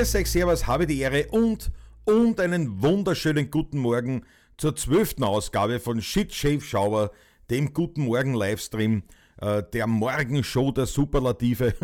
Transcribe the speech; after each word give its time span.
Grüß 0.00 0.14
euch, 0.14 0.30
Servus, 0.30 0.66
habe 0.66 0.86
die 0.86 1.00
Ehre 1.00 1.26
und, 1.26 1.70
und 2.06 2.40
einen 2.40 2.80
wunderschönen 2.80 3.50
guten 3.50 3.76
Morgen 3.76 4.24
zur 4.56 4.74
zwölften 4.74 5.24
Ausgabe 5.24 5.78
von 5.78 6.00
Shit 6.00 6.32
Shave 6.32 6.62
Shower, 6.62 7.10
dem 7.50 7.74
Guten 7.74 8.04
Morgen 8.04 8.32
Livestream, 8.32 9.02
äh, 9.42 9.62
der 9.74 9.86
Morgenshow 9.86 10.72
der 10.72 10.86
Superlative. 10.86 11.74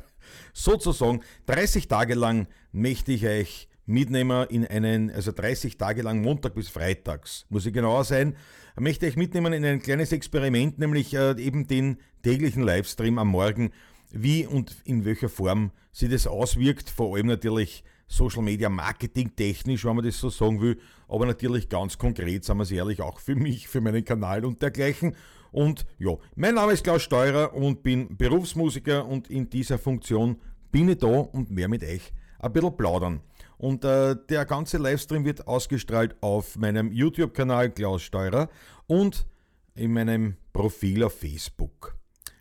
Sozusagen 0.54 1.20
30 1.44 1.88
Tage 1.88 2.14
lang 2.14 2.46
möchte 2.72 3.12
ich 3.12 3.26
euch 3.26 3.68
mitnehmen 3.84 4.46
in 4.48 4.66
einen, 4.66 5.10
also 5.10 5.30
30 5.30 5.76
Tage 5.76 6.00
lang 6.00 6.22
Montag 6.22 6.54
bis 6.54 6.70
Freitags, 6.70 7.44
muss 7.50 7.66
ich 7.66 7.74
genauer 7.74 8.04
sein, 8.04 8.34
möchte 8.76 9.06
ich 9.06 9.16
mitnehmen 9.16 9.52
in 9.52 9.66
ein 9.66 9.82
kleines 9.82 10.12
Experiment, 10.12 10.78
nämlich 10.78 11.12
äh, 11.12 11.38
eben 11.38 11.66
den 11.66 11.98
täglichen 12.22 12.62
Livestream 12.62 13.18
am 13.18 13.28
Morgen 13.28 13.72
wie 14.10 14.46
und 14.46 14.76
in 14.84 15.04
welcher 15.04 15.28
Form 15.28 15.70
sich 15.92 16.10
das 16.10 16.26
auswirkt, 16.26 16.90
vor 16.90 17.16
allem 17.16 17.26
natürlich 17.26 17.84
Social 18.06 18.42
Media 18.42 18.68
Marketing 18.68 19.36
technisch, 19.36 19.84
wenn 19.84 19.96
man 19.96 20.04
das 20.04 20.18
so 20.18 20.30
sagen 20.30 20.60
will, 20.60 20.78
aber 21.08 21.26
natürlich 21.26 21.68
ganz 21.68 21.98
konkret, 21.98 22.44
sagen 22.44 22.58
wir 22.58 22.64
es 22.64 22.70
ehrlich, 22.70 23.02
auch 23.02 23.20
für 23.20 23.36
mich, 23.36 23.68
für 23.68 23.80
meinen 23.80 24.04
Kanal 24.04 24.44
und 24.44 24.62
dergleichen. 24.62 25.14
Und 25.50 25.86
ja, 25.98 26.12
mein 26.34 26.54
Name 26.54 26.72
ist 26.72 26.84
Klaus 26.84 27.02
Steurer 27.02 27.54
und 27.54 27.82
bin 27.82 28.16
Berufsmusiker 28.16 29.06
und 29.06 29.30
in 29.30 29.48
dieser 29.50 29.78
Funktion 29.78 30.40
bin 30.70 30.88
ich 30.88 30.98
da 30.98 31.06
und 31.06 31.50
mehr 31.50 31.68
mit 31.68 31.82
euch 31.82 32.12
ein 32.38 32.52
bisschen 32.52 32.76
plaudern. 32.76 33.20
Und 33.56 33.84
äh, 33.84 34.16
der 34.28 34.44
ganze 34.44 34.78
Livestream 34.78 35.24
wird 35.24 35.48
ausgestrahlt 35.48 36.16
auf 36.20 36.56
meinem 36.56 36.92
YouTube-Kanal 36.92 37.70
Klaus 37.70 38.02
Steurer 38.02 38.48
und 38.86 39.26
in 39.74 39.92
meinem 39.92 40.36
Profil 40.52 41.04
auf 41.04 41.18
Facebook. 41.18 41.97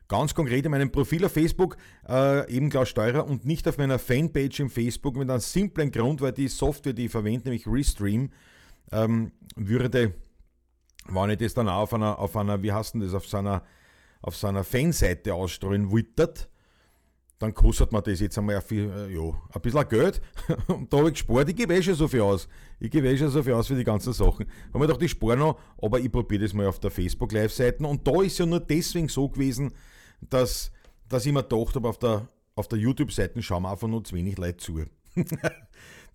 Ganz 0.08 0.34
konkret 0.34 0.66
in 0.66 0.72
meinem 0.72 0.92
Profil 0.92 1.26
auf 1.26 1.34
Facebook, 1.34 1.76
äh, 2.08 2.50
eben 2.50 2.70
Klaus 2.70 2.90
Steurer 2.90 3.26
und 3.28 3.46
nicht 3.46 3.68
auf 3.68 3.78
meiner 3.78 4.00
Fanpage 4.00 4.62
im 4.62 4.70
Facebook 4.70 5.18
mit 5.18 5.30
einem 5.30 5.42
simplen 5.42 5.92
Grund, 5.92 6.22
weil 6.22 6.32
die 6.32 6.48
Software, 6.48 6.94
die 6.94 7.06
ich 7.06 7.12
verwende, 7.12 7.50
nämlich 7.50 7.68
Restream, 7.68 8.30
ähm, 8.92 9.34
würde, 9.56 10.14
wenn 11.10 11.30
ich 11.30 11.38
das 11.40 11.54
dann 11.54 11.68
auch 11.68 11.82
auf 11.82 11.94
einer, 11.94 12.20
auf 12.20 12.38
einer, 12.38 12.64
wie 12.64 12.72
heißt 12.72 12.94
denn 12.94 13.02
das, 13.02 13.14
auf 13.14 13.28
seiner, 13.28 13.64
auf 14.22 14.38
seiner 14.38 14.64
Fanseite 14.64 15.34
ausstrahlen 15.34 15.92
wittert, 15.92 16.50
dann 17.40 17.54
kostet 17.54 17.92
man 17.92 18.02
das 18.04 18.20
jetzt 18.20 18.38
einmal 18.38 18.62
viel, 18.62 18.90
äh, 18.90 19.14
ja, 19.14 19.30
ein 19.54 19.62
bisschen 19.62 19.88
Geld. 19.90 20.22
Und 20.68 20.92
da 20.92 20.98
habe 20.98 21.10
ich 21.10 21.16
gespart. 21.16 21.50
Ich 21.50 21.56
gebe 21.56 21.76
eh 21.76 21.84
schon 21.84 21.94
so 21.94 22.08
viel 22.08 22.22
aus. 22.22 22.48
Ich 22.80 22.90
gebe 22.90 23.08
eh 23.08 23.18
schon 23.18 23.30
so 23.30 23.44
viel 23.44 23.54
aus 23.54 23.68
für 23.68 23.76
die 23.76 23.84
ganzen 23.84 24.14
Sachen. 24.14 24.48
Habe 24.70 24.80
mir 24.80 24.88
gedacht, 24.88 25.04
ich 25.04 25.12
spare 25.12 25.38
noch, 25.38 25.60
aber 25.80 26.00
ich 26.00 26.12
probiere 26.12 26.44
das 26.44 26.54
mal 26.54 26.66
auf 26.66 26.80
der 26.80 26.90
Facebook-Live-Seite. 26.90 27.86
Und 27.86 28.08
da 28.08 28.22
ist 28.24 28.40
ja 28.40 28.46
nur 28.46 28.60
deswegen 28.60 29.08
so 29.08 29.30
gewesen, 29.30 29.72
dass, 30.22 30.72
dass 31.08 31.26
ich 31.26 31.34
mir 31.34 31.44
gedacht 31.44 31.76
habe, 31.76 31.88
auf 31.88 32.00
der, 32.00 32.28
auf 32.56 32.68
der 32.68 32.80
YouTube-Seite 32.80 33.42
schauen 33.42 33.64
wir 33.64 33.72
einfach 33.72 33.88
nur 33.88 34.04
zu 34.04 34.16
wenig 34.16 34.38
Leute 34.38 34.58
zu. 34.58 34.86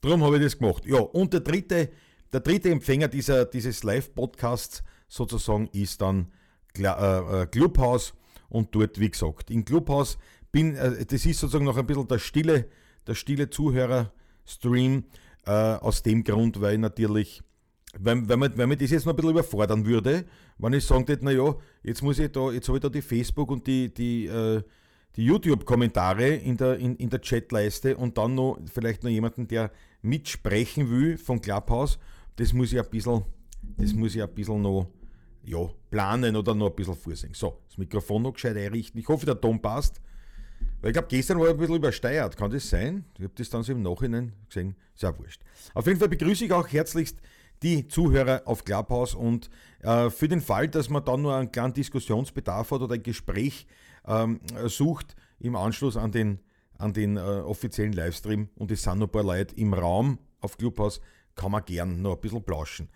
Darum 0.00 0.22
habe 0.24 0.36
ich 0.36 0.42
das 0.42 0.58
gemacht. 0.58 0.84
Ja, 0.86 0.98
und 0.98 1.32
der 1.32 1.40
dritte, 1.40 1.90
der 2.32 2.40
dritte 2.40 2.70
Empfänger 2.70 3.08
dieser, 3.08 3.44
dieses 3.44 3.84
Live-Podcasts 3.84 4.82
sozusagen 5.08 5.68
ist 5.72 6.00
dann 6.00 6.32
äh, 6.76 6.82
äh, 6.82 7.46
Clubhouse. 7.46 8.14
Und 8.48 8.74
dort, 8.74 8.98
wie 8.98 9.10
gesagt, 9.10 9.50
in 9.50 9.64
Clubhouse 9.64 10.18
bin, 10.50 10.74
äh, 10.76 11.06
das 11.06 11.24
ist 11.24 11.40
sozusagen 11.40 11.64
noch 11.64 11.76
ein 11.76 11.86
bisschen 11.86 12.08
der 12.08 12.18
stille, 12.18 12.68
der 13.06 13.14
stille 13.14 13.50
Zuhörer-Stream, 13.50 15.04
aus 15.44 16.04
dem 16.04 16.22
Grund, 16.22 16.60
weil 16.60 16.78
natürlich 16.78 17.42
wenn, 17.98 18.28
wenn, 18.28 18.38
man, 18.38 18.56
wenn 18.56 18.68
man 18.68 18.78
das 18.78 18.90
jetzt 18.90 19.04
noch 19.04 19.12
ein 19.12 19.16
bisschen 19.16 19.32
überfordern 19.32 19.84
würde, 19.84 20.24
wenn 20.58 20.72
ich 20.72 20.84
sagen 20.84 21.06
würde, 21.06 21.24
naja, 21.24 21.54
jetzt 21.82 22.02
muss 22.02 22.18
ich 22.18 22.32
da, 22.32 22.50
jetzt 22.50 22.68
habe 22.68 22.78
ich 22.78 22.82
da 22.82 22.88
die 22.88 23.02
Facebook 23.02 23.50
und 23.50 23.66
die, 23.66 23.92
die, 23.92 24.26
äh, 24.26 24.62
die 25.16 25.24
YouTube-Kommentare 25.24 26.28
in 26.36 26.56
der, 26.56 26.78
in, 26.78 26.96
in 26.96 27.10
der 27.10 27.20
Chatleiste 27.20 27.96
und 27.96 28.16
dann 28.16 28.34
noch 28.34 28.58
vielleicht 28.72 29.02
noch 29.02 29.10
jemanden, 29.10 29.46
der 29.46 29.70
mitsprechen 30.00 30.90
will 30.90 31.18
von 31.18 31.40
Clubhouse, 31.40 31.98
das 32.36 32.52
muss 32.52 32.72
ich 32.72 32.78
ein 32.78 32.88
bisschen, 32.88 33.22
das 33.76 33.92
muss 33.92 34.14
ich 34.14 34.22
ein 34.22 34.34
bisschen 34.34 34.62
noch 34.62 34.88
ja, 35.44 35.68
planen 35.90 36.34
oder 36.36 36.54
noch 36.54 36.70
ein 36.70 36.76
bisschen 36.76 36.96
vorsehen. 36.96 37.34
So, 37.34 37.58
das 37.68 37.76
Mikrofon 37.76 38.22
noch 38.22 38.32
gescheit 38.32 38.56
einrichten. 38.56 39.00
Ich 39.00 39.08
hoffe, 39.08 39.26
der 39.26 39.40
Ton 39.40 39.60
passt. 39.60 40.00
Weil 40.80 40.90
ich 40.90 40.94
glaube, 40.94 41.08
gestern 41.08 41.38
war 41.38 41.46
er 41.46 41.52
ein 41.52 41.58
bisschen 41.58 41.76
übersteuert. 41.76 42.36
Kann 42.36 42.50
das 42.50 42.68
sein? 42.68 43.04
Ich 43.16 43.24
habe 43.24 43.34
das 43.36 43.50
dann 43.50 43.62
so 43.62 43.72
im 43.72 43.82
Nachhinein 43.82 44.32
gesehen. 44.48 44.76
Ja 44.96 45.16
wurscht. 45.18 45.42
Auf 45.74 45.86
jeden 45.86 45.98
Fall 45.98 46.08
begrüße 46.08 46.44
ich 46.44 46.52
auch 46.52 46.68
herzlichst 46.68 47.18
die 47.62 47.88
Zuhörer 47.88 48.42
auf 48.44 48.64
Clubhouse 48.64 49.14
und 49.14 49.50
äh, 49.80 50.10
für 50.10 50.28
den 50.28 50.40
Fall, 50.40 50.68
dass 50.68 50.88
man 50.88 51.04
dann 51.04 51.22
nur 51.22 51.34
einen 51.34 51.52
kleinen 51.52 51.74
Diskussionsbedarf 51.74 52.70
hat 52.70 52.80
oder 52.80 52.94
ein 52.94 53.02
Gespräch 53.02 53.66
ähm, 54.06 54.40
sucht 54.66 55.14
im 55.38 55.56
Anschluss 55.56 55.96
an 55.96 56.12
den, 56.12 56.40
an 56.78 56.92
den 56.92 57.16
äh, 57.16 57.20
offiziellen 57.20 57.92
Livestream 57.92 58.48
und 58.56 58.70
es 58.70 58.82
sind 58.82 58.98
noch 58.98 59.08
ein 59.08 59.12
paar 59.12 59.24
Leute 59.24 59.54
im 59.56 59.74
Raum 59.74 60.18
auf 60.40 60.56
Clubhouse, 60.56 61.00
kann 61.34 61.52
man 61.52 61.64
gern 61.64 62.02
noch 62.02 62.14
ein 62.14 62.20
bisschen 62.20 62.42
plauschen. 62.42 62.88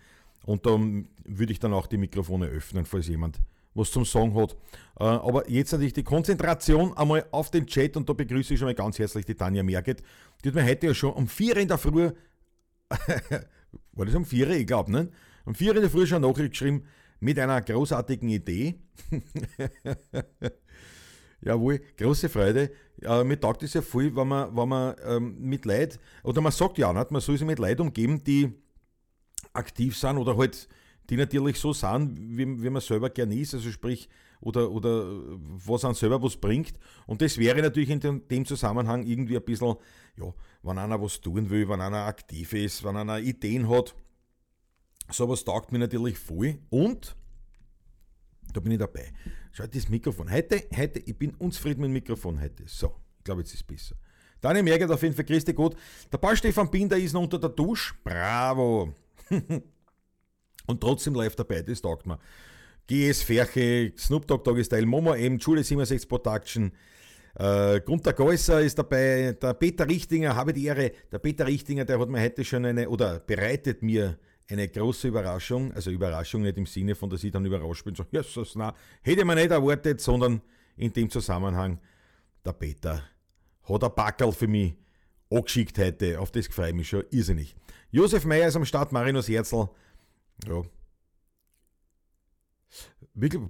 Und 0.45 0.65
dann 0.65 1.09
würde 1.25 1.51
ich 1.51 1.59
dann 1.59 1.73
auch 1.73 1.87
die 1.87 1.97
Mikrofone 1.97 2.47
öffnen, 2.47 2.85
falls 2.85 3.07
jemand 3.07 3.39
was 3.73 3.91
zum 3.91 4.05
Sagen 4.05 4.33
hat. 4.35 4.53
Äh, 4.99 5.03
aber 5.03 5.49
jetzt 5.49 5.71
natürlich 5.71 5.93
die 5.93 6.03
Konzentration 6.03 6.95
einmal 6.97 7.25
auf 7.31 7.51
den 7.51 7.67
Chat 7.67 7.95
und 7.95 8.09
da 8.09 8.13
begrüße 8.13 8.53
ich 8.53 8.59
schon 8.59 8.67
mal 8.67 8.75
ganz 8.75 8.99
herzlich 8.99 9.25
die 9.25 9.35
Tanja 9.35 9.63
Merget. 9.63 10.01
Die 10.43 10.49
hat 10.49 10.55
mir 10.55 10.65
heute 10.65 10.87
ja 10.87 10.93
schon 10.93 11.13
um 11.13 11.27
4 11.27 11.57
in 11.57 11.67
der 11.67 11.77
Früh 11.77 12.11
war 13.93 14.05
das 14.05 14.15
um 14.15 14.25
4 14.25 14.47
Uhr, 14.47 14.53
ich 14.53 14.67
glaube, 14.67 14.91
ne? 14.91 15.09
Um 15.45 15.55
4 15.55 15.69
Uhr 15.69 15.75
in 15.75 15.81
der 15.81 15.91
Früh 15.91 16.05
schon 16.05 16.21
Nachricht 16.21 16.51
geschrieben 16.51 16.83
mit 17.19 17.39
einer 17.39 17.61
großartigen 17.61 18.29
Idee. 18.29 18.75
Jawohl, 21.41 21.79
große 21.97 22.29
Freude. 22.29 22.71
Äh, 23.01 23.23
mir 23.23 23.39
taugt 23.39 23.63
es 23.63 23.73
ja 23.73 23.81
viel, 23.81 24.15
wenn 24.15 24.27
man, 24.27 24.55
wenn 24.55 24.69
man 24.69 24.95
ähm, 25.05 25.37
mit 25.39 25.65
Leid, 25.65 25.99
oder 26.23 26.41
man 26.41 26.51
sagt 26.51 26.77
ja 26.77 26.91
nicht, 26.91 27.11
man 27.11 27.21
soll 27.21 27.37
sich 27.37 27.45
mit 27.47 27.59
Leid 27.59 27.79
umgeben, 27.79 28.23
die 28.23 28.51
aktiv 29.53 29.95
sind 29.95 30.17
oder 30.17 30.35
halt, 30.35 30.67
die 31.09 31.17
natürlich 31.17 31.57
so 31.59 31.73
sind, 31.73 32.17
wie, 32.19 32.61
wie 32.61 32.69
man 32.69 32.81
selber 32.81 33.09
gerne 33.09 33.35
ist, 33.35 33.53
also 33.53 33.71
sprich, 33.71 34.09
oder, 34.39 34.69
oder 34.71 35.05
was 35.65 35.85
an 35.85 35.93
selber 35.93 36.21
was 36.21 36.37
bringt. 36.37 36.73
Und 37.05 37.21
das 37.21 37.37
wäre 37.37 37.61
natürlich 37.61 37.89
in 37.89 38.21
dem, 38.29 38.45
Zusammenhang 38.45 39.03
irgendwie 39.03 39.37
ein 39.37 39.43
bisschen, 39.43 39.75
ja, 40.17 40.33
wenn 40.63 40.77
einer 40.77 41.01
was 41.01 41.21
tun 41.21 41.49
will, 41.49 41.67
wenn 41.69 41.81
einer 41.81 42.05
aktiv 42.05 42.53
ist, 42.53 42.83
wenn 42.83 42.97
einer 42.97 43.19
Ideen 43.19 43.69
hat. 43.69 43.95
Sowas 45.09 45.43
taugt 45.43 45.71
mir 45.71 45.79
natürlich 45.79 46.19
voll. 46.19 46.59
Und 46.69 47.15
da 48.53 48.59
bin 48.59 48.73
ich 48.73 48.79
dabei. 48.79 49.13
Schaut 49.51 49.73
das 49.73 49.89
Mikrofon. 49.89 50.29
Heute, 50.29 50.63
heute, 50.75 50.99
ich 50.99 51.17
bin 51.17 51.33
unzufrieden 51.35 51.81
mit 51.81 51.89
dem 51.89 51.93
Mikrofon 51.93 52.39
heute. 52.39 52.63
So, 52.67 52.93
ich 53.17 53.23
glaube, 53.23 53.41
jetzt 53.41 53.53
ist 53.53 53.61
es 53.61 53.63
besser. 53.63 53.95
Daniel 54.39 54.63
Merget 54.63 54.91
auf 54.91 55.01
jeden 55.01 55.15
Fall, 55.15 55.25
Christi 55.25 55.53
gut. 55.53 55.75
Der 56.11 56.17
Paul 56.19 56.37
Stefan 56.37 56.69
Binder 56.69 56.97
ist 56.97 57.13
noch 57.13 57.23
unter 57.23 57.39
der 57.39 57.49
Dusche. 57.49 57.95
Bravo. 58.03 58.93
Und 60.67 60.81
trotzdem 60.81 61.15
live 61.15 61.35
dabei, 61.35 61.63
das 61.63 61.81
taugt 61.81 62.05
mir. 62.05 62.19
GS 62.87 63.23
Ferche, 63.23 63.91
Snoop 63.97 64.27
Dogg 64.27 64.43
Doggy 64.43 64.63
Style, 64.63 64.85
Momo 64.85 65.13
M, 65.13 65.39
Schule 65.39 65.63
67 65.63 66.07
Production, 66.07 66.71
äh, 67.35 67.81
Gunter 67.81 68.13
Geusser 68.13 68.61
ist 68.61 68.79
dabei, 68.79 69.35
der 69.39 69.53
Peter 69.53 69.87
Richtinger, 69.87 70.35
habe 70.35 70.53
die 70.53 70.65
Ehre, 70.65 70.91
der 71.11 71.19
Peter 71.19 71.45
Richtinger, 71.45 71.85
der 71.85 71.99
hat 71.99 72.09
mir 72.09 72.21
heute 72.21 72.43
schon 72.43 72.65
eine, 72.65 72.89
oder 72.89 73.19
bereitet 73.19 73.83
mir 73.83 74.17
eine 74.49 74.67
große 74.67 75.09
Überraschung, 75.09 75.71
also 75.73 75.91
Überraschung 75.91 76.41
nicht 76.41 76.57
im 76.57 76.65
Sinne 76.65 76.95
von, 76.95 77.09
dass 77.09 77.23
ich 77.23 77.31
dann 77.31 77.45
überrascht 77.45 77.83
bin, 77.83 77.93
so, 77.93 78.05
Jesus, 78.09 78.55
na, 78.55 78.73
hätte 79.01 79.25
man 79.25 79.37
nicht 79.37 79.51
erwartet, 79.51 80.01
sondern 80.01 80.41
in 80.77 80.93
dem 80.93 81.09
Zusammenhang, 81.09 81.79
der 82.45 82.53
Peter 82.53 83.03
hat 83.63 83.83
ein 83.83 83.91
Backel 83.95 84.31
für 84.31 84.47
mich 84.47 84.73
angeschickt 85.29 85.77
heute, 85.77 86.19
auf 86.19 86.31
das 86.31 86.47
freue 86.47 86.69
ich 86.69 86.75
mich 86.75 86.89
schon 86.89 87.03
irrsinnig. 87.11 87.55
Josef 87.91 88.25
Meyer 88.25 88.47
ist 88.47 88.55
am 88.55 88.65
Start, 88.65 88.91
Marinus 88.91 89.27
Herzl, 89.27 89.69
ja. 90.45 90.63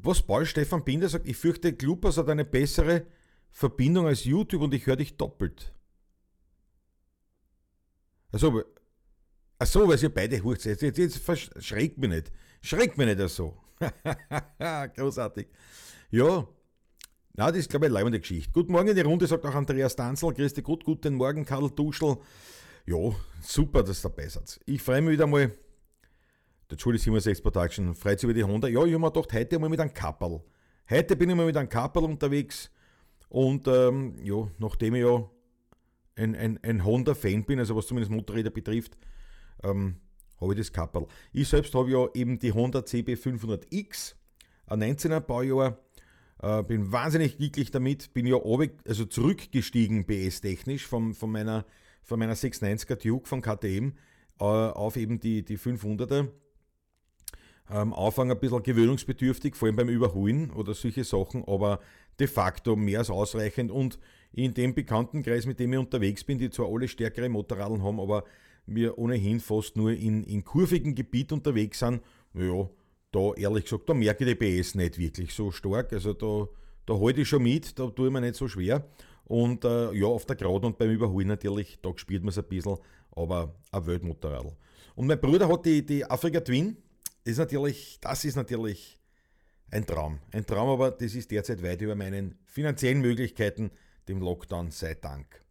Was 0.04 0.22
Paul 0.22 0.46
Stefan 0.46 0.86
Binder 0.86 1.10
sagt, 1.10 1.28
ich 1.28 1.36
fürchte, 1.36 1.74
Klupas 1.74 2.18
hat 2.18 2.30
eine 2.30 2.46
bessere 2.46 3.06
Verbindung 3.52 4.08
als 4.08 4.24
YouTube 4.24 4.62
und 4.62 4.74
ich 4.74 4.86
höre 4.86 4.96
dich 4.96 5.18
doppelt. 5.18 5.74
Also, 8.32 8.64
achso, 9.60 9.88
weil 9.88 10.02
ihr 10.02 10.14
beide 10.14 10.42
hoch 10.42 10.56
seid. 10.58 10.82
Jetzt, 10.82 10.98
jetzt 10.98 11.64
schreckt 11.64 11.98
mich 11.98 12.10
nicht. 12.10 12.32
Schreckt 12.62 12.98
mich 12.98 13.08
nicht 13.08 13.30
so. 13.30 13.58
Großartig. 14.96 15.48
Ja, 16.12 16.48
na, 17.40 17.52
das 17.52 17.58
ist, 17.60 17.70
glaube 17.70 17.86
ich, 17.86 17.92
eine 17.92 18.00
leibende 18.00 18.20
Geschichte. 18.20 18.52
Guten 18.52 18.72
Morgen 18.72 18.88
in 18.88 18.96
die 18.96 19.02
Runde, 19.02 19.28
sagt 19.28 19.46
auch 19.46 19.54
Andreas 19.54 19.96
Danzel. 19.96 20.34
Christi 20.34 20.64
gut, 20.64 20.84
guten 20.84 21.14
Morgen, 21.14 21.46
Karl 21.46 21.70
Duschel. 21.70 22.18
Ja, 22.88 22.98
super, 23.42 23.84
dass 23.84 24.04
ihr 24.04 24.10
dabei 24.10 24.28
seid. 24.28 24.60
Ich 24.66 24.82
freue 24.82 25.02
mich 25.02 25.14
wieder 25.14 25.28
mal. 25.28 25.52
Der 26.70 26.78
Schule 26.78 26.98
67 26.98 27.42
Production 27.42 27.96
freut 27.96 28.20
sich 28.20 28.26
über 28.26 28.34
die 28.34 28.44
Honda. 28.44 28.68
Ja, 28.68 28.84
ich 28.84 28.94
habe 28.94 29.00
mir 29.00 29.12
gedacht, 29.12 29.32
heute 29.32 29.58
mal 29.58 29.70
mit 29.70 29.80
einem 29.80 29.94
Kapperl. 29.94 30.42
Heute 30.90 31.16
bin 31.16 31.30
ich 31.30 31.36
mal 31.36 31.46
mit 31.46 31.56
einem 31.56 31.70
Kapperl 31.70 32.04
unterwegs. 32.04 32.70
Und 33.30 33.70
ähm, 33.70 34.16
ja, 34.22 34.50
nachdem 34.58 34.96
ich 34.96 35.02
ja 35.04 35.30
ein, 36.18 36.36
ein, 36.36 36.60
ein 36.64 36.84
Honda-Fan 36.84 37.46
bin, 37.46 37.60
also 37.60 37.74
was 37.78 37.88
zumindest 37.88 38.12
Motorräder 38.12 38.50
betrifft, 38.50 38.98
ähm, 39.64 39.96
habe 40.42 40.54
ich 40.54 40.60
das 40.60 40.74
Kapperl. 40.74 41.08
Ich 41.32 41.48
selbst 41.48 41.74
habe 41.74 41.90
ja 41.90 42.06
eben 42.14 42.38
die 42.38 42.52
Honda 42.52 42.80
CB500X, 42.80 44.16
ein 44.66 44.84
19er 44.84 45.22
Baujahr, 45.22 45.78
äh, 46.42 46.64
bin 46.64 46.92
wahnsinnig 46.92 47.38
glücklich 47.38 47.72
damit, 47.72 48.14
bin 48.14 48.26
ja 48.26 48.38
also 48.86 49.06
zurückgestiegen 49.06 50.06
BS-technisch 50.06 50.86
von, 50.86 51.14
von, 51.14 51.32
meiner, 51.32 51.66
von 52.04 52.20
meiner 52.20 52.36
690er 52.36 52.96
Duke 52.96 53.28
von 53.28 53.42
KTM 53.42 53.94
äh, 54.40 54.44
auf 54.44 54.98
eben 54.98 55.22
die, 55.22 55.46
die 55.46 55.58
500er. 55.58 56.28
Am 57.68 57.94
Anfang 57.94 58.32
ein 58.32 58.40
bisschen 58.40 58.64
gewöhnungsbedürftig, 58.64 59.56
vor 59.56 59.68
allem 59.68 59.76
beim 59.76 59.90
Überholen 59.90 60.52
oder 60.52 60.74
solche 60.74 61.04
Sachen, 61.04 61.44
aber 61.48 61.80
de 62.20 62.28
facto 62.28 62.76
mehr 62.76 63.00
als 63.00 63.10
ausreichend 63.10 63.72
und 63.72 64.00
in 64.32 64.54
dem 64.54 64.74
Bekanntenkreis, 64.74 65.46
mit 65.46 65.60
dem 65.60 65.74
ich 65.74 65.80
unterwegs 65.80 66.24
bin, 66.24 66.38
die 66.38 66.50
zwar 66.50 66.72
alle 66.72 66.88
stärkere 66.88 67.30
Motorradeln 67.30 67.84
haben, 67.84 68.00
aber 68.00 68.24
wir 68.66 68.98
ohnehin 68.98 69.40
fast 69.40 69.76
nur 69.76 69.92
in, 69.92 70.24
in 70.24 70.44
kurvigen 70.44 70.96
Gebiet 70.96 71.32
unterwegs 71.32 71.80
sind, 71.80 72.02
ja, 72.34 72.70
da 73.12 73.34
ehrlich 73.34 73.64
gesagt, 73.64 73.90
da 73.90 73.94
merke 73.94 74.26
ich 74.26 74.38
die 74.38 74.62
PS 74.62 74.76
nicht 74.76 74.98
wirklich 74.98 75.34
so 75.34 75.52
stark. 75.52 75.94
Also 75.94 76.14
da, 76.14 76.48
da 76.86 77.00
halte 77.00 77.22
ich 77.22 77.30
schon 77.30 77.44
mit, 77.44 77.80
da 77.80 77.88
tue 77.88 78.08
ich 78.08 78.14
mir 78.14 78.22
nicht 78.22 78.36
so 78.36 78.48
schwer. 78.48 78.86
Und 79.26 79.66
äh, 79.66 79.94
ja, 79.94 80.08
auf 80.08 80.26
der 80.26 80.36
Gerade 80.36 80.68
und 80.68 80.78
beim 80.78 80.92
Überholen 80.92 81.28
natürlich, 81.28 81.80
da 81.82 81.92
spürt 81.96 82.24
man 82.24 82.30
es 82.30 82.38
ein 82.38 82.46
bisschen, 82.46 82.78
aber 83.12 83.56
ein 83.72 83.86
Weltmotorradl. 83.86 84.54
Und 84.96 85.08
mein 85.08 85.20
Bruder 85.20 85.48
hat 85.48 85.66
die, 85.66 85.86
die 85.86 86.06
Afrika 86.06 86.40
Twin, 86.40 86.78
ist 87.28 87.38
natürlich, 87.38 88.00
das 88.02 88.26
ist 88.26 88.36
natürlich 88.36 89.00
ein 89.70 89.86
Traum. 89.86 90.20
Ein 90.32 90.46
Traum, 90.46 90.70
aber 90.70 90.92
das 90.92 91.14
ist 91.14 91.30
derzeit 91.32 91.62
weit 91.62 91.82
über 91.82 91.96
meinen 91.96 92.38
finanziellen 92.46 93.02
Möglichkeiten, 93.02 93.72
dem 94.08 94.20
Lockdown 94.20 94.72
sei 94.72 94.94
Dank. 94.94 95.44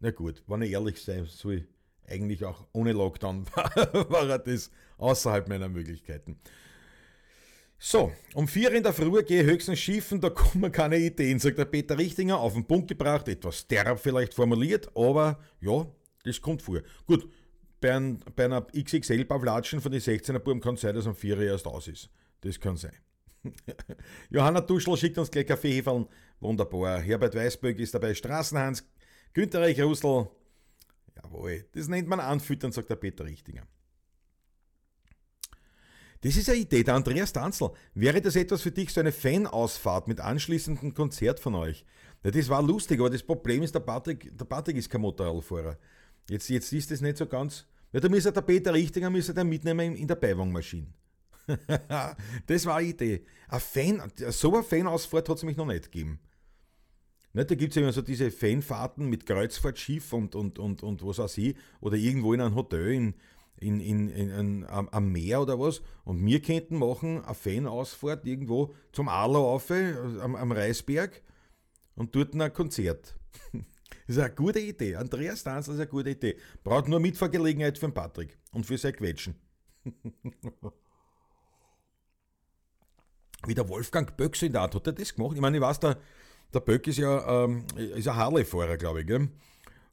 Na 0.00 0.10
gut, 0.10 0.42
wenn 0.46 0.62
ich 0.62 0.72
ehrlich 0.72 1.02
sein 1.02 1.26
soll, 1.26 1.66
eigentlich 2.06 2.44
auch 2.44 2.66
ohne 2.72 2.92
Lockdown 2.92 3.46
war 3.54 4.38
das 4.38 4.70
außerhalb 4.98 5.48
meiner 5.48 5.68
Möglichkeiten. 5.68 6.38
So, 7.78 8.12
um 8.34 8.48
vier 8.48 8.72
in 8.72 8.82
der 8.82 8.94
Früh 8.94 9.22
gehe 9.24 9.42
ich 9.42 9.46
höchstens 9.46 9.78
schiefen, 9.78 10.20
da 10.20 10.30
kommen 10.30 10.72
keine 10.72 10.98
Ideen, 10.98 11.38
sagt 11.38 11.58
der 11.58 11.66
Peter 11.66 11.98
Richtinger, 11.98 12.38
auf 12.38 12.54
den 12.54 12.64
Punkt 12.64 12.88
gebracht, 12.88 13.28
etwas 13.28 13.66
derb 13.66 14.00
vielleicht 14.00 14.32
formuliert, 14.32 14.90
aber 14.96 15.38
ja, 15.60 15.86
das 16.24 16.40
kommt 16.40 16.62
vor. 16.62 16.80
Gut, 17.06 17.28
bei, 17.84 17.94
ein, 17.94 18.18
bei 18.34 18.46
einer 18.46 18.62
XXL-Pavlatschen 18.62 19.78
von 19.82 19.92
den 19.92 20.00
16er 20.00 20.38
Buben 20.38 20.60
kann 20.60 20.76
es 20.76 20.80
sein, 20.80 20.94
dass 20.94 21.06
am 21.06 21.14
4 21.14 21.38
erst 21.40 21.66
aus 21.66 21.86
ist. 21.86 22.08
Das 22.40 22.58
kann 22.58 22.78
sein. 22.78 22.94
Johanna 24.30 24.62
Duschel 24.62 24.96
schickt 24.96 25.18
uns 25.18 25.30
gleich 25.30 25.46
Kaffeeheferln. 25.46 26.06
Wunderbar. 26.40 27.00
Herbert 27.00 27.34
Weißböck 27.34 27.78
ist 27.78 27.92
dabei. 27.92 28.14
Straßenhans. 28.14 28.84
Günter 29.34 29.60
Reich 29.60 29.82
Russel. 29.82 30.28
Jawohl. 31.14 31.66
Das 31.72 31.88
nennt 31.88 32.08
man 32.08 32.20
Anfüttern, 32.20 32.72
sagt 32.72 32.88
der 32.88 32.96
Peter 32.96 33.26
Richtinger. 33.26 33.66
Das 36.22 36.36
ist 36.36 36.48
eine 36.48 36.60
Idee, 36.60 36.84
der 36.84 36.94
Andreas 36.94 37.34
Danzl. 37.34 37.70
Wäre 37.92 38.22
das 38.22 38.34
etwas 38.34 38.62
für 38.62 38.70
dich, 38.70 38.94
so 38.94 39.00
eine 39.00 39.12
Fanausfahrt 39.12 40.08
mit 40.08 40.20
anschließendem 40.20 40.94
Konzert 40.94 41.38
von 41.38 41.54
euch? 41.54 41.84
Ja, 42.24 42.30
das 42.30 42.48
war 42.48 42.62
lustig, 42.62 42.98
aber 42.98 43.10
das 43.10 43.22
Problem 43.22 43.62
ist, 43.62 43.74
der 43.74 43.80
Patrick, 43.80 44.34
der 44.38 44.46
Patrick 44.46 44.78
ist 44.78 44.88
kein 44.88 45.02
Motorradfahrer. 45.02 45.76
Jetzt, 46.30 46.48
jetzt 46.48 46.72
ist 46.72 46.90
das 46.90 47.02
nicht 47.02 47.18
so 47.18 47.26
ganz. 47.26 47.66
Ja, 47.94 48.00
da 48.00 48.08
müsste 48.08 48.32
der 48.32 48.40
Peter 48.40 48.74
Richtiger 48.74 49.08
müsste 49.08 49.32
der 49.32 49.44
mitnehmen 49.44 49.94
in 49.94 50.08
der 50.08 50.16
Beiwagenmaschine. 50.16 50.88
das 52.46 52.66
war 52.66 52.76
eine 52.78 52.88
Idee. 52.88 53.24
Ein 53.48 53.60
Fan, 53.60 54.12
so 54.30 54.52
eine 54.52 54.64
Fanausfahrt 54.64 55.28
hat 55.28 55.36
es 55.36 55.44
mich 55.44 55.56
noch 55.56 55.66
nicht 55.66 55.92
gegeben. 55.92 56.18
Nicht, 57.34 57.52
da 57.52 57.54
gibt 57.54 57.70
es 57.70 57.76
immer 57.76 57.92
so 57.92 58.02
diese 58.02 58.32
Fanfahrten 58.32 59.08
mit 59.08 59.26
Kreuzfahrtschiff 59.26 60.12
und, 60.12 60.34
und, 60.34 60.58
und, 60.58 60.82
und 60.82 61.06
was 61.06 61.18
weiß 61.18 61.38
ich, 61.38 61.54
oder 61.80 61.96
irgendwo 61.96 62.32
in 62.32 62.40
einem 62.40 62.56
Hotel 62.56 62.88
in, 62.88 63.14
in, 63.60 63.78
in, 63.78 64.08
in, 64.08 64.30
in 64.30 64.64
am, 64.64 64.88
am, 64.88 65.12
Meer 65.12 65.42
oder 65.42 65.60
was. 65.60 65.80
Und 66.02 66.26
wir 66.26 66.42
könnten 66.42 66.78
machen 66.78 67.24
eine 67.24 67.34
Fanausfahrt 67.34 68.26
irgendwo 68.26 68.74
zum 68.90 69.08
Arlau 69.08 69.54
auf, 69.54 69.70
am, 69.70 70.34
am 70.34 70.50
Reisberg 70.50 71.22
und 71.94 72.12
dort 72.16 72.34
ein 72.34 72.52
Konzert. 72.52 73.14
Das 74.06 74.16
ist 74.16 74.22
eine 74.22 74.34
gute 74.34 74.60
Idee. 74.60 74.96
Andreas 74.96 75.42
Tanzl 75.42 75.72
ist 75.72 75.78
eine 75.78 75.86
gute 75.86 76.10
Idee. 76.10 76.36
Braucht 76.62 76.88
nur 76.88 77.00
Mitfahrgelegenheit 77.00 77.78
für 77.78 77.86
den 77.86 77.94
Patrick 77.94 78.38
und 78.52 78.66
für 78.66 78.78
sein 78.78 78.94
Quetschen. 78.94 79.34
Wie 83.46 83.54
der 83.54 83.68
Wolfgang 83.68 84.16
Böck 84.16 84.40
in 84.42 84.52
der 84.52 84.62
Art 84.62 84.74
hat 84.74 84.86
er 84.86 84.94
das 84.94 85.14
gemacht. 85.14 85.34
Ich 85.34 85.40
meine, 85.40 85.58
ich 85.58 85.62
weiß, 85.62 85.80
der, 85.80 85.98
der 86.52 86.60
Böck 86.60 86.86
ist 86.86 86.98
ja 86.98 87.44
ähm, 87.44 87.66
ist 87.76 88.08
ein 88.08 88.16
Harley-Fahrer, 88.16 88.76
glaube 88.76 89.00
ich. 89.02 89.06
Gell? 89.06 89.28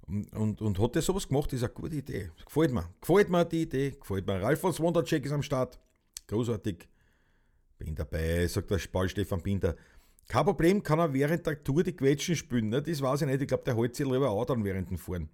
Und, 0.08 0.62
und, 0.62 0.80
hat 0.80 0.96
er 0.96 1.02
sowas 1.02 1.28
gemacht, 1.28 1.54
ist 1.54 1.64
eine 1.64 1.72
gute 1.74 1.96
Idee. 1.96 2.32
Gefällt 2.46 2.72
mir. 2.74 2.90
Gefällt 3.00 3.30
mir 3.30 3.46
die 3.46 3.62
Idee. 3.64 3.92
Gefällt 3.92 4.26
mir. 4.28 4.42
Ralf 4.42 4.60
von 4.60 4.78
Wondercheck 4.78 5.26
ist 5.26 5.32
am 5.32 5.44
Start. 5.44 5.80
Großartig. 6.28 6.88
Bin 7.78 7.96
dabei, 7.96 8.48
sagt 8.48 8.70
der 8.72 8.80
Paul 8.92 9.10
Stefan 9.10 9.42
Binder. 9.42 9.76
Kein 10.28 10.46
Problem, 10.46 10.82
kann 10.82 11.00
er 11.00 11.14
während 11.14 11.46
der 11.46 11.64
Tour 11.64 11.84
die 11.84 11.96
Quetschen 11.96 12.36
spielen. 12.36 12.70
Ne? 12.70 12.82
Das 12.82 13.02
weiß 13.02 13.22
ich 13.22 13.28
nicht. 13.28 13.42
Ich 13.42 13.48
glaube, 13.48 13.64
der 13.66 13.76
hält 13.76 13.96
sich 13.96 14.06
lieber 14.06 14.30
auch 14.30 14.46
dann 14.46 14.64
während 14.64 14.90
dem 14.90 14.98
Fahren. 14.98 15.30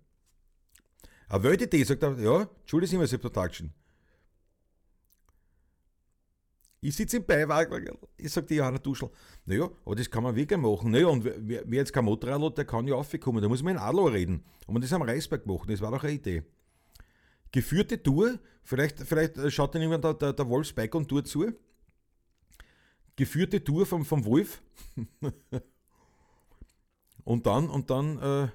Eine 1.30 1.44
Weltidee, 1.44 1.84
sagt 1.84 2.04
er. 2.04 2.18
Ja, 2.20 2.50
Entschuldigung, 2.62 3.04
ich 3.04 3.12
total 3.12 3.54
schön. 3.54 3.72
Ich 6.80 6.96
sitze 6.96 7.18
im 7.18 7.26
Beiwagen, 7.26 7.90
ich 8.18 8.32
sage 8.32 8.48
die 8.48 8.56
Johanna 8.56 8.78
Duschel, 8.78 9.10
naja, 9.46 9.68
aber 9.84 9.96
das 9.96 10.10
kann 10.10 10.24
man 10.24 10.36
wirklich 10.36 10.60
machen. 10.60 10.92
Naja, 10.92 11.08
und 11.08 11.24
wer, 11.24 11.36
wer 11.66 11.80
jetzt 11.80 11.92
kein 11.92 12.06
Motorrad 12.06 12.42
hat, 12.42 12.58
der 12.60 12.66
kann 12.66 12.88
ja 12.88 12.96
aufkommen. 12.96 13.42
Da 13.42 13.50
muss 13.50 13.64
man 13.64 13.76
in 13.76 13.80
Adler 13.80 14.14
reden. 14.14 14.44
Und 14.68 14.74
man 14.74 14.82
das 14.82 14.94
am 14.94 15.02
Reisberg 15.02 15.46
machen, 15.48 15.68
das 15.68 15.82
war 15.82 15.92
doch 15.92 16.04
eine 16.04 16.14
Idee. 16.14 16.44
Geführte 17.52 18.02
Tour, 18.02 18.40
vielleicht, 18.64 19.00
vielleicht 19.00 19.52
schaut 19.52 19.74
dann 19.74 19.82
irgendwann 19.82 20.02
der, 20.02 20.14
der, 20.14 20.34
der 20.34 20.48
Wolfsbike 20.48 20.94
und 20.94 21.08
Tour 21.08 21.26
zu. 21.26 21.52
Geführte 23.18 23.62
Tour 23.62 23.86
vom, 23.86 24.06
vom 24.06 24.24
Wolf. 24.24 24.62
und 27.26 27.46
dann, 27.46 27.70
und 27.70 27.90
dann, 27.90 28.18
äh, 28.20 28.48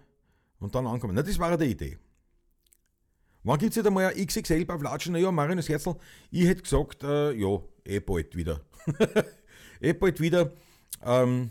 und 0.60 0.74
dann 0.74 0.86
ankommen. 0.86 1.14
Na, 1.14 1.22
das 1.22 1.38
war 1.38 1.50
eine 1.50 1.66
Idee. 1.66 1.98
Wann 3.44 3.58
gibt 3.58 3.70
es 3.70 3.76
jetzt 3.76 3.86
einmal 3.86 4.06
ein 4.06 4.26
XXL 4.26 4.64
bei 4.64 4.78
Flatschen? 4.78 5.12
Naja, 5.12 5.32
Marinus 5.32 5.68
Herzl, 5.68 5.96
ich 6.30 6.46
hätte 6.46 6.62
gesagt, 6.62 7.02
äh, 7.02 7.32
ja, 7.32 7.60
eh 7.84 7.98
bald 7.98 8.36
wieder. 8.36 8.60
eh 9.80 9.92
bald 9.92 10.20
wieder. 10.20 10.52
Ähm, 11.04 11.50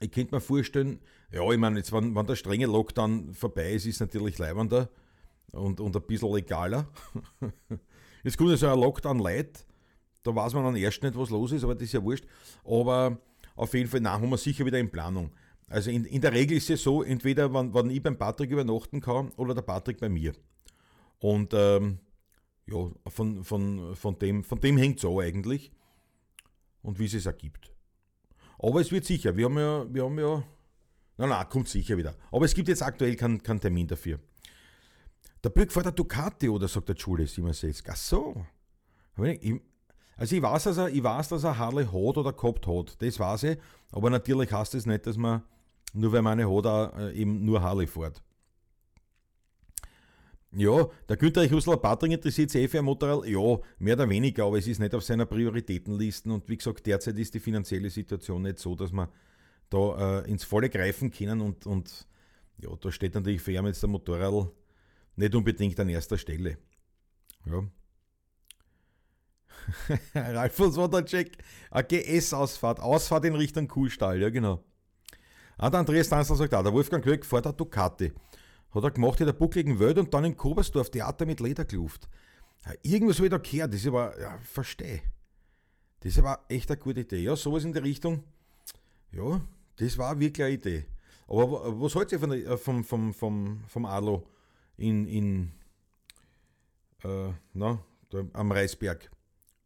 ich 0.00 0.10
könnte 0.10 0.34
mir 0.34 0.40
vorstellen, 0.40 1.00
ja, 1.30 1.48
ich 1.50 1.58
meine, 1.58 1.76
jetzt, 1.76 1.92
wenn, 1.92 2.14
wenn 2.14 2.26
der 2.26 2.36
strenge 2.36 2.66
Lockdown 2.66 3.34
vorbei 3.34 3.72
ist, 3.72 3.84
ist 3.84 3.96
es 3.96 4.00
natürlich 4.00 4.38
leibender 4.38 4.88
und, 5.52 5.78
und 5.78 5.94
ein 5.94 6.02
bisschen 6.02 6.32
legaler. 6.32 6.88
jetzt 8.24 8.38
kommt 8.38 8.50
ja 8.50 8.56
so 8.56 8.68
ein 8.68 8.80
Lockdown 8.80 9.18
light, 9.18 9.66
da 10.22 10.34
weiß 10.34 10.54
man 10.54 10.64
dann 10.64 10.76
erst 10.76 11.02
nicht, 11.02 11.16
was 11.16 11.30
los 11.30 11.52
ist, 11.52 11.64
aber 11.64 11.74
das 11.74 11.84
ist 11.84 11.92
ja 11.92 12.02
wurscht. 12.02 12.26
Aber 12.64 13.18
auf 13.56 13.74
jeden 13.74 13.88
Fall, 13.88 14.00
nein, 14.00 14.20
haben 14.20 14.30
wir 14.30 14.38
sicher 14.38 14.64
wieder 14.66 14.78
in 14.78 14.90
Planung. 14.90 15.32
Also 15.68 15.90
in, 15.90 16.04
in 16.04 16.20
der 16.20 16.32
Regel 16.32 16.56
ist 16.56 16.68
es 16.68 16.82
so, 16.82 17.02
entweder 17.02 17.52
wenn, 17.54 17.72
wenn 17.72 17.90
ich 17.90 18.02
beim 18.02 18.18
Patrick 18.18 18.50
übernachten 18.50 19.00
kann 19.00 19.30
oder 19.36 19.54
der 19.54 19.62
Patrick 19.62 19.98
bei 19.98 20.08
mir. 20.08 20.32
Und 21.18 21.54
ähm, 21.54 21.98
ja, 22.66 22.90
von, 23.06 23.44
von, 23.44 23.94
von 23.94 24.18
dem, 24.18 24.44
von 24.44 24.60
dem 24.60 24.76
hängt 24.76 24.98
es 24.98 25.04
auch 25.04 25.20
eigentlich. 25.20 25.72
Und 26.82 26.98
wie 26.98 27.04
es 27.04 27.14
es 27.14 27.26
ergibt. 27.26 27.72
Aber 28.58 28.80
es 28.80 28.90
wird 28.90 29.04
sicher, 29.04 29.36
wir 29.36 29.46
haben 29.46 29.58
ja, 29.58 29.86
wir 29.92 30.04
haben 30.04 30.18
ja, 30.18 30.42
na 31.18 31.26
na, 31.26 31.44
kommt 31.44 31.68
sicher 31.68 31.96
wieder. 31.96 32.14
Aber 32.32 32.44
es 32.44 32.54
gibt 32.54 32.68
jetzt 32.68 32.82
aktuell 32.82 33.16
keinen 33.16 33.42
kein 33.42 33.60
Termin 33.60 33.86
dafür. 33.86 34.18
Der 35.44 35.50
Böck 35.50 35.72
vor 35.72 35.82
der 35.82 35.92
Ducati 35.92 36.48
oder 36.48 36.68
sagt 36.68 36.88
der 36.88 36.96
Schule 36.96 37.26
67. 37.26 37.84
Ach 37.88 37.96
so. 37.96 38.46
Also 40.20 40.36
ich 40.36 40.42
weiß, 40.42 40.64
dass 40.64 40.76
er, 40.76 40.90
ich 40.90 41.02
weiß, 41.02 41.30
dass 41.30 41.44
er 41.44 41.56
Harley 41.56 41.86
hat 41.86 42.18
oder 42.18 42.34
gehabt 42.34 42.66
hat. 42.66 43.00
Das 43.00 43.18
weiß 43.18 43.42
ich. 43.44 43.58
Aber 43.90 44.10
natürlich 44.10 44.52
heißt 44.52 44.74
das 44.74 44.84
nicht, 44.84 45.06
dass 45.06 45.16
man 45.16 45.42
nur 45.94 46.12
weil 46.12 46.20
meine 46.20 46.46
Hoda 46.46 46.92
äh, 46.98 47.14
eben 47.14 47.42
nur 47.42 47.62
Harley 47.62 47.86
fährt. 47.86 48.22
Ja, 50.52 50.90
der 51.08 51.16
Günther 51.16 51.50
Husler 51.50 51.78
Patring 51.78 52.12
interessiert 52.12 52.50
sich 52.50 52.64
eh 52.64 52.68
für 52.68 52.80
ein 52.80 52.84
Motorrad. 52.84 53.24
Ja, 53.26 53.60
mehr 53.78 53.94
oder 53.94 54.10
weniger, 54.10 54.44
aber 54.44 54.58
es 54.58 54.66
ist 54.66 54.78
nicht 54.78 54.94
auf 54.94 55.02
seiner 55.04 55.24
Prioritätenlisten 55.24 56.30
und 56.32 56.46
wie 56.50 56.58
gesagt, 56.58 56.86
derzeit 56.86 57.16
ist 57.16 57.32
die 57.32 57.40
finanzielle 57.40 57.88
Situation 57.88 58.42
nicht 58.42 58.58
so, 58.58 58.76
dass 58.76 58.92
wir 58.92 59.08
da 59.70 60.20
äh, 60.20 60.30
ins 60.30 60.44
Volle 60.44 60.68
greifen 60.68 61.10
können 61.10 61.40
und, 61.40 61.64
und 61.64 62.06
ja, 62.58 62.68
da 62.78 62.92
steht 62.92 63.14
natürlich 63.14 63.40
für 63.40 63.52
ihn 63.52 63.64
jetzt 63.64 63.82
der 63.82 63.88
Motorrad 63.88 64.50
nicht 65.16 65.34
unbedingt 65.34 65.80
an 65.80 65.88
erster 65.88 66.18
Stelle. 66.18 66.58
Ja. 67.46 67.64
Ralfus 70.14 70.76
Wondercheck, 70.76 71.38
GS-Ausfahrt, 71.72 72.80
Ausfahrt 72.80 73.24
in 73.24 73.34
Richtung 73.34 73.68
Kuhstall, 73.68 74.20
ja 74.20 74.30
genau. 74.30 74.62
Ah, 75.58 75.68
der 75.68 75.80
Andreas 75.80 76.08
Tanzler 76.08 76.36
sagt 76.36 76.54
auch, 76.54 76.62
der 76.62 76.72
Wolfgang 76.72 77.04
Glöck 77.04 77.24
fährt 77.24 77.44
der 77.44 77.52
Ducati. 77.52 78.12
Hat 78.70 78.84
er 78.84 78.90
gemacht 78.90 79.20
in 79.20 79.26
der 79.26 79.34
buckligen 79.34 79.78
Welt 79.78 79.98
und 79.98 80.14
dann 80.14 80.24
in 80.24 80.36
Kobersdorf 80.36 80.90
Theater 80.90 81.26
mit 81.26 81.40
Lederkluft. 81.40 82.08
Ja, 82.64 82.72
irgendwas 82.82 83.16
habe 83.18 83.26
ich 83.26 83.30
da 83.30 83.38
gehört, 83.38 83.74
das 83.74 83.80
ist 83.80 83.88
aber, 83.88 84.18
ja, 84.20 84.38
verstehe. 84.38 85.02
Das 86.00 86.18
aber 86.18 86.40
echt 86.48 86.70
eine 86.70 86.80
gute 86.80 87.00
Idee. 87.00 87.22
Ja, 87.22 87.36
sowas 87.36 87.64
in 87.64 87.72
der 87.72 87.82
Richtung, 87.82 88.24
ja, 89.12 89.40
das 89.76 89.98
war 89.98 90.18
wirklich 90.18 90.44
eine 90.44 90.54
Idee. 90.54 90.86
Aber 91.28 91.80
was 91.80 91.94
haltet 91.94 92.12
ihr 92.12 92.20
von 92.20 92.30
der, 92.30 92.46
äh, 92.46 92.56
vom, 92.56 92.82
vom, 92.82 93.12
vom, 93.14 93.62
vom 93.66 93.84
Alo 93.84 94.26
in, 94.76 95.06
in 95.06 95.52
äh, 97.04 97.32
na, 97.52 97.78
am 98.32 98.52
Reisberg 98.52 99.10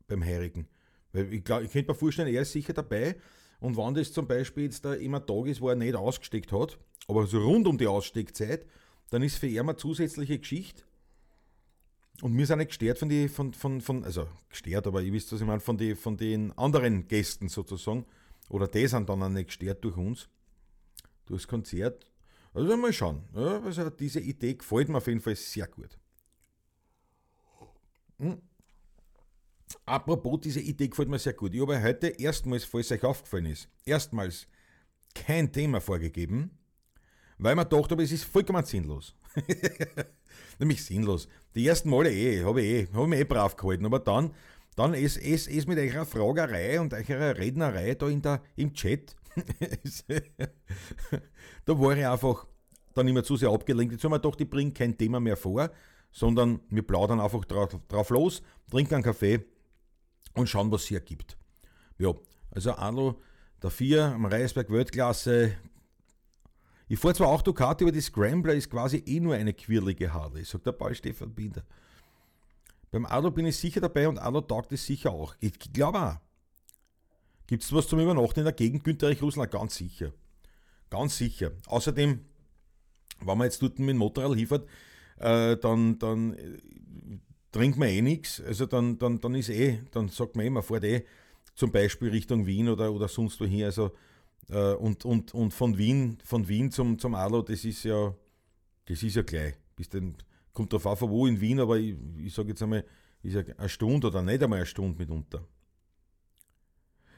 beim 0.07 0.25
Heirigen? 0.25 0.69
Weil 1.13 1.33
ich, 1.33 1.45
glaub, 1.45 1.63
ich 1.63 1.71
könnte 1.71 1.93
mir 1.93 1.99
vorstellen, 1.99 2.33
er 2.33 2.43
ist 2.43 2.53
sicher 2.53 2.73
dabei 2.73 3.17
und 3.61 3.77
wenn 3.77 3.95
das 3.95 4.13
zum 4.13 4.27
Beispiel 4.27 4.65
jetzt 4.65 4.85
da 4.85 4.95
immer 4.95 5.25
Tag 5.25 5.47
ist, 5.47 5.61
wo 5.61 5.69
er 5.69 5.75
nicht 5.77 5.95
ausgesteckt 5.95 6.53
hat, 6.53 6.79
aber 7.09 7.27
so 7.27 7.39
rund 7.39 7.67
um 7.67 7.79
die 7.79 7.87
Aussteckzeit, 7.87 8.67
dann 9.11 9.23
ist 9.23 9.39
für 9.39 9.47
ihn 9.47 9.61
eine 9.61 9.77
zusätzliche 9.77 10.39
Geschichte. 10.39 10.83
Und 12.23 12.37
wir 12.37 12.47
sind 12.47 12.59
nicht 12.59 12.69
gestört 12.69 12.99
von 12.99 13.09
die, 13.09 13.29
von, 13.29 13.53
von, 13.53 13.81
von, 13.81 14.05
also 14.05 14.29
gestört, 14.49 14.87
aber 14.87 15.03
ihr 15.03 15.13
wisst, 15.13 15.33
was 15.33 15.41
ich 15.41 15.47
meine, 15.47 15.61
von, 15.61 15.77
die, 15.77 15.95
von 15.95 16.17
den 16.17 16.53
anderen 16.53 17.09
Gästen 17.09 17.49
sozusagen. 17.49 18.07
Oder 18.49 18.69
die 18.69 18.87
sind 18.87 19.09
dann 19.09 19.23
auch 19.23 19.29
nicht 19.29 19.47
gestört 19.47 19.83
durch 19.83 19.97
uns, 19.97 20.29
durch 21.27 21.43
das 21.43 21.49
Konzert. 21.49 22.05
Also 22.53 22.77
mal 22.77 22.93
schauen. 22.93 23.25
Ja, 23.35 23.61
also 23.63 23.91
diese 23.91 24.21
Idee 24.21 24.55
gefällt 24.55 24.89
mir 24.89 24.99
auf 24.99 25.07
jeden 25.07 25.21
Fall 25.21 25.35
sehr 25.35 25.67
gut. 25.67 25.99
Hm. 28.19 28.41
Apropos, 29.87 30.41
diese 30.41 30.61
Idee 30.61 30.89
gefällt 30.89 31.09
mir 31.09 31.19
sehr 31.19 31.35
gut. 31.35 31.55
Ich 31.55 31.61
habe 31.61 31.83
heute 31.83 32.09
erstmals, 32.09 32.65
falls 32.65 32.91
euch 32.93 33.05
aufgefallen 33.05 33.47
ist, 33.47 33.69
erstmals 33.85 34.47
kein 35.15 35.53
Thema 35.53 35.81
vorgegeben, 35.81 36.51
weil 37.39 37.55
man 37.55 37.69
gedacht 37.69 37.93
es 37.93 38.13
ist 38.13 38.25
vollkommen 38.25 38.65
sinnlos. 38.65 39.15
Nämlich 40.59 40.85
sinnlos. 40.85 41.29
Die 41.55 41.67
ersten 41.67 41.91
Male 41.91 42.13
eh, 42.13 42.45
habe 42.45 42.63
ich 42.63 42.89
eh, 42.89 42.93
habe 42.93 43.07
mich 43.07 43.21
eh 43.21 43.25
brav 43.25 43.57
gehalten, 43.57 43.87
aber 43.87 43.99
dann, 43.99 44.33
dann 44.77 44.95
ist 44.95 45.19
es 45.19 45.47
ist 45.47 45.69
mit 45.69 45.79
eurer 45.79 46.07
Fragerei 46.07 46.81
und 46.81 46.93
eurer 46.93 47.37
Rednerei 47.37 47.95
da 47.95 48.09
in 48.09 48.23
der, 48.23 48.43
im 48.57 48.73
Chat, 48.73 49.17
da 51.65 51.79
war 51.79 51.97
ich 51.97 52.07
einfach 52.07 52.47
dann 52.95 53.09
immer 53.09 53.25
zu 53.25 53.37
sehr 53.37 53.51
abgelenkt. 53.51 53.93
Jetzt 53.93 54.05
haben 54.05 54.13
wir 54.13 54.21
gedacht, 54.21 54.41
ich 54.41 54.49
bringe 54.49 54.73
kein 54.73 54.97
Thema 54.97 55.19
mehr 55.19 55.37
vor, 55.37 55.71
sondern 56.13 56.61
wir 56.71 56.83
plaudern 56.83 57.21
einfach 57.21 57.45
drauf, 57.45 57.77
drauf 57.89 58.11
los, 58.11 58.43
trinken 58.71 58.95
einen 58.95 59.03
Kaffee 59.03 59.45
und 60.35 60.49
schauen, 60.49 60.71
was 60.71 60.83
es 60.83 60.89
hier 60.89 61.01
gibt. 61.01 61.37
Ja, 61.99 62.13
also 62.51 62.75
Arno, 62.75 63.21
der 63.63 63.71
4 63.71 64.05
am 64.05 64.27
Reisberg 64.27 64.71
Weltklasse. 64.71 65.57
Ich 66.89 66.99
fahre 66.99 67.15
zwar 67.15 67.29
auch 67.29 67.43
Ducati, 67.43 67.85
aber 67.85 67.93
die 67.93 68.01
Scrambler 68.01 68.55
ist 68.55 68.71
quasi 68.71 69.03
eh 69.07 69.21
nur 69.21 69.35
eine 69.35 69.55
quirlige 69.55 70.13
Harley, 70.13 70.45
sagt 70.45 70.67
der 70.67 70.73
Paul 70.73 70.95
Stefan 70.95 71.33
Binder. 71.33 71.65
Beim 72.91 73.07
Arno 73.07 73.31
bin 73.31 73.47
ich 73.47 73.57
sicher 73.57 73.81
dabei 73.81 74.09
und 74.09 74.19
Arno 74.19 74.41
taugt 74.41 74.71
es 74.73 74.87
sicher 74.87 75.11
auch. 75.11 75.35
Ich 75.41 75.59
glaube 75.59 76.01
auch. 76.01 76.17
Gibt 77.47 77.63
es 77.63 77.73
was 77.73 77.89
zum 77.89 78.01
Übernachten 78.01 78.41
in 78.41 78.45
der 78.45 78.55
Gegend 78.55 78.85
Günterich 78.85 79.21
Russland? 79.21 79.51
Ganz 79.51 79.77
sicher. 79.77 80.13
Ganz 80.91 81.17
sicher. 81.17 81.53
Außerdem, 81.67 82.21
wenn 83.21 83.39
man 83.39 83.47
jetzt 83.47 83.61
dort 83.63 83.79
mit 83.79 83.91
dem 83.91 83.99
Motorrad 83.99 84.37
hinfährt, 84.37 84.69
äh, 85.19 85.57
dann, 85.57 85.99
dann 85.99 86.35
äh, 86.35 86.59
trinkt 87.55 87.79
man 87.79 87.89
eh 87.89 88.03
nichts. 88.03 88.41
Also 88.41 88.67
dann, 88.67 88.99
dann, 88.99 89.21
dann 89.21 89.35
ist 89.35 89.49
eh, 89.49 89.81
dann 89.93 90.09
sagt 90.09 90.37
man 90.37 90.45
eh, 90.45 90.51
man 90.51 90.63
fährt 90.63 90.85
eh 90.85 91.05
zum 91.55 91.71
Beispiel 91.71 92.11
Richtung 92.11 92.47
Wien 92.47 92.69
oder, 92.69 92.93
oder 92.93 93.09
sonst 93.09 93.41
wohin. 93.41 93.65
Also, 93.65 93.93
äh, 94.51 94.75
und, 94.75 95.05
und, 95.05 95.33
und 95.33 95.55
von 95.55 95.79
Wien, 95.79 96.19
von 96.25 96.49
Wien 96.49 96.71
zum, 96.73 96.99
zum 96.99 97.15
Adler, 97.15 97.45
das 97.45 97.65
ist 97.65 97.85
ja, 97.85 98.13
das 98.87 99.03
ist 99.03 99.15
ja 99.15 99.23
gleich. 99.23 99.55
Bis 99.77 99.89
dann, 99.89 100.17
kommt 100.53 100.73
drauf 100.73 100.99
von 100.99 101.11
wo 101.11 101.27
in 101.27 101.41
Wien, 101.41 101.61
aber 101.61 101.79
ich, 101.79 101.97
ich 102.19 102.35
sage 102.35 102.49
jetzt 102.49 102.63
einmal, 102.63 102.85
ist 103.23 103.35
ja 103.35 103.43
eine 103.57 103.69
Stunde 103.69 104.09
oder 104.09 104.21
nicht 104.21 104.43
einmal 104.43 104.59
eine 104.59 104.67
Stunde 104.67 104.99
mitunter. 104.99 105.47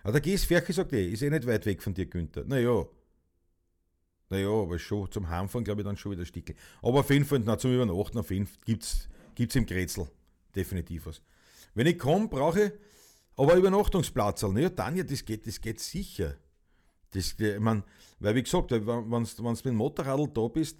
Aber 0.02 0.12
der 0.12 0.20
GS 0.20 0.44
Ferche 0.44 0.72
sagt 0.72 0.92
eh, 0.92 1.08
ist 1.08 1.22
eh 1.22 1.30
nicht 1.30 1.46
weit 1.46 1.64
weg 1.64 1.82
von 1.82 1.94
dir, 1.94 2.06
Günther. 2.06 2.44
Naja. 2.44 2.86
Naja, 4.28 4.48
aber 4.48 4.78
schon 4.78 5.10
zum 5.10 5.28
Heimfahren 5.28 5.64
glaube 5.64 5.80
ich 5.80 5.86
dann 5.86 5.96
schon 5.96 6.12
wieder 6.12 6.24
Stickel. 6.24 6.56
Aber 6.82 7.00
auf 7.00 7.10
jeden 7.10 7.24
Fall, 7.24 7.40
na, 7.44 7.56
zum 7.56 7.72
Übernachten 7.72 8.18
auf 8.18 8.30
jeden 8.30 8.46
Fall 8.46 8.60
gibt 8.64 8.82
es 8.84 9.56
im 9.56 9.66
Grätzl 9.66 10.08
definitiv 10.56 11.06
was. 11.06 11.22
Wenn 11.74 11.86
ich 11.86 11.98
komme, 11.98 12.28
brauche 12.28 12.64
ich 12.64 12.72
aber 13.36 13.54
Übernachtungsplatz. 13.54 14.42
Ja, 14.42 14.70
Tanja, 14.70 15.04
das 15.04 15.24
geht, 15.24 15.46
das 15.46 15.60
geht 15.60 15.80
sicher. 15.80 16.36
Das, 17.10 17.34
ich 17.38 17.58
mein, 17.60 17.82
weil 18.18 18.34
wie 18.34 18.42
gesagt, 18.42 18.70
wenn 18.70 18.84
du 18.84 19.20
mit 19.20 19.64
dem 19.64 19.74
Motorradl 19.74 20.28
da 20.32 20.48
bist, 20.48 20.78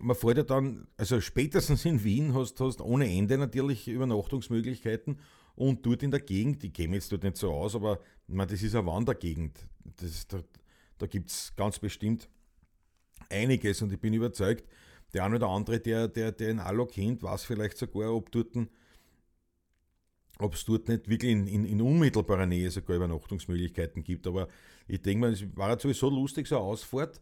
man 0.00 0.14
fährt 0.14 0.36
ja 0.36 0.42
dann, 0.42 0.86
also 0.96 1.20
spätestens 1.20 1.84
in 1.86 2.04
Wien 2.04 2.34
hast 2.34 2.60
du 2.60 2.70
ohne 2.82 3.10
Ende 3.10 3.38
natürlich 3.38 3.88
Übernachtungsmöglichkeiten 3.88 5.18
und 5.54 5.86
dort 5.86 6.02
in 6.02 6.10
der 6.10 6.20
Gegend, 6.20 6.62
die 6.62 6.70
käme 6.70 6.96
jetzt 6.96 7.10
dort 7.10 7.22
nicht 7.22 7.38
so 7.38 7.50
aus, 7.50 7.74
aber 7.74 8.00
man, 8.26 8.46
das 8.46 8.62
ist 8.62 8.74
eine 8.74 8.86
Wandergegend. 8.86 9.58
Das, 9.96 10.26
da 10.28 10.42
da 10.98 11.06
gibt 11.06 11.30
es 11.30 11.54
ganz 11.56 11.78
bestimmt 11.78 12.28
einiges 13.28 13.82
und 13.82 13.92
ich 13.92 14.00
bin 14.00 14.14
überzeugt, 14.14 14.64
der 15.12 15.24
eine 15.24 15.36
oder 15.36 15.48
andere, 15.48 15.80
der, 15.80 16.08
der, 16.08 16.32
der 16.32 16.50
in 16.50 16.58
Allo 16.58 16.86
kennt, 16.86 17.22
weiß 17.22 17.44
vielleicht 17.44 17.76
sogar, 17.76 18.14
ob 18.14 18.30
dort 18.32 18.56
ob 20.38 20.54
es 20.54 20.64
dort 20.64 20.88
nicht 20.88 21.08
wirklich 21.08 21.32
in, 21.32 21.46
in, 21.46 21.64
in, 21.64 21.80
unmittelbarer 21.80 22.46
Nähe 22.46 22.70
sogar 22.70 22.96
Übernachtungsmöglichkeiten 22.96 24.02
gibt. 24.04 24.26
Aber 24.26 24.48
ich 24.86 25.00
denke 25.00 25.20
mal, 25.20 25.32
es 25.32 25.44
war 25.56 25.68
halt 25.68 25.80
sowieso 25.80 26.10
lustig, 26.10 26.46
so 26.46 26.56
eine 26.56 26.64
Ausfahrt. 26.64 27.20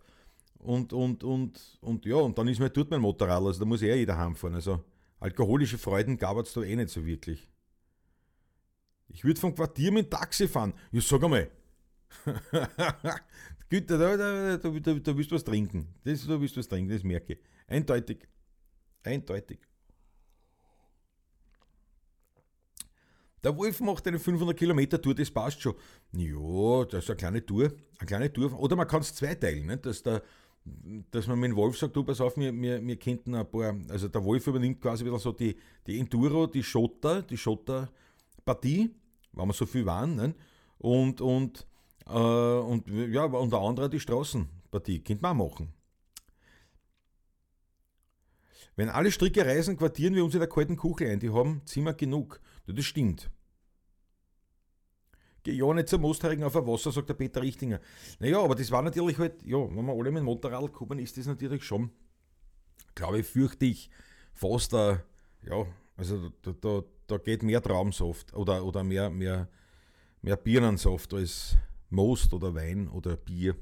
Und, 0.58 0.92
und, 0.92 1.22
und, 1.22 1.78
und 1.80 2.06
ja, 2.06 2.16
und 2.16 2.38
dann 2.38 2.48
ist 2.48 2.58
mir 2.58 2.70
dort 2.70 2.90
mein 2.90 3.00
Motorrad, 3.00 3.42
also 3.42 3.60
da 3.60 3.66
muss 3.66 3.82
eh 3.82 3.94
jeder 3.94 4.16
heimfahren. 4.16 4.54
Also 4.54 4.82
alkoholische 5.20 5.78
Freuden 5.78 6.16
gab 6.16 6.38
es 6.38 6.52
da 6.54 6.62
eh 6.62 6.74
nicht 6.74 6.88
so 6.88 7.04
wirklich. 7.04 7.48
Ich 9.08 9.24
würde 9.24 9.38
vom 9.38 9.54
Quartier 9.54 9.92
mit 9.92 10.06
dem 10.06 10.10
Taxi 10.10 10.48
fahren. 10.48 10.72
Ja, 10.90 11.00
sag 11.00 11.22
einmal. 11.22 11.50
Güte, 13.68 13.98
da, 13.98 14.16
da, 14.16 14.56
da, 14.56 14.70
da, 14.70 14.94
da 14.94 15.16
willst 15.16 15.30
du 15.30 15.34
was 15.34 15.44
trinken. 15.44 15.88
Das, 16.04 16.26
da 16.26 16.40
willst 16.40 16.56
du 16.56 16.60
was 16.60 16.68
trinken, 16.68 16.90
das 16.90 17.02
merke 17.02 17.34
ich. 17.34 17.38
Eindeutig. 17.66 18.26
Eindeutig. 19.02 19.58
Der 23.44 23.54
Wolf 23.56 23.80
macht 23.80 24.06
eine 24.08 24.18
500 24.18 24.56
Kilometer 24.56 25.00
Tour, 25.00 25.14
das 25.14 25.30
passt 25.30 25.60
schon. 25.60 25.74
Ja, 26.12 26.84
das 26.86 27.04
ist 27.04 27.10
eine 27.10 27.16
kleine 27.16 27.44
Tour. 27.44 27.72
Eine 27.98 28.06
kleine 28.06 28.32
Tour. 28.32 28.58
Oder 28.58 28.74
man 28.74 28.88
kann 28.88 29.02
es 29.02 29.14
zweiteilen, 29.14 29.66
nicht? 29.66 29.84
Dass, 29.84 30.02
der, 30.02 30.22
dass 31.10 31.26
man 31.26 31.38
mit 31.38 31.50
dem 31.50 31.56
Wolf 31.56 31.76
sagt, 31.76 31.94
du 31.94 32.02
pass 32.04 32.22
auf, 32.22 32.38
wir, 32.38 32.54
wir, 32.54 32.84
wir 32.84 32.96
könnten 32.96 33.34
ein 33.34 33.48
paar, 33.50 33.76
also 33.90 34.08
der 34.08 34.24
Wolf 34.24 34.46
übernimmt 34.46 34.80
quasi 34.80 35.04
wieder 35.04 35.18
so 35.18 35.32
die, 35.32 35.56
die 35.86 36.00
Enduro, 36.00 36.46
die 36.46 36.62
Schotter, 36.62 37.20
die 37.20 37.36
Schotterpartie, 37.36 38.90
weil 39.32 39.46
wir 39.46 39.52
so 39.52 39.66
viel 39.66 39.84
waren, 39.84 40.16
nicht? 40.16 40.36
und, 40.78 41.20
und, 41.20 41.66
äh, 42.06 42.12
und 42.12 42.88
ja, 42.88 43.24
unter 43.24 43.60
anderem 43.60 43.90
die 43.90 44.00
Straßenpartie, 44.00 45.00
könnte 45.00 45.22
man 45.22 45.38
auch 45.38 45.50
machen. 45.50 45.72
Wenn 48.76 48.88
alle 48.88 49.12
Stricke 49.12 49.44
reisen, 49.46 49.76
quartieren 49.76 50.14
wir 50.14 50.24
uns 50.24 50.34
in 50.34 50.40
der 50.40 50.48
kalten 50.48 50.76
Kuchel 50.76 51.08
ein. 51.08 51.20
Die 51.20 51.30
haben 51.30 51.62
Zimmer 51.64 51.92
genug. 51.92 52.40
Das 52.66 52.84
stimmt. 52.84 53.30
Geh 55.42 55.52
ja 55.52 55.72
nicht 55.74 55.88
zum 55.88 56.00
Mosterregen 56.00 56.42
auf 56.42 56.56
ein 56.56 56.66
Wasser, 56.66 56.90
sagt 56.90 57.10
der 57.10 57.14
Peter 57.14 57.42
Richtinger. 57.42 57.78
Naja, 58.18 58.40
aber 58.42 58.54
das 58.54 58.70
war 58.70 58.80
natürlich 58.80 59.18
halt, 59.18 59.42
ja, 59.44 59.58
wenn 59.58 59.84
wir 59.84 59.92
alle 59.92 60.10
mit 60.10 60.20
dem 60.20 60.24
Motorrad 60.24 60.72
kommen, 60.72 60.98
ist 60.98 61.18
das 61.18 61.26
natürlich 61.26 61.64
schon, 61.64 61.90
glaube 62.94 63.20
ich, 63.20 63.26
fürchte 63.26 63.66
ich, 63.66 63.90
fast 64.32 64.74
ein, 64.74 65.02
ja, 65.42 65.66
also 65.98 66.30
da, 66.40 66.52
da, 66.52 66.82
da 67.06 67.18
geht 67.18 67.42
mehr 67.42 67.62
Traumsaft 67.62 68.32
oder, 68.32 68.64
oder 68.64 68.82
mehr, 68.82 69.10
mehr, 69.10 69.48
mehr 70.22 70.36
Birnensaft 70.36 71.12
als 71.12 71.58
Most 71.90 72.32
oder 72.32 72.54
Wein 72.54 72.88
oder 72.88 73.16
Bier. 73.16 73.54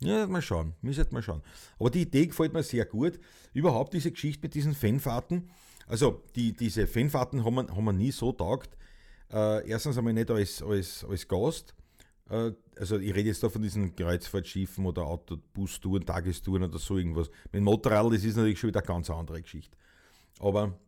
Ja, 0.00 0.26
mal 0.26 0.40
schauen, 0.40 0.74
müssen 0.80 1.06
mal 1.10 1.22
schauen. 1.22 1.42
Aber 1.78 1.90
die 1.90 2.02
Idee 2.02 2.26
gefällt 2.26 2.52
mir 2.52 2.62
sehr 2.62 2.86
gut. 2.86 3.18
Überhaupt 3.52 3.92
diese 3.94 4.12
Geschichte 4.12 4.42
mit 4.42 4.54
diesen 4.54 4.74
Fanfahrten. 4.74 5.50
Also 5.88 6.22
die, 6.36 6.52
diese 6.52 6.86
Fanfahrten 6.86 7.44
haben 7.44 7.54
wir, 7.54 7.68
haben 7.68 7.84
wir 7.84 7.92
nie 7.92 8.12
so 8.12 8.32
taugt. 8.32 8.76
Äh, 9.32 9.68
erstens 9.68 9.98
einmal 9.98 10.12
nicht 10.12 10.30
als, 10.30 10.62
als, 10.62 11.04
als 11.04 11.26
Gast. 11.26 11.74
Äh, 12.30 12.52
also 12.76 12.98
ich 12.98 13.14
rede 13.14 13.28
jetzt 13.28 13.42
da 13.42 13.48
von 13.48 13.62
diesen 13.62 13.96
Kreuzfahrtschiffen 13.96 14.84
oder 14.86 15.04
Autobus-Touren, 15.04 16.04
Tagestouren 16.04 16.64
oder 16.64 16.78
so 16.78 16.98
irgendwas. 16.98 17.30
Mit 17.52 17.62
Motorrad, 17.62 18.12
das 18.12 18.24
ist 18.24 18.36
natürlich 18.36 18.58
schon 18.58 18.68
wieder 18.68 18.80
eine 18.80 18.86
ganz 18.86 19.10
andere 19.10 19.40
Geschichte. 19.40 19.76
Aber 20.38 20.78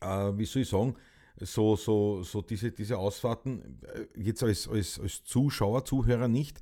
äh, 0.00 0.32
wie 0.36 0.44
soll 0.44 0.62
ich 0.62 0.68
sagen, 0.68 0.94
so, 1.40 1.76
so, 1.76 2.22
so 2.22 2.42
diese, 2.42 2.72
diese 2.72 2.98
Ausfahrten, 2.98 3.80
äh, 3.82 4.20
jetzt 4.20 4.42
als, 4.42 4.68
als, 4.68 4.98
als 4.98 5.24
Zuschauer, 5.24 5.84
Zuhörer 5.84 6.28
nicht, 6.28 6.60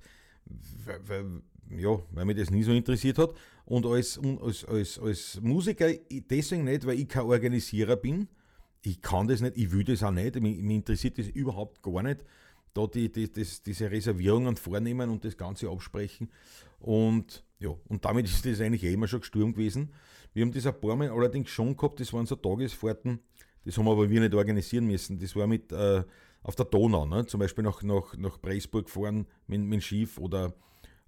weil, 1.07 1.43
ja, 1.71 1.99
weil 2.11 2.25
mich 2.27 2.37
das 2.37 2.51
nie 2.51 2.63
so 2.63 2.73
interessiert 2.73 3.19
hat. 3.19 3.31
Und 3.67 3.85
als, 3.85 4.19
als, 4.41 4.65
als, 4.65 4.99
als 4.99 5.41
Musiker 5.43 5.93
deswegen 6.31 6.65
nicht, 6.65 6.87
weil 6.87 7.01
ich 7.01 7.09
kein 7.09 7.25
Organisierer 7.25 7.97
bin. 7.97 8.29
Ich 8.83 9.03
kann 9.03 9.27
das 9.27 9.41
nicht, 9.41 9.57
ich 9.57 9.73
will 9.73 9.83
das 9.83 10.05
auch 10.05 10.13
nicht, 10.13 10.41
mich, 10.41 10.59
mich 10.59 10.77
interessiert 10.77 11.19
das 11.19 11.27
überhaupt 11.29 11.83
gar 11.83 12.03
nicht. 12.05 12.25
Da 12.75 12.87
die, 12.87 13.11
die, 13.11 13.31
das, 13.31 13.63
diese 13.63 13.91
Reservierungen 13.91 14.57
vornehmen 14.57 15.11
und 15.11 15.25
das 15.25 15.37
Ganze 15.37 15.69
absprechen. 15.69 16.31
Und 16.79 17.45
ja, 17.59 17.71
und 17.89 18.05
damit 18.05 18.27
ist 18.31 18.47
das 18.47 18.61
eigentlich 18.61 18.85
eh 18.85 18.93
immer 18.93 19.09
schon 19.09 19.21
gesturm 19.21 19.53
gewesen. 19.53 19.93
Wir 20.33 20.45
haben 20.45 20.53
das 20.53 20.67
ein 20.67 20.81
paar 20.81 20.95
Mal 20.95 21.11
allerdings 21.11 21.49
schon 21.51 21.77
gehabt, 21.77 21.99
das 21.99 22.13
waren 22.13 22.27
so 22.27 22.37
Tagesfahrten, 22.37 23.21
das 23.65 23.79
haben 23.79 23.89
aber 23.89 24.09
wir 24.09 24.21
nicht 24.21 24.35
organisieren 24.35 24.87
müssen. 24.87 25.19
Das 25.19 25.35
war 25.35 25.49
mit 25.49 25.73
äh, 25.73 26.05
auf 26.43 26.55
der 26.55 26.67
Donau, 26.67 27.05
ne? 27.05 27.27
zum 27.27 27.41
Beispiel 27.41 27.65
nach, 27.65 27.83
nach, 27.83 28.17
nach 28.17 28.41
Preisburg 28.41 28.89
fahren 28.89 29.27
mit, 29.49 29.61
mit 29.63 29.73
dem 29.73 29.81
Schiff 29.81 30.19
oder, 30.19 30.55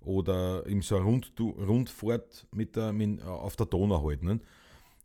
oder 0.01 0.67
eben 0.67 0.83
so 0.83 0.97
eine 0.97 1.05
Rund, 1.05 1.33
Rundfahrt 1.39 2.47
mit 2.53 2.77
der, 2.77 2.93
mit, 2.93 3.23
auf 3.23 3.57
der 3.57 3.67
Donau 3.67 4.05
halt. 4.07 4.23
Ne? 4.23 4.41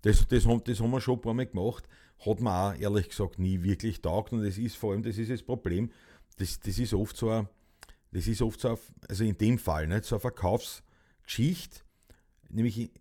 Das, 0.01 0.27
das, 0.27 0.45
haben, 0.45 0.63
das 0.63 0.79
haben 0.79 0.91
wir 0.91 1.01
schon 1.01 1.15
ein 1.15 1.21
paar 1.21 1.33
Mal 1.33 1.47
gemacht, 1.47 1.88
hat 2.25 2.39
man 2.39 2.75
auch 2.75 2.79
ehrlich 2.79 3.09
gesagt 3.09 3.39
nie 3.39 3.63
wirklich 3.63 4.01
taugt 4.01 4.33
und 4.33 4.43
das 4.43 4.57
ist 4.57 4.75
vor 4.75 4.91
allem, 4.91 5.03
das 5.03 5.17
ist 5.17 5.31
das 5.31 5.43
Problem, 5.43 5.91
das, 6.38 6.59
das 6.59 6.77
ist 6.79 6.93
oft 6.93 7.15
so 7.17 7.29
ein, 7.29 7.47
das 8.12 8.27
ist 8.27 8.41
oft 8.41 8.59
so, 8.59 8.69
ein, 8.69 8.77
also 9.07 9.23
in 9.23 9.38
dem 9.38 9.57
Fall, 9.57 9.88
nicht, 9.88 10.05
so 10.05 10.15
eine 10.15 10.21
Verkaufsgeschichte, 10.21 11.81
nämlich 12.50 12.91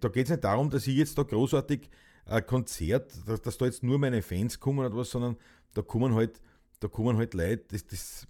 da 0.00 0.08
geht 0.08 0.24
es 0.24 0.30
nicht 0.30 0.44
darum, 0.44 0.68
dass 0.70 0.86
ich 0.86 0.96
jetzt 0.96 1.16
da 1.16 1.22
großartig 1.22 1.88
ein 2.26 2.44
Konzert, 2.44 3.12
dass, 3.26 3.40
dass 3.40 3.56
da 3.56 3.64
jetzt 3.64 3.82
nur 3.82 3.98
meine 3.98 4.22
Fans 4.22 4.60
kommen 4.60 4.80
oder 4.80 4.94
was, 4.94 5.10
sondern 5.10 5.36
da 5.74 5.82
kommen 5.82 6.14
halt, 6.14 6.40
da 6.80 6.88
kommen 6.88 7.16
halt 7.16 7.34
Leute, 7.34 7.64
das, 7.68 7.86
das, 7.86 8.26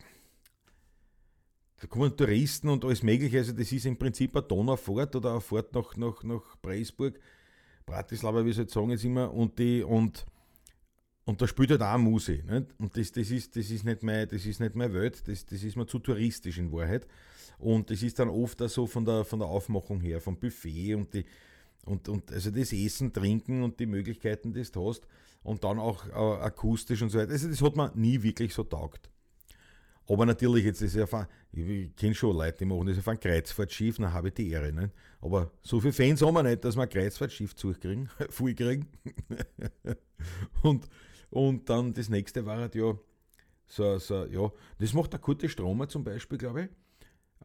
da 1.80 1.86
kommen 1.86 2.16
Touristen 2.16 2.68
und 2.68 2.84
alles 2.84 3.02
Mögliche. 3.02 3.38
Also, 3.38 3.52
das 3.52 3.70
ist 3.70 3.86
im 3.86 3.96
Prinzip 3.96 4.36
eine 4.36 4.46
Donaufahrt 4.46 5.14
oder 5.14 5.32
eine 5.32 5.40
Fahrt 5.40 5.74
nach, 5.74 5.96
nach, 5.96 6.22
nach 6.24 6.60
Preisburg, 6.60 7.18
Bratislava, 7.86 8.44
wie 8.44 8.52
soll 8.52 8.64
ich 8.64 8.70
sagen, 8.70 8.90
jetzt 8.90 9.04
immer. 9.04 9.32
Und, 9.32 9.58
die, 9.58 9.82
und, 9.82 10.26
und 11.24 11.40
da 11.40 11.46
spielt 11.46 11.70
halt 11.70 11.82
auch 11.82 11.98
Musik. 11.98 12.44
Nicht? 12.50 12.66
Und 12.78 12.96
das, 12.96 13.12
das, 13.12 13.30
ist, 13.30 13.56
das, 13.56 13.70
ist 13.70 13.84
nicht 13.84 14.02
mein, 14.02 14.28
das 14.28 14.44
ist 14.44 14.60
nicht 14.60 14.74
meine 14.74 14.92
Welt, 14.92 15.26
das, 15.28 15.46
das 15.46 15.62
ist 15.62 15.76
mir 15.76 15.86
zu 15.86 16.00
touristisch 16.00 16.58
in 16.58 16.72
Wahrheit. 16.72 17.06
Und 17.58 17.90
das 17.90 18.02
ist 18.02 18.18
dann 18.18 18.28
oft 18.28 18.60
auch 18.60 18.68
so 18.68 18.86
von 18.86 19.04
der, 19.04 19.24
von 19.24 19.38
der 19.38 19.48
Aufmachung 19.48 20.00
her, 20.00 20.20
vom 20.20 20.38
Buffet 20.38 20.94
und 20.94 21.14
die, 21.14 21.24
und, 21.84 22.08
und 22.08 22.30
also 22.32 22.50
das 22.50 22.72
Essen, 22.72 23.12
Trinken 23.12 23.62
und 23.62 23.80
die 23.80 23.86
Möglichkeiten, 23.86 24.52
die 24.52 24.62
du 24.62 24.88
hast 24.88 25.06
und 25.42 25.64
dann 25.64 25.78
auch 25.78 26.06
äh, 26.08 26.42
akustisch 26.42 27.02
und 27.02 27.10
so 27.10 27.18
weiter. 27.18 27.32
Also 27.32 27.48
das 27.48 27.62
hat 27.62 27.76
mir 27.76 27.92
nie 27.94 28.22
wirklich 28.22 28.52
so 28.52 28.64
taugt. 28.64 29.08
Aber 30.08 30.24
natürlich, 30.24 30.64
jetzt 30.64 30.80
ist 30.80 30.96
ja 30.96 31.06
ich 31.52 31.94
kenne 31.94 32.14
schon 32.14 32.36
Leute, 32.36 32.58
die 32.58 32.64
machen 32.64 32.86
das 32.86 32.98
auf 32.98 33.08
ein 33.08 33.20
Kreuzfahrtschiff, 33.20 33.98
dann 33.98 34.12
habe 34.12 34.28
ich 34.28 34.34
die 34.34 34.50
Ehre. 34.50 34.72
Nicht? 34.72 34.90
Aber 35.20 35.52
so 35.60 35.80
viele 35.80 35.92
Fans 35.92 36.22
haben 36.22 36.34
wir 36.34 36.42
nicht, 36.42 36.64
dass 36.64 36.76
wir 36.76 36.82
ein 36.82 36.88
Kreuzfahrtschiff 36.88 37.54
zukriegen, 37.54 38.08
voll 38.30 38.54
kriegen. 38.54 38.88
und, 40.62 40.88
und 41.30 41.68
dann 41.68 41.92
das 41.92 42.08
nächste 42.08 42.46
war 42.46 42.56
halt 42.56 42.74
ja 42.74 42.96
so, 43.66 43.98
so, 43.98 44.24
ja, 44.24 44.50
das 44.78 44.94
macht 44.94 45.12
der 45.12 45.20
Kurte 45.20 45.48
Stromer 45.48 45.88
zum 45.88 46.04
Beispiel, 46.04 46.38
glaube 46.38 46.62
ich, 46.62 46.68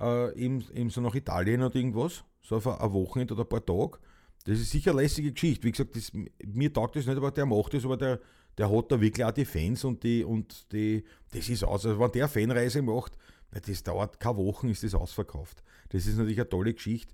äh, 0.01 0.33
eben, 0.39 0.63
eben 0.73 0.89
so 0.89 1.01
nach 1.01 1.15
Italien 1.15 1.61
oder 1.61 1.75
irgendwas, 1.75 2.23
so 2.41 2.55
auf 2.55 2.67
ein 2.67 2.93
Wochenende 2.93 3.33
oder 3.33 3.43
ein 3.43 3.49
paar 3.49 3.65
Tage. 3.65 3.99
Das 4.45 4.59
ist 4.59 4.71
sicher 4.71 4.91
eine 4.91 5.01
lässige 5.01 5.33
Geschichte. 5.33 5.65
Wie 5.65 5.71
gesagt, 5.71 5.95
das, 5.95 6.11
mir 6.13 6.71
taugt 6.71 6.95
das 6.95 7.05
nicht, 7.05 7.17
aber 7.17 7.31
der 7.31 7.45
macht 7.45 7.73
das, 7.73 7.83
aber 7.83 7.97
der, 7.97 8.19
der 8.57 8.71
hat 8.71 8.91
da 8.91 9.01
wirklich 9.01 9.25
auch 9.25 9.31
die 9.31 9.45
Fans 9.45 9.83
und 9.83 10.03
die, 10.03 10.23
und 10.23 10.71
die, 10.71 11.03
das 11.31 11.49
ist 11.49 11.63
aus. 11.63 11.85
Also 11.85 11.99
wenn 11.99 12.11
der 12.11 12.27
Fanreise 12.27 12.81
macht, 12.81 13.17
das 13.51 13.83
dauert 13.83 14.19
keine 14.19 14.37
Wochen, 14.37 14.69
ist 14.69 14.83
das 14.83 14.93
ausverkauft. 14.95 15.63
Das 15.89 16.05
ist 16.05 16.17
natürlich 16.17 16.39
eine 16.39 16.49
tolle 16.49 16.73
Geschichte. 16.73 17.13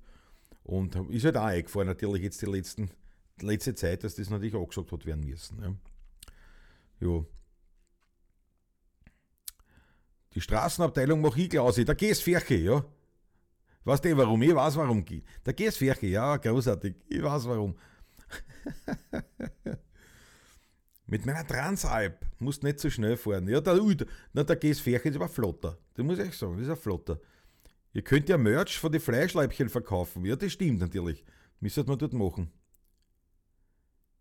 Und 0.64 0.96
ist 1.10 1.26
halt 1.26 1.38
auch 1.38 1.46
eingefahren, 1.46 1.88
natürlich 1.88 2.24
jetzt 2.24 2.42
die 2.42 2.46
letzten, 2.46 2.92
letzte 3.42 3.74
Zeit, 3.74 4.04
dass 4.04 4.16
das 4.16 4.30
natürlich 4.30 4.56
auch 4.56 4.68
gesagt 4.68 4.92
hat 4.92 5.06
werden 5.06 5.26
müssen. 5.26 5.80
Ja. 7.02 7.26
Die 10.34 10.42
Straßenabteilung 10.42 11.22
mache 11.22 11.42
ich 11.42 11.50
Klausi, 11.50 11.86
da 11.86 11.94
gehst 11.94 12.24
Ferche, 12.24 12.56
ja. 12.56 12.86
Weißt 13.84 14.06
du 14.06 14.16
warum? 14.16 14.42
Ich 14.44 14.54
weiß 14.54 14.76
warum. 14.76 15.04
Da 15.44 15.52
gehst 15.52 15.78
Ferche, 15.78 16.08
ja, 16.08 16.38
großartig. 16.38 16.96
Ich 17.08 17.24
weiß 17.24 17.48
warum. 17.48 17.76
Mit 21.10 21.26
meiner 21.26 21.46
Transalp 21.46 22.24
musst 22.38 22.62
nicht 22.62 22.80
so 22.80 22.90
schnell 22.90 23.18
fahren. 23.18 23.48
Ja, 23.48 23.60
der, 23.62 23.80
na, 24.34 24.44
der 24.44 24.56
GS-Ferche 24.56 25.10
ist 25.10 25.16
aber 25.16 25.28
flotter. 25.28 25.78
Das 25.96 26.06
muss 26.06 26.20
ich 26.20 26.36
sagen, 26.36 26.54
das 26.54 26.68
ist 26.68 26.70
ein 26.70 26.78
flotter. 26.78 27.20
Ihr 27.94 28.04
könnt 28.04 28.30
ja 28.30 28.38
Merch 28.38 28.78
von 28.78 28.92
den 28.92 29.02
Fleischleibchen 29.02 29.70
verkaufen. 29.70 30.24
Ja, 30.24 30.36
das 30.36 30.52
stimmt 30.52 30.80
natürlich. 30.80 31.24
Müsstet 31.60 31.88
man 31.88 31.98
dort 31.98 32.14
machen. 32.14 32.52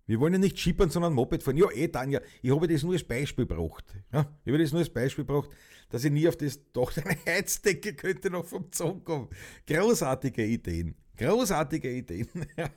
Wir 0.06 0.18
wollen 0.18 0.32
ja 0.32 0.38
nicht 0.38 0.58
schippern, 0.58 0.88
sondern 0.88 1.12
Moped 1.12 1.42
fahren. 1.42 1.58
Ja, 1.58 1.70
eh, 1.70 1.88
Tanja, 1.88 2.22
ich 2.40 2.50
habe 2.50 2.66
das 2.66 2.82
nur 2.82 2.94
als 2.94 3.04
Beispiel 3.04 3.44
gebracht. 3.44 3.84
Ja, 4.10 4.20
ich 4.42 4.50
habe 4.50 4.62
das 4.62 4.72
nur 4.72 4.80
als 4.80 4.88
Beispiel 4.88 5.26
gebracht, 5.26 5.50
dass 5.90 6.04
ich 6.04 6.10
nie 6.10 6.26
auf 6.26 6.36
das 6.36 6.58
doch 6.72 6.96
eine 6.96 7.18
Heizdecke 7.26 7.92
könnte 7.92 8.30
noch 8.30 8.46
vom 8.46 8.72
Zaun 8.72 9.04
kommen. 9.04 9.28
Großartige 9.66 10.46
Ideen. 10.46 10.94
Großartige 11.18 11.90
Ideen. 11.90 12.28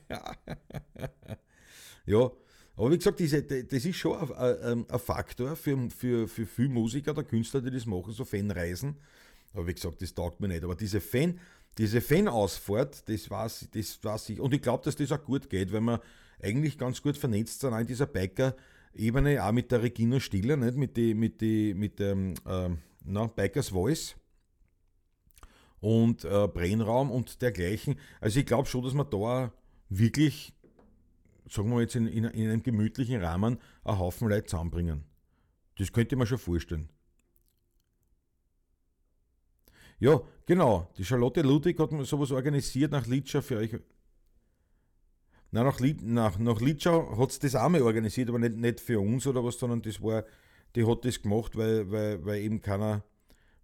ja, 2.04 2.30
aber 2.76 2.90
wie 2.90 2.98
gesagt, 2.98 3.20
diese, 3.20 3.42
das 3.42 3.84
ist 3.84 3.96
schon 3.96 4.32
ein, 4.32 4.86
ein 4.88 4.98
Faktor 4.98 5.56
für, 5.56 5.90
für, 5.90 6.26
für 6.26 6.46
viele 6.46 6.70
Musiker 6.70 7.10
oder 7.10 7.24
Künstler, 7.24 7.60
die 7.60 7.70
das 7.70 7.86
machen, 7.86 8.12
so 8.12 8.24
Fanreisen. 8.24 8.96
Aber 9.52 9.66
wie 9.66 9.74
gesagt, 9.74 10.00
das 10.00 10.14
taugt 10.14 10.40
mir 10.40 10.48
nicht. 10.48 10.64
Aber 10.64 10.74
diese 10.74 11.00
Fan, 11.00 11.38
diese 11.78 12.00
Fan-Ausfahrt, 12.00 13.08
das 13.08 13.30
weiß, 13.30 13.68
das 13.72 14.28
ich. 14.28 14.40
Und 14.40 14.54
ich 14.54 14.62
glaube, 14.62 14.84
dass 14.84 14.96
das 14.96 15.12
auch 15.12 15.22
gut 15.22 15.50
geht, 15.50 15.72
weil 15.72 15.82
wir 15.82 16.00
eigentlich 16.40 16.78
ganz 16.78 17.02
gut 17.02 17.16
vernetzt 17.16 17.60
sind, 17.60 17.74
auch 17.74 17.78
in 17.78 17.86
dieser 17.86 18.06
Biker-Ebene, 18.06 19.44
auch 19.44 19.52
mit 19.52 19.70
der 19.70 19.82
Regina 19.82 20.18
Stiller, 20.18 20.56
nicht? 20.56 20.76
mit, 20.76 20.96
die, 20.96 21.14
mit, 21.14 21.40
die, 21.40 21.74
mit 21.74 21.98
dem 21.98 22.34
ähm, 22.46 22.78
na, 23.04 23.26
Bikers 23.26 23.68
Voice 23.68 24.16
und 25.80 26.24
äh, 26.24 26.48
Brainraum 26.48 27.10
und 27.10 27.42
dergleichen. 27.42 27.96
Also 28.20 28.40
ich 28.40 28.46
glaube 28.46 28.68
schon, 28.68 28.84
dass 28.84 28.94
man 28.94 29.10
da 29.10 29.52
wirklich 29.88 30.54
sagen 31.48 31.70
wir 31.70 31.80
jetzt 31.80 31.96
in, 31.96 32.06
in, 32.06 32.24
in 32.24 32.50
einem 32.50 32.62
gemütlichen 32.62 33.22
Rahmen, 33.22 33.58
einen 33.84 33.98
Haufen 33.98 34.28
Leute 34.28 34.46
zusammenbringen. 34.46 35.04
Das 35.78 35.92
könnte 35.92 36.16
man 36.16 36.26
schon 36.26 36.38
vorstellen. 36.38 36.88
Ja, 39.98 40.20
genau. 40.46 40.90
Die 40.98 41.04
Charlotte 41.04 41.42
Ludwig 41.42 41.78
hat 41.78 41.90
sowas 42.06 42.32
organisiert 42.32 42.90
nach 42.90 43.06
Litschau 43.06 43.40
für 43.40 43.58
euch. 43.58 43.78
Nein, 45.52 45.64
nach, 45.64 45.80
nach, 46.02 46.38
nach 46.38 46.60
Litschau 46.60 47.16
hat 47.18 47.30
es 47.30 47.38
das 47.38 47.54
auch 47.54 47.68
mal 47.68 47.82
organisiert, 47.82 48.28
aber 48.30 48.38
nicht, 48.38 48.56
nicht 48.56 48.80
für 48.80 48.98
uns 48.98 49.26
oder 49.26 49.44
was, 49.44 49.58
sondern 49.58 49.82
das 49.82 50.02
war, 50.02 50.24
die 50.74 50.84
hat 50.84 51.04
das 51.04 51.20
gemacht, 51.20 51.56
weil, 51.56 51.90
weil, 51.90 52.24
weil 52.24 52.40
eben 52.40 52.60
keiner, 52.60 53.04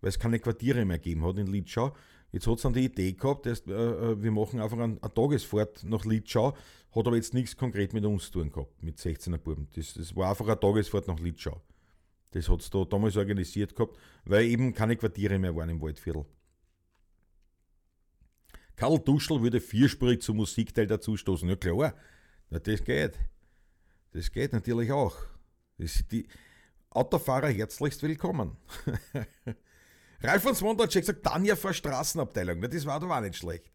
weil 0.01 0.11
es 0.11 0.19
keine 0.19 0.39
Quartiere 0.39 0.85
mehr 0.85 0.99
gegeben 0.99 1.25
hat 1.25 1.39
in 1.39 1.47
Litschau. 1.47 1.97
Jetzt 2.31 2.47
hat 2.47 2.57
es 2.57 2.63
dann 2.63 2.75
die 2.75 2.85
Idee 2.85 3.13
gehabt, 3.13 3.47
dass, 3.47 3.61
äh, 3.67 3.73
äh, 3.73 4.23
wir 4.23 4.31
machen 4.31 4.61
einfach 4.61 4.79
eine, 4.79 4.99
eine 5.01 5.15
Tagesfahrt 5.15 5.85
nach 5.85 6.05
Litschau, 6.05 6.55
hat 6.95 7.07
aber 7.07 7.17
jetzt 7.17 7.33
nichts 7.33 7.57
konkret 7.57 7.93
mit 7.95 8.05
uns 8.05 8.27
zu 8.27 8.41
tun 8.41 8.53
gehabt, 8.53 8.83
mit 8.83 8.99
16er 8.99 9.39
Buben. 9.39 9.69
Das, 9.75 9.95
das 9.95 10.15
war 10.15 10.31
einfach 10.31 10.47
eine 10.47 10.61
Tagesfahrt 10.61 11.09
nach 11.09 11.19
Litschau. 11.19 11.61
Das 12.33 12.49
hat 12.49 12.61
es 12.61 12.69
da 12.69 12.85
damals 12.85 13.17
organisiert 13.17 13.75
gehabt, 13.75 13.97
weil 14.25 14.45
eben 14.45 14.75
keine 14.75 14.97
Quartiere 14.97 15.39
mehr 15.39 15.57
waren 15.57 15.71
im 15.71 15.81
Waldviertel. 15.81 16.27
Karl 18.77 18.99
Duschel 18.99 19.43
würde 19.43 19.61
vierspurig 19.61 20.23
zum 20.23 20.37
Musikteil 20.37 20.87
dazustoßen. 20.87 21.49
Ja 21.49 21.57
klar, 21.57 21.95
na, 22.51 22.59
das 22.59 22.85
geht. 22.85 23.19
Das 24.13 24.31
geht 24.31 24.53
natürlich 24.53 24.93
auch. 24.93 25.17
Das, 25.79 26.05
die 26.11 26.29
Autofahrer 26.91 27.49
herzlichst 27.49 28.03
willkommen. 28.03 28.57
Ralf 30.21 30.43
von 30.43 30.55
Swondratsch 30.55 30.97
hat 30.97 31.03
gesagt, 31.03 31.27
dann 31.27 31.45
ja 31.45 31.55
vor 31.57 31.73
Straßenabteilung. 31.73 32.61
Das 32.61 32.87
war 32.87 32.99
doch 32.99 33.11
auch 33.11 33.21
nicht 33.21 33.37
schlecht. 33.37 33.71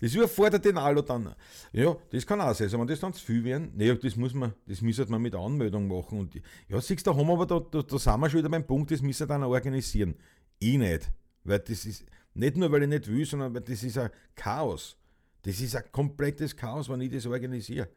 Das 0.00 0.14
überfordert 0.14 0.64
den 0.64 0.76
Alu 0.76 1.02
dann. 1.02 1.34
Ja, 1.72 1.96
das 2.10 2.26
kann 2.26 2.40
auch 2.40 2.54
sein. 2.54 2.66
Also 2.66 2.78
wenn 2.78 2.86
das 2.86 3.00
dann 3.00 3.12
zu 3.12 3.24
viel 3.24 3.44
werden, 3.44 3.72
naja, 3.74 3.94
das 3.94 4.16
muss 4.16 4.34
man, 4.34 4.52
das 4.66 4.80
müsste 4.80 5.06
man 5.06 5.22
mit 5.22 5.34
Anmeldung 5.34 5.86
machen. 5.86 6.18
Und 6.18 6.34
ja, 6.68 6.80
siehst 6.80 7.06
du, 7.06 7.10
da 7.10 7.16
haben 7.16 7.26
wir 7.26 7.32
aber 7.32 7.46
da, 7.46 7.60
da, 7.60 7.82
da 7.82 7.98
sind 7.98 8.20
wir 8.20 8.30
schon 8.30 8.40
wieder 8.40 8.48
beim 8.48 8.66
Punkt, 8.66 8.90
das 8.90 9.02
müssen 9.02 9.20
wir 9.20 9.26
dann 9.26 9.44
organisieren. 9.44 10.16
Ich 10.58 10.76
nicht. 10.76 11.10
Weil 11.44 11.60
das 11.60 11.84
ist, 11.84 12.04
nicht 12.34 12.56
nur 12.56 12.70
weil 12.72 12.82
ich 12.82 12.88
nicht 12.88 13.06
will, 13.06 13.24
sondern 13.24 13.54
weil 13.54 13.62
das 13.62 13.82
ist 13.82 13.98
ein 13.98 14.10
Chaos. 14.34 14.96
Das 15.42 15.60
ist 15.60 15.76
ein 15.76 15.84
komplettes 15.92 16.56
Chaos, 16.56 16.88
wenn 16.88 17.00
ich 17.00 17.10
das 17.10 17.26
organisiere. 17.26 17.88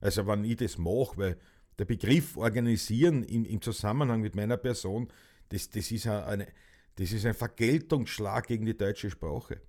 Also 0.00 0.26
wenn 0.26 0.44
ich 0.44 0.56
das 0.56 0.78
mache, 0.78 1.16
weil 1.16 1.36
der 1.78 1.84
Begriff 1.84 2.36
organisieren 2.36 3.22
im, 3.24 3.44
im 3.44 3.62
Zusammenhang 3.62 4.20
mit 4.20 4.34
meiner 4.34 4.56
Person, 4.56 5.08
das, 5.48 5.70
das 5.70 5.90
ist 5.90 6.06
eine, 6.06 6.46
das 6.98 7.12
ist 7.12 7.24
ein 7.24 7.34
Vergeltungsschlag 7.34 8.48
gegen 8.48 8.66
die 8.66 8.76
deutsche 8.76 9.08
Sprache. 9.08 9.60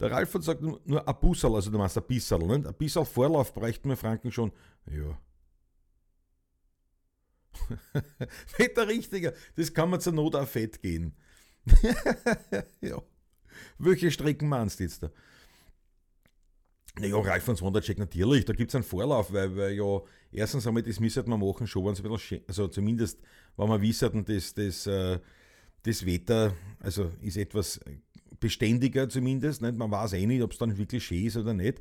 Der 0.00 0.10
Ralf 0.10 0.34
hat 0.34 0.42
sagt 0.42 0.60
nur 0.60 1.08
ein 1.08 1.20
Bussel, 1.20 1.54
also 1.54 1.70
du 1.70 1.78
meinst 1.78 1.96
ein 1.96 2.04
Bissel, 2.04 2.38
nicht? 2.38 2.66
Ein 2.66 2.74
Bissel 2.74 3.04
Vorlauf 3.04 3.54
bräuchten 3.54 3.88
wir 3.88 3.96
Franken 3.96 4.32
schon. 4.32 4.50
Ja. 4.90 5.16
Fett 8.46 8.76
der 8.76 8.88
Richtige, 8.88 9.32
das 9.54 9.72
kann 9.72 9.90
man 9.90 10.00
zur 10.00 10.12
Not 10.12 10.34
auf 10.34 10.50
Fett 10.50 10.82
gehen. 10.82 11.14
ja. 12.80 13.00
Welche 13.78 14.10
Strecken 14.10 14.48
meinst 14.48 14.80
du 14.80 14.82
jetzt 14.82 15.04
da? 15.04 15.10
Naja, 16.96 17.16
Ralf 17.18 17.42
von 17.42 17.56
Sondercheck 17.56 17.98
natürlich, 17.98 18.44
da 18.44 18.52
gibt 18.52 18.70
es 18.70 18.74
einen 18.76 18.84
Vorlauf, 18.84 19.32
weil, 19.32 19.56
weil 19.56 19.72
ja, 19.72 20.00
erstens 20.30 20.66
einmal, 20.66 20.84
das 20.84 21.00
müsste 21.00 21.28
man 21.28 21.40
machen, 21.40 21.66
schon 21.66 21.84
wenn 21.84 21.92
es 21.92 22.04
ein 22.04 22.08
bisschen, 22.08 22.42
also 22.46 22.68
zumindest, 22.68 23.20
wenn 23.56 23.68
man 23.68 23.82
wissen, 23.82 24.24
dass 24.24 24.54
das, 24.54 24.86
äh, 24.86 25.18
das 25.82 26.06
Wetter, 26.06 26.54
also 26.78 27.10
ist 27.20 27.36
etwas 27.36 27.80
beständiger 28.38 29.08
zumindest, 29.08 29.60
nicht? 29.60 29.76
man 29.76 29.90
weiß 29.90 30.12
eh 30.12 30.24
nicht, 30.24 30.42
ob 30.42 30.52
es 30.52 30.58
dann 30.58 30.76
wirklich 30.76 31.04
schön 31.04 31.26
ist 31.26 31.36
oder 31.36 31.52
nicht. 31.52 31.80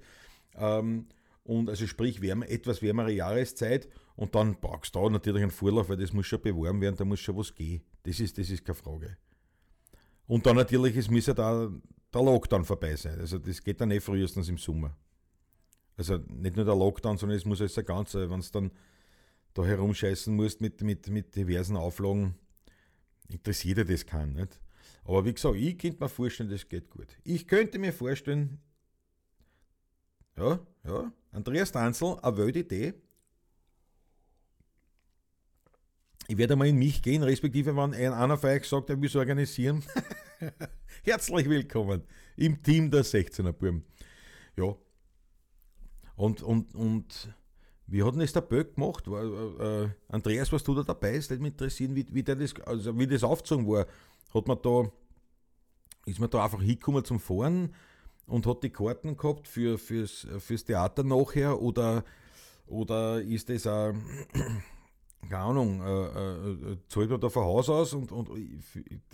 Ähm, 0.56 1.06
und 1.44 1.70
also 1.70 1.86
sprich 1.86 2.22
wärme, 2.22 2.50
etwas 2.50 2.82
wärmere 2.82 3.12
Jahreszeit 3.12 3.88
und 4.16 4.34
dann 4.34 4.60
brauchst 4.60 4.96
du 4.96 5.00
da 5.00 5.10
natürlich 5.10 5.44
einen 5.44 5.52
Vorlauf, 5.52 5.90
weil 5.90 5.98
das 5.98 6.14
muss 6.14 6.26
schon 6.26 6.42
beworben 6.42 6.82
werden, 6.82 6.96
da 6.96 7.06
muss 7.06 7.20
schon 7.20 7.38
was 7.38 7.54
gehen. 7.54 7.84
Das 8.04 8.20
ist, 8.20 8.38
das 8.38 8.50
ist 8.50 8.66
keine 8.66 8.76
Frage. 8.76 9.18
Und 10.34 10.48
dann 10.48 10.56
natürlich, 10.56 10.98
es 10.98 11.12
muss 11.12 11.28
ja 11.28 11.36
da 11.36 11.72
der 12.12 12.24
Lockdown 12.24 12.66
vorbei 12.66 12.96
sein. 12.96 13.20
Also 13.20 13.38
das 13.38 13.62
geht 13.62 13.80
dann 13.80 13.92
eh 13.92 14.00
frühestens 14.00 14.50
im 14.50 14.58
Sommer. 14.58 14.98
Also 15.96 16.18
nicht 16.28 16.56
nur 16.56 16.66
der 16.66 16.76
Lockdown, 16.76 17.20
sondern 17.20 17.38
es 17.38 17.46
muss 17.46 17.62
alles 17.62 17.78
ein 17.78 17.86
Ganze, 17.86 18.28
wenn 18.32 18.40
es 18.40 18.50
dann 18.50 18.72
da 19.54 19.64
herumscheißen 19.64 20.36
musst 20.36 20.60
mit, 20.60 20.82
mit, 20.82 21.08
mit 21.08 21.36
diversen 21.36 21.78
Auflagen, 21.78 22.34
interessiert 23.30 23.78
dir 23.78 23.86
das 23.86 24.08
keinen. 24.08 24.34
Nicht? 24.34 24.60
Aber 25.04 25.24
wie 25.24 25.36
gesagt, 25.36 25.56
ich 25.56 25.78
könnte 25.78 26.00
mir 26.00 26.10
vorstellen, 26.10 26.50
das 26.50 26.68
geht 26.68 26.90
gut. 26.90 27.16
Ich 27.24 27.48
könnte 27.48 27.78
mir 27.78 27.94
vorstellen, 27.94 28.60
ja, 30.36 30.60
ja, 30.84 31.14
Andreas 31.32 31.72
Danzel, 31.72 32.18
eine 32.24 32.38
wilde 32.38 32.62
Idee. 32.62 32.96
Ich 36.28 36.38
werde 36.38 36.56
mal 36.56 36.68
in 36.68 36.78
mich 36.78 37.02
gehen, 37.02 37.22
respektive 37.22 37.76
wenn 37.76 37.94
einer 37.94 38.38
von 38.38 38.50
euch 38.50 38.68
sagt, 38.68 38.90
er 38.90 39.00
will 39.00 39.10
es 39.10 39.16
organisieren. 39.16 39.84
Herzlich 41.04 41.50
willkommen 41.50 42.04
im 42.38 42.64
Team 42.64 42.90
der 42.90 43.04
16er 43.04 43.52
Buben. 43.52 43.84
Ja. 44.56 44.74
Und, 46.16 46.42
und, 46.42 46.74
und 46.76 47.36
wie 47.88 48.04
hat 48.04 48.14
denn 48.14 48.22
das 48.22 48.32
der 48.32 48.42
Böck 48.42 48.76
gemacht? 48.76 49.10
War, 49.10 49.84
äh, 49.84 49.90
Andreas, 50.08 50.52
was 50.54 50.64
du 50.64 50.74
da 50.76 50.84
dabei? 50.84 51.16
ist, 51.16 51.30
würde 51.30 51.44
mich 51.44 51.52
interessieren, 51.52 51.94
wie, 51.94 52.06
wie, 52.10 52.24
der 52.24 52.38
das, 52.38 52.54
also 52.66 52.98
wie 52.98 53.08
das 53.08 53.24
aufgezogen 53.24 53.68
war. 53.68 53.86
Hat 54.34 54.48
man 54.48 54.62
da, 54.62 54.90
ist 56.06 56.20
man 56.20 56.30
da 56.30 56.46
einfach 56.46 56.62
hingekommen 56.62 57.04
zum 57.04 57.20
Fahren 57.20 57.76
und 58.28 58.48
hat 58.48 58.64
die 58.64 58.70
Karten 58.70 59.18
gehabt 59.18 59.46
für, 59.46 59.78
fürs, 59.78 60.26
fürs 60.40 60.64
Theater 60.64 61.04
nachher 61.04 61.62
oder, 61.62 62.06
oder 62.66 63.22
ist 63.22 63.50
das 63.50 63.68
auch, 63.68 63.94
keine 65.30 65.44
Ahnung, 65.44 65.82
äh, 65.82 66.72
äh, 66.72 66.78
zahlt 66.88 67.10
man 67.10 67.20
da 67.20 67.30
von 67.30 67.44
Haus 67.44 67.70
aus 67.70 67.94
und, 67.94 68.12
und 68.12 68.30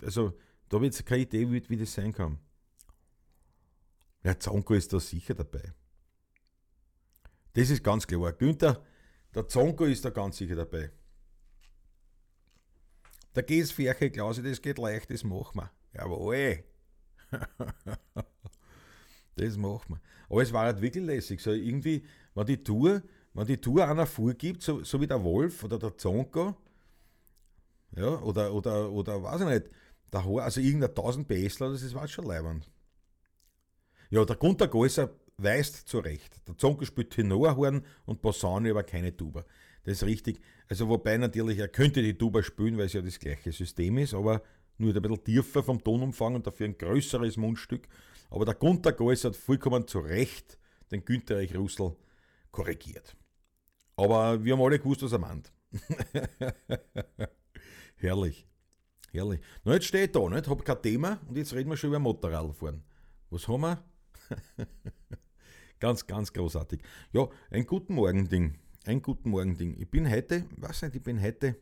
also 0.02 0.32
da 0.68 0.76
habe 0.76 0.86
ich 0.86 0.94
jetzt 0.94 1.06
keine 1.06 1.22
Idee, 1.22 1.50
wie, 1.50 1.68
wie 1.68 1.76
das 1.76 1.92
sein 1.92 2.12
kann. 2.12 2.38
Ja, 4.22 4.38
Zonko 4.38 4.74
ist 4.74 4.92
da 4.92 5.00
sicher 5.00 5.34
dabei. 5.34 5.72
Das 7.54 7.70
ist 7.70 7.82
ganz 7.82 8.06
klar. 8.06 8.32
Günther, 8.32 8.84
der 9.34 9.48
Zonko 9.48 9.84
ist 9.84 10.04
da 10.04 10.10
ganz 10.10 10.36
sicher 10.36 10.56
dabei. 10.56 10.90
Der 13.34 13.42
Gäsfärche, 13.42 14.10
Klausi, 14.10 14.42
das 14.42 14.60
geht 14.60 14.78
leicht, 14.78 15.10
das 15.10 15.24
machen 15.24 15.60
wir. 15.60 15.70
Jawohl. 15.94 16.64
das 19.36 19.56
machen 19.56 19.94
wir. 19.94 20.00
Aber 20.28 20.42
es 20.42 20.52
war 20.52 20.64
halt 20.64 20.80
wirklich 20.80 21.04
lässig. 21.04 21.40
So 21.40 21.52
irgendwie, 21.52 22.04
wenn 22.34 22.46
die 22.46 22.62
Tour, 22.62 23.02
wenn 23.34 23.46
die 23.46 23.60
Tour 23.60 23.86
einer 23.86 24.06
vorgibt, 24.06 24.62
so, 24.62 24.82
so 24.82 25.00
wie 25.00 25.06
der 25.06 25.22
Wolf 25.22 25.62
oder 25.64 25.78
der 25.78 25.96
Zonko, 25.96 26.56
ja, 27.96 28.20
oder, 28.20 28.52
oder, 28.52 28.90
oder 28.90 29.22
weiß 29.22 29.40
ich 29.42 29.46
nicht, 29.46 29.70
der 30.12 30.24
Ho 30.24 30.38
also 30.38 30.60
irgendein 30.60 30.90
1000 30.90 31.28
BSler, 31.28 31.70
das 31.70 31.94
war 31.94 32.08
schon 32.08 32.26
leibend. 32.26 32.70
Ja, 34.10 34.24
der 34.24 34.36
Gunter 34.36 34.68
Gäuser 34.68 35.10
weist 35.36 35.88
zu 35.88 35.98
Recht. 35.98 36.46
Der 36.48 36.56
Zonko 36.56 36.84
spielt 36.84 37.10
Tenorhorn 37.10 37.84
und 38.06 38.20
Posaune, 38.20 38.70
aber 38.70 38.82
keine 38.82 39.16
Tuba. 39.16 39.44
Das 39.84 40.02
ist 40.02 40.04
richtig. 40.04 40.40
Also 40.68 40.88
wobei 40.88 41.16
natürlich, 41.16 41.58
er 41.58 41.68
könnte 41.68 42.02
die 42.02 42.18
Tuba 42.18 42.42
spielen, 42.42 42.76
weil 42.76 42.86
es 42.86 42.92
ja 42.92 43.02
das 43.02 43.18
gleiche 43.18 43.52
System 43.52 43.98
ist, 43.98 44.14
aber 44.14 44.42
nur 44.78 44.94
ein 44.94 45.02
bisschen 45.02 45.24
tiefer 45.24 45.62
vom 45.62 45.82
Tonumfang 45.82 46.34
und 46.34 46.46
dafür 46.46 46.66
ein 46.66 46.76
größeres 46.76 47.36
Mundstück. 47.36 47.86
Aber 48.30 48.44
der 48.44 48.54
Gunter 48.54 48.92
Gäuser 48.92 49.28
hat 49.28 49.36
vollkommen 49.36 49.86
zu 49.86 50.00
Recht 50.00 50.58
den 50.90 51.04
Günther 51.04 51.42
Russell 51.54 51.96
korrigiert. 52.50 53.16
Aber 54.00 54.42
wir 54.42 54.54
haben 54.54 54.62
alle 54.62 54.78
gewusst, 54.78 55.02
was 55.02 55.12
er 55.12 55.18
meint. 55.18 55.52
Herrlich. 57.96 58.48
Herrlich. 59.12 59.40
Na, 59.62 59.74
jetzt 59.74 59.92
ich 59.92 60.10
da, 60.12 60.26
nicht? 60.26 60.48
Hab 60.48 60.64
kein 60.64 60.80
Thema 60.80 61.20
und 61.28 61.36
jetzt 61.36 61.52
reden 61.52 61.68
wir 61.68 61.76
schon 61.76 61.90
über 61.90 61.98
Motorradfahren. 61.98 62.82
Was 63.28 63.46
haben 63.46 63.60
wir? 63.60 63.84
Ganz, 65.80 66.06
ganz 66.06 66.30
großartig. 66.30 66.82
Ja, 67.10 67.26
ein 67.50 67.64
guten 67.64 67.94
Morgen-Ding. 67.94 68.58
Ein 68.84 69.00
guten 69.00 69.30
Morgen-Ding. 69.30 69.76
Ich 69.78 69.90
bin 69.90 70.10
heute, 70.10 70.44
was 70.58 70.82
nicht, 70.82 70.94
ich 70.94 71.02
bin 71.02 71.22
heute 71.22 71.56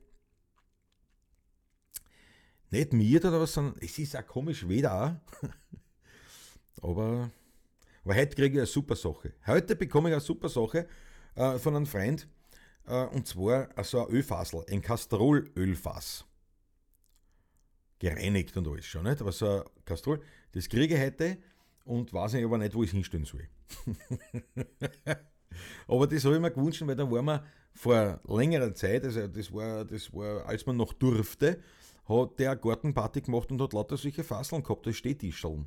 nicht 2.71 2.93
mir 2.93 3.21
oder 3.21 3.41
was, 3.41 3.53
sondern 3.53 3.77
es 3.81 3.97
ist 3.97 4.17
auch 4.17 4.27
komisch 4.27 4.67
weder 4.67 5.21
auch. 6.83 6.83
aber, 6.83 7.31
aber 8.03 8.15
heute 8.17 8.35
kriege 8.35 8.55
ich 8.55 8.59
eine 8.59 8.67
super 8.67 8.97
Sache. 8.97 9.35
Heute 9.47 9.77
bekomme 9.77 10.09
ich 10.09 10.15
eine 10.17 10.21
super 10.21 10.49
Sache 10.49 10.89
äh, 11.39 11.59
von 11.59 11.77
einem 11.77 11.87
Freund 11.87 12.29
äh, 12.87 13.05
und 13.07 13.27
zwar 13.27 13.69
so 13.85 14.05
ein 14.05 14.13
Ölfassel, 14.13 14.65
ein 14.71 14.83
Castrolölfass. 14.83 16.25
Gereinigt 18.01 18.57
und 18.57 18.69
alles 18.69 18.87
schon, 18.87 19.05
nicht? 19.05 19.21
Aber 19.21 19.33
so 19.33 19.47
ein 19.47 19.63
Castrol, 19.85 20.21
das 20.53 20.69
kriege 20.69 20.95
ich 20.95 21.01
heute 21.01 21.39
und 21.85 22.13
weiß 22.13 22.35
ich 22.35 22.45
aber 22.45 22.59
nicht, 22.59 22.75
wo 22.75 22.83
ich 22.83 22.91
es 22.91 22.95
hinstellen 22.95 23.25
soll. 23.25 23.49
aber 25.89 26.07
das 26.07 26.25
habe 26.25 26.37
ich 26.37 26.41
mir 26.41 26.51
gewünscht, 26.51 26.83
weil 26.87 26.97
da 26.97 27.11
waren 27.11 27.25
wir 27.25 27.45
vor 27.73 28.21
längerer 28.29 28.75
Zeit, 28.75 29.05
also 29.05 29.27
das 29.27 29.53
war, 29.53 29.85
das 29.85 30.13
war, 30.13 30.47
als 30.47 30.67
man 30.67 30.77
noch 30.77 30.93
durfte, 30.93 31.61
hat 32.09 32.39
der 32.39 32.53
eine 32.53 32.61
Gartenparty 32.61 33.21
gemacht 33.21 33.51
und 33.51 33.61
hat 33.61 33.73
lauter 33.73 33.97
solche 33.97 34.25
Fasseln 34.25 34.63
gehabt, 34.63 34.87
als 34.87 34.97
Stehtischeln. 34.97 35.67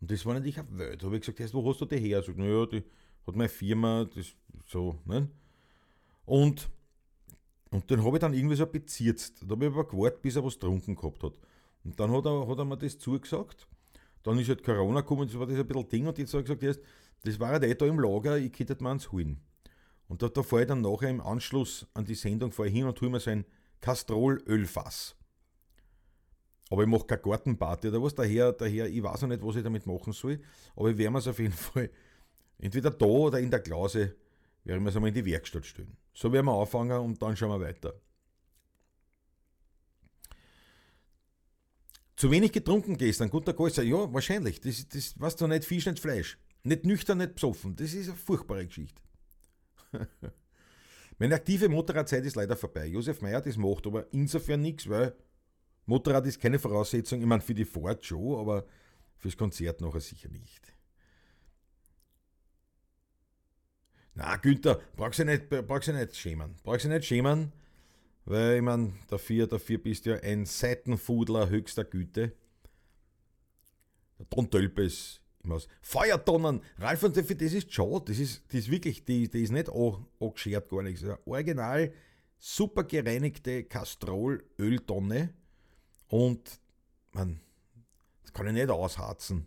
Und 0.00 0.10
das 0.10 0.24
war 0.24 0.34
natürlich 0.34 0.58
eine 0.58 0.78
Welt. 0.78 1.02
Da 1.02 1.06
habe 1.06 1.16
ich 1.16 1.22
gesagt, 1.22 1.54
wo 1.54 1.68
hast 1.68 1.80
du 1.80 1.86
die 1.86 1.98
her? 1.98 2.22
Sagt, 2.22 2.38
naja, 2.38 2.66
die 2.66 2.84
hat 3.26 3.36
meine 3.36 3.48
Firma, 3.48 4.04
das 4.04 4.34
so, 4.64 4.98
ne? 5.04 5.28
Und, 6.24 6.70
und 7.70 7.90
dann 7.90 8.04
habe 8.04 8.16
ich 8.16 8.20
dann 8.20 8.34
irgendwie 8.34 8.56
so 8.56 8.66
bezirzt. 8.66 9.42
Da 9.42 9.50
habe 9.50 9.66
ich 9.66 9.72
aber 9.72 9.86
gewartet, 9.86 10.22
bis 10.22 10.36
er 10.36 10.44
was 10.44 10.54
getrunken 10.54 10.96
gehabt 10.96 11.22
hat. 11.22 11.34
Und 11.84 11.98
dann 12.00 12.10
hat 12.12 12.24
er, 12.24 12.48
hat 12.48 12.58
er 12.58 12.64
mir 12.64 12.78
das 12.78 12.98
zugesagt 12.98 13.68
dann 14.24 14.38
ist 14.38 14.48
halt 14.48 14.64
Corona 14.64 15.02
gekommen, 15.02 15.28
das 15.28 15.38
war 15.38 15.46
das 15.46 15.56
ein 15.56 15.66
bisschen 15.66 15.88
Ding 15.88 16.06
und 16.06 16.18
jetzt 16.18 16.32
habe 16.32 16.40
ich 16.40 16.46
gesagt, 16.46 16.62
jetzt, 16.62 16.80
das 17.22 17.38
war 17.38 17.50
halt 17.50 17.62
eh 17.62 17.74
da 17.74 17.86
im 17.86 18.00
Lager, 18.00 18.38
ich 18.38 18.52
könnte 18.52 18.76
mir 18.82 18.90
eins 18.90 19.12
holen. 19.12 19.38
Und 20.08 20.22
da, 20.22 20.28
da 20.28 20.42
fahre 20.42 20.62
ich 20.62 20.68
dann 20.68 20.80
nachher 20.80 21.10
im 21.10 21.20
Anschluss 21.20 21.86
an 21.94 22.04
die 22.04 22.14
Sendung 22.14 22.50
fahre 22.50 22.68
ich 22.68 22.74
hin 22.74 22.86
und 22.86 23.00
hole 23.00 23.10
mir 23.10 23.20
so 23.20 23.30
ein 23.30 23.44
Castrol-Ölfass. 23.80 25.14
Aber 26.70 26.82
ich 26.82 26.88
mache 26.88 27.04
keine 27.04 27.22
Gartenparty 27.22 27.88
oder 27.88 28.02
was, 28.02 28.14
daher, 28.14 28.52
daher, 28.52 28.88
ich 28.88 29.02
weiß 29.02 29.22
noch 29.22 29.28
nicht, 29.28 29.42
was 29.42 29.56
ich 29.56 29.62
damit 29.62 29.86
machen 29.86 30.12
soll, 30.14 30.40
aber 30.74 30.90
ich 30.90 30.96
werde 30.96 31.10
mir 31.10 31.18
es 31.18 31.28
auf 31.28 31.38
jeden 31.38 31.52
Fall 31.52 31.90
entweder 32.58 32.90
da 32.90 33.06
oder 33.06 33.38
in 33.40 33.50
der 33.50 33.60
Klause, 33.60 34.16
werde 34.64 34.78
ich 34.78 34.82
mir 34.82 34.88
es 34.88 34.96
einmal 34.96 35.08
in 35.08 35.14
die 35.14 35.24
Werkstatt 35.24 35.66
stellen. 35.66 35.96
So 36.14 36.32
werden 36.32 36.46
wir 36.46 36.58
anfangen 36.58 36.98
und 36.98 37.20
dann 37.20 37.36
schauen 37.36 37.50
wir 37.50 37.66
weiter. 37.66 37.94
Zu 42.16 42.30
wenig 42.30 42.52
getrunken 42.52 42.96
gestern, 42.96 43.28
guter 43.28 43.52
Gäuser. 43.52 43.82
Ja, 43.82 44.12
wahrscheinlich. 44.12 44.60
Das, 44.60 44.88
das 44.88 45.20
weißt 45.20 45.40
du 45.40 45.46
nicht 45.46 45.64
Fisch, 45.64 45.86
nicht 45.86 45.98
Fleisch. 45.98 46.38
Nicht 46.62 46.86
nüchtern, 46.86 47.18
nicht 47.18 47.34
besoffen. 47.34 47.76
Das 47.76 47.92
ist 47.92 48.08
eine 48.08 48.16
furchtbare 48.16 48.66
Geschichte. 48.66 49.02
Meine 51.18 51.34
aktive 51.34 51.68
Motorradzeit 51.68 52.24
ist 52.24 52.36
leider 52.36 52.56
vorbei. 52.56 52.86
Josef 52.86 53.20
Meyer 53.20 53.40
das 53.40 53.56
macht, 53.56 53.86
aber 53.86 54.12
insofern 54.12 54.62
nichts, 54.62 54.88
weil 54.88 55.14
Motorrad 55.86 56.26
ist 56.26 56.40
keine 56.40 56.58
Voraussetzung. 56.58 57.20
Ich 57.20 57.26
meine, 57.26 57.42
für 57.42 57.54
die 57.54 57.64
Fahrt 57.64 58.04
schon, 58.04 58.38
aber 58.38 58.64
fürs 59.16 59.36
Konzert 59.36 59.80
nachher 59.80 60.00
sicher 60.00 60.28
nicht. 60.28 60.73
Na, 64.14 64.36
Günther, 64.36 64.80
brauchst 64.96 65.18
du 65.18 65.24
nicht, 65.24 65.48
brauchst 65.48 65.88
du 65.88 65.92
nicht 65.92 66.16
schämen. 66.16 66.54
Brauchst 66.62 66.84
du 66.84 66.88
nicht 66.88 67.04
schämen. 67.04 67.52
Weil 68.26 68.56
ich 68.56 68.62
meine, 68.62 68.94
dafür, 69.08 69.46
dafür 69.46 69.78
bist 69.78 70.06
du 70.06 70.10
ja 70.10 70.16
ein 70.16 70.46
Seitenfudler 70.46 71.48
höchster 71.48 71.84
Güte. 71.84 72.32
Der 74.18 74.26
Don 74.30 74.50
Tölpes 74.50 75.20
im 75.42 75.52
Haus. 75.52 75.68
Feuertonnen! 75.82 76.62
Ralf 76.78 77.02
und 77.02 77.12
Steffi, 77.12 77.36
das 77.36 77.52
ist 77.52 77.72
schon, 77.72 78.02
das 78.04 78.18
ist, 78.18 78.42
das 78.48 78.60
ist 78.60 78.70
wirklich, 78.70 79.04
die, 79.04 79.28
die 79.28 79.42
ist 79.42 79.52
nicht 79.52 79.68
angeschert 79.68 80.70
gar 80.70 80.82
nichts. 80.82 81.04
Original, 81.26 81.92
super 82.38 82.84
gereinigte 82.84 83.64
Castrol-Öltonne 83.64 85.34
und 86.08 86.60
man, 87.12 87.40
das 88.22 88.32
kann 88.32 88.46
ich 88.46 88.54
nicht 88.54 88.70
ausharzen. 88.70 89.46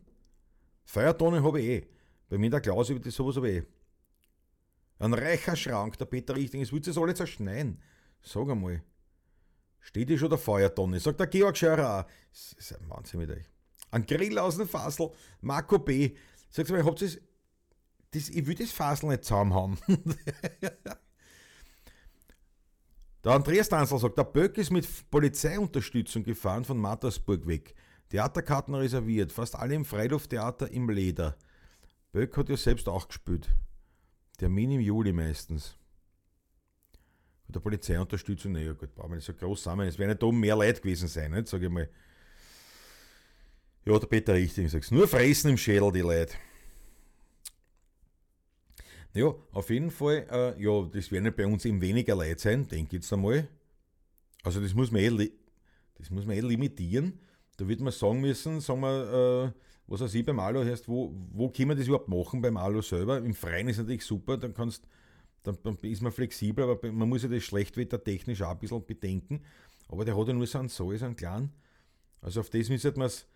Feuertonne 0.85 1.43
habe 1.43 1.61
ich 1.61 1.67
eh. 1.67 1.87
Bei 2.29 2.37
mir 2.37 2.49
der 2.49 2.61
Klaus 2.61 2.89
über 2.89 2.99
das 2.99 3.15
sowas 3.15 3.37
habe 3.37 3.49
ich 3.49 3.57
eh. 3.57 3.76
Ein 4.99 5.13
reicher 5.13 5.55
Schrank, 5.55 5.97
der 5.97 6.05
Peter 6.05 6.35
Richting, 6.35 6.61
es 6.61 6.71
wird 6.73 6.85
sich 6.85 6.97
alle 6.97 7.13
zerschneiden. 7.13 7.81
Sag 8.21 8.49
einmal. 8.49 8.81
Steht 9.79 10.09
hier 10.09 10.17
schon 10.17 10.29
der 10.29 10.39
Feuertonne? 10.39 10.99
Sagt 10.99 11.19
der 11.19 11.27
Georg 11.27 11.55
Scheurer 11.55 11.99
auch. 11.99 12.05
Das 12.31 12.53
ist 12.53 12.73
ein 12.73 12.89
Wahnsinn 12.89 13.19
mit 13.19 13.29
euch. 13.29 13.45
Ein 13.91 14.05
Grill 14.05 14.37
aus 14.37 14.57
dem 14.57 14.67
Fassel, 14.67 15.11
Marco 15.41 15.79
B. 15.79 16.15
Sagt 16.49 16.69
mal, 16.71 16.83
habt 16.83 17.01
das, 17.01 17.17
das, 18.11 18.29
ich 18.29 18.45
will 18.45 18.55
das 18.55 18.71
Fassel 18.71 19.09
nicht 19.09 19.23
zusammen 19.23 19.53
haben. 19.53 19.77
der 23.23 23.31
Andreas 23.31 23.69
Danzl 23.69 23.97
sagt, 23.97 24.17
der 24.17 24.25
Böck 24.25 24.57
ist 24.57 24.71
mit 24.71 24.87
Polizeiunterstützung 25.09 26.23
gefahren 26.23 26.65
von 26.65 26.77
Mattersburg 26.77 27.47
weg. 27.47 27.75
Theaterkarten 28.09 28.73
reserviert, 28.73 29.31
fast 29.31 29.55
alle 29.55 29.75
im 29.75 29.85
Freilufttheater 29.85 30.71
im 30.71 30.89
Leder. 30.89 31.37
Böck 32.11 32.35
hat 32.35 32.49
ja 32.49 32.57
selbst 32.57 32.89
auch 32.89 33.07
gespielt. 33.07 33.49
Termin 34.37 34.71
im 34.71 34.81
Juli 34.81 35.11
meistens. 35.11 35.75
Mit 37.47 37.55
der 37.55 37.59
Polizeiunterstützung, 37.61 38.51
naja 38.51 38.73
gut, 38.73 38.93
brauchen 38.93 39.11
wir 39.11 39.15
nicht 39.15 39.25
so 39.25 39.33
groß 39.33 39.63
sammeln. 39.63 39.89
Es 39.89 39.97
werden 39.97 40.09
nicht 40.09 40.21
da 40.21 40.31
mehr 40.31 40.55
Leute 40.55 40.81
gewesen 40.81 41.07
sein, 41.07 41.31
nicht, 41.31 41.47
sage 41.47 41.65
ich 41.65 41.71
mal. 41.71 41.89
Ja, 43.85 43.97
der 43.97 44.07
Peter 44.07 44.33
Richtig 44.33 44.69
sagt 44.69 44.91
nur 44.91 45.07
fressen 45.07 45.51
im 45.51 45.57
Schädel, 45.57 45.91
die 45.93 46.01
Leute. 46.01 46.35
Ja, 49.13 49.33
auf 49.53 49.69
jeden 49.69 49.89
Fall, 49.89 50.27
äh, 50.29 50.61
ja, 50.61 50.83
das 50.85 51.11
werden 51.11 51.33
bei 51.35 51.47
uns 51.47 51.65
eben 51.65 51.81
weniger 51.81 52.15
Leute 52.15 52.39
sein, 52.39 52.67
denke 52.67 52.97
ich 52.97 53.01
jetzt 53.01 53.13
einmal. 53.13 53.47
Also 54.43 54.59
das 54.61 54.73
muss 54.73 54.91
man 54.91 55.01
eh, 55.01 55.31
das 55.95 56.11
muss 56.11 56.25
man 56.25 56.35
eh 56.35 56.41
limitieren. 56.41 57.19
da 57.55 57.67
wird 57.67 57.79
man 57.79 57.93
sagen 57.93 58.21
müssen, 58.21 58.59
sagen 58.59 58.81
wir, 58.81 59.53
äh, 59.55 59.59
was 59.87 60.01
weiß 60.01 60.13
ich, 60.15 60.25
beim 60.25 60.39
Alu 60.39 60.63
heißt, 60.63 60.87
wo, 60.87 61.13
wo 61.31 61.49
kann 61.49 61.67
man 61.69 61.77
das 61.77 61.87
überhaupt 61.87 62.09
machen 62.09 62.41
beim 62.41 62.57
Alu 62.57 62.81
selber? 62.81 63.17
Im 63.17 63.33
Freien 63.33 63.69
ist 63.69 63.77
natürlich 63.77 64.03
super, 64.03 64.37
dann 64.37 64.53
kannst 64.53 64.87
dann, 65.43 65.77
ist 65.81 66.01
man 66.01 66.11
flexibel, 66.11 66.69
aber 66.69 66.91
man 66.91 67.07
muss 67.07 67.23
ja 67.23 67.29
das 67.29 67.43
Schlechtwetter 67.43 68.03
technisch 68.03 68.41
auch 68.41 68.51
ein 68.51 68.59
bisschen 68.59 68.85
bedenken. 68.85 69.41
Aber 69.87 70.03
der 70.03 70.17
hat 70.17 70.27
ja 70.27 70.33
nur 70.33 70.45
so 70.45 70.59
einen 70.59 70.69
Saal, 70.69 70.97
so 70.97 71.05
einen 71.05 71.15
kleinen. 71.15 71.53
Also 72.21 72.41
auf 72.41 72.49
das 72.49 72.69
müsste 72.69 72.91
man 72.97 73.07
es, 73.07 73.27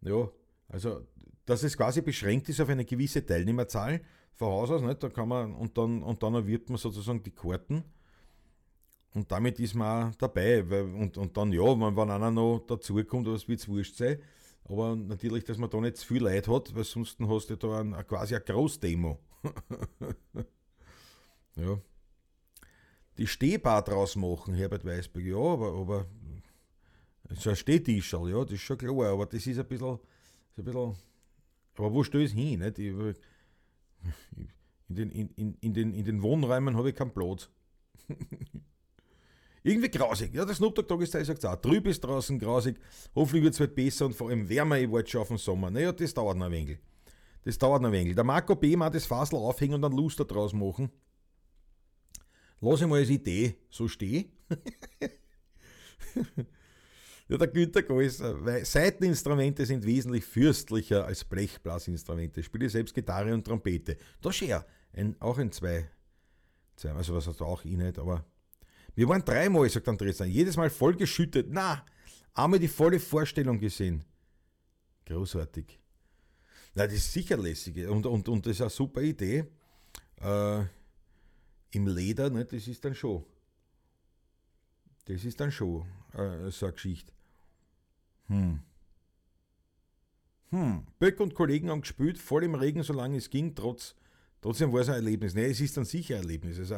ja, 0.00 0.28
also 0.68 1.06
dass 1.46 1.62
es 1.62 1.76
quasi 1.76 2.00
beschränkt 2.00 2.48
ist 2.48 2.60
auf 2.60 2.68
eine 2.68 2.84
gewisse 2.84 3.24
Teilnehmerzahl 3.24 4.00
von 4.34 4.48
Haus 4.48 4.70
aus, 4.70 4.82
nicht? 4.82 5.02
Da 5.02 5.08
kann 5.08 5.28
man, 5.28 5.54
und 5.54 5.76
dann, 5.76 6.02
und 6.02 6.22
dann 6.22 6.34
erwirbt 6.34 6.70
man 6.70 6.78
sozusagen 6.78 7.22
die 7.22 7.30
Karten. 7.30 7.84
Und 9.14 9.30
damit 9.32 9.58
ist 9.58 9.74
man 9.74 10.10
auch 10.10 10.14
dabei. 10.14 10.68
Weil, 10.70 10.84
und, 10.94 11.18
und 11.18 11.36
dann, 11.36 11.52
ja, 11.52 11.62
wenn, 11.62 11.96
wenn 11.96 12.10
einer 12.10 12.30
noch 12.30 12.60
dazukommt, 12.60 13.26
was 13.26 13.48
wird 13.48 13.60
es 13.60 13.68
wurscht 13.68 13.96
sein. 13.96 14.18
Aber 14.70 14.94
natürlich, 14.94 15.42
dass 15.42 15.58
man 15.58 15.68
da 15.68 15.80
nicht 15.80 15.96
zu 15.96 16.06
viel 16.06 16.22
Leid 16.22 16.46
hat, 16.46 16.72
weil 16.76 16.84
sonst 16.84 17.18
hast 17.18 17.50
du 17.50 17.56
da 17.56 17.80
ein, 17.80 17.92
quasi 18.06 18.36
eine 18.36 18.44
Großdemo. 18.44 19.18
ja. 21.56 21.80
Die 23.18 23.26
Stehbar 23.26 23.82
draus 23.82 24.14
machen, 24.14 24.54
Herbert 24.54 24.84
Weißberg, 24.84 25.24
ja, 25.24 25.36
aber, 25.36 25.72
aber 25.72 26.06
so 27.30 27.50
ein 27.50 27.56
Stehtischerl, 27.56 28.30
ja, 28.30 28.44
das 28.44 28.52
ist 28.52 28.60
schon 28.60 28.78
klar, 28.78 29.12
aber 29.12 29.26
das 29.26 29.44
ist 29.44 29.58
ein 29.58 29.66
bisschen, 29.66 29.96
ist 29.96 30.58
ein 30.58 30.64
bisschen 30.64 30.94
aber 31.74 31.92
wo 31.92 32.02
es 32.02 32.32
hin? 32.32 32.60
Nicht? 32.60 32.78
in, 32.78 33.14
den, 34.88 35.10
in, 35.10 35.30
in, 35.34 35.54
in, 35.60 35.74
den, 35.74 35.94
in 35.94 36.04
den 36.04 36.22
Wohnräumen 36.22 36.76
habe 36.76 36.90
ich 36.90 36.94
keinen 36.94 37.12
Platz. 37.12 37.50
Irgendwie 39.62 39.90
grausig. 39.90 40.34
Ja, 40.34 40.44
der 40.44 40.54
Snoop 40.54 40.74
Dogg 40.74 40.88
Tageszeit 40.88 41.26
sagt 41.26 41.44
auch, 41.44 41.56
trüb 41.56 41.86
ist 41.86 42.00
draußen 42.00 42.38
grausig, 42.38 42.80
hoffentlich 43.14 43.44
wird 43.44 43.52
es 43.52 43.58
bald 43.58 43.74
besser 43.74 44.06
und 44.06 44.14
vor 44.14 44.30
allem 44.30 44.48
wärmer, 44.48 44.78
ich 44.78 44.90
warte 44.90 45.10
schon 45.10 45.20
auf 45.20 45.28
den 45.28 45.36
Sommer. 45.36 45.70
Naja, 45.70 45.92
das 45.92 46.14
dauert 46.14 46.38
noch 46.38 46.46
ein 46.46 46.52
wenig. 46.52 46.78
Das 47.44 47.58
dauert 47.58 47.82
noch 47.82 47.90
ein 47.90 47.92
wenig. 47.92 48.14
Der 48.14 48.24
Marco 48.24 48.54
B. 48.56 48.76
mal 48.76 48.90
das 48.90 49.06
Fasel 49.06 49.36
aufhängen 49.36 49.74
und 49.74 49.82
dann 49.82 49.92
Luster 49.92 50.24
draus 50.24 50.52
machen. 50.52 50.90
Lass 52.60 52.80
ich 52.80 52.86
mal 52.86 52.98
als 53.00 53.10
Idee 53.10 53.56
so 53.70 53.88
stehen. 53.88 54.32
ja, 57.28 57.36
der 57.38 57.48
Günther 57.48 57.82
Gäuser, 57.82 58.44
weil 58.44 58.64
Seiteninstrumente 58.64 59.64
sind 59.64 59.84
wesentlich 59.84 60.24
fürstlicher 60.24 61.06
als 61.06 61.24
Blechblasinstrumente. 61.24 62.42
Spiele 62.42 62.68
selbst 62.68 62.94
Gitarre 62.94 63.32
und 63.32 63.44
Trompete. 63.46 63.96
Das 64.20 64.34
ist 64.34 64.48
ja 64.48 64.64
ein, 64.92 65.16
auch 65.20 65.38
ein 65.38 65.52
zwei, 65.52 65.88
zwei, 66.76 66.92
also 66.92 67.14
was 67.14 67.26
hat 67.26 67.40
auch 67.40 67.64
ich 67.64 67.76
nicht, 67.76 67.98
aber 67.98 68.26
wir 68.94 69.08
waren 69.08 69.24
dreimal, 69.24 69.68
sagt 69.68 69.88
Andreas, 69.88 70.20
jedes 70.20 70.56
Mal 70.56 70.70
voll 70.70 70.94
geschüttet. 70.96 71.46
Na, 71.50 71.84
einmal 72.34 72.58
die 72.58 72.68
volle 72.68 73.00
Vorstellung 73.00 73.58
gesehen. 73.58 74.04
Großartig. 75.06 75.78
Na, 76.74 76.86
das 76.86 76.94
ist 76.94 77.12
sicher 77.12 77.36
lässig 77.36 77.86
und, 77.86 78.06
und, 78.06 78.28
und 78.28 78.46
das 78.46 78.52
ist 78.52 78.60
eine 78.60 78.70
super 78.70 79.02
Idee. 79.02 79.44
Äh, 80.20 80.60
Im 81.72 81.86
Leder, 81.86 82.30
ne, 82.30 82.44
das 82.44 82.68
ist 82.68 82.84
dann 82.84 82.94
schon. 82.94 83.24
Das 85.06 85.24
ist 85.24 85.40
dann 85.40 85.50
schon 85.50 85.86
äh, 86.12 86.50
so 86.50 86.66
eine 86.66 86.72
Geschichte. 86.74 87.12
Hm. 88.26 88.60
Hm. 90.50 90.86
Böck 90.98 91.20
und 91.20 91.34
Kollegen 91.34 91.70
haben 91.70 91.80
gespielt, 91.80 92.18
voll 92.18 92.44
im 92.44 92.54
Regen, 92.54 92.82
solange 92.82 93.16
es 93.16 93.30
ging, 93.30 93.54
trotz, 93.54 93.94
trotzdem 94.40 94.72
war 94.72 94.80
es 94.80 94.88
ein 94.88 94.96
Erlebnis. 94.96 95.34
Ne, 95.34 95.46
es 95.46 95.60
ist 95.60 95.76
dann 95.76 95.84
sicher 95.84 96.16
ein 96.16 96.22
Erlebnis. 96.22 96.58
Also 96.58 96.76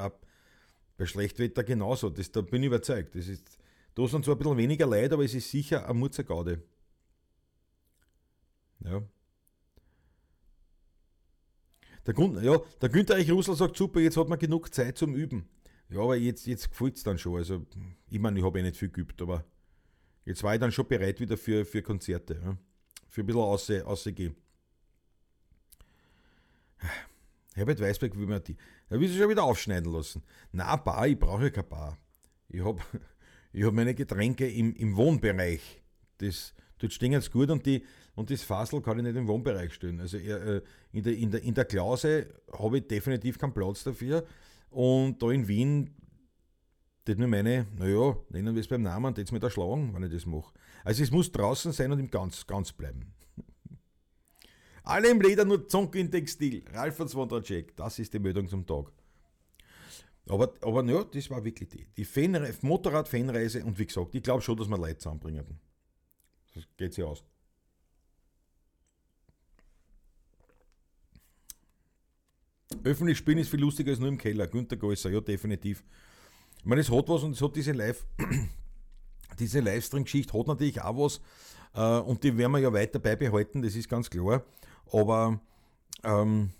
bei 1.02 1.06
Schlechtwetter 1.06 1.64
genauso, 1.64 2.10
das, 2.10 2.30
da 2.30 2.42
bin 2.42 2.62
ich 2.62 2.68
überzeugt. 2.68 3.16
Das 3.16 3.26
ist, 3.26 3.58
da 3.96 4.06
sind 4.06 4.24
zwar 4.24 4.36
ein 4.36 4.38
bisschen 4.38 4.56
weniger 4.56 4.86
Leid, 4.86 5.12
aber 5.12 5.24
es 5.24 5.34
ist 5.34 5.50
sicher 5.50 5.88
ein 5.88 5.96
Mutzergaude. 5.96 6.62
Ja. 8.84 9.02
Der, 12.06 12.14
Grund, 12.14 12.40
ja, 12.40 12.60
der 12.80 12.88
Günther 12.88 13.16
Eich 13.16 13.32
Russell 13.32 13.56
sagt, 13.56 13.76
super, 13.76 13.98
jetzt 13.98 14.16
hat 14.16 14.28
man 14.28 14.38
genug 14.38 14.72
Zeit 14.72 14.96
zum 14.96 15.16
Üben. 15.16 15.48
Ja, 15.88 16.02
aber 16.02 16.14
jetzt, 16.14 16.46
jetzt 16.46 16.70
gefällt 16.70 16.96
es 16.96 17.02
dann 17.02 17.18
schon. 17.18 17.36
Also, 17.36 17.66
ich 18.08 18.20
meine, 18.20 18.38
ich 18.38 18.44
habe 18.44 18.60
eh 18.60 18.62
nicht 18.62 18.76
viel 18.76 18.90
geübt, 18.90 19.20
aber 19.20 19.44
jetzt 20.24 20.44
war 20.44 20.54
ich 20.54 20.60
dann 20.60 20.70
schon 20.70 20.86
bereit 20.86 21.18
wieder 21.18 21.36
für, 21.36 21.64
für 21.64 21.82
Konzerte. 21.82 22.40
Ja. 22.44 22.56
Für 23.08 23.22
ein 23.22 23.26
bisschen 23.26 23.42
aussehen. 23.42 23.86
Aussehen 23.86 24.36
Herbert 27.54 27.80
Weißberg 27.80 28.16
will 28.16 28.26
mir 28.26 28.40
die. 28.40 28.56
Da 28.88 28.98
will 28.98 29.08
sie 29.08 29.18
schon 29.18 29.28
wieder 29.28 29.44
aufschneiden 29.44 29.92
lassen. 29.92 30.22
Na, 30.52 30.76
Bar, 30.76 31.06
ich 31.06 31.18
brauche 31.18 31.44
ja 31.44 31.50
kein 31.50 31.68
Bar. 31.68 31.98
Ich 32.48 32.64
habe 32.64 32.80
ich 33.52 33.64
hab 33.64 33.74
meine 33.74 33.94
Getränke 33.94 34.48
im, 34.48 34.74
im 34.74 34.96
Wohnbereich. 34.96 35.82
Das, 36.18 36.54
dort 36.78 36.92
stehen 36.92 37.12
jetzt 37.12 37.30
gut 37.30 37.50
und, 37.50 37.66
die, 37.66 37.84
und 38.14 38.30
das 38.30 38.42
Fassel 38.42 38.80
kann 38.80 38.98
ich 38.98 39.04
nicht 39.04 39.16
im 39.16 39.26
Wohnbereich 39.26 39.74
stellen. 39.74 40.00
Also 40.00 40.16
äh, 40.16 40.62
in, 40.92 41.02
der, 41.02 41.16
in, 41.16 41.30
der, 41.30 41.42
in 41.42 41.54
der 41.54 41.64
Klause 41.64 42.26
habe 42.52 42.78
ich 42.78 42.86
definitiv 42.86 43.38
keinen 43.38 43.54
Platz 43.54 43.84
dafür. 43.84 44.24
Und 44.70 45.22
da 45.22 45.30
in 45.30 45.46
Wien, 45.46 45.94
das 47.04 47.16
mir 47.16 47.26
meine, 47.26 47.66
naja, 47.76 48.16
nennen 48.30 48.54
wir 48.54 48.60
es 48.60 48.68
beim 48.68 48.82
Namen, 48.82 49.12
das 49.12 49.32
mir 49.32 49.40
da 49.40 49.50
schlagen, 49.50 49.92
wenn 49.92 50.04
ich 50.04 50.12
das 50.12 50.24
mache. 50.24 50.52
Also 50.84 51.02
es 51.02 51.10
muss 51.10 51.30
draußen 51.30 51.72
sein 51.72 51.92
und 51.92 51.98
im 51.98 52.10
Ganz, 52.10 52.46
ganz 52.46 52.72
bleiben. 52.72 53.12
Alle 54.84 55.10
im 55.10 55.20
Leder, 55.20 55.44
nur 55.44 55.68
Zonk 55.68 55.94
in 55.94 56.10
Textil. 56.10 56.64
Ralf 56.72 56.96
von 56.96 57.08
Swondracek, 57.08 57.76
das 57.76 57.98
ist 57.98 58.12
die 58.12 58.18
Meldung 58.18 58.48
zum 58.48 58.66
Tag. 58.66 58.92
Aber, 60.28 60.52
aber 60.60 60.84
ja, 60.84 61.04
das 61.04 61.30
war 61.30 61.44
wirklich 61.44 61.68
die. 61.68 61.86
Die 61.96 62.56
Motorrad-Fanreise 62.62 63.64
und 63.64 63.78
wie 63.78 63.86
gesagt, 63.86 64.14
ich 64.14 64.22
glaube 64.22 64.42
schon, 64.42 64.56
dass 64.56 64.68
wir 64.68 64.78
Leute 64.78 64.98
zusammenbringen. 64.98 65.44
Das 66.54 66.64
geht 66.76 66.94
sich 66.94 67.04
aus. 67.04 67.24
Öffentlich 72.84 73.18
spielen 73.18 73.38
ist 73.38 73.50
viel 73.50 73.60
lustiger 73.60 73.90
als 73.90 74.00
nur 74.00 74.08
im 74.08 74.18
Keller. 74.18 74.46
Günter 74.46 74.76
Gäuser, 74.76 75.10
ja, 75.10 75.20
definitiv. 75.20 75.84
Ich 76.58 76.64
meine, 76.64 76.80
es 76.80 76.90
hat 76.90 77.08
was 77.08 77.22
und 77.22 77.32
es 77.32 77.42
hat 77.42 77.54
diese 77.54 77.72
Live, 77.72 78.06
diese 79.38 79.60
Livestream-Geschichte 79.60 80.36
hat 80.38 80.46
natürlich 80.46 80.80
auch 80.80 80.96
was 80.96 81.20
äh, 81.74 82.00
und 82.00 82.22
die 82.22 82.36
werden 82.36 82.52
wir 82.52 82.60
ja 82.60 82.72
weiter 82.72 82.98
beibehalten, 82.98 83.62
das 83.62 83.74
ist 83.74 83.88
ganz 83.88 84.08
klar. 84.08 84.44
Aber 84.92 85.40
ähm, 86.04 86.50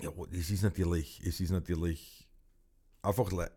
ja, 0.00 0.10
es 0.32 0.50
ist 0.50 0.62
natürlich, 0.62 1.20
es 1.24 1.40
ist 1.40 1.50
natürlich 1.50 2.28
einfach 3.02 3.32
le 3.32 3.50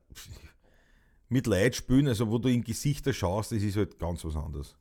mit 1.30 1.46
Leid 1.46 1.76
spielen, 1.76 2.08
also 2.08 2.30
wo 2.30 2.38
du 2.38 2.48
in 2.50 2.64
Gesichter 2.64 3.12
schaust, 3.12 3.52
das 3.52 3.62
ist 3.62 3.76
halt 3.76 4.00
ganz 4.00 4.24
was 4.24 4.36
anderes. 4.36 4.78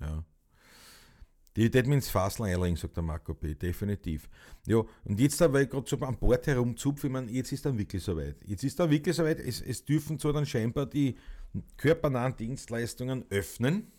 Ja. 0.00 0.24
Die 1.56 1.70
mir 1.70 1.94
ins 1.94 2.10
Fassel 2.10 2.46
einlegen, 2.46 2.76
sagt 2.76 2.96
der 2.96 3.02
Marco 3.02 3.32
B. 3.32 3.54
Definitiv. 3.54 4.28
Ja, 4.66 4.82
und 5.04 5.18
jetzt, 5.18 5.40
weil 5.40 5.64
ich 5.64 5.70
gerade 5.70 5.88
so 5.88 5.98
am 6.00 6.18
Bord 6.18 6.46
herumzupfe, 6.46 7.06
ich 7.06 7.12
meine, 7.12 7.30
jetzt 7.30 7.50
ist 7.50 7.64
dann 7.64 7.78
wirklich 7.78 8.02
soweit. 8.02 8.36
Jetzt 8.44 8.62
ist 8.62 8.78
dann 8.78 8.90
wirklich 8.90 9.16
soweit, 9.16 9.40
es, 9.40 9.62
es 9.62 9.82
dürfen 9.82 10.18
zwar 10.18 10.34
dann 10.34 10.44
scheinbar 10.44 10.84
die 10.84 11.16
körpernahen 11.78 12.36
Dienstleistungen 12.36 13.24
öffnen. 13.30 13.90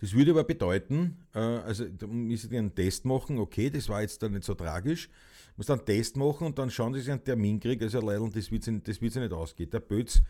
Das 0.00 0.12
würde 0.12 0.30
aber 0.30 0.44
bedeuten, 0.44 1.16
äh, 1.34 1.38
also 1.38 1.86
da 1.86 2.06
muss 2.06 2.44
ich 2.44 2.56
einen 2.56 2.74
Test 2.74 3.04
machen, 3.04 3.38
okay, 3.38 3.70
das 3.70 3.88
war 3.88 4.00
jetzt 4.00 4.22
dann 4.22 4.32
nicht 4.32 4.44
so 4.44 4.54
tragisch, 4.54 5.10
muss 5.56 5.66
dann 5.66 5.78
einen 5.78 5.86
Test 5.86 6.16
machen 6.16 6.46
und 6.46 6.58
dann 6.58 6.70
schauen, 6.70 6.92
dass 6.92 7.02
ich 7.02 7.10
einen 7.10 7.22
Termin 7.22 7.60
kriege, 7.60 7.84
also 7.84 8.00
Leidl, 8.00 8.30
das 8.30 8.50
wird 8.50 8.64
sich, 8.64 8.82
das 8.82 9.00
wird 9.00 9.12
sich 9.12 9.22
nicht 9.22 9.32
ausgehen. 9.32 9.70
Der 9.70 9.80
Bötz, 9.80 10.22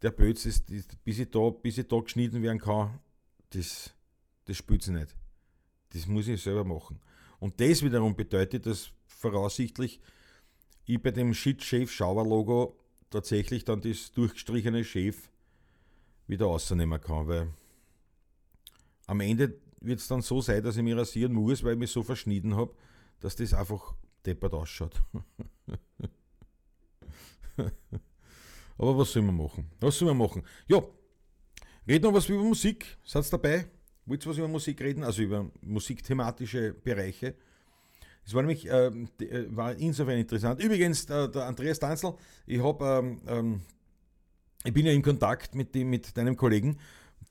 der 0.00 0.10
Bötz 0.10 0.46
ist, 0.46 0.64
bis 1.04 1.18
ich 1.18 1.30
da, 1.30 1.50
bis 1.50 1.78
ich 1.78 1.86
da 1.86 2.00
geschnitten 2.00 2.42
werden 2.42 2.58
kann, 2.58 2.98
das 3.50 3.94
das 4.50 4.56
spielt 4.56 4.82
sie 4.82 4.90
nicht. 4.90 5.14
Das 5.90 6.08
muss 6.08 6.26
ich 6.26 6.42
selber 6.42 6.64
machen. 6.64 6.98
Und 7.38 7.60
das 7.60 7.84
wiederum 7.84 8.16
bedeutet, 8.16 8.66
dass 8.66 8.90
voraussichtlich 9.06 10.00
ich 10.86 11.00
bei 11.00 11.12
dem 11.12 11.34
Shit 11.34 11.62
Shave 11.62 11.86
Shower 11.86 12.26
Logo 12.26 12.76
tatsächlich 13.10 13.64
dann 13.64 13.80
das 13.80 14.10
durchgestrichene 14.10 14.82
Chef 14.82 15.30
wieder 16.26 16.46
rausnehmen 16.46 17.00
kann, 17.00 17.28
weil 17.28 17.48
am 19.10 19.20
Ende 19.20 19.54
wird 19.80 19.98
es 19.98 20.06
dann 20.06 20.22
so 20.22 20.40
sein, 20.40 20.62
dass 20.62 20.76
ich 20.76 20.84
mich 20.84 20.94
rasieren 20.94 21.32
muss, 21.32 21.64
weil 21.64 21.72
ich 21.72 21.78
mich 21.80 21.90
so 21.90 22.04
verschnitten 22.04 22.54
habe, 22.54 22.72
dass 23.18 23.34
das 23.34 23.52
einfach 23.52 23.94
deppert 24.24 24.54
ausschaut. 24.54 25.02
Aber 28.78 28.96
was 28.96 29.10
soll 29.10 29.22
man 29.22 29.36
machen? 29.36 29.68
Was 29.80 29.98
soll 29.98 30.06
man 30.08 30.18
machen? 30.18 30.44
Ja, 30.68 30.80
red 31.88 32.04
noch 32.04 32.14
was 32.14 32.28
über 32.28 32.42
Musik. 32.42 32.98
Seid 33.04 33.32
dabei? 33.32 33.66
Willst 34.06 34.26
du 34.26 34.30
was 34.30 34.38
über 34.38 34.46
Musik 34.46 34.80
reden? 34.80 35.02
Also 35.02 35.22
über 35.22 35.50
musikthematische 35.60 36.72
Bereiche. 36.72 37.34
Es 38.24 38.32
war 38.32 38.42
nämlich 38.42 38.68
ähm, 38.70 39.08
äh, 39.20 39.44
war 39.48 39.74
insofern 39.74 40.18
interessant. 40.18 40.62
Übrigens, 40.62 41.06
der, 41.06 41.26
der 41.26 41.46
Andreas 41.46 41.80
Danzel, 41.80 42.14
ich, 42.46 42.60
ähm, 42.60 43.20
ähm, 43.26 43.60
ich 44.62 44.72
bin 44.72 44.86
ja 44.86 44.92
in 44.92 45.02
Kontakt 45.02 45.56
mit, 45.56 45.74
dem, 45.74 45.90
mit 45.90 46.16
deinem 46.16 46.36
Kollegen. 46.36 46.78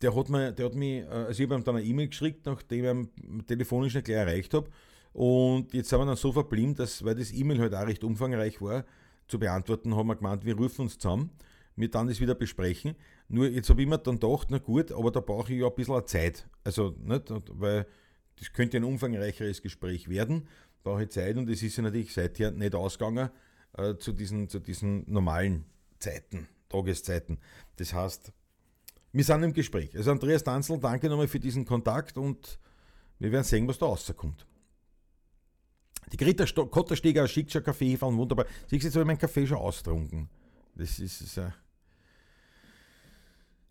Der 0.02 0.16
hat, 0.16 0.30
mir, 0.30 0.52
der 0.52 0.66
hat 0.66 0.76
mich, 0.76 1.04
äh, 1.04 1.08
also 1.08 1.44
ich 1.44 1.50
habe 1.50 1.60
ihm 1.60 1.64
dann 1.64 1.76
eine 1.76 1.86
E-Mail 1.86 2.08
geschickt, 2.08 2.46
nachdem 2.46 3.10
ich 3.18 3.24
ihn 3.24 3.46
telefonisch 3.46 3.94
nicht 3.96 4.06
gleich 4.06 4.18
erreicht 4.18 4.54
habe. 4.54 4.70
Und 5.12 5.74
jetzt 5.74 5.90
sind 5.90 6.00
wir 6.00 6.06
dann 6.06 6.16
so 6.16 6.32
verblieben, 6.32 6.76
dass, 6.76 7.04
weil 7.04 7.16
das 7.16 7.34
E-Mail 7.34 7.60
halt 7.60 7.76
auch 7.76 7.88
recht 7.88 8.04
umfangreich 8.04 8.62
war, 8.62 8.86
zu 9.28 9.40
beantworten, 9.40 9.96
haben 9.96 10.08
wir 10.08 10.16
gemeint, 10.16 10.46
wir 10.46 10.56
rufen 10.56 10.84
uns 10.84 10.98
zusammen 10.98 11.32
wir 11.80 11.90
dann 11.90 12.08
das 12.08 12.20
wieder 12.20 12.36
besprechen. 12.36 12.96
Nur 13.28 13.48
jetzt 13.48 13.70
habe 13.70 13.82
ich 13.82 13.88
mir 13.88 13.98
dann 13.98 14.20
gedacht, 14.20 14.48
na 14.52 14.58
gut, 14.58 14.92
aber 14.92 15.12
da 15.12 15.20
brauche 15.22 15.54
ich 15.54 15.60
ja 15.60 15.68
ein 15.68 15.76
bisschen 15.76 16.06
Zeit. 16.08 16.48
Also, 16.64 16.96
nicht, 17.00 17.32
weil 17.50 17.86
das 18.38 18.52
könnte 18.54 18.78
ein 18.78 18.84
umfangreicheres 18.84 19.62
Gespräch 19.62 20.10
werden, 20.10 20.48
brauche 20.84 21.04
ich 21.04 21.10
Zeit 21.10 21.38
und 21.38 21.50
es 21.50 21.64
ist 21.64 21.78
ja 21.78 21.84
natürlich 21.84 22.14
seither 22.14 22.52
nicht 22.52 22.76
ausgegangen 22.76 23.30
äh, 23.78 23.96
zu, 23.96 24.14
diesen, 24.14 24.50
zu 24.50 24.60
diesen 24.60 25.04
normalen 25.12 25.66
Zeiten, 26.00 26.48
Tageszeiten. 26.70 27.38
Das 27.78 27.94
heißt, 27.94 28.32
wir 29.12 29.24
sind 29.24 29.44
im 29.44 29.54
Gespräch. 29.54 29.96
Also 29.96 30.12
Andreas 30.12 30.44
Danzel, 30.44 30.80
danke 30.80 31.10
nochmal 31.10 31.28
für 31.28 31.40
diesen 31.40 31.66
Kontakt 31.66 32.18
und 32.18 32.60
wir 33.18 33.32
werden 33.32 33.44
sehen, 33.44 33.68
was 33.68 33.78
da 33.78 33.86
rauskommt. 33.86 34.46
Die 36.12 36.18
Greta 36.18 36.46
Kottersteger 36.46 37.28
schickt 37.28 37.52
schon 37.52 37.64
Kaffee, 37.64 37.98
fallen 37.98 38.18
wunderbar. 38.18 38.46
Siehst 38.68 38.84
du, 38.84 38.88
jetzt 38.88 38.96
habe 38.96 39.04
ich 39.04 39.08
meinen 39.08 39.20
Kaffee 39.20 39.46
schon 39.46 39.58
austrunken. 39.58 40.30
Das 40.76 41.00
ist, 41.00 41.22
ist 41.22 41.38
äh 41.38 41.52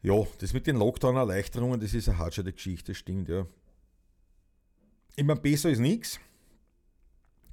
ja, 0.02 0.14
das 0.38 0.52
mit 0.52 0.66
den 0.66 0.76
Lockdown-Erleichterungen, 0.76 1.80
das 1.80 1.92
ist 1.92 2.08
eine 2.08 2.18
hartschöne 2.18 2.52
Geschichte, 2.52 2.94
stimmt, 2.94 3.28
ja. 3.28 3.46
Ich 5.16 5.24
meine, 5.24 5.40
besser 5.40 5.70
ist 5.70 5.80
nichts. 5.80 6.20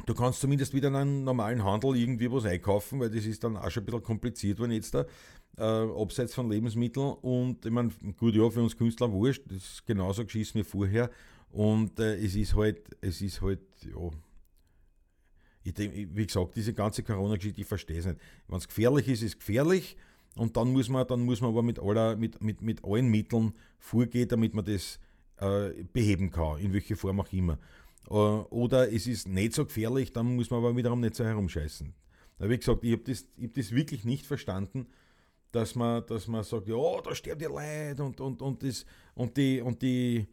Du 0.06 0.14
kannst 0.14 0.40
zumindest 0.40 0.74
wieder 0.74 0.90
in 0.90 0.96
einem 0.96 1.24
normalen 1.24 1.64
Handel 1.64 1.96
irgendwie 1.96 2.32
was 2.32 2.46
einkaufen, 2.46 3.00
weil 3.00 3.10
das 3.10 3.26
ist 3.26 3.44
dann 3.44 3.58
auch 3.58 3.70
schon 3.72 3.84
ein 3.84 3.86
bisschen 3.86 4.04
kompliziert, 4.04 4.60
wenn 4.60 4.72
jetzt 4.72 4.94
da, 4.94 5.06
äh, 5.58 5.64
abseits 5.64 6.34
von 6.34 6.50
Lebensmitteln. 6.50 7.14
Und 7.22 7.66
ich 7.66 7.72
meine, 7.72 7.90
gut, 8.18 8.36
ja, 8.36 8.50
für 8.50 8.62
uns 8.62 8.78
Künstler 8.78 9.12
wurscht, 9.12 9.44
das 9.48 9.58
ist 9.58 9.86
genauso 9.86 10.24
geschissen 10.26 10.60
wie 10.60 10.64
vorher. 10.64 11.10
Und 11.50 12.00
äh, 12.00 12.18
es 12.18 12.36
ist 12.36 12.56
halt, 12.56 12.82
es 13.02 13.22
ist 13.22 13.42
halt, 13.42 13.62
ja, 13.84 14.12
ich 15.64 15.74
denk, 15.74 15.94
wie 15.96 16.26
gesagt, 16.26 16.56
diese 16.56 16.74
ganze 16.74 17.02
Corona-Geschichte, 17.02 17.62
ich 17.62 17.68
verstehe 17.68 17.98
es 17.98 18.06
nicht. 18.06 18.20
Wenn 18.48 18.58
es 18.58 18.68
gefährlich 18.68 19.08
ist, 19.08 19.24
ist 19.24 19.34
es 19.34 19.40
gefährlich. 19.40 19.98
Und 20.36 20.56
dann 20.58 20.72
muss 20.72 20.90
man, 20.90 21.08
dann 21.08 21.22
muss 21.22 21.42
man 21.42 21.50
aber 21.52 21.64
mit, 21.64 21.80
aller, 21.80 22.16
mit, 22.18 22.44
mit, 22.44 22.62
mit 22.62 22.84
allen 22.84 23.08
Mitteln 23.08 23.54
vorgehen, 23.80 24.28
damit 24.28 24.54
man 24.54 24.66
das 24.66 25.00
äh, 25.38 25.84
beheben 25.92 26.30
kann, 26.30 26.60
in 26.60 26.74
welcher 26.74 26.96
Form 26.96 27.20
auch 27.20 27.32
immer. 27.32 27.58
Äh, 28.10 28.14
oder 28.14 28.92
es 28.92 29.08
ist 29.08 29.28
nicht 29.28 29.54
so 29.54 29.66
gefährlich, 29.66 30.14
dann 30.14 30.36
muss 30.36 30.50
man 30.50 30.60
aber 30.60 30.76
wiederum 30.76 31.00
nicht 31.00 31.16
so 31.16 31.24
herumscheißen. 31.24 31.94
Wie 32.40 32.58
gesagt, 32.58 32.84
ich 32.84 32.92
habe 32.92 33.04
das, 33.04 33.28
hab 33.42 33.54
das 33.54 33.72
wirklich 33.72 34.04
nicht 34.04 34.26
verstanden, 34.26 34.88
dass 35.52 35.76
man, 35.76 36.06
dass 36.06 36.28
man 36.28 36.44
sagt, 36.44 36.68
ja, 36.68 37.02
da 37.02 37.16
sterben 37.16 37.40
die 37.40 37.46
Leute 37.46 38.04
und, 38.04 38.20
und, 38.20 38.42
und, 38.42 38.62
das, 38.62 38.86
und 39.14 39.38
die, 39.38 39.62
und 39.62 39.82
die, 39.82 40.28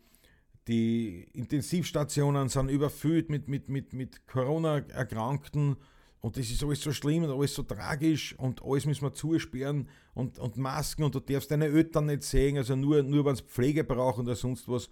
die 0.66 1.28
Intensivstationen 1.32 2.48
sind 2.48 2.70
überfüllt 2.70 3.30
mit, 3.30 3.48
mit, 3.48 3.68
mit, 3.68 3.92
mit 3.92 4.26
Corona-Erkrankten 4.26 5.76
und 6.20 6.36
das 6.36 6.50
ist 6.50 6.62
alles 6.64 6.80
so 6.80 6.92
schlimm 6.92 7.24
und 7.24 7.30
alles 7.30 7.54
so 7.54 7.62
tragisch 7.62 8.34
und 8.38 8.62
alles 8.64 8.86
müssen 8.86 9.02
wir 9.02 9.12
zusperren 9.12 9.88
und, 10.14 10.38
und 10.38 10.56
Masken 10.56 11.04
und 11.04 11.14
du 11.14 11.20
darfst 11.20 11.50
deine 11.50 11.66
Eltern 11.66 12.06
nicht 12.06 12.24
sehen, 12.24 12.56
also 12.56 12.74
nur, 12.74 13.02
nur 13.02 13.24
wenn 13.24 13.36
sie 13.36 13.44
Pflege 13.44 13.84
brauchen 13.84 14.24
oder 14.24 14.36
sonst 14.36 14.68
was. 14.68 14.88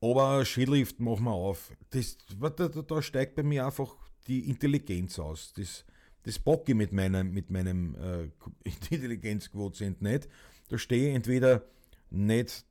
Aber 0.00 0.44
Skilift 0.44 1.00
machen 1.00 1.24
wir 1.24 1.32
auf. 1.32 1.72
Das, 1.90 2.18
da, 2.38 2.50
da, 2.50 3.02
steigt 3.02 3.34
bei 3.34 3.42
mir 3.42 3.64
einfach 3.66 3.96
die 4.26 4.48
Intelligenz 4.48 5.18
aus. 5.18 5.52
Das, 5.54 5.84
das 6.24 6.38
bocke 6.38 6.72
ich 6.72 6.76
mit 6.76 6.92
meinem, 6.92 7.32
mit 7.32 7.50
meinem 7.50 7.94
äh, 7.94 8.28
Intelligenzquotient 8.64 10.02
nicht. 10.02 10.28
Da 10.68 10.78
stehe 10.78 11.10
ich 11.10 11.14
entweder 11.14 11.64
nicht, 12.10 12.64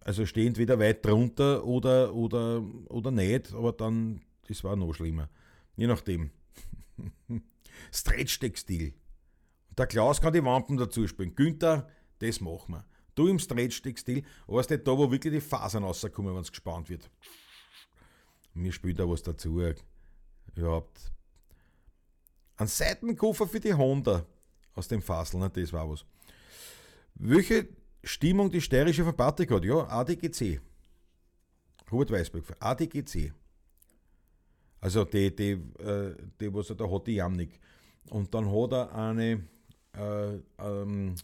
also 0.00 0.24
stehe 0.26 0.46
entweder 0.46 0.78
weit 0.78 1.04
drunter 1.04 1.64
oder, 1.64 2.14
oder, 2.14 2.62
oder 2.88 3.10
nicht, 3.10 3.52
aber 3.52 3.72
dann, 3.72 4.20
das 4.46 4.62
war 4.62 4.76
noch 4.76 4.92
schlimmer. 4.92 5.28
Je 5.76 5.86
nachdem. 5.86 6.30
Stretch-Textil. 7.92 8.94
Der 9.76 9.86
Klaus 9.86 10.20
kann 10.20 10.32
die 10.32 10.44
Wampen 10.44 10.76
dazu 10.76 11.06
spielen. 11.06 11.34
Günther, 11.34 11.88
das 12.20 12.40
machen 12.40 12.74
wir. 12.74 12.84
Du 13.16 13.26
im 13.26 13.38
Stretch-Textil, 13.38 14.22
weißt 14.46 14.70
du, 14.70 14.78
da 14.78 14.96
wo 14.96 15.10
wirklich 15.10 15.32
die 15.32 15.40
Fasern 15.40 15.82
rauskommen, 15.82 16.34
wenn 16.34 16.42
es 16.42 16.52
gespannt 16.52 16.88
wird. 16.88 17.10
Mir 18.54 18.70
spielt 18.72 18.98
da 18.98 19.08
was 19.08 19.22
dazu. 19.22 19.60
Überhaupt. 20.54 21.12
Ein 22.56 22.66
Seitenkoffer 22.68 23.46
für 23.46 23.60
die 23.60 23.74
Honda 23.74 24.24
aus 24.74 24.88
dem 24.88 25.02
Fassel, 25.02 25.40
ne? 25.40 25.50
das 25.50 25.72
war 25.72 25.90
was. 25.90 26.04
Welche 27.14 27.68
Stimmung 28.04 28.50
die 28.50 28.60
steirische 28.60 29.02
Verpatik 29.02 29.50
hat? 29.50 29.64
Ja, 29.64 29.86
ADGC. 29.88 30.60
Hubert 31.90 32.10
Weißberg, 32.10 32.44
ADGC. 32.60 33.32
Also 34.80 35.04
die, 35.04 35.34
die, 35.34 35.52
äh, 35.52 36.14
die 36.40 36.52
was 36.52 36.70
er 36.70 36.76
da 36.76 36.90
hat, 36.90 37.06
die 37.06 37.14
Jamnik. 37.14 37.58
Und 38.10 38.32
dann 38.34 38.50
hat 38.50 38.72
er 38.72 38.94
eine, 38.94 39.42
äh, 39.94 40.38
ähm, 40.58 41.14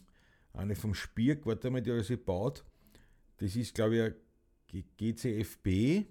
eine 0.53 0.75
vom 0.75 0.93
Spirk, 0.93 1.45
warte 1.45 1.69
mal, 1.69 1.81
die 1.81 1.89
er 1.89 2.03
sich 2.03 2.23
baut. 2.23 2.63
Das 3.37 3.55
ist, 3.55 3.73
glaube 3.73 4.15
ich, 4.71 4.85
GCFB 4.97 6.07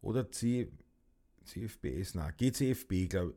oder 0.00 0.30
C, 0.30 0.72
CFBS, 1.44 2.14
nein, 2.14 2.32
GCFB, 2.36 3.08
glaube 3.08 3.34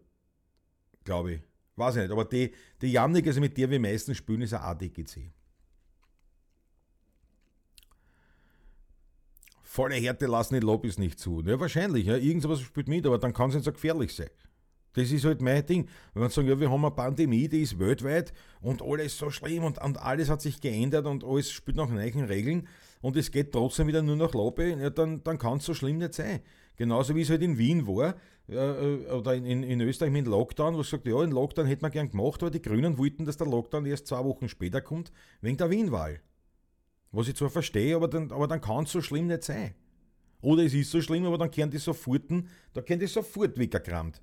glaub 1.03 1.27
ich. 1.27 1.41
Weiß 1.75 1.95
ich 1.95 2.03
nicht, 2.03 2.11
aber 2.11 2.25
die, 2.25 2.53
die 2.81 2.91
Jamnik, 2.91 3.25
also 3.27 3.41
mit 3.41 3.57
der 3.57 3.69
wir 3.69 3.79
meistens 3.79 4.17
spielen, 4.17 4.41
ist 4.41 4.53
ein 4.53 4.61
ADGC. 4.61 5.33
volle 9.73 9.95
Härte 9.95 10.27
lassen 10.27 10.53
die 10.53 10.59
Lobbys 10.59 10.99
nicht 10.99 11.19
zu. 11.19 11.41
Ja, 11.41 11.59
wahrscheinlich, 11.59 12.05
ja, 12.05 12.15
irgendwas 12.15 12.61
spielt 12.61 12.87
mit, 12.87 13.05
aber 13.07 13.17
dann 13.17 13.33
kann 13.33 13.49
es 13.49 13.55
nicht 13.55 13.65
so 13.65 13.73
gefährlich 13.73 14.13
sein. 14.15 14.29
Das 14.93 15.11
ist 15.11 15.25
halt 15.25 15.41
mein 15.41 15.65
Ding. 15.65 15.87
Wenn 16.13 16.21
man 16.21 16.31
sagt, 16.31 16.47
ja, 16.47 16.59
wir 16.59 16.69
haben 16.69 16.85
eine 16.85 16.93
Pandemie, 16.93 17.47
die 17.47 17.61
ist 17.61 17.79
weltweit 17.79 18.33
und 18.61 18.81
alles 18.81 19.17
so 19.17 19.29
schlimm 19.29 19.63
und, 19.63 19.81
und 19.81 19.97
alles 19.97 20.29
hat 20.29 20.41
sich 20.41 20.61
geändert 20.61 21.05
und 21.05 21.23
alles 21.23 21.51
spielt 21.51 21.77
nach 21.77 21.89
neuen 21.89 22.25
Regeln 22.25 22.67
und 23.01 23.17
es 23.17 23.31
geht 23.31 23.51
trotzdem 23.51 23.87
wieder 23.87 24.01
nur 24.01 24.15
nach 24.15 24.33
Lobby, 24.33 24.75
ja, 24.79 24.89
dann, 24.89 25.23
dann 25.23 25.37
kann 25.37 25.57
es 25.57 25.65
so 25.65 25.73
schlimm 25.73 25.97
nicht 25.97 26.13
sein. 26.13 26.41
Genauso 26.75 27.15
wie 27.15 27.21
es 27.21 27.29
halt 27.29 27.41
in 27.41 27.57
Wien 27.57 27.85
war, 27.85 28.15
äh, 28.47 29.11
oder 29.11 29.35
in, 29.35 29.45
in, 29.45 29.63
in 29.63 29.81
Österreich 29.81 30.11
mit 30.11 30.25
dem 30.25 30.31
Lockdown, 30.31 30.75
wo 30.75 30.81
es 30.81 30.89
sagt, 30.89 31.07
ja, 31.07 31.19
den 31.21 31.31
Lockdown 31.31 31.65
hätte 31.65 31.81
man 31.81 31.91
gern 31.91 32.09
gemacht, 32.09 32.41
aber 32.41 32.51
die 32.51 32.61
Grünen 32.61 32.97
wollten, 32.97 33.25
dass 33.25 33.37
der 33.37 33.47
Lockdown 33.47 33.85
erst 33.85 34.07
zwei 34.07 34.23
Wochen 34.23 34.49
später 34.49 34.81
kommt, 34.81 35.11
wegen 35.41 35.57
der 35.57 35.69
Wien-Wahl. 35.69 36.21
Was 37.11 37.27
ich 37.27 37.35
zwar 37.35 37.49
verstehe, 37.49 37.95
aber 37.95 38.07
dann, 38.07 38.31
aber 38.31 38.47
dann 38.47 38.59
kann 38.59 38.85
es 38.85 38.91
so 38.91 39.01
schlimm 39.01 39.27
nicht 39.27 39.43
sein. 39.43 39.75
Oder 40.41 40.63
es 40.63 40.73
ist 40.73 40.91
so 40.91 41.01
schlimm, 41.01 41.25
aber 41.25 41.37
dann 41.37 41.51
kehren 41.51 41.69
die 41.69 41.77
sofort, 41.77 42.23
da 42.73 42.81
kehren 42.81 42.99
die 42.99 43.07
sofort 43.07 43.57
weggekramt. 43.57 44.21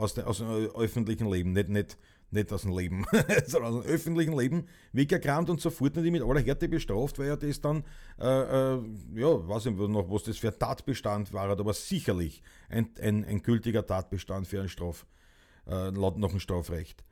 Aus, 0.00 0.18
aus 0.18 0.38
dem 0.38 0.48
äh, 0.48 0.66
öffentlichen 0.76 1.30
Leben, 1.30 1.52
nicht, 1.52 1.68
nicht, 1.68 1.98
nicht 2.30 2.52
aus 2.52 2.62
dem 2.62 2.76
Leben, 2.76 3.04
sondern 3.46 3.74
aus 3.74 3.84
dem 3.84 3.92
öffentlichen 3.92 4.38
Leben 4.38 4.66
weggekramt 4.92 5.50
und 5.50 5.60
sofort 5.60 5.96
nicht 5.96 6.10
mit 6.10 6.22
aller 6.22 6.40
Härte 6.40 6.68
bestraft, 6.68 7.18
weil 7.18 7.28
ja 7.28 7.36
das 7.36 7.60
dann, 7.60 7.84
äh, 8.18 8.24
äh, 8.24 8.80
ja, 9.14 9.48
weiß 9.48 9.66
ich 9.66 9.72
noch, 9.72 10.10
was 10.10 10.24
das 10.24 10.38
für 10.38 10.48
ein 10.48 10.58
Tatbestand 10.58 11.32
war, 11.32 11.50
aber 11.50 11.74
sicherlich 11.74 12.42
ein, 12.68 12.88
ein, 13.00 13.24
ein 13.24 13.42
gültiger 13.42 13.86
Tatbestand 13.86 14.46
für 14.46 14.60
ein 14.62 14.68
Straf, 14.68 15.06
äh, 15.66 15.90
laut 15.90 16.18
nach 16.18 16.30
dem 16.30 16.40
Strafrecht. 16.40 17.04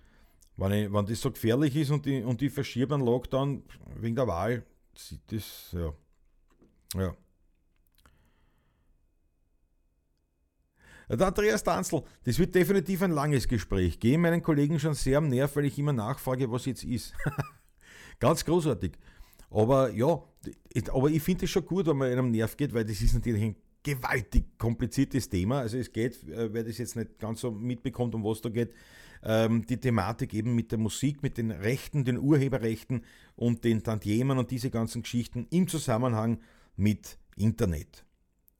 Wenn, 0.56 0.72
ich, 0.72 0.92
wenn 0.92 1.06
das 1.06 1.20
so 1.20 1.30
gefährlich 1.30 1.76
ist 1.76 1.90
und 1.90 2.06
die, 2.06 2.22
und 2.22 2.40
die 2.40 2.50
verschieben 2.50 3.00
Lockdown 3.00 3.62
wegen 4.00 4.16
der 4.16 4.26
Wahl, 4.26 4.64
das, 5.28 5.72
ja. 5.72 5.92
Ja. 6.94 7.14
Der 11.08 11.26
Andreas 11.26 11.64
Danzl, 11.64 12.02
das 12.24 12.38
wird 12.38 12.54
definitiv 12.54 13.02
ein 13.02 13.12
langes 13.12 13.48
Gespräch. 13.48 13.98
Gehe 13.98 14.18
meinen 14.18 14.42
Kollegen 14.42 14.78
schon 14.78 14.94
sehr 14.94 15.18
am 15.18 15.28
Nerv, 15.28 15.56
weil 15.56 15.64
ich 15.64 15.78
immer 15.78 15.92
nachfrage, 15.94 16.50
was 16.50 16.66
jetzt 16.66 16.84
ist. 16.84 17.14
Ganz 18.18 18.44
großartig. 18.44 18.92
Aber 19.50 19.90
ja, 19.90 20.22
aber 20.92 21.10
ich 21.10 21.22
finde 21.22 21.46
es 21.46 21.50
schon 21.50 21.64
gut, 21.64 21.86
wenn 21.86 21.96
man 21.96 22.12
einem 22.12 22.30
Nerv 22.30 22.56
geht, 22.56 22.74
weil 22.74 22.84
das 22.84 23.00
ist 23.00 23.14
natürlich 23.14 23.42
ein 23.42 23.56
gewaltig 23.82 24.58
kompliziertes 24.58 25.30
Thema. 25.30 25.60
Also 25.60 25.78
es 25.78 25.90
geht, 25.90 26.28
äh, 26.28 26.52
wer 26.52 26.64
das 26.64 26.76
jetzt 26.76 26.96
nicht 26.96 27.18
ganz 27.18 27.40
so 27.40 27.50
mitbekommt, 27.50 28.14
um 28.14 28.24
was 28.24 28.42
da 28.42 28.50
geht, 28.50 28.74
ähm, 29.22 29.64
die 29.66 29.78
Thematik 29.78 30.34
eben 30.34 30.54
mit 30.54 30.70
der 30.72 30.78
Musik, 30.78 31.22
mit 31.22 31.38
den 31.38 31.50
Rechten, 31.50 32.04
den 32.04 32.18
Urheberrechten 32.18 33.02
und 33.34 33.64
den 33.64 33.82
Tantiemen 33.82 34.38
und 34.38 34.50
diese 34.50 34.70
ganzen 34.70 35.02
Geschichten 35.02 35.46
im 35.50 35.68
Zusammenhang 35.68 36.40
mit 36.76 37.18
Internet. 37.36 38.04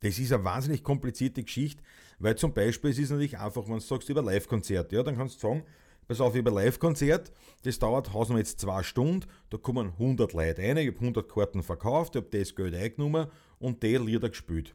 Das 0.01 0.19
ist 0.19 0.33
eine 0.33 0.45
wahnsinnig 0.45 0.83
komplizierte 0.83 1.43
Geschichte, 1.43 1.83
weil 2.19 2.37
zum 2.37 2.53
Beispiel 2.53 2.91
es 2.91 2.99
ist 2.99 3.11
natürlich 3.11 3.39
einfach, 3.39 3.67
wenn 3.67 3.75
du 3.75 3.81
sagst 3.81 4.09
über 4.09 4.23
Live-Konzert, 4.23 4.93
ja, 4.93 5.03
dann 5.03 5.17
kannst 5.17 5.37
du 5.37 5.49
sagen, 5.49 5.65
pass 6.07 6.21
auf, 6.21 6.35
über 6.35 6.51
Live-Konzert, 6.51 7.33
das 7.63 7.79
dauert 7.79 8.13
hausnummer 8.13 8.41
jetzt 8.41 8.61
zwei 8.61 8.83
Stunden, 8.83 9.27
da 9.51 9.59
kommen 9.59 9.93
100 9.93 10.33
Leute 10.33 10.63
rein, 10.63 10.77
ich 10.79 10.89
habe 10.89 10.99
100 10.99 11.29
Karten 11.29 11.63
verkauft, 11.63 12.17
ich 12.17 12.23
habe 12.23 12.39
das 12.39 12.55
Geld 12.55 12.75
eingenommen 12.75 13.29
und 13.59 13.83
die 13.83 13.97
Lieder 13.97 14.29
gespielt. 14.29 14.75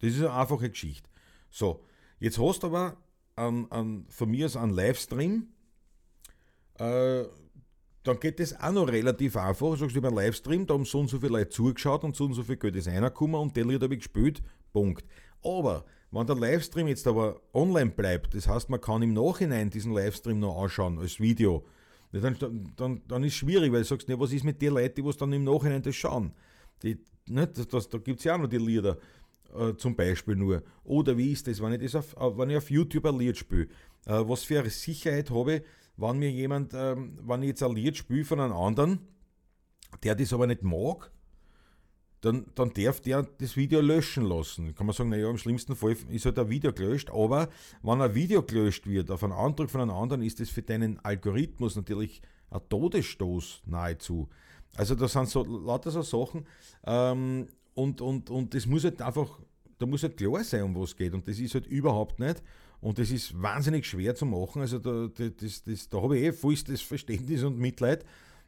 Das 0.00 0.10
ist 0.10 0.20
eine 0.20 0.32
einfache 0.32 0.70
Geschichte. 0.70 1.08
So, 1.50 1.84
jetzt 2.18 2.38
hast 2.38 2.62
du 2.62 2.68
aber 2.68 2.96
an, 3.36 3.66
an, 3.70 4.06
von 4.08 4.30
mir 4.30 4.46
aus 4.46 4.56
einen 4.56 4.72
Livestream, 4.72 5.48
äh, 6.78 7.24
dann 8.02 8.18
geht 8.18 8.40
das 8.40 8.58
auch 8.58 8.72
noch 8.72 8.88
relativ 8.88 9.36
einfach. 9.36 9.70
Du 9.70 9.76
sagst 9.76 9.96
über 9.96 10.08
einen 10.08 10.16
Livestream, 10.16 10.66
da 10.66 10.74
haben 10.74 10.84
so 10.84 11.00
und 11.00 11.08
so 11.08 11.18
viele 11.18 11.32
Leute 11.32 11.50
zugeschaut 11.50 12.02
und 12.02 12.16
so 12.16 12.24
und 12.24 12.34
so 12.34 12.42
viel 12.42 12.56
Geld 12.56 12.76
ist 12.76 12.88
reingekommen 12.88 13.38
und 13.38 13.56
der 13.56 13.64
Lied 13.66 13.82
habe 13.82 13.94
ich 13.94 14.00
gespielt. 14.00 14.42
Punkt. 14.72 15.04
Aber 15.42 15.84
wenn 16.10 16.26
der 16.26 16.36
Livestream 16.36 16.88
jetzt 16.88 17.06
aber 17.06 17.40
online 17.54 17.90
bleibt, 17.90 18.34
das 18.34 18.48
heißt, 18.48 18.68
man 18.68 18.80
kann 18.80 19.02
im 19.02 19.12
Nachhinein 19.12 19.70
diesen 19.70 19.92
Livestream 19.92 20.40
noch 20.40 20.62
anschauen 20.62 20.98
als 20.98 21.20
Video, 21.20 21.64
dann, 22.12 22.36
dann, 22.76 23.02
dann 23.06 23.24
ist 23.24 23.34
es 23.34 23.38
schwierig, 23.38 23.72
weil 23.72 23.82
du 23.82 23.86
sagst, 23.86 24.08
ne, 24.08 24.18
was 24.18 24.32
ist 24.32 24.44
mit 24.44 24.60
den 24.60 24.74
Leuten, 24.74 25.04
die 25.04 25.16
dann 25.16 25.32
im 25.32 25.44
Nachhinein 25.44 25.82
das 25.82 25.94
schauen? 25.94 26.32
Die, 26.82 26.98
nicht, 27.28 27.72
das, 27.72 27.88
da 27.88 27.98
gibt 27.98 28.18
es 28.18 28.24
ja 28.24 28.34
auch 28.34 28.38
noch 28.38 28.48
die 28.48 28.58
Lieder, 28.58 28.98
äh, 29.54 29.74
zum 29.76 29.94
Beispiel 29.94 30.34
nur. 30.34 30.62
Oder 30.82 31.16
wie 31.16 31.32
ist 31.32 31.46
das, 31.46 31.62
wenn 31.62 31.72
ich, 31.72 31.80
das 31.80 31.94
auf, 31.94 32.16
äh, 32.16 32.38
wenn 32.38 32.50
ich 32.50 32.56
auf 32.56 32.70
YouTube 32.70 33.06
ein 33.06 33.18
Lied 33.18 33.36
spiele? 33.36 33.68
Äh, 34.06 34.22
was 34.26 34.42
für 34.42 34.58
eine 34.58 34.70
Sicherheit 34.70 35.30
habe 35.30 35.56
ich, 35.56 35.62
wenn 35.96 36.18
mir 36.18 36.30
jemand, 36.30 36.72
ähm, 36.74 37.18
wenn 37.22 37.42
ich 37.42 37.48
jetzt 37.48 37.62
ein 37.62 37.74
Lied 37.74 37.96
spiele 37.96 38.24
von 38.24 38.40
einem 38.40 38.54
anderen, 38.54 38.98
der 40.02 40.14
das 40.14 40.32
aber 40.32 40.46
nicht 40.46 40.62
mag, 40.62 41.12
dann, 42.20 42.46
dann 42.54 42.72
darf 42.74 43.00
der 43.00 43.22
das 43.38 43.56
Video 43.56 43.80
löschen 43.80 44.24
lassen. 44.24 44.74
Kann 44.74 44.86
man 44.86 44.94
sagen, 44.94 45.10
naja, 45.10 45.30
im 45.30 45.38
schlimmsten 45.38 45.74
Fall 45.74 45.96
ist 46.10 46.26
halt 46.26 46.38
ein 46.38 46.50
Video 46.50 46.72
gelöscht, 46.72 47.10
aber 47.10 47.48
wenn 47.82 48.00
ein 48.00 48.14
Video 48.14 48.42
gelöscht 48.42 48.86
wird 48.86 49.10
auf 49.10 49.24
einen 49.24 49.32
Antrag 49.32 49.70
von 49.70 49.80
einem 49.80 49.90
anderen, 49.90 50.22
ist 50.22 50.40
das 50.40 50.50
für 50.50 50.62
deinen 50.62 50.98
Algorithmus 51.04 51.76
natürlich 51.76 52.20
ein 52.50 52.60
Todesstoß 52.68 53.62
nahezu. 53.66 54.28
Also 54.76 54.94
da 54.94 55.08
sind 55.08 55.28
so 55.28 55.44
lauter 55.44 55.90
so 55.90 56.02
Sachen 56.02 56.46
ähm, 56.86 57.48
und, 57.74 58.00
und, 58.00 58.30
und 58.30 58.54
das 58.54 58.66
muss 58.66 58.84
halt 58.84 59.02
einfach, 59.02 59.40
da 59.78 59.86
muss 59.86 60.02
halt 60.02 60.16
klar 60.16 60.44
sein, 60.44 60.62
um 60.62 60.76
was 60.76 60.90
es 60.90 60.96
geht 60.96 61.14
und 61.14 61.26
das 61.26 61.38
ist 61.38 61.54
halt 61.54 61.66
überhaupt 61.66 62.20
nicht 62.20 62.42
und 62.80 62.98
das 62.98 63.10
ist 63.10 63.40
wahnsinnig 63.40 63.86
schwer 63.86 64.14
zu 64.14 64.26
machen, 64.26 64.62
also 64.62 64.78
da, 64.78 65.08
das, 65.08 65.64
das, 65.64 65.88
da 65.88 66.00
habe 66.00 66.18
ich 66.18 66.24
eh 66.24 66.32
vollstes 66.32 66.82
Verständnis 66.82 67.42
und 67.42 67.58
Mitleid, 67.58 68.04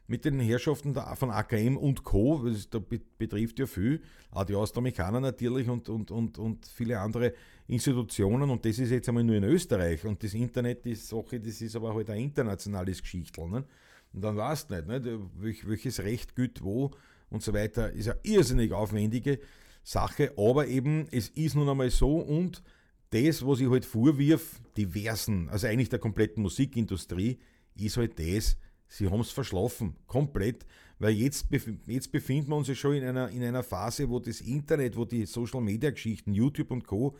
mit 0.07 0.25
den 0.25 0.39
Herrschaften 0.39 0.95
von 1.15 1.31
AKM 1.31 1.77
und 1.77 2.03
Co., 2.03 2.45
das 2.45 2.69
da 2.69 2.79
betrifft 2.79 3.59
ja 3.59 3.65
viel, 3.65 4.01
auch 4.31 4.43
die 4.43 4.55
Austromechaniker 4.55 5.21
natürlich 5.21 5.69
und, 5.69 5.87
und, 5.89 6.11
und, 6.11 6.37
und 6.37 6.65
viele 6.65 6.99
andere 6.99 7.33
Institutionen 7.67 8.49
und 8.49 8.65
das 8.65 8.79
ist 8.79 8.91
jetzt 8.91 9.07
einmal 9.07 9.23
nur 9.23 9.35
in 9.35 9.45
Österreich 9.45 10.03
und 10.05 10.21
das 10.23 10.33
Internet, 10.33 10.83
die 10.83 10.95
Sache, 10.95 11.39
das 11.39 11.61
ist 11.61 11.75
aber 11.75 11.93
halt 11.93 12.09
ein 12.09 12.19
internationales 12.19 13.01
Geschichtel. 13.01 13.47
Ne? 13.47 13.63
Und 14.11 14.21
dann 14.21 14.35
weißt 14.35 14.69
du 14.69 14.75
nicht, 14.75 14.87
ne? 14.87 15.19
welches 15.39 15.99
Recht 15.99 16.35
gilt 16.35 16.61
wo 16.61 16.91
und 17.29 17.41
so 17.41 17.53
weiter, 17.53 17.91
ist 17.91 18.09
eine 18.09 18.19
irrsinnig 18.23 18.73
aufwendige 18.73 19.39
Sache, 19.83 20.33
aber 20.37 20.67
eben, 20.67 21.07
es 21.11 21.29
ist 21.29 21.55
nun 21.55 21.69
einmal 21.69 21.89
so 21.89 22.17
und 22.17 22.61
das, 23.09 23.45
was 23.45 23.59
ich 23.59 23.69
halt 23.69 23.85
vorwirf, 23.85 24.59
diversen, 24.75 25.47
also 25.49 25.67
eigentlich 25.67 25.89
der 25.89 25.99
kompletten 25.99 26.41
Musikindustrie, 26.41 27.39
ist 27.75 27.97
halt 27.97 28.19
das, 28.19 28.57
Sie 28.93 29.09
haben 29.09 29.21
es 29.21 29.31
verschlafen, 29.31 29.95
komplett, 30.05 30.67
weil 30.99 31.13
jetzt, 31.15 31.47
jetzt 31.87 32.11
befinden 32.11 32.49
wir 32.51 32.57
uns 32.57 32.67
ja 32.67 32.75
schon 32.75 32.93
in 32.93 33.03
einer, 33.03 33.27
in 33.29 33.43
einer 33.43 33.63
Phase, 33.63 34.07
wo 34.07 34.19
das 34.19 34.39
Internet, 34.39 34.95
wo 34.95 35.03
die 35.03 35.25
Social-Media-Geschichten, 35.25 36.31
YouTube 36.31 36.69
und 36.69 36.85
Co., 36.85 37.17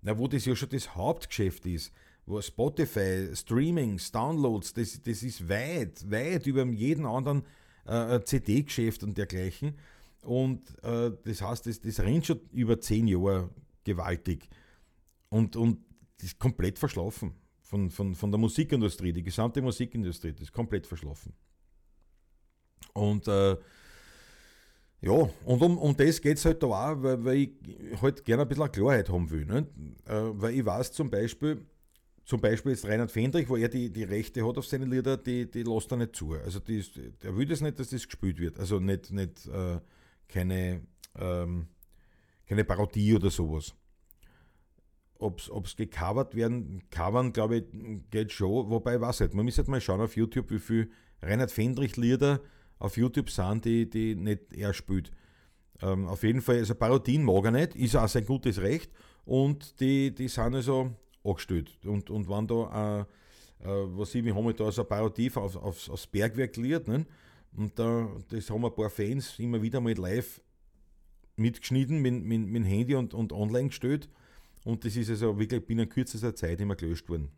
na, 0.00 0.16
wo 0.16 0.28
das 0.28 0.44
ja 0.44 0.54
schon 0.54 0.68
das 0.68 0.94
Hauptgeschäft 0.94 1.66
ist, 1.66 1.92
wo 2.24 2.40
Spotify, 2.40 3.30
Streamings, 3.34 4.12
Downloads, 4.12 4.74
das, 4.74 5.02
das 5.02 5.24
ist 5.24 5.48
weit, 5.48 6.08
weit 6.08 6.46
über 6.46 6.64
jeden 6.66 7.04
anderen 7.04 7.42
äh, 7.88 8.14
äh 8.14 8.24
CD-Geschäft 8.24 9.02
und 9.02 9.18
dergleichen. 9.18 9.76
Und 10.22 10.62
äh, 10.84 11.10
das 11.24 11.42
heißt, 11.42 11.66
das, 11.66 11.80
das 11.80 11.98
rennt 11.98 12.26
schon 12.26 12.42
über 12.52 12.80
zehn 12.80 13.08
Jahre 13.08 13.50
gewaltig. 13.82 14.48
Und, 15.30 15.56
und 15.56 15.80
das 16.18 16.28
ist 16.28 16.38
komplett 16.38 16.78
verschlafen 16.78 17.34
von, 17.68 17.90
von, 17.90 18.14
von 18.14 18.30
der 18.30 18.40
Musikindustrie, 18.40 19.12
die 19.12 19.22
gesamte 19.22 19.60
Musikindustrie, 19.60 20.32
das 20.32 20.44
ist 20.44 20.52
komplett 20.52 20.86
verschlafen. 20.86 21.34
Und 22.94 23.28
äh, 23.28 23.58
ja, 25.02 25.12
und 25.44 25.62
um, 25.62 25.76
um 25.76 25.94
das 25.94 26.20
geht 26.20 26.38
es 26.38 26.46
halt 26.46 26.62
da 26.62 26.66
auch, 26.66 27.02
weil, 27.02 27.22
weil 27.22 27.36
ich 27.36 27.50
halt 28.00 28.24
gerne 28.24 28.42
ein 28.42 28.48
bisschen 28.48 28.72
Klarheit 28.72 29.10
haben 29.10 29.30
will. 29.30 29.46
Äh, 29.50 29.64
weil 30.06 30.54
ich 30.54 30.64
weiß 30.64 30.92
zum 30.92 31.10
Beispiel, 31.10 31.66
zum 32.24 32.40
Beispiel 32.40 32.72
jetzt 32.72 32.86
Reinhard 32.86 33.12
Fendrich, 33.12 33.50
wo 33.50 33.56
er 33.56 33.68
die, 33.68 33.92
die 33.92 34.04
Rechte 34.04 34.46
hat 34.46 34.56
auf 34.56 34.66
seine 34.66 34.86
Lieder, 34.86 35.18
die, 35.18 35.50
die 35.50 35.62
lässt 35.62 35.92
er 35.92 35.98
nicht 35.98 36.16
zu. 36.16 36.32
Also 36.32 36.60
die 36.60 36.78
ist, 36.78 36.98
der 37.22 37.36
will 37.36 37.46
das 37.46 37.60
nicht, 37.60 37.78
dass 37.78 37.90
das 37.90 38.06
gespielt 38.06 38.38
wird. 38.38 38.58
Also 38.58 38.80
nicht, 38.80 39.12
nicht 39.12 39.46
äh, 39.46 39.78
keine, 40.26 40.86
ähm, 41.16 41.68
keine 42.46 42.64
Parodie 42.64 43.14
oder 43.14 43.28
sowas 43.28 43.74
ob 45.18 45.66
es 45.66 45.76
gecovert 45.76 46.34
werden, 46.34 46.82
covern, 46.90 47.32
glaube 47.32 47.56
ich, 47.58 47.64
geht 48.10 48.32
schon. 48.32 48.70
Wobei, 48.70 49.00
was 49.00 49.20
halt, 49.20 49.34
man 49.34 49.44
muss 49.44 49.58
halt 49.58 49.68
mal 49.68 49.80
schauen 49.80 50.00
auf 50.00 50.16
YouTube, 50.16 50.50
wie 50.50 50.58
viel 50.58 50.90
Reinhard 51.20 51.50
Fendrich-Lieder 51.50 52.40
auf 52.78 52.96
YouTube 52.96 53.30
sind, 53.30 53.64
die, 53.64 53.90
die 53.90 54.14
nicht 54.14 54.52
er 54.52 54.72
spielt. 54.72 55.10
Ähm, 55.82 56.06
auf 56.06 56.22
jeden 56.22 56.40
Fall, 56.40 56.58
also 56.58 56.74
Parodien 56.74 57.24
mag 57.24 57.44
er 57.46 57.50
nicht, 57.50 57.74
ist 57.74 57.96
auch 57.96 58.08
sein 58.08 58.24
gutes 58.24 58.60
Recht 58.60 58.92
und 59.24 59.80
die, 59.80 60.14
die 60.14 60.28
sind 60.28 60.54
also 60.54 60.92
angestellt. 61.24 61.76
Und, 61.84 62.10
und 62.10 62.28
wenn 62.28 62.46
da, 62.46 63.06
äh, 63.60 63.68
äh, 63.68 63.86
was 63.96 64.14
ich, 64.14 64.24
wir 64.24 64.34
haben 64.34 64.54
da 64.56 64.70
so 64.70 64.82
eine 64.82 64.88
Parodie 64.88 65.30
auf, 65.34 65.56
auf, 65.56 65.88
aufs 65.88 66.06
Bergwerk 66.06 66.56
liert, 66.56 66.86
ne? 66.86 67.06
und 67.56 67.76
da, 67.78 68.08
das 68.28 68.50
haben 68.50 68.64
ein 68.64 68.74
paar 68.74 68.90
Fans 68.90 69.38
immer 69.38 69.60
wieder 69.60 69.80
mal 69.80 69.94
live 69.94 70.40
mitgeschnitten, 71.36 72.00
mit, 72.00 72.24
mit, 72.24 72.46
mit 72.46 72.62
dem 72.62 72.64
Handy 72.64 72.94
und, 72.94 73.14
und 73.14 73.32
online 73.32 73.68
gestellt 73.68 74.08
und 74.68 74.84
das 74.84 74.96
ist 74.96 75.08
also 75.08 75.38
wirklich 75.38 75.64
binnen 75.64 75.88
kürzester 75.88 76.34
Zeit 76.34 76.60
immer 76.60 76.76
gelöscht 76.76 77.08
worden. 77.08 77.30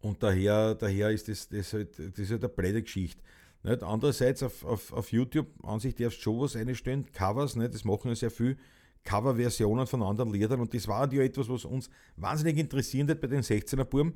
Und 0.00 0.20
daher, 0.24 0.74
daher 0.74 1.10
ist 1.10 1.28
das, 1.28 1.48
das, 1.48 1.72
halt, 1.72 1.96
das 1.96 2.18
ist 2.18 2.32
halt 2.32 2.42
eine 2.42 2.52
blöde 2.52 2.82
Geschichte. 2.82 3.22
Nicht? 3.62 3.80
Andererseits 3.84 4.42
auf, 4.42 4.64
auf, 4.64 4.92
auf 4.92 5.12
YouTube 5.12 5.46
an 5.62 5.78
sich 5.78 5.94
darfst 5.94 6.18
du 6.18 6.22
schon 6.22 6.40
was 6.40 6.56
einstellen, 6.56 7.06
Covers, 7.12 7.54
nicht? 7.54 7.74
das 7.74 7.84
machen 7.84 8.08
ja 8.08 8.16
sehr 8.16 8.32
viel, 8.32 8.56
Coverversionen 9.04 9.86
von 9.86 10.02
anderen 10.02 10.32
Liedern 10.32 10.60
und 10.60 10.74
das 10.74 10.88
war 10.88 11.12
ja 11.12 11.22
etwas, 11.22 11.48
was 11.48 11.64
uns 11.64 11.88
wahnsinnig 12.16 12.58
interessiert 12.58 13.08
hat 13.08 13.20
bei 13.20 13.28
den 13.28 13.42
16er 13.42 13.84
Burm. 13.84 14.14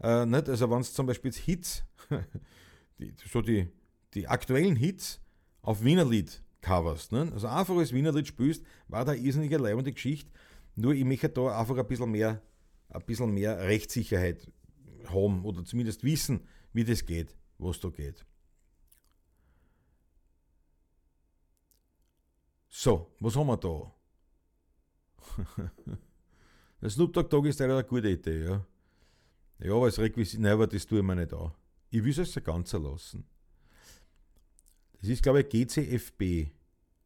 Äh, 0.00 0.24
nicht? 0.24 0.48
Also 0.48 0.70
wenn 0.70 0.82
es 0.82 0.94
zum 0.94 1.06
Beispiel 1.06 1.32
Hits, 1.32 1.82
die, 3.00 3.12
so 3.28 3.42
die, 3.42 3.66
die 4.14 4.28
aktuellen 4.28 4.76
Hits 4.76 5.20
auf 5.62 5.82
Wienerlied 5.82 6.44
coverst, 6.60 7.10
nicht? 7.10 7.32
also 7.32 7.48
einfach 7.48 7.74
als 7.76 7.92
Wienerlied 7.92 8.28
spielst, 8.28 8.64
war 8.86 9.04
da 9.04 9.14
irrsinnige 9.14 9.56
leibende 9.56 9.92
Geschichte 9.92 10.30
nur 10.78 10.94
ich 10.94 11.04
möchte 11.04 11.28
da 11.28 11.58
einfach 11.58 11.76
ein 11.76 11.86
bisschen 11.86 12.10
mehr, 12.10 12.40
ein 12.88 13.04
bisschen 13.04 13.34
mehr 13.34 13.58
Rechtssicherheit 13.58 14.50
haben 15.06 15.44
oder 15.44 15.64
zumindest 15.64 16.04
wissen, 16.04 16.46
wie 16.72 16.84
das 16.84 17.04
geht, 17.04 17.34
was 17.58 17.80
da 17.80 17.88
geht. 17.88 18.24
So, 22.68 23.12
was 23.18 23.34
haben 23.34 23.48
wir 23.48 23.56
da? 23.56 23.92
Der 26.80 26.90
Snoop 26.90 27.12
Dogg 27.12 27.28
Tag 27.28 27.44
ist 27.46 27.60
eine 27.60 27.82
gute 27.82 28.10
Idee, 28.10 28.44
ja. 28.44 28.64
Ja, 29.58 29.74
aber 29.74 29.86
das 29.86 29.98
Requisit, 29.98 30.38
nein, 30.38 30.52
aber 30.52 30.68
das 30.68 30.86
tue 30.86 30.98
ich 30.98 31.04
mir 31.04 31.16
nicht 31.16 31.32
an. 31.32 31.50
Ich 31.90 32.04
will 32.04 32.16
es 32.16 32.44
ganz 32.44 32.72
lassen. 32.72 33.26
Das 35.00 35.08
ist, 35.08 35.24
glaube 35.24 35.40
ich, 35.40 35.48
GCFB. 35.48 36.52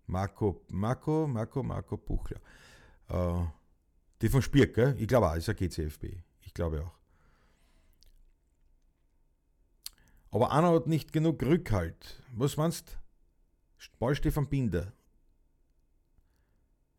Marco, 0.09 0.63
Marco, 0.69 1.27
Marco, 1.27 1.63
Marco 1.63 1.97
Buchler. 1.97 2.41
Äh, 3.09 3.47
die 4.23 4.29
von 4.29 4.41
Spirk, 4.43 4.75
gell? 4.75 4.95
Ich 4.99 5.09
glaube 5.09 5.29
auch, 5.29 5.35
ist 5.35 5.49
ein 5.49 5.57
GCFB. 5.57 6.05
Ich 6.41 6.55
glaube 6.55 6.83
auch. 6.85 6.93
Aber 10.31 10.53
einer 10.53 10.73
hat 10.73 10.87
nicht 10.87 11.13
genug 11.13 11.43
Rückhalt. 11.43 12.23
Was 12.35 12.57
meinst 12.57 12.89
du? 12.89 13.99
Paul 13.99 14.15
Stefan 14.15 14.49
Binder. 14.49 14.93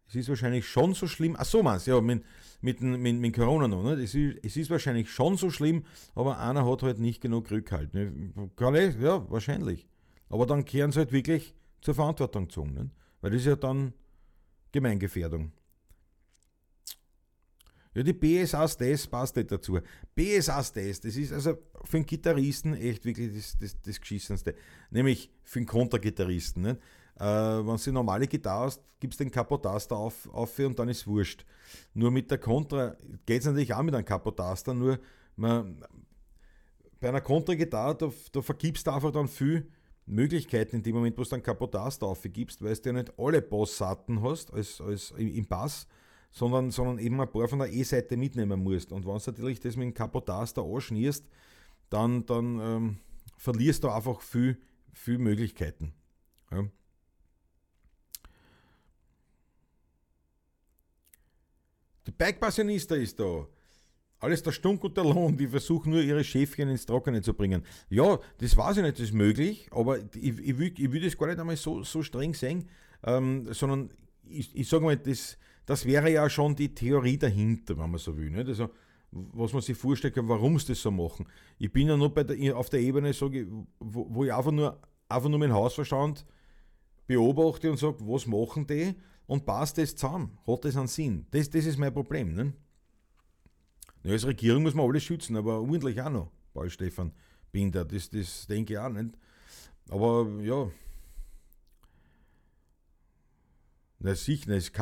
Es 0.07 0.15
ist 0.15 0.29
wahrscheinlich 0.29 0.67
schon 0.67 0.93
so 0.93 1.07
schlimm. 1.07 1.35
Ach 1.39 1.45
so 1.45 1.63
meinst 1.63 1.87
du, 1.87 1.91
ja, 1.91 2.01
mit, 2.01 2.23
mit, 2.61 2.81
mit, 2.81 3.15
mit 3.15 3.35
Corona 3.35 3.67
noch. 3.67 3.83
Ne? 3.83 3.93
Es, 3.93 4.13
ist, 4.13 4.37
es 4.43 4.57
ist 4.57 4.69
wahrscheinlich 4.69 5.09
schon 5.09 5.37
so 5.37 5.49
schlimm, 5.49 5.85
aber 6.13 6.37
einer 6.39 6.69
hat 6.69 6.83
halt 6.83 6.99
nicht 6.99 7.21
genug 7.21 7.49
Rückhalt. 7.49 7.93
Ne? 7.95 8.33
Ja, 8.99 9.29
wahrscheinlich. 9.31 9.87
Aber 10.29 10.45
dann 10.45 10.65
kehren 10.65 10.91
sie 10.91 10.99
halt 10.99 11.11
wirklich 11.11 11.55
zur 11.81 11.95
Verantwortung 11.95 12.47
gezogen. 12.47 12.73
Ne? 12.73 12.91
Weil 13.21 13.31
das 13.31 13.41
ist 13.41 13.47
ja 13.47 13.55
dann 13.55 13.93
Gemeingefährdung. 14.71 15.51
Ja, 17.95 18.03
die 18.03 18.13
BSA-Stas 18.13 19.07
passt 19.07 19.35
nicht 19.35 19.51
dazu. 19.51 19.79
BSA-Stas, 20.15 21.01
das 21.01 21.15
ist 21.15 21.31
also 21.31 21.57
für 21.83 21.97
einen 21.97 22.05
Gitarristen 22.05 22.73
echt 22.73 23.05
wirklich 23.05 23.33
das, 23.35 23.57
das, 23.59 23.81
das 23.81 24.01
Geschissenste. 24.01 24.55
Nämlich 24.89 25.31
für 25.43 25.59
einen 25.59 25.67
Kontergitarristen. 25.67 26.63
Nicht? 26.63 26.79
Äh, 27.19 27.23
wenn 27.25 27.77
du 27.77 27.91
normale 27.91 28.27
Gitarre 28.27 28.65
hast, 28.65 28.81
gibst 28.99 29.19
du 29.19 29.25
den 29.25 29.31
Kapotaster 29.31 29.95
auf, 29.95 30.27
auf 30.33 30.57
und 30.59 30.79
dann 30.79 30.89
ist 30.89 31.05
wurscht. 31.05 31.45
Nur 31.93 32.09
mit 32.09 32.31
der 32.31 32.39
Kontra 32.39 32.95
geht 33.25 33.41
es 33.41 33.45
natürlich 33.45 33.73
auch 33.73 33.83
mit 33.83 33.93
einem 33.93 34.05
Kapotaster, 34.05 34.73
nur 34.73 34.99
man, 35.35 35.83
bei 36.99 37.09
einer 37.09 37.21
Kontragitarre, 37.21 37.95
da, 37.95 38.11
da 38.31 38.41
vergibst 38.41 38.87
du 38.87 38.91
einfach 38.91 39.11
dann 39.11 39.27
viel 39.27 39.67
Möglichkeiten 40.05 40.77
in 40.77 40.83
dem 40.83 40.95
Moment, 40.95 41.17
wo 41.17 41.23
du 41.23 41.29
dann 41.29 41.43
Kapotaster 41.43 42.07
aufgibst, 42.07 42.61
weil 42.61 42.75
du 42.75 42.89
ja 42.89 42.93
nicht 42.93 43.13
alle 43.17 43.41
Basssatten 43.41 44.21
hast 44.21 44.53
als, 44.53 44.81
als 44.81 45.11
im 45.11 45.45
Bass, 45.45 45.87
sondern, 46.33 46.71
sondern 46.71 46.97
eben 46.97 47.21
ein 47.21 47.31
paar 47.31 47.47
von 47.47 47.59
der 47.59 47.71
E-Seite 47.71 48.17
mitnehmen 48.17 48.61
musst. 48.61 48.91
Und 48.91 49.05
wenn 49.05 49.17
du 49.17 49.23
natürlich 49.25 49.59
das 49.59 49.77
mit 49.77 49.85
dem 49.85 49.93
Kapotas 49.93 50.53
da 50.53 50.63
anschnierst, 50.63 51.25
dann, 51.89 52.25
dann 52.25 52.59
ähm, 52.59 52.97
verlierst 53.37 53.83
du 53.83 53.89
einfach 53.89 54.19
viel, 54.19 54.57
viel 54.91 55.19
Möglichkeiten. 55.19 55.93
Ja. 56.51 56.65
Der 62.07 62.11
Bike-Passionista 62.11 62.95
ist 62.95 63.19
da. 63.19 63.47
Alles 64.19 64.41
der 64.41 64.53
Stunk 64.53 64.83
und 64.85 64.97
der 64.97 65.03
Lohn, 65.03 65.37
die 65.37 65.47
versuchen 65.47 65.91
nur 65.91 66.01
ihre 66.01 66.23
Schäfchen 66.23 66.69
ins 66.69 66.85
Trockene 66.85 67.21
zu 67.21 67.33
bringen. 67.33 67.63
Ja, 67.89 68.17
das 68.39 68.57
weiß 68.57 68.77
ich 68.77 68.83
nicht, 68.83 68.97
das 68.97 69.05
ist 69.07 69.13
möglich, 69.13 69.67
aber 69.71 69.99
ich, 69.99 70.39
ich, 70.39 70.57
will, 70.57 70.73
ich 70.77 71.03
das 71.03 71.17
gar 71.17 71.27
nicht 71.27 71.39
einmal 71.39 71.57
so, 71.57 71.83
so 71.83 72.01
streng 72.01 72.33
sehen, 72.33 72.69
ähm, 73.03 73.53
sondern 73.53 73.89
ich, 74.23 74.55
ich 74.55 74.67
sage 74.67 74.85
mal, 74.85 74.97
das, 74.97 75.37
das 75.65 75.85
wäre 75.85 76.11
ja 76.11 76.29
schon 76.29 76.55
die 76.55 76.73
Theorie 76.73 77.17
dahinter, 77.17 77.77
wenn 77.77 77.91
man 77.91 77.99
so 77.99 78.17
will. 78.17 78.29
Nicht? 78.29 78.47
Also, 78.47 78.69
was 79.11 79.53
man 79.53 79.61
sich 79.61 79.77
vorstellt, 79.77 80.15
warum 80.17 80.57
sie 80.59 80.67
das 80.67 80.81
so 80.81 80.91
machen. 80.91 81.27
Ich 81.59 81.71
bin 81.71 81.87
ja 81.87 81.95
nur 81.95 82.09
der, 82.09 82.57
auf 82.57 82.69
der 82.69 82.79
Ebene, 82.79 83.13
sage 83.13 83.47
wo, 83.79 84.07
wo 84.09 84.23
ich 84.23 84.33
einfach 84.33 84.51
nur, 84.51 84.79
einfach 85.07 85.29
nur 85.29 85.39
meinen 85.39 85.53
Hausverstand 85.53 86.25
beobachte 87.05 87.69
und 87.69 87.77
sage, 87.77 87.97
was 88.01 88.25
machen 88.25 88.65
die 88.65 88.95
und 89.27 89.45
passt 89.45 89.77
das 89.77 89.95
zusammen? 89.95 90.37
Hat 90.47 90.65
das 90.65 90.75
einen 90.75 90.87
Sinn? 90.87 91.27
Das, 91.31 91.49
das 91.49 91.65
ist 91.65 91.77
mein 91.77 91.93
Problem. 91.93 92.33
Ne? 92.33 92.53
Ja, 94.03 94.11
als 94.11 94.25
Regierung 94.25 94.63
muss 94.63 94.73
man 94.73 94.89
alles 94.89 95.03
schützen, 95.03 95.37
aber 95.37 95.61
ordentlich 95.61 96.01
auch 96.01 96.09
noch, 96.09 96.31
Paul 96.53 96.69
Stefan 96.69 97.13
Binder. 97.51 97.85
Das, 97.85 98.09
das 98.09 98.47
denke 98.47 98.73
ich 98.73 98.79
auch 98.79 98.89
nicht. 98.89 99.17
Aber 99.89 100.27
ja. 100.41 100.69
Na 104.03 104.15
sicher, 104.15 104.51
das 104.51 104.65
ist 104.65 104.77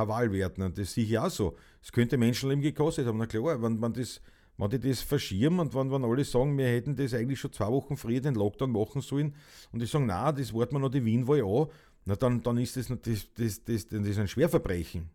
ne? 0.58 0.72
das 0.72 0.94
sehe 0.94 1.06
ich 1.06 1.20
auch 1.20 1.30
so. 1.30 1.56
Es 1.84 1.92
könnte 1.92 2.18
Menschenleben 2.18 2.64
gekostet 2.64 3.06
haben. 3.06 3.20
Na 3.20 3.28
klar, 3.28 3.62
wenn, 3.62 3.80
wenn, 3.80 3.94
das, 3.94 4.20
wenn 4.58 4.72
die 4.72 4.80
das 4.80 5.02
verschirmen 5.02 5.60
und 5.60 5.76
wenn, 5.76 5.92
wenn 5.92 6.04
alle 6.04 6.26
sagen, 6.26 6.58
wir 6.58 6.66
hätten 6.66 6.96
das 6.96 7.14
eigentlich 7.14 7.40
schon 7.40 7.54
zwei 7.54 7.68
Wochen 7.68 7.98
früher 7.98 8.20
den 8.20 8.34
Lockdown 8.34 8.72
machen 8.72 9.02
sollen 9.02 9.36
und 9.72 9.80
die 9.80 9.86
sagen, 9.86 10.08
na, 10.08 10.32
das 10.32 10.56
warten 10.56 10.74
wir 10.74 10.80
noch 10.80 10.90
die 10.90 11.06
Wienwahl 11.06 11.44
an, 11.44 11.68
na 12.06 12.16
dann, 12.16 12.42
dann 12.42 12.58
ist 12.58 12.78
das, 12.78 12.88
das, 12.88 13.32
das, 13.36 13.64
das, 13.64 13.88
das 13.88 14.08
ist 14.08 14.18
ein 14.18 14.28
Schwerverbrechen 14.28 15.12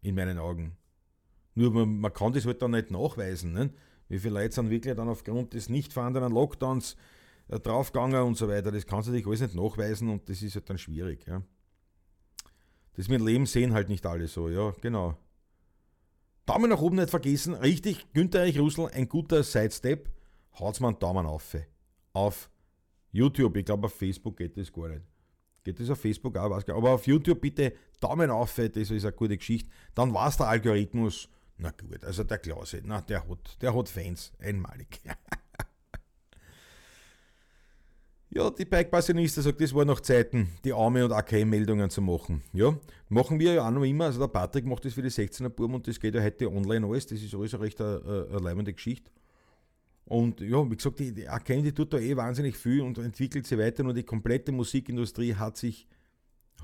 in 0.00 0.14
meinen 0.14 0.38
Augen. 0.38 0.78
Nur 1.54 1.72
man, 1.72 2.00
man 2.00 2.12
kann 2.14 2.32
das 2.32 2.46
halt 2.46 2.62
dann 2.62 2.70
nicht 2.70 2.90
nachweisen. 2.90 3.52
Ne? 3.52 3.70
Wie 4.08 4.18
viele 4.18 4.40
Leute 4.40 4.54
sind 4.54 4.70
wirklich 4.70 4.96
dann 4.96 5.10
aufgrund 5.10 5.52
des 5.52 5.68
nicht 5.68 5.92
vorhandenen 5.92 6.32
Lockdowns 6.32 6.96
äh, 7.48 7.60
draufgegangen 7.60 8.22
und 8.22 8.38
so 8.38 8.48
weiter. 8.48 8.72
Das 8.72 8.86
kannst 8.86 9.08
du 9.08 9.12
dich 9.12 9.26
alles 9.26 9.42
nicht 9.42 9.54
nachweisen 9.54 10.08
und 10.08 10.26
das 10.30 10.40
ist 10.40 10.54
halt 10.54 10.70
dann 10.70 10.78
schwierig. 10.78 11.26
Ja? 11.26 11.42
Das 12.94 13.08
mit 13.08 13.22
Leben 13.22 13.46
sehen 13.46 13.72
halt 13.72 13.88
nicht 13.88 14.04
alle 14.06 14.28
so, 14.28 14.48
ja, 14.48 14.72
genau. 14.80 15.16
Daumen 16.46 16.70
nach 16.70 16.80
oben 16.80 16.96
nicht 16.96 17.10
vergessen. 17.10 17.54
Richtig, 17.54 18.12
Günther 18.12 18.40
Erich 18.40 18.58
Russell, 18.58 18.88
ein 18.92 19.08
guter 19.08 19.42
Sidestep. 19.42 20.10
Haut's 20.58 20.80
mal 20.80 20.88
einen 20.88 20.98
Daumen 20.98 21.24
auf. 21.24 21.56
Auf 22.12 22.50
YouTube, 23.10 23.56
ich 23.56 23.64
glaube 23.64 23.86
auf 23.86 23.94
Facebook 23.94 24.36
geht 24.36 24.56
das 24.56 24.72
gar 24.72 24.88
nicht. 24.88 25.02
Geht 25.64 25.80
das 25.80 25.88
auf 25.88 26.00
Facebook 26.00 26.36
auch, 26.36 26.50
weiß 26.50 26.66
gar 26.66 26.74
nicht. 26.74 26.82
Aber 26.82 26.94
auf 26.94 27.06
YouTube 27.06 27.40
bitte 27.40 27.72
Daumen 28.00 28.30
auf, 28.30 28.54
das 28.56 28.90
ist 28.90 29.04
eine 29.04 29.12
gute 29.12 29.36
Geschichte. 29.36 29.70
Dann 29.94 30.12
war 30.12 30.28
es 30.28 30.36
der 30.36 30.48
Algorithmus 30.48 31.28
na 31.62 31.70
gut, 31.70 32.04
also 32.04 32.24
der 32.24 32.38
Klause, 32.38 32.82
na, 32.84 33.00
der 33.00 33.28
hat, 33.28 33.62
der 33.62 33.74
hat 33.74 33.88
Fans, 33.88 34.32
einmalig. 34.38 35.00
ja, 38.34 38.50
die 38.50 38.64
Bike-Passionista 38.64 39.42
sagt, 39.42 39.60
das 39.60 39.74
war 39.74 39.84
noch 39.84 40.00
Zeiten, 40.00 40.48
die 40.64 40.72
Arme- 40.72 41.04
und 41.04 41.12
AK-Meldungen 41.12 41.90
zu 41.90 42.00
machen. 42.00 42.42
Ja, 42.54 42.74
machen 43.10 43.38
wir 43.38 43.52
ja 43.52 43.66
auch 43.66 43.70
noch 43.70 43.84
immer. 43.84 44.06
Also 44.06 44.20
der 44.20 44.28
Patrick 44.28 44.64
macht 44.64 44.86
das 44.86 44.94
für 44.94 45.02
die 45.02 45.10
16er 45.10 45.50
Buben 45.50 45.74
und 45.74 45.86
das 45.86 46.00
geht 46.00 46.14
ja 46.14 46.22
heute 46.22 46.50
online 46.50 46.86
alles. 46.86 47.06
Das 47.06 47.20
ist 47.22 47.34
alles 47.34 47.52
eine 47.52 47.62
recht 47.62 47.78
eine, 47.82 48.28
äh, 48.32 48.48
eine 48.48 48.72
Geschichte. 48.72 49.10
Und 50.06 50.40
ja, 50.40 50.68
wie 50.70 50.76
gesagt, 50.76 50.98
die, 50.98 51.12
die 51.12 51.28
AK, 51.28 51.46
die 51.62 51.72
tut 51.72 51.92
da 51.92 51.98
eh 51.98 52.16
wahnsinnig 52.16 52.56
viel 52.56 52.80
und 52.80 52.96
entwickelt 52.96 53.46
sich 53.46 53.58
weiter 53.58 53.84
und 53.84 53.94
die 53.94 54.02
komplette 54.02 54.50
Musikindustrie 54.50 55.34
hat 55.34 55.58
sich, 55.58 55.86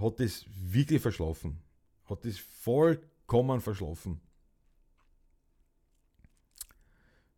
hat 0.00 0.20
das 0.20 0.46
wirklich 0.48 1.02
verschlafen. 1.02 1.58
Hat 2.06 2.24
das 2.24 2.38
vollkommen 2.38 3.60
verschlafen. 3.60 4.22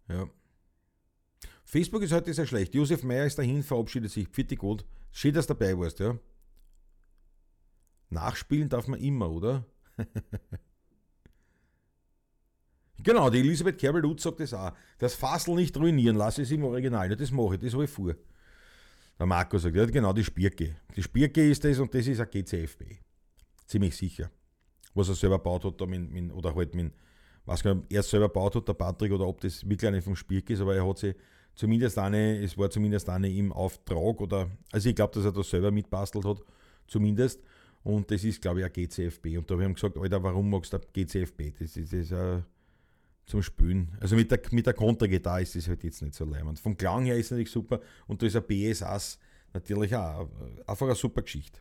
Ja. 0.09 0.29
Facebook 1.71 2.03
ist 2.03 2.11
heute 2.11 2.35
sehr 2.35 2.47
schlecht. 2.47 2.75
Josef 2.75 3.05
Meyer 3.05 3.27
ist 3.27 3.39
dahin, 3.39 3.63
verabschiedet 3.63 4.11
sich. 4.11 4.27
Pfitti 4.27 4.57
gut. 4.57 4.85
Schön, 5.13 5.33
dass 5.33 5.47
du 5.47 5.55
dabei 5.55 5.79
warst, 5.79 6.01
ja. 6.01 6.19
Nachspielen 8.09 8.69
darf 8.69 8.89
man 8.89 8.99
immer, 8.99 9.31
oder? 9.31 9.65
genau, 13.05 13.31
die 13.31 13.39
Elisabeth 13.39 13.79
Kerbel-Lutz 13.79 14.25
sagt 14.25 14.41
das 14.41 14.53
auch. 14.53 14.73
Das 14.99 15.15
Fassel 15.15 15.55
nicht 15.55 15.77
ruinieren, 15.77 16.17
lass 16.17 16.39
es 16.39 16.51
im 16.51 16.65
Original. 16.65 17.09
Ja, 17.09 17.15
das 17.15 17.31
mache 17.31 17.55
ich, 17.55 17.61
das 17.61 17.75
habe 17.75 17.85
ich 17.85 17.91
vor. 17.91 18.17
Der 19.17 19.27
Marco 19.27 19.57
sagt, 19.57 19.77
ja 19.77 19.87
genau, 19.87 20.13
die 20.13 20.25
Spirke. 20.25 20.75
Die 20.97 21.05
Spirke 21.05 21.49
ist 21.49 21.63
das 21.63 21.79
und 21.79 21.95
das 21.95 22.05
ist 22.05 22.19
ein 22.19 22.29
GCFB. 22.29 22.83
Ziemlich 23.67 23.97
sicher. 23.97 24.29
Was 24.95 25.09
er 25.09 25.15
selber 25.15 25.39
baut 25.39 25.65
hat, 25.65 25.81
da 25.81 25.87
mit, 25.87 26.11
mit, 26.11 26.33
oder 26.33 26.53
halt 26.53 26.75
mit 26.75 26.93
ob 27.47 27.85
er 27.89 28.03
selber 28.03 28.29
baut 28.29 28.57
hat, 28.57 28.67
der 28.67 28.75
Patrick, 28.75 29.13
oder 29.13 29.27
ob 29.29 29.41
das 29.41 29.69
wirklich 29.69 29.87
eine 29.87 30.03
vom 30.03 30.17
Spirk 30.17 30.51
ist, 30.51 30.61
aber 30.61 30.75
er 30.75 30.87
hat 30.87 30.99
sie 30.99 31.15
zumindest 31.61 31.99
eine, 31.99 32.43
es 32.43 32.57
war 32.57 32.71
zumindest 32.71 33.09
eine 33.11 33.31
im 33.31 33.53
Auftrag, 33.53 34.21
oder, 34.21 34.51
also 34.73 34.89
ich 34.89 34.95
glaube, 34.95 35.13
dass 35.13 35.27
er 35.27 35.33
das 35.33 35.51
selber 35.51 35.71
mitbastelt 35.71 36.25
hat, 36.25 36.39
zumindest. 36.87 37.43
Und 37.83 38.11
das 38.11 38.25
ist, 38.25 38.41
glaube 38.41 38.61
ich, 38.61 38.67
ein 38.67 38.73
GCFB. 38.73 39.39
Und 39.39 39.51
da 39.51 39.55
haben 39.55 39.61
wir 39.61 39.75
gesagt, 39.75 39.97
Alter, 39.99 40.23
warum 40.23 40.49
magst 40.49 40.73
du 40.73 40.79
GCFB? 40.79 41.53
Das 41.59 41.77
ist, 41.77 41.93
das 41.93 41.93
ist 41.93 42.13
uh, 42.13 42.43
zum 43.27 43.43
Spülen. 43.43 43.95
Also 44.01 44.17
mit 44.17 44.31
der, 44.31 44.41
mit 44.53 44.67
der 44.67 44.73
Kontergitarre 44.73 45.43
ist 45.43 45.55
das 45.55 45.69
halt 45.69 45.85
jetzt 45.85 46.01
nicht 46.01 46.15
so 46.15 46.25
leimend. 46.25 46.59
Vom 46.59 46.77
Klang 46.77 47.05
her 47.05 47.17
ist 47.17 47.27
es 47.27 47.31
natürlich 47.33 47.51
super 47.51 47.81
und 48.07 48.23
da 48.23 48.27
ist 48.27 48.37
ein 48.37 48.43
BSAs 48.43 49.19
natürlich 49.53 49.95
auch 49.95 50.29
einfach 50.67 50.87
eine 50.87 50.95
super 50.95 51.23
Geschichte. 51.23 51.61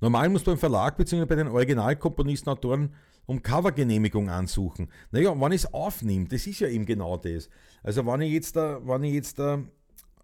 Normal 0.00 0.28
muss 0.28 0.44
beim 0.44 0.58
Verlag 0.58 0.96
bzw. 0.96 1.24
bei 1.24 1.34
den 1.34 1.48
Originalkomponisten, 1.48 2.52
Autoren 2.52 2.94
um 3.26 3.42
Covergenehmigung 3.42 4.30
ansuchen. 4.30 4.88
Naja, 5.10 5.38
wenn 5.38 5.52
ich 5.52 5.64
es 5.64 5.74
aufnehme, 5.74 6.26
das 6.26 6.46
ist 6.46 6.60
ja 6.60 6.68
eben 6.68 6.86
genau 6.86 7.16
das. 7.16 7.48
Also 7.82 8.06
wenn 8.06 8.20
ich 8.22 8.32
jetzt 8.32 8.56
da, 8.56 8.80
wenn 8.84 9.04
ich 9.04 9.14
jetzt 9.14 9.38
da, 9.38 9.62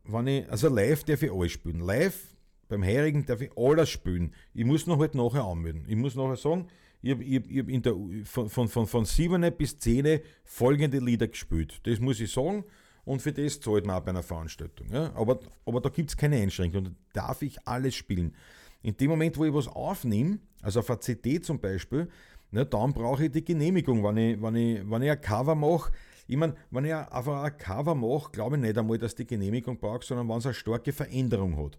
wenn 0.05 0.27
ich, 0.27 0.51
also 0.51 0.69
live 0.69 1.05
darf 1.05 1.23
ich 1.23 1.33
alles 1.33 1.53
spielen. 1.53 1.81
Live 1.81 2.37
beim 2.69 2.83
Heirigen 2.83 3.27
darf 3.27 3.41
ich 3.41 3.51
alles 3.57 3.91
spielen. 3.91 4.33
Ich 4.55 4.65
muss 4.65 4.87
noch 4.87 4.99
halt 4.99 5.15
nachher 5.15 5.45
anmelden. 5.45 5.85
Ich 5.89 5.97
muss 5.97 6.15
nachher 6.15 6.37
sagen, 6.37 6.69
ich 7.03 7.11
habe 7.11 7.25
ich 7.25 7.59
hab 7.59 7.69
in 7.69 7.83
der, 7.83 7.95
von, 8.25 8.49
von, 8.49 8.69
von, 8.69 8.87
von 8.87 9.05
7 9.05 9.53
bis 9.57 9.79
10 9.79 10.21
folgende 10.45 10.99
Lieder 10.99 11.29
gespielt. 11.29 11.81
Das 11.83 11.99
muss 11.99 12.21
ich 12.21 12.33
sagen 12.33 12.65
und 13.05 13.21
für 13.21 13.33
das 13.33 13.61
zahlt 13.61 13.85
man 13.85 13.97
auch 13.97 14.01
bei 14.01 14.11
einer 14.11 14.23
Veranstaltung. 14.23 14.89
Ja? 14.93 15.13
Aber, 15.15 15.41
aber 15.67 15.81
da 15.81 15.89
gibt 15.89 16.11
es 16.11 16.17
keine 16.17 16.37
Einschränkung. 16.37 16.85
Da 16.85 17.27
darf 17.27 17.43
ich 17.43 17.67
alles 17.67 17.95
spielen. 17.95 18.35
In 18.83 18.97
dem 18.97 19.11
Moment, 19.11 19.37
wo 19.37 19.45
ich 19.45 19.53
was 19.53 19.69
aufnehme, 19.69 20.39
also 20.61 20.81
auf 20.81 20.91
einer 20.91 21.01
CD 21.01 21.41
zum 21.41 21.61
Beispiel, 21.61 22.09
ne, 22.53 22.65
dann 22.65 22.93
brauche 22.93 23.25
ich 23.25 23.33
die 23.33 23.45
Genehmigung, 23.45 24.05
wenn 24.05 24.17
ich, 24.17 24.41
wenn 24.41 24.55
ich, 24.55 24.91
wenn 24.91 25.03
ich 25.03 25.11
ein 25.11 25.21
Cover 25.21 25.55
mache. 25.55 25.93
Ich 26.29 26.37
meine, 26.37 26.55
wenn 26.71 26.85
ich 26.85 26.95
einfach 26.95 27.43
ein 27.43 27.59
Cover 27.59 27.95
mache, 27.95 28.31
glaube 28.31 28.57
ich 28.57 28.63
nicht 28.63 28.79
einmal, 28.79 28.99
dass 28.99 29.15
die 29.15 29.27
Genehmigung 29.27 29.79
braucht, 29.79 30.05
sondern 30.05 30.29
wenn 30.29 30.39
es 30.39 30.47
eine 30.47 30.55
starke 30.55 30.93
Veränderung 30.93 31.57
hat. 31.57 31.79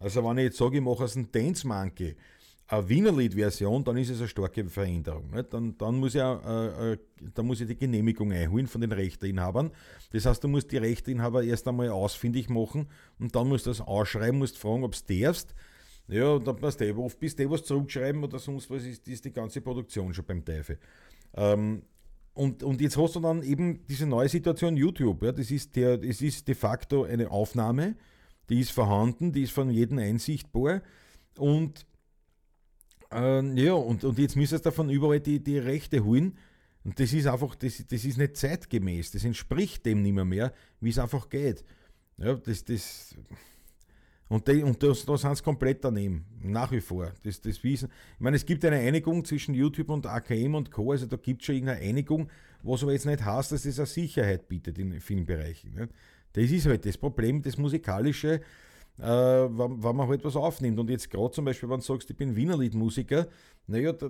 Also 0.00 0.24
wenn 0.24 0.38
ich 0.38 0.44
jetzt 0.44 0.56
sage, 0.58 0.78
ich 0.78 0.82
mache 0.82 1.04
aus 1.04 1.16
einem 1.16 1.30
Dance 1.30 1.66
Monkey 1.66 2.16
eine 2.66 2.88
Wienerlied-Version, 2.88 3.84
dann 3.84 3.96
ist 3.98 4.10
es 4.10 4.18
eine 4.18 4.28
starke 4.28 4.64
Veränderung. 4.64 5.30
Nicht? 5.30 5.52
Dann, 5.52 5.76
dann, 5.76 5.96
muss 5.96 6.14
ich, 6.14 6.20
äh, 6.20 6.92
äh, 6.92 6.98
dann 7.34 7.46
muss 7.46 7.60
ich 7.60 7.68
die 7.68 7.76
Genehmigung 7.76 8.32
einholen 8.32 8.66
von 8.66 8.80
den 8.80 8.92
Rechteinhabern. 8.92 9.70
Das 10.12 10.26
heißt, 10.26 10.42
du 10.42 10.48
musst 10.48 10.72
die 10.72 10.78
Rechteinhaber 10.78 11.42
erst 11.44 11.68
einmal 11.68 11.90
ausfindig 11.90 12.48
machen 12.48 12.88
und 13.18 13.36
dann 13.36 13.48
musst 13.48 13.66
du 13.66 13.70
das 13.70 13.80
ausschreiben, 13.80 14.38
musst 14.38 14.58
fragen, 14.58 14.84
ob 14.84 14.94
du 15.06 15.22
darfst. 15.22 15.54
Ja, 16.08 16.32
und 16.32 16.46
dann 16.46 16.56
passt 16.56 16.80
der, 16.80 16.96
oft 16.98 17.18
bis 17.18 17.34
die 17.34 17.48
was 17.48 17.64
zurückschreiben 17.64 18.22
oder 18.22 18.38
sonst 18.38 18.68
was, 18.70 18.84
ist, 18.84 19.08
ist 19.08 19.24
die 19.24 19.32
ganze 19.32 19.60
Produktion 19.60 20.12
schon 20.12 20.24
beim 20.26 20.44
Teufel. 20.44 20.78
Ähm, 21.34 21.82
und, 22.34 22.62
und 22.62 22.80
jetzt 22.80 22.96
hast 22.96 23.16
du 23.16 23.20
dann 23.20 23.42
eben 23.42 23.86
diese 23.86 24.06
neue 24.06 24.28
Situation 24.28 24.76
YouTube. 24.76 25.22
Ja, 25.22 25.32
das, 25.32 25.50
ist 25.50 25.76
der, 25.76 25.96
das 25.98 26.20
ist 26.20 26.48
de 26.48 26.54
facto 26.54 27.04
eine 27.04 27.30
Aufnahme, 27.30 27.96
die 28.48 28.60
ist 28.60 28.72
vorhanden, 28.72 29.32
die 29.32 29.42
ist 29.42 29.52
von 29.52 29.70
jedem 29.70 29.98
einsichtbar. 29.98 30.82
Und 31.38 31.86
äh, 33.12 33.42
ja, 33.62 33.72
und, 33.72 34.04
und 34.04 34.18
jetzt 34.18 34.36
müssen 34.36 34.58
sie 34.58 34.62
davon 34.62 34.90
überall 34.90 35.20
die, 35.20 35.42
die 35.42 35.58
Rechte 35.58 36.04
holen. 36.04 36.36
Und 36.82 37.00
das 37.00 37.12
ist 37.14 37.26
einfach, 37.26 37.54
das, 37.54 37.82
das 37.88 38.04
ist 38.04 38.18
nicht 38.18 38.36
zeitgemäß, 38.36 39.12
das 39.12 39.24
entspricht 39.24 39.86
dem 39.86 40.02
nicht 40.02 40.12
mehr, 40.12 40.26
mehr 40.26 40.52
wie 40.80 40.90
es 40.90 40.98
einfach 40.98 41.30
geht. 41.30 41.64
Ja, 42.18 42.34
das, 42.34 42.64
das, 42.64 43.16
und, 44.28 44.48
die, 44.48 44.62
und 44.62 44.82
das, 44.82 45.04
da 45.04 45.16
sind 45.16 45.36
sie 45.36 45.42
komplett 45.42 45.84
daneben, 45.84 46.24
nach 46.42 46.72
wie 46.72 46.80
vor. 46.80 47.12
Das, 47.22 47.40
das 47.40 47.62
wissen. 47.62 47.90
Ich 48.14 48.20
meine, 48.20 48.36
es 48.36 48.46
gibt 48.46 48.64
eine 48.64 48.76
Einigung 48.76 49.24
zwischen 49.24 49.54
YouTube 49.54 49.90
und 49.90 50.06
AKM 50.06 50.54
und 50.54 50.70
Co., 50.70 50.92
also 50.92 51.06
da 51.06 51.16
gibt 51.16 51.42
es 51.42 51.46
schon 51.46 51.56
irgendeine 51.56 51.80
Einigung, 51.80 52.28
was 52.62 52.82
aber 52.82 52.92
jetzt 52.92 53.06
nicht 53.06 53.24
heißt, 53.24 53.52
dass 53.52 53.64
es 53.64 53.78
eine 53.78 53.86
Sicherheit 53.86 54.48
bietet 54.48 54.78
in 54.78 54.98
vielen 55.00 55.26
Bereichen. 55.26 55.74
Nicht? 55.74 55.92
Das 56.32 56.50
ist 56.50 56.66
halt 56.66 56.86
das 56.86 56.96
Problem, 56.96 57.42
das 57.42 57.58
Musikalische, 57.58 58.40
äh, 58.98 59.02
wenn, 59.02 59.82
wenn, 59.82 59.96
man 59.96 60.08
halt 60.08 60.24
was 60.24 60.36
aufnimmt. 60.36 60.78
Und 60.78 60.88
jetzt 60.88 61.10
gerade 61.10 61.30
zum 61.30 61.44
Beispiel, 61.44 61.68
wenn 61.68 61.78
du 61.78 61.84
sagst, 61.84 62.08
ich 62.10 62.16
bin 62.16 62.34
Wiener 62.34 62.56
Liedmusiker, 62.56 63.28
naja, 63.66 63.92
da, 63.92 64.08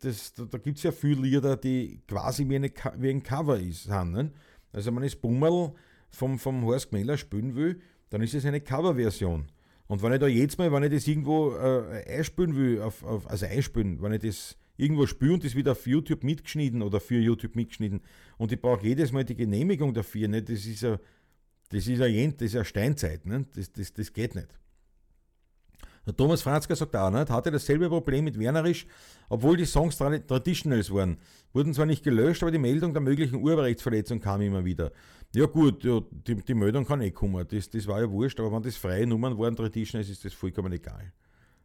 das, 0.00 0.34
da, 0.34 0.44
da 0.44 0.58
gibt 0.58 0.76
es 0.76 0.84
ja 0.84 0.92
viele 0.92 1.22
Lieder, 1.22 1.56
die 1.56 2.00
quasi 2.06 2.48
wie, 2.48 2.56
eine, 2.56 2.70
wie 2.98 3.10
ein 3.10 3.22
Cover 3.22 3.56
sind. 3.56 4.12
Nicht? 4.12 4.30
Also 4.72 4.94
wenn 4.94 5.02
ich 5.02 5.12
das 5.12 5.20
Bummel 5.20 5.72
vom, 6.10 6.38
vom 6.38 6.64
Horst 6.64 6.90
Gmeller 6.90 7.16
spielen 7.16 7.54
will, 7.54 7.80
dann 8.14 8.22
ist 8.22 8.32
es 8.32 8.44
eine 8.44 8.60
Coverversion. 8.60 9.46
Und 9.88 10.00
wenn 10.00 10.12
ich 10.12 10.20
da 10.20 10.28
jetzt 10.28 10.56
mal, 10.56 10.70
wenn 10.70 10.84
ich 10.84 10.92
das 10.92 11.08
irgendwo 11.08 11.50
äh, 11.56 12.04
einspülen 12.06 12.54
will, 12.54 12.80
auf, 12.80 13.02
auf, 13.02 13.28
also 13.28 13.44
einspülen, 13.44 14.00
wenn 14.00 14.12
ich 14.12 14.22
das 14.22 14.56
irgendwo 14.76 15.04
spiele 15.06 15.34
und 15.34 15.44
das 15.44 15.56
wird 15.56 15.68
auf 15.68 15.84
YouTube 15.84 16.22
mitgeschnitten 16.22 16.80
oder 16.82 17.00
für 17.00 17.18
YouTube 17.18 17.56
mitgeschnitten. 17.56 18.02
Und 18.38 18.52
ich 18.52 18.60
brauche 18.60 18.86
jedes 18.86 19.10
Mal 19.10 19.24
die 19.24 19.34
Genehmigung 19.34 19.92
dafür. 19.94 20.28
Nicht? 20.28 20.48
Das 20.48 20.64
ist 20.64 20.82
ja, 20.82 21.00
das 21.70 21.88
ist 21.88 21.98
ja, 22.54 22.64
Steinzeit. 22.64 23.26
Nicht? 23.26 23.56
Das, 23.56 23.72
das, 23.72 23.92
das 23.92 24.12
geht 24.12 24.36
nicht. 24.36 24.48
Der 26.06 26.14
Thomas 26.14 26.42
Franzka 26.42 26.76
sagt 26.76 26.94
auch, 26.96 27.10
nicht, 27.10 27.30
hatte 27.30 27.50
dasselbe 27.50 27.88
Problem 27.88 28.24
mit 28.24 28.38
Wernerisch, 28.38 28.86
obwohl 29.28 29.56
die 29.56 29.64
Songs 29.64 29.96
Traditionals 29.96 30.92
waren. 30.92 31.16
Wurden 31.52 31.72
zwar 31.72 31.86
nicht 31.86 32.04
gelöscht, 32.04 32.42
aber 32.42 32.52
die 32.52 32.58
Meldung 32.58 32.92
der 32.92 33.00
möglichen 33.00 33.36
Urheberrechtsverletzung 33.36 34.20
kam 34.20 34.42
immer 34.42 34.64
wieder. 34.64 34.92
Ja 35.34 35.46
gut, 35.46 35.82
ja, 35.82 36.00
die, 36.10 36.36
die, 36.36 36.54
Meldung 36.54 36.84
kann 36.84 37.00
eh 37.00 37.10
kommen, 37.10 37.44
das, 37.48 37.70
das 37.70 37.86
war 37.86 38.00
ja 38.00 38.10
wurscht, 38.10 38.38
aber 38.38 38.52
wenn 38.52 38.62
das 38.62 38.76
freie 38.76 39.06
Nummern 39.06 39.36
waren, 39.38 39.56
Traditionals, 39.56 40.08
ist 40.08 40.24
das 40.24 40.34
vollkommen 40.34 40.72
egal. 40.72 41.12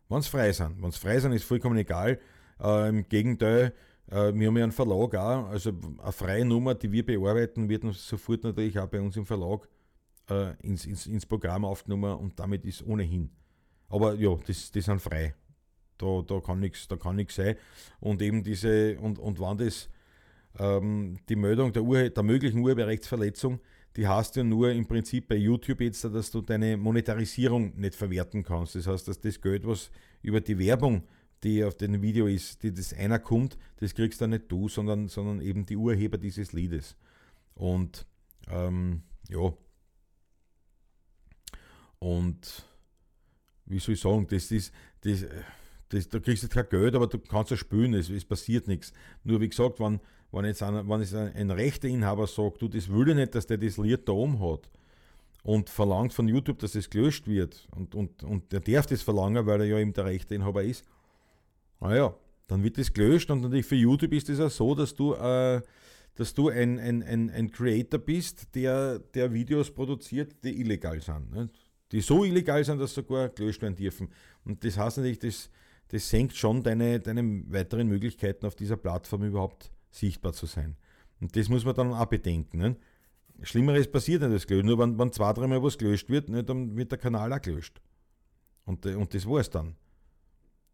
Wenn 0.08 0.20
es 0.20 0.28
frei 0.28 0.52
sind, 0.52 0.82
wenn 0.82 0.90
es 0.90 0.98
frei 0.98 1.20
sind, 1.20 1.34
ist 1.34 1.44
vollkommen 1.44 1.78
egal. 1.78 2.20
Äh, 2.62 2.90
Im 2.90 3.08
Gegenteil, 3.08 3.74
äh, 4.10 4.34
wir 4.34 4.48
haben 4.48 4.58
ja 4.58 4.64
einen 4.64 4.72
Verlag 4.72 5.16
auch, 5.16 5.50
also 5.50 5.72
eine 6.02 6.12
freie 6.12 6.46
Nummer, 6.46 6.76
die 6.76 6.92
wir 6.92 7.06
bearbeiten, 7.06 7.70
wird 7.70 7.84
sofort 7.94 8.44
natürlich 8.44 8.80
auch 8.80 8.88
bei 8.88 9.02
uns 9.02 9.18
im 9.18 9.26
Verlag 9.26 9.68
äh, 10.30 10.56
ins, 10.62 10.86
ins, 10.86 11.06
ins 11.06 11.26
Programm 11.26 11.66
aufgenommen 11.66 12.18
und 12.18 12.40
damit 12.40 12.66
ist 12.66 12.86
ohnehin 12.86 13.30
aber 13.90 14.16
ja, 14.16 14.36
das, 14.46 14.72
das 14.72 14.86
sind 14.86 15.02
frei. 15.02 15.34
Da, 15.98 16.22
da 16.22 16.40
kann 16.40 16.60
nichts 16.60 17.36
sein. 17.36 17.56
Und 18.00 18.22
eben 18.22 18.44
diese, 18.44 18.98
und, 19.00 19.20
und 19.20 19.40
wann 19.40 19.58
das, 19.58 19.90
ähm, 20.58 21.18
die 21.28 21.36
Meldung 21.36 21.74
der, 21.74 21.84
Ur 21.84 22.10
der 22.10 22.24
möglichen 22.24 22.60
Urheberrechtsverletzung, 22.60 23.60
die 23.96 24.08
hast 24.08 24.36
ja 24.36 24.44
nur 24.44 24.72
im 24.72 24.88
Prinzip 24.88 25.28
bei 25.28 25.36
YouTube 25.36 25.82
jetzt, 25.82 26.04
dass 26.06 26.32
du 26.32 26.42
deine 26.42 26.78
Monetarisierung 26.78 27.78
nicht 27.78 27.96
verwerten 27.96 28.44
kannst. 28.44 28.76
Das 28.76 28.88
heißt, 28.88 29.08
dass 29.08 29.20
das 29.20 29.42
Geld, 29.42 29.68
was 29.68 29.92
über 30.22 30.40
die 30.40 30.58
Werbung, 30.58 31.04
die 31.44 31.64
auf 31.64 31.76
dem 31.76 32.02
Video 32.02 32.28
ist, 32.28 32.64
die 32.64 32.74
das 32.74 32.94
einer 32.94 33.20
kommt, 33.20 33.58
das 33.78 33.94
kriegst 33.94 34.22
dann 34.22 34.30
nicht 34.32 34.52
du, 34.52 34.70
sondern, 34.70 35.08
sondern 35.08 35.42
eben 35.42 35.66
die 35.66 35.76
Urheber 35.76 36.18
dieses 36.18 36.54
Liedes. 36.54 36.96
Und 37.56 38.06
ähm, 38.50 39.04
ja. 39.30 39.54
Und 42.00 42.69
wie 43.70 43.80
soll 43.80 43.94
ich 43.94 44.02
sagen, 44.02 44.28
das 44.30 44.52
ist, 44.52 44.74
das, 45.02 45.26
das, 45.90 46.10
da 46.10 46.20
kriegst 46.20 46.44
du 46.44 46.48
kein 46.48 46.68
Geld, 46.70 46.96
aber 46.96 47.08
du 47.08 47.20
kannst 47.20 47.52
ja 47.52 47.58
spülen, 47.58 47.94
es, 47.94 48.10
es 48.10 48.26
passiert 48.26 48.68
nichts. 48.68 48.92
Nur 49.24 49.40
wie 49.40 49.50
gesagt, 49.50 49.80
wenn, 49.80 50.00
wenn 50.32 50.46
jetzt, 50.46 50.62
ein, 50.62 50.88
wenn 50.90 51.00
jetzt 51.00 51.16
ein, 51.16 51.34
ein 51.34 51.52
Rechteinhaber 51.52 52.28
sagt, 52.28 52.62
du, 52.62 52.68
das 52.68 52.90
will 52.90 53.10
ich 53.10 53.16
nicht, 53.16 53.36
dass 53.36 53.48
der 53.48 53.58
das 53.58 53.78
Lied 53.78 54.08
da 54.08 54.12
oben 54.12 54.40
hat 54.40 54.70
und 55.44 55.70
verlangt 55.70 56.14
von 56.14 56.28
YouTube, 56.28 56.60
dass 56.60 56.76
es 56.76 56.90
gelöscht 56.90 57.28
wird 57.28 57.68
und, 57.76 57.96
und, 57.96 58.24
und 58.24 58.52
der 58.52 58.60
darf 58.60 58.86
das 58.88 59.02
verlangen, 59.02 59.46
weil 59.46 59.62
er 59.62 59.68
ja 59.68 59.80
eben 59.80 59.94
der 59.94 60.06
Rechteinhaber 60.06 60.64
ist, 60.64 60.84
naja, 61.80 62.14
dann 62.48 62.64
wird 62.64 62.78
das 62.78 62.92
gelöscht 62.92 63.30
und 63.32 63.42
natürlich 63.42 63.66
für 63.66 63.76
YouTube 63.76 64.14
ist 64.14 64.30
es 64.30 64.40
auch 64.40 64.50
so, 64.50 64.76
dass 64.76 64.96
du, 64.96 65.14
äh, 65.14 65.62
dass 66.16 66.34
du 66.34 66.50
ein, 66.50 66.80
ein, 66.80 67.04
ein, 67.04 67.30
ein 67.30 67.52
Creator 67.52 68.00
bist, 68.00 68.54
der, 68.56 69.00
der 69.00 69.32
Videos 69.32 69.72
produziert, 69.72 70.44
die 70.44 70.60
illegal 70.60 71.00
sind. 71.00 71.32
Nicht? 71.32 71.69
Die 71.92 72.02
so 72.02 72.24
illegal 72.24 72.64
sind, 72.64 72.80
dass 72.80 72.94
sogar 72.94 73.30
gelöscht 73.30 73.62
werden 73.62 73.76
dürfen. 73.76 74.10
Und 74.46 74.64
das 74.64 74.78
heißt 74.78 74.98
natürlich, 74.98 75.20
das, 75.20 75.50
das 75.90 76.10
senkt 76.10 76.36
schon 76.36 76.64
deine, 76.64 77.00
deine 77.00 77.44
weiteren 77.52 77.88
Möglichkeiten 77.88 78.46
auf 78.46 78.56
dieser 78.56 78.78
Plattform 78.78 79.24
überhaupt 79.24 79.72
sichtbar 79.92 80.34
zu 80.34 80.46
sein. 80.46 80.76
Und 81.20 81.36
das 81.36 81.50
muss 81.50 81.66
man 81.66 81.76
dann 81.76 81.94
auch 81.94 82.06
bedenken. 82.06 82.58
Ne? 82.58 82.76
Schlimmeres 83.42 83.90
passiert 83.90 84.22
nicht, 84.22 84.34
das 84.34 84.48
gelöscht. 84.48 84.66
Nur 84.66 84.80
wenn, 84.80 84.98
wenn 84.98 85.12
zwei, 85.12 85.34
dreimal 85.34 85.64
was 85.64 85.78
gelöscht 85.78 86.10
wird, 86.10 86.30
ne, 86.30 86.44
dann 86.44 86.76
wird 86.78 86.92
der 86.92 87.00
Kanal 87.00 87.32
auch 87.34 87.42
gelöscht. 87.42 87.82
Und, 88.66 88.86
äh, 88.86 88.96
und 88.96 89.14
das 89.14 89.26
war 89.26 89.40
es 89.40 89.50
dann. 89.50 89.76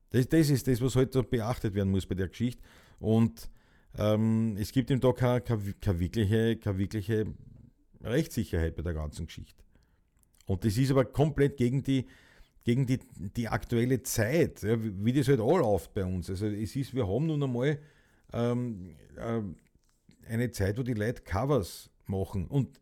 Das, 0.10 0.28
das 0.28 0.50
ist 0.50 0.68
das, 0.68 0.82
was 0.82 0.96
heute 0.96 1.20
halt 1.20 1.30
beachtet 1.30 1.74
werden 1.74 1.92
muss 1.92 2.06
bei 2.06 2.16
der 2.16 2.28
Geschichte. 2.28 2.62
Und 3.00 3.50
ähm, 3.98 4.56
es 4.58 4.72
gibt 4.72 4.90
ihm 4.90 5.00
da 5.00 5.12
keine, 5.12 5.42
keine, 5.42 5.74
keine, 5.80 6.00
wirkliche, 6.00 6.58
keine 6.58 6.78
wirkliche 6.78 7.26
Rechtssicherheit 8.02 8.76
bei 8.76 8.82
der 8.82 8.94
ganzen 8.94 9.28
Geschichte. 9.28 9.65
Und 10.46 10.64
das 10.64 10.78
ist 10.78 10.92
aber 10.92 11.06
komplett 11.06 11.58
gegen 11.58 11.84
die, 11.84 12.06
gegen 12.64 12.86
die, 12.86 13.00
die 13.16 13.48
aktuelle 13.48 14.02
Zeit, 14.04 14.64
ja, 14.64 14.76
wie 14.80 15.14
das 15.14 15.28
halt 15.28 15.40
all 15.40 15.60
läuft 15.60 15.94
bei 15.94 16.06
uns. 16.06 16.30
Also 16.30 16.48
es 16.48 16.76
ist, 16.76 16.94
wir 16.94 17.08
haben 17.08 17.28
nun 17.28 17.44
einmal 17.44 17.80
ähm, 18.34 18.96
äh, 19.18 19.42
eine 20.32 20.52
Zeit, 20.52 20.78
wo 20.78 20.84
die 20.84 20.94
Leute 20.94 21.22
Covers 21.22 21.90
machen. 22.06 22.48
Und 22.48 22.80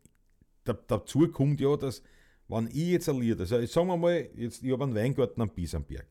da, 0.64 0.72
dazu 0.72 1.28
kommt 1.28 1.60
ja, 1.60 1.76
dass, 1.76 2.02
wenn 2.48 2.66
ich 2.68 2.88
jetzt 2.88 3.08
ein 3.08 3.20
Lied, 3.20 3.40
also 3.40 3.64
sagen 3.66 3.88
wir 3.88 3.96
mal, 3.96 4.28
jetzt, 4.36 4.62
ich 4.62 4.72
habe 4.72 4.84
einen 4.84 4.94
Weingarten 4.94 5.40
am 5.40 5.50
Biesenberg. 5.50 6.06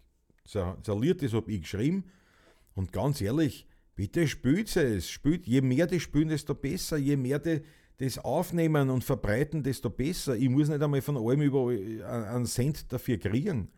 So, 0.45 0.75
so 0.83 0.93
ein 0.93 1.01
Lied, 1.01 1.21
das 1.21 1.33
habe 1.33 1.51
ich 1.51 1.61
geschrieben. 1.61 2.05
Und 2.75 2.91
ganz 2.91 3.21
ehrlich, 3.21 3.67
bitte 3.95 4.27
spielt 4.27 4.75
es. 4.75 5.09
Spielt, 5.09 5.47
je 5.47 5.61
mehr 5.61 5.87
die 5.87 5.99
spielen, 5.99 6.29
desto 6.29 6.53
besser. 6.53 6.97
Je 6.97 7.15
mehr 7.15 7.39
die 7.39 7.61
das 7.97 8.17
aufnehmen 8.17 8.89
und 8.89 9.03
verbreiten, 9.03 9.63
desto 9.63 9.89
besser. 9.89 10.35
Ich 10.35 10.49
muss 10.49 10.69
nicht 10.69 10.81
einmal 10.81 11.01
von 11.01 11.17
allem 11.17 11.41
über 11.41 11.69
einen 11.69 12.45
Cent 12.45 12.91
dafür 12.91 13.17
kriegen. 13.17 13.69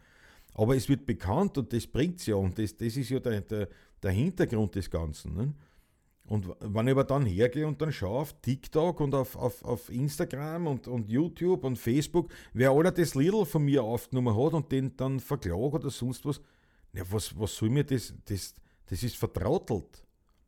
Aber 0.53 0.75
es 0.75 0.87
wird 0.87 1.05
bekannt 1.05 1.57
und 1.57 1.73
das 1.73 1.85
bringt 1.85 2.19
es 2.19 2.27
ja. 2.27 2.35
Und 2.35 2.57
das, 2.57 2.77
das 2.77 2.95
ist 2.95 3.09
ja 3.09 3.19
der, 3.19 3.41
der, 3.41 3.67
der 4.01 4.11
Hintergrund 4.11 4.75
des 4.75 4.89
Ganzen. 4.89 5.35
Ne? 5.35 5.53
Und 6.27 6.47
wenn 6.59 6.87
ich 6.87 6.91
aber 6.91 7.03
dann 7.03 7.25
hergehe 7.25 7.67
und 7.67 7.79
dann 7.81 7.91
schaue 7.91 8.21
auf 8.21 8.33
TikTok 8.41 8.99
und 8.99 9.13
auf, 9.13 9.35
auf, 9.35 9.63
auf 9.63 9.89
Instagram 9.89 10.65
und, 10.67 10.87
und 10.87 11.07
YouTube 11.07 11.63
und 11.63 11.77
Facebook, 11.77 12.31
wer 12.53 12.71
alle 12.71 12.91
das 12.91 13.13
Lidl 13.13 13.45
von 13.45 13.63
mir 13.63 13.83
aufgenommen 13.83 14.35
hat 14.35 14.53
und 14.53 14.71
den 14.71 14.95
dann 14.97 15.19
verklagt 15.19 15.75
oder 15.75 15.89
sonst 15.91 16.25
was, 16.25 16.41
ja, 16.93 17.03
was, 17.11 17.37
was 17.37 17.55
soll 17.55 17.69
mir 17.69 17.83
das, 17.83 18.13
das, 18.25 18.55
das 18.87 19.03
ist 19.03 19.17
vertrautelt. 19.17 20.03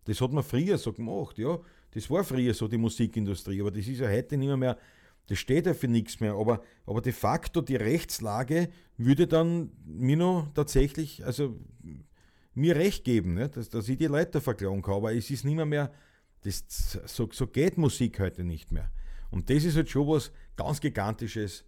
Das 0.05 0.20
hat 0.22 0.32
man 0.32 0.43
früher 0.43 0.78
so 0.78 0.93
gemacht, 0.93 1.38
ja. 1.38 1.59
Das 1.98 2.12
war 2.12 2.24
früher 2.24 2.54
so 2.54 2.68
die 2.68 2.78
Musikindustrie, 2.78 3.60
aber 3.60 3.72
das 3.72 3.88
ist 3.88 4.02
ja 4.02 4.08
heute 4.08 4.38
nicht 4.38 4.45
mehr, 4.45 4.56
mehr 4.56 4.78
das 5.26 5.39
steht 5.39 5.66
ja 5.66 5.74
für 5.74 5.88
nichts 5.88 6.20
mehr. 6.20 6.36
Aber, 6.36 6.62
aber 6.86 7.02
de 7.02 7.12
facto 7.12 7.60
die 7.60 7.76
Rechtslage 7.76 8.70
würde 8.98 9.26
dann 9.26 9.72
mir 9.84 10.16
noch 10.16 10.48
tatsächlich, 10.54 11.26
also 11.26 11.60
mir 12.54 12.76
recht 12.76 13.04
geben, 13.04 13.34
ne? 13.34 13.50
dass, 13.50 13.70
dass 13.70 13.89
ich 13.89 13.98
die 13.98 14.06
Leute 14.06 14.41
verklagen 14.41 14.84
kann. 14.84 14.93
Aber 14.93 15.12
es 15.12 15.32
ist 15.32 15.43
nicht 15.43 15.56
mehr, 15.56 15.66
mehr 15.66 15.91
das, 16.43 16.64
so, 17.08 17.30
so 17.32 17.48
geht 17.48 17.80
Musik 17.80 18.20
heute 18.20 18.43
nicht 18.43 18.72
mehr. 18.72 18.91
Und 19.32 19.50
das 19.50 19.64
ist 19.64 19.76
halt 19.76 19.89
schon 19.89 20.08
was 20.08 20.32
ganz 20.56 20.80
Gigantisches. 20.80 21.66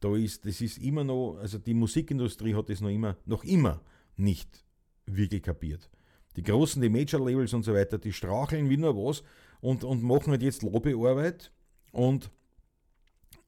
Da 0.00 0.14
ist, 0.14 0.44
das 0.44 0.60
ist 0.60 0.76
immer 0.82 1.02
noch, 1.02 1.38
also 1.40 1.56
die 1.56 1.72
Musikindustrie 1.72 2.54
hat 2.54 2.68
das 2.68 2.82
noch 2.82 2.90
immer, 2.90 3.16
noch 3.24 3.42
immer 3.44 3.80
nicht 4.16 4.66
wirklich 5.06 5.42
kapiert. 5.42 5.88
Die 6.36 6.42
großen, 6.42 6.82
die 6.82 6.90
Major-Labels 6.90 7.54
und 7.54 7.62
so 7.62 7.72
weiter, 7.72 7.96
die 7.96 8.12
straucheln 8.12 8.68
wie 8.68 8.76
nur 8.76 8.94
was 8.94 9.22
und, 9.62 9.84
und 9.84 10.02
machen 10.02 10.32
halt 10.32 10.42
jetzt 10.42 10.62
Lobbyarbeit 10.62 11.50
und 11.92 12.30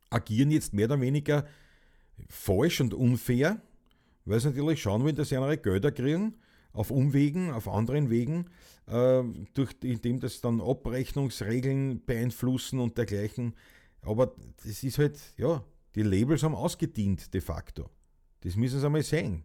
agieren 0.08 0.50
jetzt 0.50 0.72
mehr 0.72 0.86
oder 0.86 1.00
weniger 1.00 1.46
falsch 2.28 2.80
und 2.80 2.94
unfair, 2.94 3.60
weil 4.24 4.40
sie 4.40 4.48
natürlich 4.48 4.80
schauen 4.80 5.02
wollen, 5.02 5.16
dass 5.16 5.28
sie 5.28 5.36
andere 5.36 5.58
Gelder 5.58 5.92
kriegen, 5.92 6.36
auf 6.72 6.90
Umwegen, 6.90 7.50
auf 7.50 7.68
anderen 7.68 8.10
Wegen, 8.10 8.46
äh, 8.86 9.22
durch, 9.54 9.74
indem 9.82 10.20
das 10.20 10.40
dann 10.40 10.60
Abrechnungsregeln 10.60 12.04
beeinflussen 12.04 12.78
und 12.78 12.96
dergleichen. 12.96 13.54
Aber 14.00 14.34
das 14.62 14.84
ist 14.84 14.98
halt, 14.98 15.18
ja, 15.36 15.64
die 15.96 16.02
Labels 16.02 16.44
haben 16.44 16.54
ausgedient 16.54 17.34
de 17.34 17.40
facto. 17.40 17.90
Das 18.40 18.54
müssen 18.54 18.78
sie 18.78 18.86
einmal 18.86 19.02
sehen. 19.02 19.44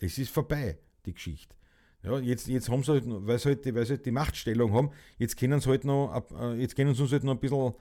Es 0.00 0.16
ist 0.16 0.30
vorbei, 0.30 0.78
die 1.04 1.12
Geschichte. 1.12 1.54
Ja, 2.02 2.18
jetzt, 2.18 2.48
jetzt 2.48 2.68
haben 2.70 2.82
sie 2.82 2.92
halt, 2.92 3.04
weil 3.06 3.38
sie 3.38 3.50
halt, 3.50 3.74
weil 3.74 3.84
sie 3.84 3.94
halt 3.94 4.06
die 4.06 4.10
Machtstellung 4.10 4.72
haben, 4.72 4.90
jetzt 5.18 5.36
können 5.36 5.60
sie 5.60 5.68
halt 5.68 5.84
noch, 5.84 6.24
äh, 6.40 6.54
jetzt 6.54 6.74
können 6.74 6.94
sie 6.94 7.02
uns 7.02 7.12
halt 7.12 7.24
noch 7.24 7.34
ein 7.34 7.40
bisschen 7.40 7.74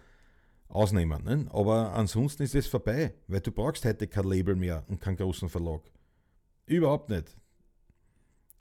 ausnehmen. 0.67 1.23
Ne? 1.23 1.47
Aber 1.51 1.93
ansonsten 1.93 2.43
ist 2.43 2.55
es 2.55 2.67
vorbei, 2.67 3.13
weil 3.27 3.39
du 3.39 3.51
brauchst 3.51 3.85
heute 3.85 4.07
kein 4.07 4.25
Label 4.25 4.55
mehr 4.55 4.83
und 4.87 4.99
keinen 4.99 5.17
großen 5.17 5.49
Verlag. 5.49 5.81
Überhaupt 6.65 7.09
nicht. 7.09 7.35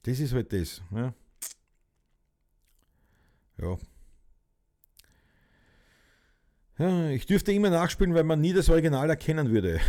Das 0.02 0.20
ist 0.20 0.32
halt 0.32 0.52
das. 0.52 0.80
Ja. 0.94 1.12
ja. 3.60 3.76
Ja, 6.78 7.08
ich 7.10 7.26
dürfte 7.26 7.52
immer 7.52 7.70
nachspielen, 7.70 8.14
weil 8.14 8.22
man 8.22 8.40
nie 8.40 8.52
das 8.52 8.70
Original 8.70 9.10
erkennen 9.10 9.50
würde. 9.50 9.80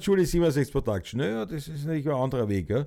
Julie 0.00 0.24
67 0.24 0.72
Production. 0.72 1.18
Naja, 1.18 1.44
das 1.44 1.66
ist 1.66 1.84
natürlich 1.84 2.08
ein 2.08 2.14
anderer 2.14 2.48
Weg. 2.48 2.70
Ja. 2.70 2.86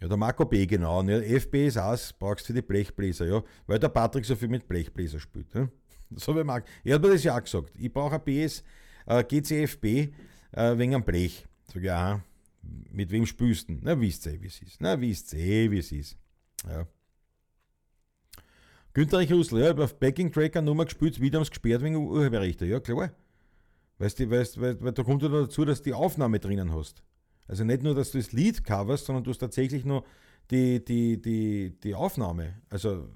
Ja, 0.00 0.06
der 0.06 0.16
Marco 0.16 0.44
B, 0.44 0.66
genau. 0.66 1.02
Ne? 1.02 1.24
FB 1.24 1.66
ist 1.66 1.76
aus, 1.76 2.12
brauchst 2.12 2.44
du 2.44 2.46
für 2.48 2.52
die 2.54 2.62
Blechbläser, 2.62 3.26
ja. 3.26 3.42
Weil 3.66 3.78
der 3.78 3.88
Patrick 3.88 4.24
so 4.24 4.36
viel 4.36 4.48
mit 4.48 4.68
Blechbläser 4.68 5.18
spielt. 5.18 5.54
Ne? 5.54 5.70
So 6.16 6.34
wie 6.34 6.42
Marc. 6.42 6.64
Er 6.84 6.94
hat 6.94 7.02
mir 7.02 7.10
das 7.10 7.22
ja 7.22 7.36
auch 7.36 7.42
gesagt. 7.42 7.76
Ich 7.76 7.92
brauche 7.92 8.14
ein 8.14 8.24
BS, 8.24 8.64
äh, 9.06 9.22
GCFB 9.22 9.84
äh, 10.52 10.78
wegen 10.78 10.94
einem 10.94 11.04
Blech. 11.04 11.46
Sag 11.66 11.76
ich, 11.76 11.82
ja, 11.82 12.22
mit 12.90 13.10
wem 13.10 13.26
spielst 13.26 13.68
du? 13.68 13.78
Na, 13.82 14.00
wisst 14.00 14.24
ihr, 14.24 14.40
wie 14.40 14.46
es 14.46 14.62
ist. 14.62 14.80
Na, 14.80 14.98
wisst 14.98 15.34
ihr, 15.34 15.70
wie 15.70 15.78
es 15.78 15.92
ist. 15.92 16.16
Ja. 16.66 16.86
Günther 18.94 19.30
Russell, 19.30 19.58
ja, 19.58 19.64
ich 19.64 19.70
habe 19.70 19.84
auf 19.84 19.98
Backing 19.98 20.32
Tracker 20.32 20.62
Nummer 20.62 20.84
gespielt, 20.84 21.20
wieder 21.20 21.38
haben 21.38 21.46
gesperrt 21.46 21.82
wegen 21.82 21.96
Urheberrechte. 21.96 22.64
Ja, 22.64 22.80
klar. 22.80 23.12
Weißt 23.98 24.18
du, 24.18 24.30
weißt, 24.30 24.60
weil, 24.60 24.80
weil 24.82 24.92
da 24.92 25.02
kommt 25.02 25.22
ja 25.22 25.28
dazu, 25.28 25.64
dass 25.64 25.82
du 25.82 25.90
die 25.90 25.94
Aufnahme 25.94 26.38
drinnen 26.38 26.72
hast. 26.72 27.02
Also 27.48 27.64
nicht 27.64 27.82
nur, 27.82 27.94
dass 27.94 28.12
du 28.12 28.18
das 28.18 28.32
Lied 28.32 28.62
coverst, 28.62 29.06
sondern 29.06 29.24
du 29.24 29.30
hast 29.30 29.38
tatsächlich 29.38 29.84
nur 29.84 30.04
die, 30.50 30.84
die, 30.84 31.20
die, 31.20 31.80
die 31.80 31.94
Aufnahme, 31.94 32.60
also 32.70 33.08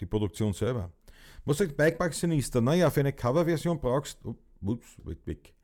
die 0.00 0.06
Produktion 0.06 0.52
selber. 0.52 0.90
Was 1.44 1.58
sagt 1.58 1.76
Bikepark 1.76 2.12
Sinister? 2.12 2.60
Naja, 2.60 2.90
für 2.90 3.00
eine 3.00 3.12
Coverversion 3.12 3.80
brauchst 3.80 4.18
du. 4.22 4.36
Oh, 4.62 4.72
ups, 4.72 4.98
weg, 5.04 5.18
weg. 5.24 5.54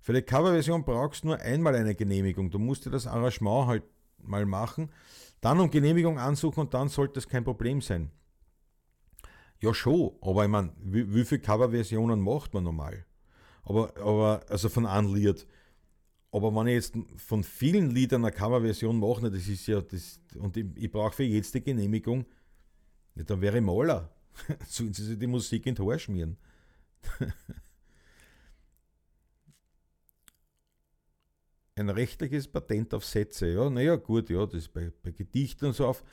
Für 0.00 0.12
eine 0.12 0.22
Coverversion 0.22 0.84
brauchst 0.84 1.22
du 1.22 1.28
nur 1.28 1.38
einmal 1.38 1.74
eine 1.76 1.94
Genehmigung. 1.94 2.50
Du 2.50 2.58
musst 2.58 2.86
dir 2.86 2.90
das 2.90 3.06
Arrangement 3.06 3.68
halt 3.68 3.84
mal 4.18 4.46
machen, 4.46 4.90
dann 5.40 5.60
um 5.60 5.70
Genehmigung 5.70 6.18
ansuchen 6.18 6.60
und 6.60 6.74
dann 6.74 6.88
sollte 6.88 7.18
es 7.18 7.28
kein 7.28 7.44
Problem 7.44 7.80
sein. 7.80 8.10
Ja, 9.60 9.74
schon, 9.74 10.12
aber 10.20 10.44
ich 10.44 10.50
meine, 10.50 10.72
wie, 10.80 11.14
wie 11.14 11.24
viele 11.24 11.40
Coverversionen 11.40 12.20
macht 12.20 12.54
man 12.54 12.64
normal? 12.64 13.04
Aber, 13.64 13.96
aber 13.98 14.42
also 14.48 14.68
von 14.68 14.84
Lied. 15.14 15.46
Aber 16.38 16.54
wenn 16.54 16.68
ich 16.68 16.74
jetzt 16.74 16.94
von 17.16 17.42
vielen 17.42 17.90
Liedern 17.90 18.24
eine 18.24 18.30
Coverversion 18.30 18.96
mache, 18.96 19.28
das 19.28 19.48
ist 19.48 19.66
ja 19.66 19.80
das, 19.80 20.20
und 20.36 20.56
ich, 20.56 20.66
ich 20.76 20.88
brauche 20.88 21.12
für 21.12 21.24
jetzt 21.24 21.52
die 21.52 21.64
Genehmigung, 21.64 22.24
dann 23.16 23.40
wäre 23.40 23.58
ich 23.58 23.64
Maler. 23.64 24.08
Sollen 24.68 24.94
sie 24.94 25.02
sich 25.04 25.18
die 25.18 25.26
Musik 25.26 25.66
in 25.66 25.76
Haar 25.76 25.98
schmieren. 25.98 26.36
Ein 31.74 31.90
rechtliches 31.90 32.46
Patent 32.46 32.94
auf 32.94 33.04
Sätze, 33.04 33.48
ja, 33.48 33.68
naja, 33.68 33.96
gut, 33.96 34.30
ja, 34.30 34.46
das 34.46 34.68
bei, 34.68 34.92
bei 35.02 35.10
Gedichten 35.10 35.64
und 35.66 35.72
so 35.74 35.86
auf. 35.86 36.04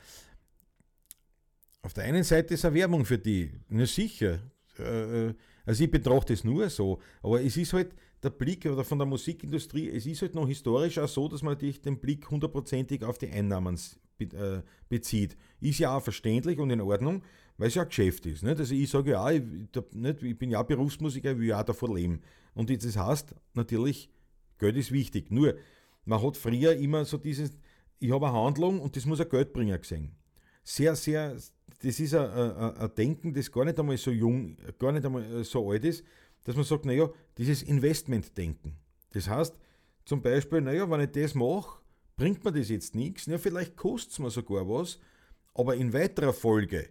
Auf 1.82 1.94
der 1.94 2.02
einen 2.02 2.24
Seite 2.24 2.54
ist 2.54 2.64
eine 2.64 2.74
Werbung 2.74 3.04
für 3.04 3.18
die, 3.18 3.52
na 3.68 3.86
sicher. 3.86 4.40
Äh, 4.76 5.28
äh, 5.28 5.34
also 5.64 5.84
ich 5.84 5.90
betrachte 5.90 6.32
es 6.32 6.42
nur 6.42 6.68
so, 6.68 7.00
aber 7.22 7.40
es 7.42 7.56
ist 7.56 7.72
halt 7.72 7.94
der 8.26 8.30
Blick 8.30 8.66
oder 8.66 8.84
von 8.84 8.98
der 8.98 9.06
Musikindustrie, 9.06 9.88
es 9.88 10.04
ist 10.06 10.22
halt 10.22 10.34
noch 10.34 10.46
historisch 10.46 10.98
auch 10.98 11.08
so, 11.08 11.28
dass 11.28 11.42
man 11.42 11.54
natürlich 11.54 11.80
den 11.80 11.98
Blick 11.98 12.28
hundertprozentig 12.30 13.04
auf 13.04 13.18
die 13.18 13.30
Einnahmen 13.30 13.78
äh, 14.18 14.62
bezieht. 14.88 15.36
Ist 15.60 15.78
ja 15.78 15.96
auch 15.96 16.02
verständlich 16.02 16.58
und 16.58 16.70
in 16.70 16.80
Ordnung, 16.80 17.22
weil 17.56 17.68
es 17.68 17.76
ja 17.76 17.82
ein 17.82 17.88
Geschäft 17.88 18.26
ist. 18.26 18.42
Nicht? 18.42 18.58
Also 18.58 18.74
ich 18.74 18.90
sage 18.90 19.12
ja, 19.12 19.30
ich, 19.30 19.42
ich 20.22 20.38
bin 20.38 20.50
ja 20.50 20.62
Berufsmusiker, 20.62 21.32
ich 21.32 21.38
will 21.38 21.48
ja 21.48 21.62
davon 21.62 21.94
leben. 21.94 22.20
Und 22.54 22.70
das 22.70 22.96
heißt 22.96 23.34
natürlich, 23.54 24.10
Geld 24.58 24.76
ist 24.76 24.92
wichtig. 24.92 25.30
Nur, 25.30 25.54
man 26.04 26.22
hat 26.22 26.36
früher 26.36 26.74
immer 26.76 27.04
so 27.04 27.18
dieses, 27.18 27.52
ich 27.98 28.10
habe 28.10 28.26
eine 28.26 28.36
Handlung 28.36 28.80
und 28.80 28.96
das 28.96 29.06
muss 29.06 29.20
ein 29.20 29.28
Geldbringer 29.28 29.78
gesehen. 29.78 30.12
Sehr, 30.64 30.96
sehr, 30.96 31.36
das 31.82 32.00
ist 32.00 32.14
ein, 32.14 32.28
ein, 32.28 32.76
ein, 32.76 32.94
Denken, 32.96 33.32
das 33.32 33.52
gar 33.52 33.64
nicht 33.64 33.78
einmal 33.78 33.96
so 33.96 34.10
jung, 34.10 34.56
gar 34.78 34.92
nicht 34.92 35.04
einmal 35.04 35.44
so 35.44 35.70
alt 35.70 35.84
ist, 35.84 36.04
dass 36.46 36.54
man 36.54 36.64
sagt, 36.64 36.84
naja, 36.84 37.10
dieses 37.36 37.62
Investmentdenken. 37.62 38.76
Das 39.10 39.28
heißt, 39.28 39.58
zum 40.04 40.22
Beispiel, 40.22 40.60
naja, 40.60 40.88
wenn 40.88 41.00
ich 41.00 41.10
das 41.10 41.34
mache, 41.34 41.80
bringt 42.16 42.44
mir 42.44 42.52
das 42.52 42.68
jetzt 42.68 42.94
nichts, 42.94 43.26
ja, 43.26 43.36
vielleicht 43.36 43.76
kostet 43.76 44.12
es 44.12 44.18
mir 44.20 44.30
sogar 44.30 44.68
was, 44.68 45.00
aber 45.54 45.74
in 45.74 45.92
weiterer 45.92 46.32
Folge 46.32 46.88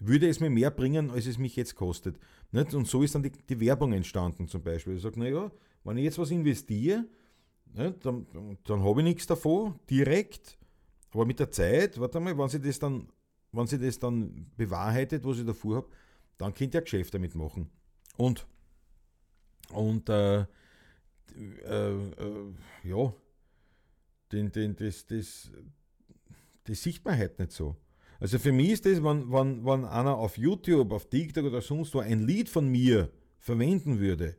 würde 0.00 0.28
es 0.28 0.40
mir 0.40 0.48
mehr 0.48 0.70
bringen, 0.70 1.10
als 1.10 1.26
es 1.26 1.36
mich 1.36 1.54
jetzt 1.56 1.74
kostet. 1.74 2.18
Nicht? 2.50 2.72
Und 2.72 2.88
so 2.88 3.02
ist 3.02 3.14
dann 3.14 3.22
die, 3.22 3.30
die 3.30 3.60
Werbung 3.60 3.92
entstanden 3.92 4.48
zum 4.48 4.62
Beispiel. 4.62 4.96
Ich 4.96 5.02
sage, 5.02 5.18
naja, 5.20 5.50
wenn 5.84 5.98
ich 5.98 6.04
jetzt 6.04 6.18
was 6.18 6.30
investiere, 6.30 7.04
nicht, 7.74 8.06
dann, 8.06 8.26
dann 8.64 8.82
habe 8.82 9.00
ich 9.00 9.04
nichts 9.04 9.26
davon, 9.26 9.78
direkt, 9.90 10.56
aber 11.10 11.26
mit 11.26 11.40
der 11.40 11.50
Zeit, 11.50 12.00
warte 12.00 12.20
mal, 12.20 12.36
wenn 12.38 12.48
sie 12.48 12.60
das 12.60 12.78
dann, 12.78 13.08
wenn 13.52 13.66
sie 13.66 13.78
das 13.78 13.98
dann 13.98 14.50
bewahrheitet, 14.56 15.24
was 15.24 15.38
ich 15.38 15.44
davor 15.44 15.76
habe, 15.76 15.88
dann 16.38 16.54
könnt 16.54 16.74
ihr 16.74 16.80
Geschäft 16.80 17.12
damit 17.12 17.34
machen. 17.34 17.68
Und, 18.16 18.46
und 19.72 20.08
äh, 20.08 20.40
äh, 20.40 20.44
äh, 21.36 22.54
ja, 22.84 23.12
den, 24.32 24.50
den, 24.52 24.76
das, 24.76 25.06
das, 25.06 25.50
die 26.66 26.74
Sichtbarkeit 26.74 27.38
nicht 27.38 27.52
so. 27.52 27.76
Also 28.20 28.38
für 28.38 28.52
mich 28.52 28.70
ist 28.70 28.86
das, 28.86 29.02
wenn, 29.02 29.30
wenn, 29.32 29.64
wenn 29.64 29.84
einer 29.84 30.16
auf 30.16 30.36
YouTube, 30.36 30.92
auf 30.92 31.08
TikTok 31.08 31.44
oder 31.44 31.62
sonst 31.62 31.94
wo 31.94 32.00
ein 32.00 32.26
Lied 32.26 32.48
von 32.48 32.68
mir 32.68 33.10
verwenden 33.38 34.00
würde, 34.00 34.36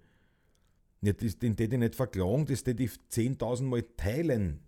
den 1.01 1.15
hätte 1.15 1.63
ich 1.63 1.71
nicht 1.71 1.95
verklagen, 1.95 2.45
das 2.45 2.65
hätte 2.65 2.84
ich 2.84 2.91
10.000 3.09 3.63
Mal 3.63 3.84
teilen. 3.95 4.59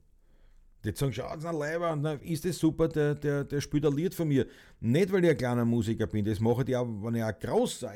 Die 0.83 0.91
sagen, 0.95 1.13
schaut 1.13 1.43
mal 1.43 1.51
Leiber, 1.51 1.95
na, 1.95 2.13
ist 2.13 2.43
das 2.43 2.57
super, 2.57 2.87
der, 2.87 3.13
der, 3.13 3.43
der 3.43 3.61
spielt 3.61 3.85
ein 3.85 3.95
Lied 3.95 4.15
von 4.15 4.27
mir. 4.27 4.47
Nicht, 4.79 5.11
weil 5.11 5.23
ich 5.23 5.29
ein 5.29 5.37
kleiner 5.37 5.63
Musiker 5.63 6.07
bin, 6.07 6.25
das 6.25 6.39
mache 6.39 6.63
ich 6.67 6.75
auch, 6.75 6.87
wenn 7.03 7.15
ich 7.15 7.23
ein 7.23 7.35
großer, 7.39 7.93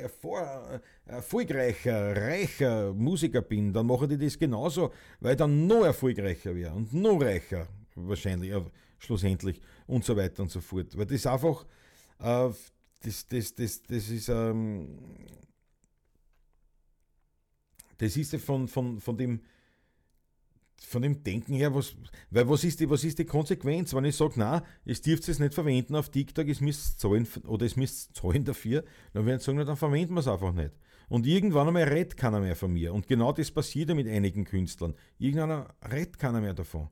erfolgreicher, 1.06 2.16
reicher 2.16 2.94
Musiker 2.94 3.42
bin, 3.42 3.74
dann 3.74 3.88
mache 3.88 4.06
ich 4.06 4.20
das 4.20 4.38
genauso, 4.38 4.92
weil 5.20 5.32
ich 5.32 5.38
dann 5.38 5.66
noch 5.66 5.84
erfolgreicher 5.84 6.56
wäre 6.56 6.74
und 6.74 6.94
noch 6.94 7.20
reicher, 7.20 7.68
wahrscheinlich, 7.96 8.52
äh, 8.52 8.62
schlussendlich 9.00 9.60
und 9.88 10.06
so 10.06 10.16
weiter 10.16 10.44
und 10.44 10.52
so 10.52 10.62
fort. 10.62 10.96
Weil 10.96 11.08
das 11.08 11.16
ist 11.16 11.28
einfach, 11.28 11.66
äh, 12.20 12.50
das, 13.02 13.28
das, 13.28 13.56
das, 13.56 13.82
das 13.82 14.10
ist, 14.10 14.30
ähm, 14.30 15.00
das 17.98 18.16
ist 18.16 18.34
ja 18.34 18.38
von, 18.38 18.68
von, 18.68 19.00
von 19.00 19.18
dem, 19.18 19.40
von 20.82 21.02
dem 21.02 21.24
Denken 21.24 21.54
her, 21.54 21.74
was, 21.74 21.96
weil 22.30 22.48
was 22.50 22.64
ist, 22.64 22.80
die, 22.80 22.90
was 22.90 23.04
ist 23.04 23.20
die 23.20 23.26
Konsequenz, 23.26 23.94
wenn 23.94 24.06
ich 24.06 24.16
sage, 24.16 24.34
na, 24.36 24.64
es 24.86 25.02
dürft 25.02 25.28
es 25.28 25.40
nicht 25.40 25.54
verwenden 25.54 25.96
auf 25.96 26.10
TikTok, 26.10 26.48
es 26.48 26.62
müsst 26.62 27.00
zahlen 27.00 27.28
oder 27.48 27.66
es 27.66 27.76
müsst 27.76 28.16
zahlen 28.16 28.44
dafür, 28.44 28.84
dann 29.14 29.26
werden 29.26 29.40
sie 29.40 29.46
sagen, 29.46 29.58
dann 29.60 29.78
verwenden 29.78 30.14
wir 30.14 30.20
es 30.20 30.28
einfach 30.28 30.54
nicht. 30.54 30.72
Und 31.08 31.28
irgendwann 31.28 31.68
einmal 31.68 31.84
redet 31.84 32.18
keiner 32.18 32.40
mehr 32.40 32.56
von 32.56 32.74
mir. 32.74 32.94
Und 32.94 33.08
genau 33.08 33.32
das 33.32 33.52
passiert 33.52 33.90
ja 33.90 33.96
mit 33.96 34.08
einigen 34.08 34.44
Künstlern. 34.44 34.96
Irgendwann 35.20 35.68
redet 35.92 36.18
keiner 36.18 36.42
mehr 36.42 36.54
davon. 36.54 36.90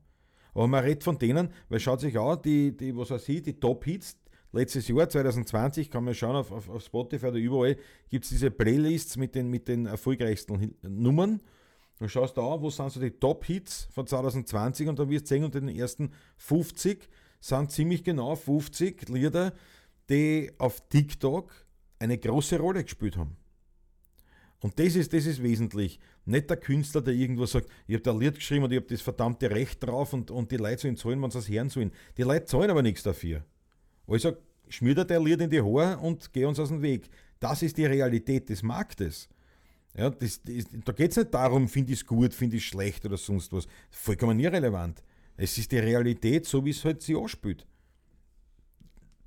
Aber 0.54 0.68
man 0.68 0.84
redet 0.84 1.02
von 1.02 1.18
denen, 1.18 1.48
weil 1.68 1.80
schaut 1.80 2.00
sich 2.00 2.16
an, 2.18 2.40
die, 2.44 2.76
die 2.76 2.96
was 2.96 3.10
weiß 3.10 3.28
ich, 3.28 3.42
die 3.42 3.58
Top-Hits, 3.58 4.16
letztes 4.52 4.86
Jahr, 4.86 5.08
2020, 5.08 5.90
kann 5.90 6.04
man 6.04 6.14
schauen, 6.14 6.36
auf, 6.36 6.52
auf, 6.52 6.68
auf 6.68 6.84
Spotify 6.84 7.26
oder 7.26 7.38
überall 7.38 7.76
gibt 8.08 8.24
es 8.24 8.30
diese 8.30 8.52
Playlists 8.52 9.16
mit 9.16 9.34
den, 9.34 9.50
mit 9.50 9.66
den 9.66 9.86
erfolgreichsten 9.86 10.76
Nummern. 10.82 11.40
Dann 11.98 12.08
schaust 12.08 12.36
du 12.36 12.42
an, 12.42 12.60
wo 12.60 12.70
sind 12.70 12.90
so 12.90 13.00
die 13.00 13.10
Top-Hits 13.10 13.88
von 13.92 14.06
2020 14.06 14.88
und 14.88 14.98
dann 14.98 15.08
wirst 15.10 15.26
du 15.26 15.28
sehen, 15.28 15.44
unter 15.44 15.60
den 15.60 15.68
ersten 15.68 16.12
50 16.38 17.08
sind 17.40 17.70
ziemlich 17.70 18.02
genau 18.02 18.34
50 18.34 19.08
Lieder, 19.08 19.52
die 20.08 20.52
auf 20.58 20.88
TikTok 20.88 21.52
eine 21.98 22.18
große 22.18 22.58
Rolle 22.58 22.82
gespielt 22.82 23.16
haben. 23.16 23.36
Und 24.60 24.78
das 24.78 24.96
ist, 24.96 25.12
das 25.12 25.26
ist 25.26 25.42
wesentlich. 25.42 26.00
Nicht 26.24 26.48
der 26.48 26.56
Künstler, 26.56 27.02
der 27.02 27.12
irgendwo 27.12 27.44
sagt, 27.44 27.68
ich 27.86 27.94
habe 27.94 28.02
da 28.02 28.12
ein 28.12 28.20
Lied 28.20 28.36
geschrieben 28.36 28.64
und 28.64 28.72
ich 28.72 28.78
habe 28.78 28.86
das 28.86 29.02
verdammte 29.02 29.50
Recht 29.50 29.82
drauf 29.82 30.14
und, 30.14 30.30
und 30.30 30.50
die 30.50 30.56
Leute 30.56 30.80
sollen 30.80 30.96
zahlen, 30.96 31.22
wenn 31.22 31.30
sie 31.30 31.38
es 31.38 31.48
hören 31.50 31.68
sollen. 31.68 31.92
Die 32.16 32.22
Leute 32.22 32.46
zahlen 32.46 32.70
aber 32.70 32.82
nichts 32.82 33.02
dafür. 33.02 33.44
Also 34.06 34.32
schmier 34.70 34.94
dir 34.94 35.04
der 35.04 35.20
Lied 35.20 35.42
in 35.42 35.50
die 35.50 35.60
Haare 35.60 35.98
und 35.98 36.32
geh 36.32 36.46
uns 36.46 36.58
aus 36.58 36.68
dem 36.68 36.80
Weg. 36.80 37.10
Das 37.40 37.62
ist 37.62 37.76
die 37.76 37.84
Realität 37.84 38.48
des 38.48 38.62
Marktes. 38.62 39.28
Ja, 39.96 40.10
das, 40.10 40.42
das, 40.42 40.64
da 40.84 40.92
geht 40.92 41.12
es 41.12 41.16
nicht 41.16 41.32
darum, 41.32 41.68
finde 41.68 41.92
ich 41.92 42.00
es 42.00 42.06
gut, 42.06 42.34
finde 42.34 42.56
ich 42.56 42.64
es 42.64 42.68
schlecht 42.68 43.04
oder 43.04 43.16
sonst 43.16 43.52
was. 43.52 43.66
Vollkommen 43.90 44.38
irrelevant. 44.40 45.02
Es 45.36 45.56
ist 45.56 45.70
die 45.70 45.78
Realität, 45.78 46.46
so 46.46 46.64
wie 46.64 46.70
es 46.70 46.84
halt 46.84 47.02
sich 47.02 47.16
anspielt. 47.16 47.66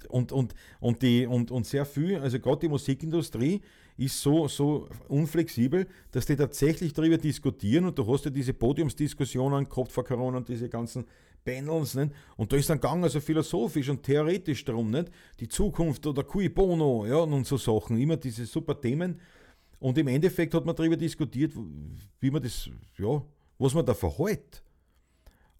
Und, 0.09 0.32
und, 0.32 0.53
und, 0.80 1.01
die, 1.01 1.26
und, 1.26 1.51
und 1.51 1.65
sehr 1.65 1.86
viel, 1.86 2.18
also 2.18 2.39
gerade 2.39 2.61
die 2.61 2.70
Musikindustrie 2.70 3.61
ist 3.97 4.22
so, 4.22 4.47
so 4.47 4.88
unflexibel, 5.07 5.88
dass 6.11 6.26
die 6.26 6.36
tatsächlich 6.36 6.93
darüber 6.93 7.18
diskutieren 7.18 7.86
und 7.86 7.97
du 7.97 8.05
hast 8.07 8.26
ja 8.26 8.32
diese 8.32 8.53
Podiumsdiskussionen 8.53 9.68
gehabt 9.68 9.91
vor 9.91 10.03
Corona 10.03 10.38
und 10.38 10.47
diese 10.47 10.70
ganzen 10.70 11.05
Panels, 11.43 11.95
nicht? 11.95 12.11
Und 12.36 12.51
da 12.51 12.57
ist 12.57 12.70
dann 12.70 12.80
gegangen, 12.80 13.03
also 13.03 13.20
philosophisch 13.20 13.89
und 13.89 14.03
theoretisch 14.03 14.63
darum, 14.65 14.91
nicht? 14.91 15.09
Die 15.39 15.47
Zukunft 15.47 16.05
oder 16.05 16.24
cui 16.24 16.49
bono, 16.49 17.05
ja, 17.05 17.18
und 17.18 17.47
so 17.47 17.57
Sachen, 17.57 17.97
immer 17.97 18.18
diese 18.18 18.45
super 18.45 18.80
Themen. 18.80 19.20
Und 19.80 19.97
im 19.97 20.07
Endeffekt 20.07 20.53
hat 20.53 20.65
man 20.65 20.75
darüber 20.75 20.97
diskutiert, 20.97 21.53
wie 22.19 22.32
man 22.32 22.41
das, 22.41 22.69
ja, 22.97 23.21
was 23.59 23.73
man 23.73 23.86
da 23.86 23.93
verhält. 23.93 24.63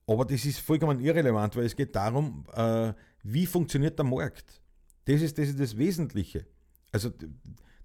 Aber 0.08 0.26
das 0.26 0.46
ist 0.46 0.60
vollkommen 0.60 1.00
irrelevant, 1.00 1.56
weil 1.56 1.66
es 1.66 1.76
geht 1.76 1.96
darum, 1.96 2.46
äh, 2.54 2.94
wie 3.24 3.46
funktioniert 3.46 4.00
der 4.00 4.06
Markt. 4.06 4.62
Das 5.06 5.22
ist, 5.22 5.38
das 5.38 5.50
ist 5.50 5.60
das 5.60 5.78
Wesentliche. 5.78 6.46
Also 6.92 7.12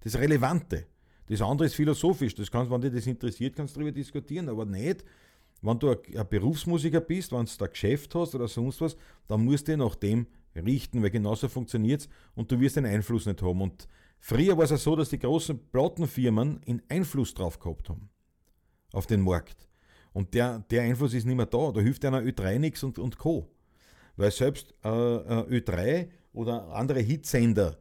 das 0.01 0.16
Relevante. 0.16 0.87
Das 1.26 1.41
andere 1.43 1.66
ist 1.66 1.74
philosophisch. 1.74 2.35
Das 2.35 2.51
kannst, 2.51 2.70
wenn 2.70 2.80
dich 2.80 2.93
das 2.93 3.07
interessiert, 3.07 3.57
kannst 3.57 3.74
du 3.74 3.80
darüber 3.80 3.93
diskutieren, 3.93 4.49
aber 4.49 4.64
nicht, 4.64 5.05
wenn 5.62 5.78
du 5.78 5.91
ein 5.91 6.28
Berufsmusiker 6.28 7.01
bist, 7.01 7.33
wenn 7.33 7.45
du 7.45 7.53
da 7.59 7.66
Geschäft 7.66 8.14
hast 8.14 8.35
oder 8.35 8.49
sonst 8.49 8.80
was, 8.80 8.97
dann 9.28 9.45
musst 9.45 9.68
du 9.68 9.76
nach 9.76 9.95
dem 9.95 10.26
richten, 10.55 11.03
weil 11.03 11.11
genauso 11.11 11.49
funktioniert 11.49 12.03
es 12.03 12.09
und 12.35 12.51
du 12.51 12.61
wirst 12.61 12.76
den 12.76 12.87
Einfluss 12.87 13.26
nicht 13.26 13.41
haben. 13.43 13.61
Und 13.61 13.87
früher 14.23 14.57
war 14.57 14.64
es 14.64 14.70
ja 14.70 14.79
so, 14.79 14.97
dass 14.97 15.11
die 15.11 15.18
großen 15.18 15.59
Plattenfirmen 15.70 16.61
einen 16.66 16.83
Einfluss 16.89 17.35
drauf 17.35 17.59
gehabt 17.59 17.91
haben. 17.91 18.09
Auf 18.93 19.07
den 19.07 19.20
Markt. 19.20 19.68
Und 20.12 20.33
der, 20.35 20.61
der 20.70 20.83
Einfluss 20.83 21.12
ist 21.12 21.27
nicht 21.27 21.37
mehr 21.37 21.47
da. 21.47 21.73
Da 21.73 21.81
hilft 21.81 22.05
einer 22.05 22.20
Ö3 22.23 22.59
nichts 22.59 22.83
und, 22.83 22.99
und 22.99 23.18
Co. 23.18 23.51
Weil 24.16 24.31
selbst 24.31 24.75
äh, 24.85 24.89
äh 24.89 25.61
Ö3 25.61 26.09
oder 26.33 26.68
andere 26.68 27.01
Hitsender, 27.01 27.79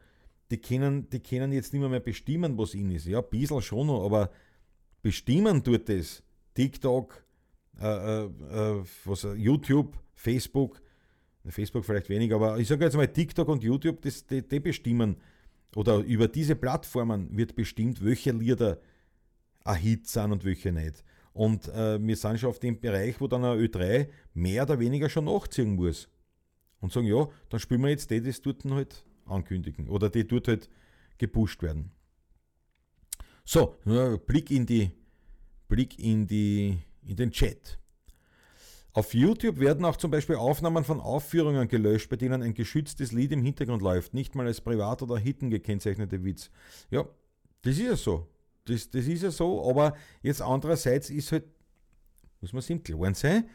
die 0.50 0.58
können, 0.58 1.10
die 1.10 1.20
können 1.20 1.52
jetzt 1.52 1.74
nicht 1.74 1.82
mehr, 1.82 1.90
mehr 1.90 2.00
bestimmen, 2.00 2.58
was 2.58 2.76
ihnen 2.76 2.92
ist. 2.92 3.06
Ja, 3.06 3.20
ein 3.20 3.30
bisschen 3.30 3.62
schon 3.62 3.88
noch, 3.88 4.04
aber 4.04 4.32
bestimmen 5.02 5.64
tut 5.64 5.90
es 5.90 6.24
TikTok, 6.54 7.24
äh, 7.80 7.86
äh, 7.86 8.26
äh, 8.26 8.84
was, 9.06 9.28
YouTube, 9.36 9.98
Facebook, 10.14 10.82
Facebook 11.46 11.86
vielleicht 11.86 12.10
weniger, 12.10 12.36
aber 12.36 12.60
ich 12.60 12.68
sage 12.68 12.86
jetzt 12.86 12.96
mal 12.96 13.08
TikTok 13.08 13.48
und 13.48 13.64
YouTube, 13.64 14.02
das, 14.02 14.26
die, 14.26 14.48
die 14.48 14.60
bestimmen, 14.60 15.18
oder 15.76 15.98
über 16.00 16.28
diese 16.28 16.56
Plattformen 16.56 17.36
wird 17.36 17.56
bestimmt, 17.56 18.04
welche 18.04 18.32
Lieder 18.32 18.80
ein 19.64 19.78
Hit 19.78 20.08
sind 20.08 20.32
und 20.32 20.44
welche 20.44 20.72
nicht. 20.72 21.04
Und 21.34 21.68
äh, 21.70 22.00
wir 22.06 22.16
sind 22.18 22.40
schon 22.40 22.50
auf 22.50 22.60
dem 22.60 22.80
Bereich, 22.80 23.22
wo 23.22 23.28
dann 23.28 23.46
ein 23.46 23.58
Ö3 23.58 24.08
mehr 24.34 24.64
oder 24.64 24.80
weniger 24.80 25.10
schon 25.10 25.26
nachziehen 25.26 25.76
muss. 25.76 26.10
Und 26.82 26.92
sagen, 26.92 27.08
ja, 27.08 27.28
dann 27.50 27.60
spielen 27.60 27.82
wir 27.82 27.90
jetzt 27.90 28.10
die, 28.10 28.22
die 28.22 28.34
dort 28.42 28.66
halt 28.66 29.06
ankündigen. 29.26 29.88
Oder 29.88 30.10
die 30.10 30.28
dort 30.28 30.48
halt 30.48 30.70
gepusht 31.18 31.62
werden. 31.62 31.92
So, 33.46 33.78
Blick 34.28 34.52
in 34.52 34.66
die, 34.66 34.92
Blick 35.68 35.98
in 36.00 36.28
die, 36.28 36.80
in 37.04 37.16
den 37.16 37.32
Chat. 37.32 37.80
Auf 38.94 39.14
YouTube 39.14 39.60
werden 39.60 39.86
auch 39.86 39.96
zum 39.96 40.12
Beispiel 40.12 40.36
Aufnahmen 40.36 40.84
von 40.84 41.00
Aufführungen 41.00 41.68
gelöscht, 41.68 42.10
bei 42.10 42.18
denen 42.18 42.42
ein 42.42 42.54
geschütztes 42.54 43.14
Lied 43.14 43.32
im 43.32 43.42
Hintergrund 43.42 43.82
läuft, 43.82 44.14
nicht 44.14 44.36
mal 44.36 44.46
als 44.46 44.60
privat 44.60 45.02
oder 45.02 45.18
Hitten 45.18 45.50
gekennzeichnete 45.50 46.24
Witz. 46.26 46.52
Ja, 46.90 47.06
das 47.62 47.78
ist 47.78 47.86
ja 47.86 47.96
so. 47.96 48.28
Das, 48.66 48.90
das 48.90 49.08
ist 49.08 49.24
ja 49.24 49.32
so, 49.32 49.70
aber 49.70 49.96
jetzt 50.22 50.42
andererseits 50.42 51.10
ist 51.10 51.32
halt, 51.32 51.46
muss 52.42 52.52
man 52.52 52.62
sich 52.62 52.72
im 52.72 52.84
Klaren 52.84 53.14
sein, 53.14 53.50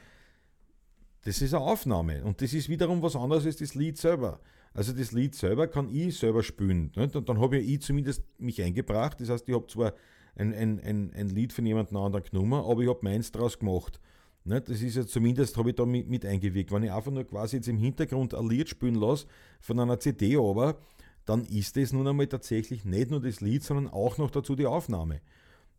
das 1.22 1.42
ist 1.42 1.52
eine 1.52 1.64
Aufnahme 1.64 2.24
und 2.24 2.40
das 2.40 2.54
ist 2.54 2.68
wiederum 2.68 3.02
was 3.02 3.16
anderes 3.16 3.44
als 3.44 3.56
das 3.56 3.74
Lied 3.74 3.98
selber. 3.98 4.40
Also 4.72 4.92
das 4.92 5.12
Lied 5.12 5.34
selber 5.34 5.68
kann 5.68 5.88
ich 5.88 6.18
selber 6.18 6.42
spielen. 6.42 6.92
Nicht? 6.94 7.16
Und 7.16 7.28
dann 7.28 7.40
habe 7.40 7.58
ja 7.58 7.62
ich 7.62 7.80
zumindest 7.82 8.22
mich 8.38 8.62
eingebracht. 8.62 9.20
Das 9.20 9.30
heißt, 9.30 9.48
ich 9.48 9.54
habe 9.54 9.66
zwar 9.66 9.94
ein, 10.34 10.54
ein, 10.54 10.80
ein, 10.80 11.12
ein 11.14 11.28
Lied 11.28 11.52
von 11.52 11.66
jemand 11.66 11.94
anderem 11.94 12.22
genommen, 12.22 12.62
aber 12.62 12.82
ich 12.82 12.88
habe 12.88 13.00
meins 13.02 13.32
daraus 13.32 13.58
gemacht. 13.58 14.00
Ne, 14.46 14.60
das 14.60 14.80
ist 14.80 14.94
ja 14.94 15.04
zumindest, 15.04 15.56
habe 15.56 15.70
ich 15.70 15.74
da 15.74 15.84
mit, 15.84 16.08
mit 16.08 16.24
eingewirkt. 16.24 16.70
Wenn 16.70 16.84
ich 16.84 16.92
einfach 16.92 17.10
nur 17.10 17.24
quasi 17.24 17.56
jetzt 17.56 17.66
im 17.66 17.78
Hintergrund 17.78 18.32
ein 18.32 18.48
Lied 18.48 18.68
spielen 18.68 18.94
lasse 18.94 19.26
von 19.60 19.80
einer 19.80 19.98
CD 19.98 20.36
aber, 20.36 20.78
dann 21.24 21.44
ist 21.46 21.76
das 21.76 21.92
nun 21.92 22.06
einmal 22.06 22.28
tatsächlich 22.28 22.84
nicht 22.84 23.10
nur 23.10 23.20
das 23.20 23.40
Lied, 23.40 23.64
sondern 23.64 23.92
auch 23.92 24.18
noch 24.18 24.30
dazu 24.30 24.54
die 24.54 24.66
Aufnahme. 24.66 25.20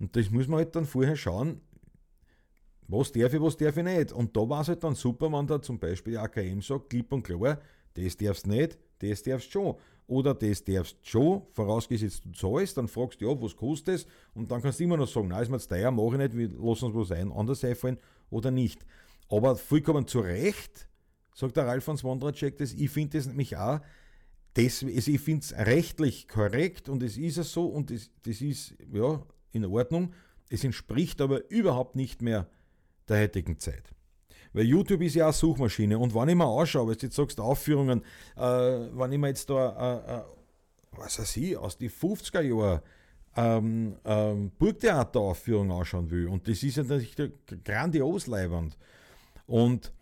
Und 0.01 0.17
das 0.17 0.29
muss 0.31 0.49
man 0.49 0.57
halt 0.57 0.75
dann 0.75 0.85
vorher 0.85 1.15
schauen, 1.15 1.61
was 2.89 3.13
darf 3.13 3.33
ich, 3.33 3.39
was 3.39 3.55
darf 3.55 3.77
ich 3.77 3.83
nicht. 3.85 4.11
Und 4.11 4.35
da 4.35 4.49
war 4.49 4.59
es 4.59 4.67
halt 4.67 4.83
dann 4.83 4.95
super, 4.95 5.31
wenn 5.31 5.47
da 5.47 5.61
zum 5.61 5.79
Beispiel 5.79 6.17
AKM 6.17 6.61
sagt, 6.61 6.89
klipp 6.89 7.13
und 7.13 7.23
klar, 7.23 7.61
das 7.93 8.17
darfst 8.17 8.47
du 8.47 8.49
nicht, 8.49 8.77
das 8.99 9.23
darfst 9.23 9.47
du 9.47 9.51
schon. 9.51 9.75
Oder 10.07 10.33
das 10.33 10.61
darfst 10.65 10.97
du 11.03 11.09
schon, 11.09 11.41
vorausgesetzt 11.53 12.23
du 12.25 12.31
zahlst, 12.33 12.75
dann 12.75 12.89
fragst 12.89 13.21
du 13.21 13.29
ja, 13.29 13.41
was 13.41 13.55
kostet 13.55 13.95
es? 13.95 14.07
Und 14.33 14.51
dann 14.51 14.61
kannst 14.61 14.81
du 14.81 14.83
immer 14.83 14.97
noch 14.97 15.07
sagen, 15.07 15.29
nein, 15.29 15.43
ist 15.43 15.49
mir 15.49 15.55
jetzt 15.55 15.69
teuer, 15.69 15.89
mache 15.89 16.21
ich 16.21 16.33
nicht, 16.33 16.51
lassen 16.59 16.85
uns 16.85 16.95
was 16.95 17.11
ein, 17.11 17.31
anders 17.31 17.63
einfallen 17.63 17.97
oder 18.29 18.51
nicht. 18.51 18.85
Aber 19.29 19.55
vollkommen 19.55 20.07
zu 20.07 20.19
Recht, 20.19 20.87
sagt 21.33 21.57
der 21.57 21.67
Ralf 21.67 21.83
von 21.83 21.97
Swandratschek, 21.97 22.57
das, 22.57 22.73
ich 22.73 22.89
finde 22.89 23.17
das 23.17 23.27
nämlich 23.27 23.57
auch, 23.57 23.79
das, 24.53 24.83
also 24.83 25.11
ich 25.11 25.21
finde 25.21 25.43
es 25.43 25.53
rechtlich 25.53 26.27
korrekt 26.27 26.89
und 26.89 27.03
es 27.03 27.17
ist 27.17 27.37
ja 27.37 27.43
so 27.43 27.67
und 27.67 27.91
das, 27.91 28.09
das 28.23 28.41
ist 28.41 28.75
ja 28.91 29.21
in 29.51 29.65
Ordnung. 29.65 30.13
Es 30.49 30.63
entspricht 30.63 31.21
aber 31.21 31.49
überhaupt 31.51 31.95
nicht 31.95 32.21
mehr 32.21 32.49
der 33.07 33.21
heutigen 33.21 33.59
Zeit. 33.59 33.83
Weil 34.53 34.65
YouTube 34.65 35.01
ist 35.01 35.15
ja 35.15 35.25
eine 35.25 35.33
Suchmaschine 35.33 35.99
und 35.99 36.15
wenn 36.15 36.29
ich 36.29 36.35
mir 36.35 36.45
anschaue, 36.45 36.87
was 36.87 36.97
du 36.97 37.05
jetzt 37.05 37.15
sagst, 37.15 37.39
Aufführungen, 37.39 38.01
äh, 38.35 38.41
wenn 38.41 39.11
ich 39.11 39.19
mir 39.19 39.27
jetzt 39.27 39.49
da, 39.49 39.99
äh, 40.03 40.17
äh, 40.17 40.23
was 40.91 41.19
weiß 41.19 41.37
ich, 41.37 41.55
aus 41.55 41.77
den 41.77 41.91
50er 41.91 42.41
Jahren 42.41 42.81
ähm, 43.37 43.95
ähm, 44.03 44.51
Burgtheateraufführung 44.57 45.71
anschauen 45.71 46.09
will. 46.09 46.27
Und 46.27 46.47
das 46.47 46.63
ist 46.63 46.77
ja 46.77 46.83
natürlich 46.83 47.15
grandios 47.63 48.27
leibend. 48.27 48.77
Und 49.45 49.93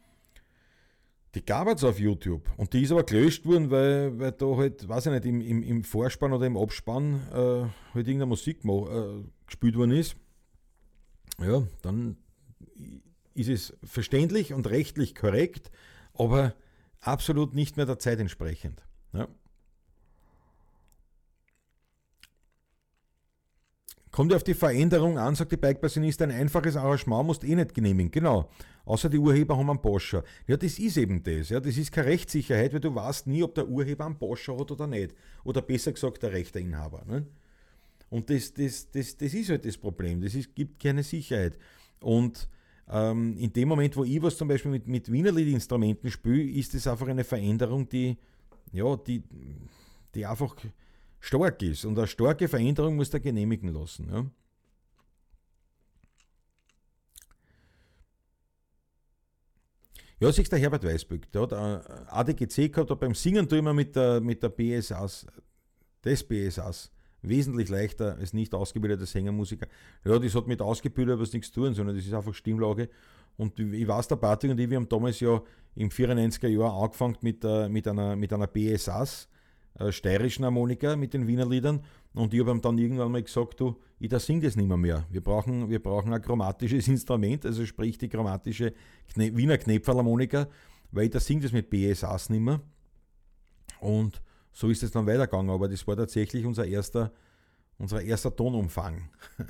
die 1.36 1.46
gab 1.46 1.68
es 1.68 1.84
auf 1.84 2.00
YouTube. 2.00 2.50
Und 2.56 2.72
die 2.74 2.84
ist 2.84 2.92
aber 2.92 3.04
gelöscht 3.04 3.46
worden, 3.46 3.70
weil, 3.70 4.18
weil 4.18 4.32
da 4.32 4.56
halt, 4.56 4.88
weiß 4.88 5.08
ich 5.08 5.12
nicht, 5.12 5.26
im, 5.26 5.42
im, 5.42 5.64
im 5.64 5.84
Vorspann 5.84 6.32
oder 6.32 6.48
im 6.48 6.58
Abspann 6.58 7.22
äh, 7.32 7.36
halt 7.36 8.08
irgendeine 8.08 8.28
Musik 8.28 8.64
äh, 8.64 9.24
gespielt 9.46 9.76
worden 9.76 9.92
ist. 9.92 10.16
Ja, 11.40 11.64
dann 11.82 12.16
ist 13.34 13.50
es 13.50 13.78
verständlich 13.84 14.54
und 14.54 14.68
rechtlich 14.68 15.14
korrekt, 15.14 15.72
aber 16.14 16.56
absolut 17.02 17.54
nicht 17.54 17.76
mehr 17.76 17.86
der 17.86 18.00
Zeit 18.00 18.20
entsprechend. 18.22 18.84
Ja. 19.12 19.28
Kommt 24.16 24.34
auf 24.34 24.46
die 24.46 24.54
Veränderung 24.54 25.18
an, 25.18 25.36
sagt 25.36 25.52
die 25.52 25.58
Bike-Passionist, 25.58 26.22
ein 26.22 26.32
einfaches 26.32 26.78
Arrangement 26.78 27.28
musst 27.28 27.44
eh 27.44 27.54
nicht 27.54 27.74
genehmigen. 27.74 28.10
Genau. 28.10 28.50
Außer 28.86 29.10
die 29.10 29.18
Urheber 29.18 29.58
haben 29.58 29.70
einen 29.70 29.82
Boscher. 29.82 30.24
Ja, 30.48 30.56
das 30.56 30.80
ist 30.80 30.96
eben 30.96 31.22
das. 31.22 31.50
Ja, 31.50 31.60
das 31.60 31.76
ist 31.76 31.92
keine 31.92 32.08
Rechtssicherheit, 32.08 32.72
weil 32.72 32.80
du 32.80 32.96
weißt 32.96 33.28
nie, 33.28 33.44
ob 33.44 33.54
der 33.56 33.68
Urheber 33.68 34.06
einen 34.06 34.18
Boscher 34.18 34.58
hat 34.58 34.72
oder 34.72 34.88
nicht. 34.88 35.14
Oder 35.44 35.62
besser 35.62 35.92
gesagt, 35.92 36.24
der 36.24 36.32
Rechteinhaber. 36.32 37.04
Ne? 37.06 37.26
Und 38.10 38.30
das, 38.30 38.54
das, 38.54 38.90
das, 38.90 39.18
das 39.18 39.34
ist 39.34 39.50
halt 39.50 39.66
das 39.66 39.76
Problem. 39.76 40.22
Das 40.22 40.34
ist, 40.34 40.56
gibt 40.56 40.82
keine 40.82 41.04
Sicherheit. 41.04 41.58
Und 42.00 42.48
ähm, 42.90 43.36
in 43.38 43.52
dem 43.52 43.68
Moment, 43.68 43.98
wo 43.98 44.06
ich 44.06 44.22
was 44.22 44.38
zum 44.38 44.48
Beispiel 44.48 44.72
mit, 44.72 44.88
mit 44.88 45.12
Wienerlied-Instrumenten 45.12 46.10
spiele, 46.10 46.58
ist 46.58 46.74
das 46.74 46.88
einfach 46.88 47.10
eine 47.10 47.26
Veränderung, 47.26 47.90
die, 47.90 48.16
ja, 48.72 48.96
die, 48.96 49.24
die 50.14 50.26
einfach 50.26 50.56
stark 51.26 51.62
ist. 51.62 51.86
Und 51.86 51.98
eine 51.98 52.08
starke 52.08 52.48
Veränderung 52.48 52.96
muss 52.96 53.14
er 53.14 53.20
genehmigen 53.20 53.74
lassen. 53.74 54.10
Ja. 54.12 54.26
Ja, 60.18 60.32
siehst 60.32 60.52
der 60.52 60.60
Herbert 60.60 60.86
Weißböck, 60.86 61.30
der 61.34 61.42
hat 61.42 61.52
ein 61.52 61.82
ADGC 62.08 62.72
gehabt, 62.72 62.90
hat 62.90 63.00
beim 63.02 63.14
Singen 63.14 63.50
tue 63.50 63.58
immer 63.58 63.74
mit 63.74 63.98
der, 63.98 64.22
mit 64.22 64.42
der 64.42 64.48
BSAs, 64.48 65.28
des 66.06 66.24
BSAs, 66.24 66.90
wesentlich 67.22 67.68
leichter 67.68 68.16
als 68.16 68.32
nicht 68.32 68.54
ausgebildeter 68.54 69.06
Sängermusiker. 69.06 69.68
Ja, 70.06 70.18
das 70.18 70.34
hat 70.34 70.48
mit 70.48 70.62
ausgebildet 70.62 71.20
was 71.20 71.34
nichts 71.34 71.52
zu 71.52 71.62
tun, 71.62 71.74
sondern 71.74 71.98
das 71.98 72.06
ist 72.06 72.14
einfach 72.14 72.34
Stimmlage. 72.34 72.90
Und 73.36 73.60
ich 73.60 73.86
weiß, 73.86 74.08
der 74.08 74.16
Patrick 74.16 74.52
und 74.52 74.60
ich, 74.60 74.70
wir 74.70 74.78
haben 74.78 74.88
damals 74.88 75.20
ja 75.20 75.42
im 75.76 75.90
94er 75.90 76.48
Jahr 76.48 76.74
angefangen 76.82 77.18
mit, 77.20 77.44
äh, 77.44 77.68
mit, 77.68 77.86
einer, 77.86 78.16
mit 78.16 78.32
einer 78.32 78.48
BSAs, 78.48 79.28
äh, 79.80 79.92
steirischen 79.92 80.46
Harmonika 80.46 80.96
mit 80.96 81.14
den 81.14 81.28
Wiener 81.28 81.46
Liedern. 81.46 81.84
Und 82.14 82.34
ich 82.34 82.40
habe 82.40 82.52
ihm 82.52 82.62
dann 82.62 82.78
irgendwann 82.78 83.12
mal 83.12 83.22
gesagt, 83.22 83.60
du, 83.60 83.76
ich 84.00 84.10
da 84.10 84.20
sing 84.20 84.40
das 84.40 84.56
nicht 84.56 84.68
mehr, 84.68 84.78
mehr. 84.78 85.06
Wir 85.10 85.22
brauchen, 85.22 85.70
wir 85.70 85.84
brauchen 85.84 86.14
ein 86.14 86.22
chromatisches 86.22 86.88
Instrument, 86.88 87.46
also 87.46 87.66
sprich 87.66 87.98
die 87.98 88.08
chromatische 88.08 88.74
Kne 89.12 89.36
Wiener 89.36 89.58
Knepferharmonika, 89.58 90.48
weil 90.92 91.06
ich 91.06 91.12
da 91.12 91.20
sing 91.20 91.42
das 91.42 91.52
mit 91.52 91.70
BSAs 91.70 92.30
nicht 92.30 92.40
mehr. 92.40 92.62
Und 93.82 94.22
so 94.54 94.70
ist 94.70 94.82
es 94.84 94.92
dann 94.92 95.06
weitergegangen, 95.06 95.50
aber 95.50 95.68
das 95.68 95.86
war 95.86 95.98
tatsächlich 95.98 96.46
unser 96.46 96.66
erster, 96.66 97.12
unser 97.78 98.02
erster 98.02 98.34
Tonumfang. 98.34 99.10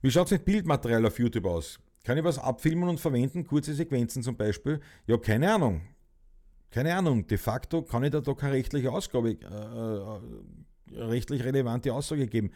Wie 0.00 0.10
schaut 0.10 0.28
es 0.28 0.32
mit 0.32 0.46
Bildmaterial 0.46 1.04
auf 1.04 1.18
YouTube 1.18 1.44
aus? 1.44 1.78
Kann 2.04 2.16
ich 2.16 2.24
was 2.24 2.38
abfilmen 2.38 2.88
und 2.88 2.98
verwenden? 2.98 3.46
Kurze 3.46 3.74
Sequenzen 3.74 4.22
zum 4.22 4.34
Beispiel? 4.34 4.80
Ja, 5.06 5.18
keine 5.18 5.52
Ahnung 5.52 5.82
keine 6.70 6.94
Ahnung, 6.94 7.26
de 7.26 7.38
facto 7.38 7.82
kann 7.82 8.04
ich 8.04 8.10
da 8.10 8.20
doch 8.20 8.36
keine 8.36 8.54
rechtliche 8.54 8.92
Ausgabe, 8.92 9.30
äh, 9.30 10.96
äh, 10.96 11.00
rechtlich 11.02 11.44
relevante 11.44 11.92
Aussage 11.92 12.26
geben. 12.26 12.52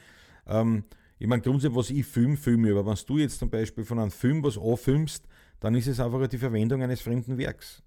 Ähm, 0.47 0.85
ich 1.19 1.27
meine, 1.27 1.43
grundsätzlich, 1.43 1.77
was 1.77 1.91
ich 1.91 2.07
film, 2.07 2.37
filme, 2.37 2.71
aber 2.71 2.87
wenn 2.87 2.99
du 3.07 3.19
jetzt 3.19 3.39
zum 3.39 3.51
Beispiel 3.51 3.85
von 3.85 3.99
einem 3.99 4.11
Film 4.11 4.43
was 4.43 4.59
anfilmst, 4.59 5.27
dann 5.61 5.75
ist 5.75 5.87
es 5.87 6.01
einfach 6.01 6.27
die 6.27 6.39
Verwendung 6.39 6.83
eines 6.83 7.01
fremden 7.01 7.39
Werks. 7.39 7.83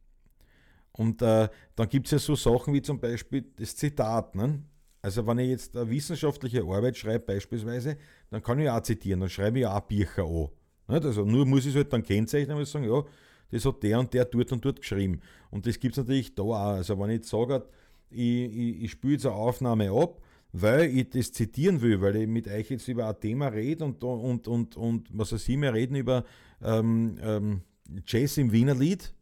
Und 0.91 1.21
äh, 1.21 1.47
dann 1.75 1.89
gibt 1.89 2.07
es 2.07 2.11
ja 2.11 2.19
so 2.19 2.35
Sachen 2.35 2.73
wie 2.73 2.81
zum 2.81 2.99
Beispiel 2.99 3.45
das 3.57 3.75
Zitat. 3.75 4.33
Ne? 4.35 4.63
Also 5.01 5.27
wenn 5.27 5.37
ich 5.39 5.49
jetzt 5.49 5.77
eine 5.77 5.89
wissenschaftliche 5.89 6.63
Arbeit 6.63 6.97
schreibe 6.97 7.25
beispielsweise, 7.25 7.97
dann 8.31 8.41
kann 8.41 8.59
ich 8.59 8.69
auch 8.69 8.81
zitieren, 8.81 9.19
dann 9.19 9.29
schreibe 9.29 9.59
ich 9.59 9.65
auch 9.67 9.81
Bücher 9.81 10.25
an. 10.25 10.47
Nicht? 10.87 11.05
Also 11.05 11.23
nur 11.23 11.45
muss 11.45 11.65
ich 11.65 11.69
es 11.69 11.75
halt 11.75 11.93
dann 11.93 12.03
kennzeichnen 12.03 12.57
und 12.57 12.67
sagen, 12.67 12.85
ja, 12.85 13.03
das 13.51 13.65
hat 13.65 13.83
der 13.83 13.99
und 13.99 14.13
der 14.13 14.25
dort 14.25 14.51
und 14.51 14.63
dort 14.63 14.81
geschrieben. 14.81 15.21
Und 15.49 15.65
das 15.65 15.79
gibt 15.79 15.97
es 15.97 16.03
natürlich 16.03 16.35
da 16.35 16.43
auch. 16.43 16.53
Also 16.53 16.99
wenn 16.99 17.09
ich 17.09 17.17
jetzt 17.17 17.29
sage, 17.29 17.65
ich, 18.09 18.19
ich, 18.19 18.83
ich 18.83 18.91
spiele 18.91 19.13
jetzt 19.13 19.25
eine 19.25 19.35
Aufnahme 19.35 19.91
ab, 19.91 20.21
weil 20.53 20.85
ich 20.85 21.09
das 21.09 21.31
zitieren 21.31 21.81
will, 21.81 22.01
weil 22.01 22.15
ich 22.15 22.27
mit 22.27 22.47
euch 22.47 22.69
jetzt 22.69 22.87
über 22.87 23.07
ein 23.07 23.19
Thema 23.19 23.47
rede 23.47 23.85
und, 23.85 24.03
und, 24.03 24.47
und, 24.47 24.77
und 24.77 25.09
was 25.11 25.33
weiß 25.33 25.47
ich, 25.49 25.61
wir 25.61 25.73
reden 25.73 25.95
über 25.95 26.23
ähm, 26.61 27.17
ähm, 27.21 27.61
Jazz 28.05 28.37
im 28.37 28.51
Wiener 28.51 28.75
Lied 28.75 29.13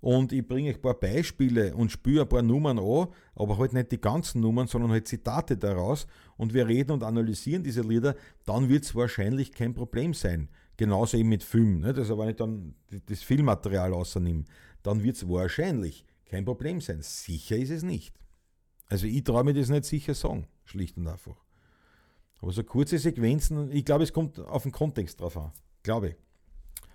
und 0.00 0.32
ich 0.32 0.46
bringe 0.46 0.70
euch 0.70 0.76
ein 0.76 0.82
paar 0.82 0.98
Beispiele 0.98 1.74
und 1.74 1.90
spüre 1.90 2.22
ein 2.22 2.28
paar 2.28 2.42
Nummern 2.42 2.78
an, 2.78 3.08
aber 3.34 3.58
halt 3.58 3.72
nicht 3.72 3.90
die 3.90 4.00
ganzen 4.00 4.40
Nummern, 4.40 4.68
sondern 4.68 4.90
halt 4.90 5.08
Zitate 5.08 5.56
daraus 5.56 6.06
und 6.36 6.54
wir 6.54 6.68
reden 6.68 6.92
und 6.92 7.02
analysieren 7.02 7.62
diese 7.62 7.82
Lieder, 7.82 8.14
dann 8.44 8.68
wird 8.68 8.84
es 8.84 8.94
wahrscheinlich 8.94 9.52
kein 9.52 9.74
Problem 9.74 10.14
sein. 10.14 10.48
Genauso 10.78 11.18
eben 11.18 11.28
mit 11.28 11.42
Film. 11.42 11.80
Nicht? 11.80 11.98
Also 11.98 12.16
wenn 12.16 12.30
ich 12.30 12.36
dann 12.36 12.74
das 13.06 13.22
Filmmaterial 13.22 13.92
außernehme, 13.92 14.44
dann 14.82 15.02
wird 15.02 15.16
es 15.16 15.28
wahrscheinlich 15.28 16.06
kein 16.24 16.44
Problem 16.44 16.80
sein. 16.80 17.02
Sicher 17.02 17.56
ist 17.56 17.70
es 17.70 17.82
nicht. 17.82 18.14
Also 18.86 19.06
ich 19.06 19.24
traue 19.24 19.44
mir 19.44 19.52
das 19.52 19.68
nicht 19.68 19.84
sicher 19.84 20.14
sagen, 20.14 20.46
schlicht 20.64 20.96
und 20.96 21.08
einfach. 21.08 21.36
Aber 22.40 22.52
so 22.52 22.62
kurze 22.62 22.96
Sequenzen, 22.96 23.72
ich 23.72 23.84
glaube, 23.84 24.04
es 24.04 24.12
kommt 24.12 24.38
auf 24.38 24.62
den 24.62 24.72
Kontext 24.72 25.20
drauf 25.20 25.36
an. 25.36 25.52
Glaube 25.82 26.10
ich. 26.10 26.16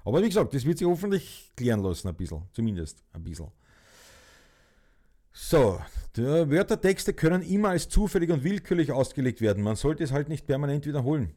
Aber 0.05 0.23
wie 0.23 0.27
gesagt, 0.27 0.53
das 0.53 0.63
wird 0.63 0.77
sich 0.77 0.87
hoffentlich 0.87 1.51
klären 1.55 1.83
lassen, 1.83 2.07
ein 2.07 2.15
bisschen. 2.15 2.41
Zumindest 2.53 3.03
ein 3.11 3.23
bisschen. 3.23 3.51
So, 5.33 5.81
Wörtertexte 6.15 7.13
können 7.13 7.41
immer 7.41 7.69
als 7.69 7.89
zufällig 7.89 8.29
und 8.29 8.43
willkürlich 8.43 8.91
ausgelegt 8.93 9.41
werden. 9.41 9.61
Man 9.61 9.75
sollte 9.75 10.03
es 10.03 10.11
halt 10.11 10.29
nicht 10.29 10.45
permanent 10.47 10.85
wiederholen. 10.85 11.35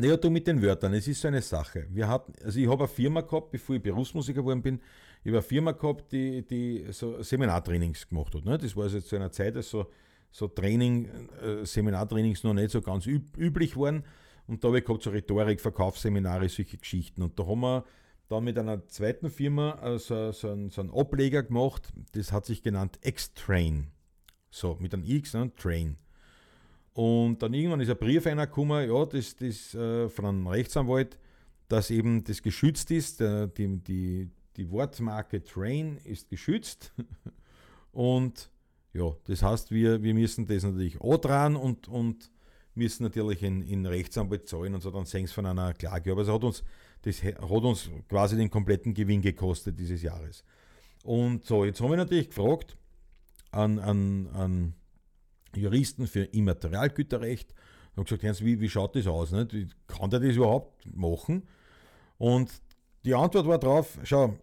Naja, 0.00 0.16
du 0.16 0.30
mit 0.30 0.46
den 0.46 0.62
Wörtern, 0.62 0.94
es 0.94 1.08
ist 1.08 1.20
so 1.20 1.26
eine 1.26 1.42
Sache. 1.42 1.88
Wir 1.90 2.06
hatten, 2.06 2.32
also 2.44 2.60
ich 2.60 2.68
habe 2.68 2.84
eine 2.84 2.88
Firma 2.88 3.20
gehabt, 3.20 3.50
bevor 3.50 3.74
ich 3.74 3.82
Berufsmusiker 3.82 4.42
geworden 4.42 4.62
bin, 4.62 4.76
ich 5.24 5.30
habe 5.30 5.38
eine 5.38 5.42
Firma 5.42 5.72
gehabt, 5.72 6.12
die, 6.12 6.46
die 6.46 6.86
so 6.92 7.20
Seminartrainings 7.20 8.08
gemacht 8.08 8.32
hat. 8.32 8.44
Ne? 8.44 8.56
Das 8.58 8.76
war 8.76 8.84
also 8.84 9.00
zu 9.00 9.16
einer 9.16 9.32
Zeit, 9.32 9.56
als 9.56 9.70
so, 9.70 9.90
so 10.30 10.46
Training, 10.46 11.08
äh, 11.42 11.66
Seminartrainings 11.66 12.44
noch 12.44 12.54
nicht 12.54 12.70
so 12.70 12.80
ganz 12.80 13.08
üb 13.08 13.36
üblich 13.36 13.76
waren. 13.76 14.04
Und 14.46 14.62
da 14.62 14.68
habe 14.68 14.78
ich 14.78 14.84
gehabt 14.84 15.02
so 15.02 15.10
Rhetorik, 15.10 15.60
Verkaufsseminare, 15.60 16.48
solche 16.48 16.76
Geschichten. 16.76 17.22
Und 17.22 17.36
da 17.36 17.44
haben 17.48 17.60
wir 17.60 17.84
dann 18.28 18.44
mit 18.44 18.56
einer 18.56 18.86
zweiten 18.86 19.30
Firma 19.30 19.80
äh, 19.82 19.98
so, 19.98 20.30
so, 20.30 20.50
einen, 20.50 20.70
so 20.70 20.80
einen 20.80 20.92
Ableger 20.92 21.42
gemacht, 21.42 21.92
das 22.12 22.30
hat 22.30 22.46
sich 22.46 22.62
genannt 22.62 23.00
X-Train. 23.02 23.88
So, 24.48 24.76
mit 24.78 24.94
einem 24.94 25.02
X, 25.02 25.34
ne? 25.34 25.50
Train. 25.56 25.96
Und 26.98 27.44
dann 27.44 27.54
irgendwann 27.54 27.78
ist 27.78 27.90
ein 27.90 27.96
Brief 27.96 28.26
einer 28.26 28.48
gekommen, 28.48 28.90
ja, 28.90 29.06
das, 29.06 29.36
das 29.36 29.72
äh, 29.72 30.08
von 30.08 30.24
einem 30.24 30.48
Rechtsanwalt, 30.48 31.16
dass 31.68 31.92
eben 31.92 32.24
das 32.24 32.42
geschützt 32.42 32.90
ist, 32.90 33.20
der, 33.20 33.46
die, 33.46 33.78
die, 33.78 34.28
die 34.56 34.68
Wortmarke 34.68 35.44
Train 35.44 35.98
ist 35.98 36.28
geschützt. 36.28 36.92
und 37.92 38.50
ja, 38.92 39.14
das 39.28 39.44
heißt, 39.44 39.70
wir, 39.70 40.02
wir 40.02 40.12
müssen 40.12 40.44
das 40.48 40.64
natürlich 40.64 40.98
dran 40.98 41.54
und, 41.54 41.86
und 41.86 42.32
müssen 42.74 43.04
natürlich 43.04 43.44
in, 43.44 43.62
in 43.62 43.86
Rechtsanwalt 43.86 44.48
zahlen 44.48 44.74
und 44.74 44.80
so, 44.80 44.90
dann 44.90 45.04
sehen 45.04 45.28
von 45.28 45.46
einer 45.46 45.74
Klage. 45.74 46.10
Aber 46.10 46.22
es 46.22 46.28
hat 46.28 46.42
uns, 46.42 46.64
das 47.02 47.22
hat 47.22 47.38
uns 47.48 47.88
quasi 48.08 48.36
den 48.36 48.50
kompletten 48.50 48.92
Gewinn 48.92 49.22
gekostet 49.22 49.78
dieses 49.78 50.02
Jahres. 50.02 50.42
Und 51.04 51.44
so, 51.44 51.64
jetzt 51.64 51.80
haben 51.80 51.90
wir 51.90 51.96
natürlich 51.96 52.30
gefragt 52.30 52.76
an, 53.52 53.78
an, 53.78 54.26
an 54.32 54.74
Juristen 55.58 56.06
für 56.06 56.24
Immaterialgüterrecht 56.24 57.54
und 57.96 58.08
gesagt, 58.08 58.44
wie, 58.44 58.60
wie 58.60 58.68
schaut 58.68 58.96
das 58.96 59.06
aus? 59.06 59.32
Nicht? 59.32 59.76
Kann 59.86 60.10
der 60.10 60.20
das 60.20 60.36
überhaupt 60.36 60.86
machen? 60.94 61.46
Und 62.16 62.50
die 63.04 63.14
Antwort 63.14 63.46
war 63.46 63.58
drauf, 63.58 63.98
schau, 64.02 64.36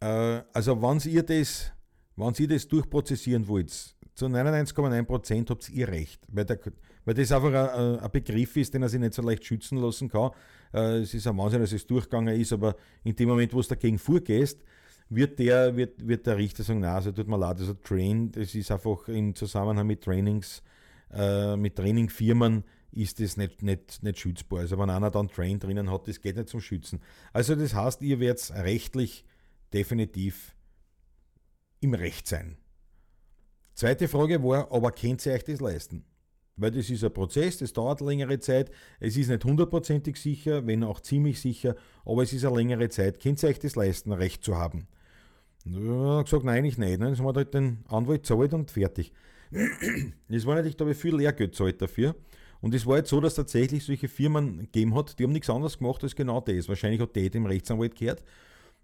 äh, 0.00 0.42
also 0.52 0.80
wenn 0.80 0.98
ihr 1.10 1.22
das, 1.22 1.72
wenn 2.16 2.34
ihr 2.38 2.48
das 2.48 2.68
durchprozessieren 2.68 3.46
wollt, 3.48 3.70
zu 4.14 4.26
99,9% 4.26 5.50
habt 5.50 5.68
ihr 5.70 5.88
recht, 5.88 6.20
weil, 6.28 6.44
der, 6.44 6.60
weil 7.04 7.14
das 7.14 7.32
einfach 7.32 7.74
ein, 7.74 7.98
ein, 7.98 8.10
Begriff 8.12 8.56
ist, 8.56 8.72
den 8.72 8.82
er 8.82 8.88
sich 8.88 9.00
nicht 9.00 9.14
so 9.14 9.22
leicht 9.22 9.44
schützen 9.44 9.78
lassen 9.78 10.08
kann. 10.08 10.30
Äh, 10.72 10.98
es 10.98 11.14
ist 11.14 11.26
ein 11.26 11.36
Wahnsinn, 11.36 11.60
dass 11.60 11.72
es 11.72 11.86
durchgegangen 11.86 12.40
ist, 12.40 12.52
aber 12.52 12.76
in 13.02 13.16
dem 13.16 13.28
Moment, 13.28 13.52
wo 13.52 13.60
es 13.60 13.68
dagegen 13.68 13.98
vorgehst, 13.98 14.62
wird 15.08 15.38
der, 15.38 15.76
wird, 15.76 16.06
wird 16.06 16.26
der 16.26 16.36
Richter 16.36 16.62
sagen, 16.62 16.80
na, 16.80 16.94
also 16.94 17.12
tut 17.12 17.28
mir 17.28 17.38
leid, 17.38 17.58
also 17.58 17.74
Train, 17.74 18.32
das 18.32 18.54
ist 18.54 18.70
einfach 18.70 19.08
im 19.08 19.34
Zusammenhang 19.34 19.86
mit 19.86 20.02
Trainings, 20.02 20.62
äh, 21.12 21.56
mit 21.56 21.76
Trainingfirmen 21.76 22.64
ist 22.92 23.20
das 23.20 23.36
nicht, 23.36 23.62
nicht, 23.62 24.02
nicht 24.02 24.18
schützbar. 24.18 24.60
Also 24.60 24.78
wenn 24.78 24.90
einer 24.90 25.10
dann 25.10 25.28
Train 25.28 25.58
drinnen 25.58 25.90
hat, 25.90 26.06
das 26.08 26.20
geht 26.20 26.36
nicht 26.36 26.48
zum 26.48 26.60
Schützen. 26.60 27.00
Also 27.32 27.54
das 27.54 27.74
heißt, 27.74 28.02
ihr 28.02 28.20
werdet 28.20 28.52
rechtlich 28.54 29.24
definitiv 29.72 30.54
im 31.80 31.94
Recht 31.94 32.26
sein. 32.26 32.56
Zweite 33.74 34.06
Frage 34.06 34.42
war, 34.42 34.70
aber 34.70 34.92
könnt 34.92 35.26
ihr 35.26 35.32
euch 35.32 35.44
das 35.44 35.60
leisten? 35.60 36.04
Weil 36.56 36.70
das 36.70 36.88
ist 36.88 37.02
ein 37.02 37.12
Prozess, 37.12 37.58
das 37.58 37.72
dauert 37.72 38.00
längere 38.00 38.38
Zeit. 38.38 38.70
Es 39.00 39.16
ist 39.16 39.28
nicht 39.28 39.44
hundertprozentig 39.44 40.16
sicher, 40.16 40.66
wenn 40.66 40.84
auch 40.84 41.00
ziemlich 41.00 41.40
sicher, 41.40 41.74
aber 42.04 42.22
es 42.22 42.32
ist 42.32 42.44
eine 42.44 42.56
längere 42.56 42.88
Zeit. 42.88 43.20
Könnt 43.20 43.42
ihr 43.42 43.48
euch 43.48 43.58
das 43.58 43.74
leisten, 43.74 44.12
Recht 44.12 44.44
zu 44.44 44.56
haben? 44.56 44.86
Ja, 45.64 46.22
gesagt, 46.22 46.44
nein, 46.44 46.64
ich 46.64 46.78
nicht. 46.78 47.00
Dann 47.00 47.16
haben 47.16 47.24
wir 47.24 47.34
halt 47.34 47.54
den 47.54 47.84
Anwalt 47.88 48.22
gezahlt 48.22 48.54
und 48.54 48.70
fertig. 48.70 49.12
Es 50.28 50.46
war 50.46 50.54
natürlich, 50.56 50.76
habe 50.78 50.92
ich 50.92 50.96
viel 50.96 51.16
Lehrgeld 51.16 51.52
gezahlt 51.52 51.80
dafür. 51.80 52.14
Und 52.60 52.74
es 52.74 52.86
war 52.86 52.96
jetzt 52.96 53.10
so, 53.10 53.20
dass 53.20 53.34
tatsächlich 53.34 53.84
solche 53.84 54.08
Firmen 54.08 54.58
gegeben 54.58 54.94
hat, 54.94 55.18
die 55.18 55.24
haben 55.24 55.32
nichts 55.32 55.50
anderes 55.50 55.78
gemacht 55.78 56.02
als 56.02 56.16
genau 56.16 56.40
das. 56.40 56.68
Wahrscheinlich 56.68 57.00
hat 57.00 57.14
der 57.14 57.30
dem 57.30 57.46
Rechtsanwalt 57.46 57.94
gehört. 57.94 58.24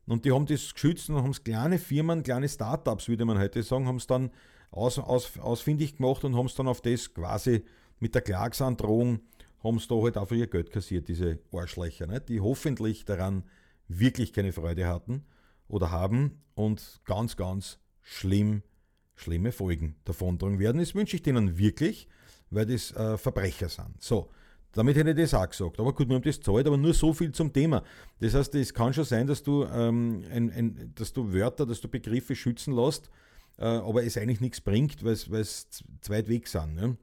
Und 0.06 0.24
die 0.24 0.32
haben 0.32 0.46
das 0.46 0.74
geschützt 0.74 1.08
und 1.08 1.16
haben 1.16 1.30
es 1.30 1.44
kleine 1.44 1.78
Firmen, 1.78 2.22
kleine 2.22 2.48
Startups, 2.48 3.08
würde 3.08 3.24
man 3.24 3.38
heute 3.38 3.62
sagen, 3.62 3.86
haben 3.86 3.96
es 3.96 4.06
dann 4.06 4.30
aus, 4.70 4.98
aus, 4.98 5.38
ausfindig 5.38 5.96
gemacht 5.96 6.24
und 6.24 6.36
haben 6.36 6.46
es 6.46 6.54
dann 6.54 6.68
auf 6.68 6.80
das 6.80 7.12
quasi 7.12 7.64
mit 7.98 8.14
der 8.14 8.22
Klagsandrohung, 8.22 9.20
haben 9.62 9.76
es 9.76 9.88
da 9.88 9.96
halt 9.96 10.16
einfach 10.16 10.36
ihr 10.36 10.46
Geld 10.46 10.70
kassiert, 10.70 11.08
diese 11.08 11.38
Arschlöcher, 11.52 12.06
ne? 12.06 12.20
die 12.20 12.40
hoffentlich 12.40 13.04
daran 13.04 13.44
wirklich 13.88 14.32
keine 14.32 14.52
Freude 14.52 14.86
hatten 14.86 15.24
oder 15.68 15.90
haben 15.90 16.42
und 16.54 17.00
ganz, 17.04 17.36
ganz 17.36 17.78
schlimm, 18.00 18.62
schlimme 19.16 19.52
Folgen 19.52 19.96
davontragen 20.04 20.58
werden. 20.58 20.78
Das 20.78 20.94
wünsche 20.94 21.16
ich 21.16 21.22
denen 21.22 21.58
wirklich, 21.58 22.08
weil 22.50 22.66
das 22.66 22.92
äh, 22.92 23.18
Verbrecher 23.18 23.68
sind. 23.68 24.00
So, 24.00 24.30
damit 24.72 24.96
hätte 24.96 25.10
ich 25.10 25.16
das 25.16 25.34
auch 25.34 25.48
gesagt. 25.48 25.78
Aber 25.80 25.92
gut, 25.92 26.08
wir 26.08 26.14
haben 26.14 26.22
das 26.22 26.40
zahlt, 26.40 26.66
aber 26.66 26.76
nur 26.76 26.94
so 26.94 27.12
viel 27.12 27.32
zum 27.32 27.52
Thema. 27.52 27.82
Das 28.20 28.34
heißt, 28.34 28.54
es 28.54 28.72
kann 28.72 28.94
schon 28.94 29.04
sein, 29.04 29.26
dass 29.26 29.42
du, 29.42 29.64
ähm, 29.64 30.24
ein, 30.30 30.50
ein, 30.50 30.92
dass 30.94 31.12
du 31.12 31.32
Wörter, 31.32 31.66
dass 31.66 31.80
du 31.80 31.88
Begriffe 31.88 32.34
schützen 32.34 32.74
lässt, 32.74 33.10
aber 33.64 34.04
es 34.04 34.16
eigentlich 34.16 34.40
nichts 34.40 34.60
bringt, 34.60 35.04
weil 35.04 35.12
es 35.12 35.68
zu 35.68 35.84
weit 36.08 36.28
weg 36.28 36.48
sind 36.48 36.74
ne? 36.74 36.96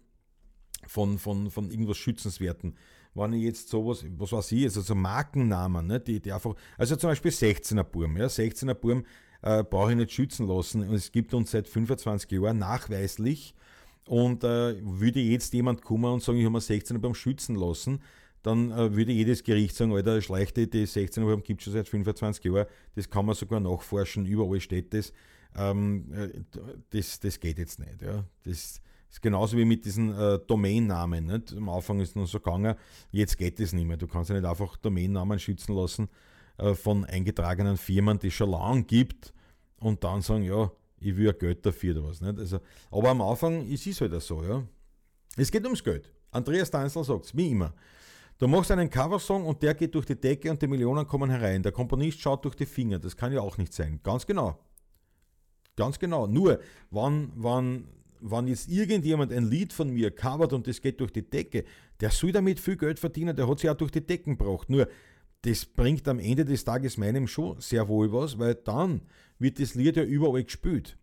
von, 0.87 1.19
von, 1.19 1.51
von 1.51 1.69
irgendwas 1.69 1.97
Schützenswerten. 1.97 2.75
Wenn 3.13 3.33
ich 3.33 3.43
jetzt 3.43 3.69
sowas, 3.69 4.05
was 4.17 4.31
weiß 4.31 4.51
ich, 4.51 4.63
also 4.65 4.81
so 4.81 4.95
Markennamen, 4.95 5.87
ne? 5.87 5.99
die, 5.99 6.19
die 6.19 6.31
einfach, 6.31 6.55
also 6.77 6.95
zum 6.95 7.09
Beispiel 7.09 7.31
16er 7.31 7.83
Burm, 7.83 8.17
ja, 8.17 8.27
16er 8.27 8.73
Burm 8.73 9.05
äh, 9.41 9.63
brauche 9.63 9.91
ich 9.91 9.97
nicht 9.97 10.11
schützen 10.11 10.47
lassen 10.47 10.87
und 10.87 10.95
es 10.95 11.11
gibt 11.11 11.33
uns 11.33 11.51
seit 11.51 11.67
25 11.67 12.31
Jahren 12.31 12.59
nachweislich 12.59 13.53
und 14.07 14.43
äh, 14.43 14.75
würde 14.81 15.19
jetzt 15.19 15.53
jemand 15.53 15.81
kommen 15.81 16.11
und 16.11 16.23
sagen, 16.23 16.37
ich 16.37 16.45
habe 16.45 16.53
mir 16.53 16.59
16er 16.59 16.99
Burm 16.99 17.15
schützen 17.15 17.55
lassen, 17.55 18.01
dann 18.43 18.71
äh, 18.71 18.95
würde 18.95 19.11
jedes 19.11 19.43
Gericht 19.43 19.75
sagen, 19.75 19.93
Alter, 19.93 20.21
Schleichte, 20.21 20.67
die 20.67 20.87
16er 20.87 21.21
Burm 21.21 21.43
gibt 21.43 21.61
es 21.61 21.65
schon 21.65 21.73
seit 21.73 21.89
25 21.89 22.43
Jahren, 22.45 22.67
das 22.95 23.09
kann 23.09 23.25
man 23.25 23.35
sogar 23.35 23.59
nachforschen, 23.59 24.25
überall 24.25 24.59
steht 24.59 24.93
das. 24.93 25.11
Ähm, 25.55 26.11
äh, 26.13 26.29
das, 26.89 27.19
das 27.19 27.39
geht 27.39 27.57
jetzt 27.57 27.79
nicht. 27.79 28.01
Ja. 28.01 28.23
Das 28.43 28.81
ist 29.09 29.21
genauso 29.21 29.57
wie 29.57 29.65
mit 29.65 29.85
diesen 29.85 30.13
äh, 30.17 30.39
Domainnamen. 30.39 31.25
Nicht? 31.25 31.53
Am 31.53 31.69
Anfang 31.69 31.99
ist 31.99 32.09
es 32.09 32.15
nur 32.15 32.27
so 32.27 32.39
gegangen, 32.39 32.75
jetzt 33.11 33.37
geht 33.37 33.59
das 33.59 33.73
nicht 33.73 33.85
mehr. 33.85 33.97
Du 33.97 34.07
kannst 34.07 34.29
ja 34.29 34.35
nicht 34.35 34.47
einfach 34.47 34.77
Domainnamen 34.77 35.39
schützen 35.39 35.75
lassen 35.75 36.09
äh, 36.57 36.73
von 36.73 37.05
eingetragenen 37.05 37.77
Firmen, 37.77 38.19
die 38.19 38.27
es 38.27 38.33
schon 38.33 38.51
lange 38.51 38.83
gibt 38.83 39.33
und 39.79 40.03
dann 40.03 40.21
sagen, 40.21 40.43
ja, 40.43 40.71
ich 40.99 41.15
will 41.15 41.27
ja 41.27 41.31
Geld 41.31 41.65
dafür 41.65 41.97
oder 41.97 42.09
was. 42.09 42.21
Nicht? 42.21 42.39
Also, 42.39 42.59
aber 42.91 43.09
am 43.09 43.21
Anfang 43.21 43.67
ist 43.67 43.85
es 43.85 44.01
halt 44.01 44.19
so. 44.21 44.43
Ja. 44.43 44.63
Es 45.35 45.51
geht 45.51 45.63
ums 45.63 45.83
Geld. 45.83 46.11
Andreas 46.31 46.69
Deinzel 46.69 47.03
sagt 47.03 47.25
es, 47.25 47.37
wie 47.37 47.51
immer. 47.51 47.73
Du 48.39 48.47
machst 48.47 48.69
einen 48.69 48.89
Coversong 48.89 49.45
und 49.45 49.63
der 49.63 49.73
geht 49.73 49.95
durch 49.95 50.05
die 50.05 50.19
Decke 50.19 50.51
und 50.51 50.61
die 50.61 50.67
Millionen 50.67 51.07
kommen 51.07 51.29
herein. 51.29 51.63
Der 51.63 51.71
Komponist 51.71 52.19
schaut 52.19 52.45
durch 52.45 52.55
die 52.55 52.67
Finger. 52.67 52.99
Das 52.99 53.15
kann 53.15 53.33
ja 53.33 53.41
auch 53.41 53.57
nicht 53.57 53.73
sein. 53.73 53.99
Ganz 54.03 54.25
genau. 54.27 54.59
Ganz 55.77 55.99
genau. 55.99 56.27
Nur, 56.27 56.59
wann, 56.91 57.31
wann, 57.35 57.85
wann 58.19 58.47
jetzt 58.47 58.67
irgendjemand 58.67 59.31
ein 59.31 59.49
Lied 59.49 59.71
von 59.71 59.89
mir 59.91 60.11
covert 60.11 60.51
und 60.51 60.67
das 60.67 60.81
geht 60.81 60.99
durch 60.99 61.11
die 61.11 61.29
Decke, 61.29 61.63
der 62.01 62.09
soll 62.09 62.33
damit 62.33 62.59
viel 62.59 62.75
Geld 62.75 62.99
verdienen, 62.99 63.35
der 63.35 63.47
hat 63.47 63.59
sich 63.59 63.69
auch 63.69 63.77
durch 63.77 63.91
die 63.91 64.05
Decken 64.05 64.37
gebracht. 64.37 64.69
Nur, 64.69 64.89
das 65.43 65.65
bringt 65.65 66.07
am 66.07 66.19
Ende 66.19 66.43
des 66.43 66.65
Tages 66.65 66.97
meinem 66.97 67.27
schon 67.27 67.61
sehr 67.61 67.87
wohl 67.87 68.11
was, 68.11 68.37
weil 68.37 68.55
dann 68.55 69.01
wird 69.39 69.59
das 69.59 69.75
Lied 69.75 69.95
ja 69.95 70.03
überall 70.03 70.43
gespielt. 70.43 70.97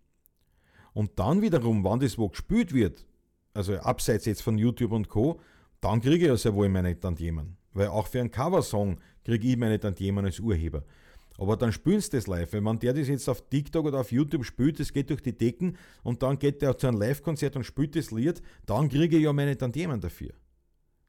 Und 0.93 1.19
dann 1.19 1.41
wiederum, 1.41 1.85
wann 1.85 2.01
das 2.01 2.19
wo 2.19 2.29
gespielt 2.29 2.75
wird, 2.75 3.07
also 3.55 3.77
abseits 3.77 4.27
jetzt 4.27 4.43
von 4.43 4.59
YouTube 4.59 4.93
und 4.93 5.09
Co., 5.09 5.41
dann 5.81 6.01
kriege 6.01 6.25
ich 6.25 6.29
ja 6.29 6.37
sehr 6.37 6.55
wohl 6.55 6.69
meine 6.69 6.99
Tantiemen. 6.99 7.57
Weil 7.73 7.89
auch 7.89 8.09
für 8.09 8.21
einen 8.21 8.31
Coversong 8.31 8.99
kriege 9.25 9.49
ich 9.49 9.57
meine 9.57 9.79
Tantiemen 9.79 10.25
als 10.25 10.41
Urheber. 10.41 10.85
Aber 11.39 11.57
dann 11.57 11.73
spielst 11.73 12.13
du 12.13 12.17
das 12.17 12.27
live. 12.27 12.53
Wenn 12.53 12.63
man 12.63 12.79
der 12.79 12.93
das 12.93 13.09
jetzt 13.09 13.29
auf 13.29 13.49
TikTok 13.49 13.87
oder 13.87 14.01
auf 14.01 14.13
YouTube 14.13 14.45
spielt, 14.45 14.79
das 14.79 14.93
geht 14.93 15.11
durch 15.11 15.23
die 15.23 15.37
Decken 15.37 15.77
und 16.03 16.23
dann 16.23 16.39
geht 16.39 16.63
der 16.63 16.79
zu 16.79 16.87
einem 16.87 16.99
Live-Konzert 16.99 17.57
und 17.57 17.65
spielt 17.65 17.97
das 17.97 18.11
Lied, 18.11 18.41
dann 18.67 18.89
kriege 18.89 19.17
ich 19.17 19.25
ja 19.25 19.33
meine 19.33 19.57
Tantiemen 19.59 20.01
dafür. 20.01 20.31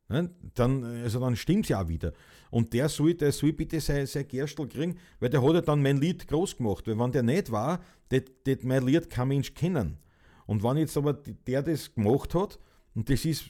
Ne? 0.10 0.30
Dann, 0.54 0.84
also 0.84 1.20
dann 1.20 1.36
stimmt 1.36 1.66
es 1.66 1.70
ja 1.70 1.84
auch 1.84 1.88
wieder. 1.88 2.14
Und 2.50 2.74
der 2.74 2.90
soll, 2.90 3.14
der 3.16 3.32
soll 3.32 3.54
bitte 3.54 3.80
sein, 3.80 4.06
sein 4.08 4.28
Gerstel 4.28 4.68
kriegen, 4.68 4.96
weil 5.20 5.30
der 5.30 5.44
hat 5.44 5.54
ja 5.54 5.62
dann 5.62 5.82
mein 5.82 5.98
Lied 5.98 6.28
groß 6.28 6.58
gemacht. 6.58 6.88
Weil 6.88 6.98
wenn 6.98 7.12
der 7.12 7.24
nicht 7.24 7.52
war, 7.52 7.82
das 8.10 8.24
mein 8.64 8.86
Lied 8.86 9.10
kein 9.10 9.28
Mensch 9.28 9.54
kennen. 9.54 9.98
Und 10.46 10.64
wenn 10.64 10.78
jetzt 10.78 10.98
aber 10.98 11.14
der 11.14 11.64
das 11.64 11.94
gemacht 11.94 12.36
hat 12.36 12.60
und 12.94 13.10
das 13.10 13.26
ist 13.26 13.50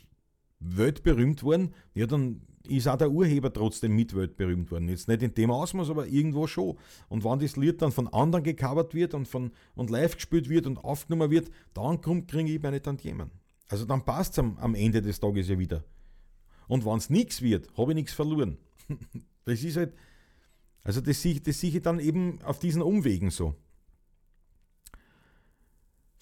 weltberühmt 0.59 1.43
worden, 1.43 1.73
ja 1.93 2.07
dann 2.07 2.41
ist 2.67 2.87
auch 2.87 2.97
der 2.97 3.11
Urheber 3.11 3.53
trotzdem 3.53 3.95
mit 3.95 4.15
weltberühmt 4.15 4.71
worden. 4.71 4.89
Jetzt 4.89 5.07
nicht 5.07 5.21
in 5.21 5.33
dem 5.33 5.51
Ausmaß, 5.51 5.89
aber 5.89 6.07
irgendwo 6.07 6.47
schon. 6.47 6.77
Und 7.09 7.23
wenn 7.23 7.39
das 7.39 7.57
Lied 7.57 7.81
dann 7.81 7.91
von 7.91 8.07
anderen 8.07 8.43
gecovert 8.43 8.93
wird 8.93 9.13
und, 9.13 9.27
von, 9.27 9.51
und 9.75 9.89
live 9.89 10.15
gespielt 10.15 10.49
wird 10.49 10.65
und 10.65 10.77
aufgenommen 10.77 11.31
wird, 11.31 11.51
dann 11.73 12.01
kriege 12.01 12.51
ich 12.51 12.61
meine 12.61 12.81
Tantiemen. 12.81 13.31
Also 13.67 13.85
dann 13.85 14.03
passt 14.03 14.33
es 14.33 14.39
am, 14.39 14.57
am 14.57 14.75
Ende 14.75 15.01
des 15.01 15.19
Tages 15.19 15.47
ja 15.47 15.57
wieder. 15.57 15.83
Und 16.67 16.85
wenn 16.85 16.97
es 16.97 17.09
nichts 17.09 17.41
wird, 17.41 17.69
habe 17.77 17.91
ich 17.91 17.95
nichts 17.95 18.13
verloren. 18.13 18.57
das 19.45 19.63
ist 19.63 19.77
halt, 19.77 19.93
Also 20.83 21.01
das 21.01 21.21
sehe, 21.21 21.39
das 21.39 21.61
ich 21.63 21.81
dann 21.81 21.99
eben 21.99 22.41
auf 22.43 22.59
diesen 22.59 22.81
Umwegen 22.81 23.29
so. 23.31 23.55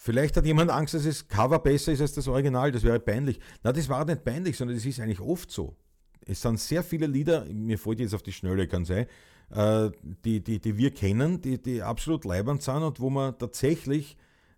Vielleicht 0.06 0.36
hat 0.36 0.46
jemand 0.46 0.70
Angst, 0.70 0.94
dass 0.96 1.06
das 1.06 1.26
Cover 1.30 1.60
besser 1.60 1.94
ist 1.94 2.02
als 2.02 2.12
das 2.12 2.28
Original, 2.28 2.74
das 2.74 2.84
wäre 2.84 3.00
peinlich. 3.00 3.40
Na, 3.64 3.72
das 3.72 3.88
war 3.88 4.04
nicht 4.04 4.26
peinlich, 4.26 4.58
sondern 4.58 4.76
das 4.76 4.86
ist 4.86 5.00
eigentlich 5.00 5.22
oft 5.22 5.50
so. 5.50 5.78
Es 6.26 6.42
sind 6.42 6.60
sehr 6.60 6.84
viele 6.84 7.08
Lieder, 7.08 7.46
mir 7.46 7.80
fällt 7.80 8.02
jetzt 8.02 8.14
auf 8.14 8.22
die 8.22 8.34
Schnelle, 8.34 8.68
kann 8.68 8.84
sein, 8.84 9.06
äh, 9.52 9.90
die, 10.26 10.44
die, 10.44 10.60
die 10.60 10.76
wir 10.76 10.92
kennen, 10.94 11.40
die, 11.40 11.58
die 11.58 11.82
absolut 11.82 12.26
leibend 12.26 12.62
sind 12.62 12.84
und 12.84 13.00
wo 13.00 13.10
man 13.10 13.38
tatsächlich 13.38 14.18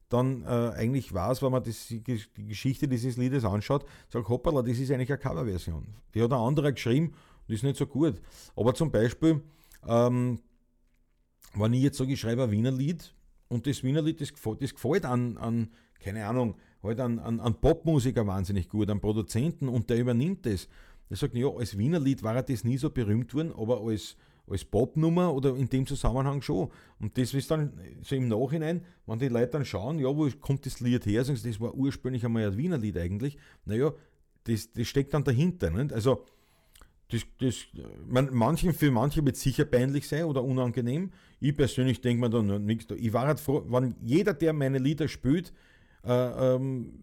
dann 0.09 0.41
äh, 0.45 0.47
eigentlich 0.47 1.13
weiß, 1.13 1.43
wenn 1.43 1.51
man 1.51 1.63
das, 1.63 1.89
die 1.89 2.01
Geschichte 2.47 2.87
dieses 2.87 3.15
Liedes 3.15 3.45
anschaut, 3.45 3.85
sagt, 4.09 4.27
hoppala, 4.27 4.63
das 4.63 4.79
ist 4.79 4.89
eigentlich 4.89 5.11
eine 5.11 5.19
Coverversion. 5.19 5.85
Die 6.15 6.23
hat 6.23 6.33
ein 6.33 6.39
anderer 6.39 6.71
geschrieben 6.71 7.13
und 7.47 7.53
ist 7.53 7.63
nicht 7.63 7.77
so 7.77 7.85
gut. 7.85 8.19
Aber 8.55 8.73
zum 8.73 8.89
Beispiel, 8.89 9.43
ähm, 9.87 10.39
wenn 11.53 11.73
ich 11.73 11.83
jetzt 11.83 11.99
sage, 11.99 12.13
ich 12.13 12.19
schreibe 12.19 12.45
ein 12.45 12.49
Wiener 12.49 12.71
Lied 12.71 13.13
und 13.47 13.67
das 13.67 13.83
Wiener 13.83 14.01
Lied, 14.01 14.21
das, 14.21 14.33
das 14.59 14.73
gefällt 14.73 15.05
an, 15.05 15.37
an, 15.37 15.69
keine 15.99 16.25
Ahnung, 16.25 16.55
halt 16.83 16.99
an, 16.99 17.19
an, 17.19 17.39
an 17.39 17.59
Popmusiker 17.59 18.25
wahnsinnig 18.27 18.69
gut, 18.69 18.89
an 18.89 19.01
Produzenten 19.01 19.67
und 19.67 19.89
der 19.89 19.97
übernimmt 19.97 20.45
das. 20.45 20.67
Der 21.09 21.17
sagt, 21.17 21.35
ja, 21.35 21.47
als 21.47 21.77
Wiener 21.77 21.99
Lied 21.99 22.23
war 22.23 22.41
das 22.41 22.63
nie 22.63 22.77
so 22.77 22.89
berühmt 22.89 23.33
worden, 23.33 23.53
aber 23.55 23.81
als 23.81 24.17
als 24.47 24.65
Popnummer 24.65 25.33
oder 25.33 25.55
in 25.55 25.69
dem 25.69 25.85
Zusammenhang 25.85 26.41
schon. 26.41 26.69
Und 26.99 27.17
das 27.17 27.33
ist 27.33 27.49
dann 27.49 27.73
so 28.01 28.15
im 28.15 28.27
Nachhinein, 28.27 28.81
wenn 29.05 29.19
die 29.19 29.27
Leute 29.27 29.51
dann 29.51 29.65
schauen, 29.65 29.99
ja, 29.99 30.07
wo 30.15 30.29
kommt 30.39 30.65
das 30.65 30.79
Lied 30.79 31.05
her, 31.05 31.23
sagen 31.23 31.37
sie, 31.37 31.49
das 31.49 31.59
war 31.59 31.73
ursprünglich 31.73 32.25
einmal 32.25 32.45
ein 32.45 32.57
Wiener 32.57 32.77
Lied 32.77 32.97
eigentlich. 32.97 33.37
Naja, 33.65 33.93
das, 34.43 34.71
das 34.71 34.87
steckt 34.87 35.13
dann 35.13 35.23
dahinter. 35.23 35.71
Nicht? 35.71 35.93
Also, 35.93 36.25
das, 37.11 37.21
das, 37.39 37.67
man, 38.07 38.33
manchen, 38.33 38.73
für 38.73 38.91
manche 38.91 39.23
wird 39.23 39.35
es 39.35 39.41
sicher 39.41 39.65
peinlich 39.65 40.07
sein 40.07 40.25
oder 40.25 40.43
unangenehm. 40.43 41.11
Ich 41.39 41.55
persönlich 41.55 42.01
denke 42.01 42.21
mir 42.21 42.29
dann 42.29 42.65
nichts. 42.65 42.87
Ich 42.97 43.13
war 43.13 43.27
halt 43.27 43.39
froh, 43.39 43.63
wenn 43.67 43.95
jeder, 44.01 44.33
der 44.33 44.53
meine 44.53 44.79
Lieder 44.79 45.07
spielt, 45.07 45.53
äh, 46.03 46.55
ähm, 46.55 46.99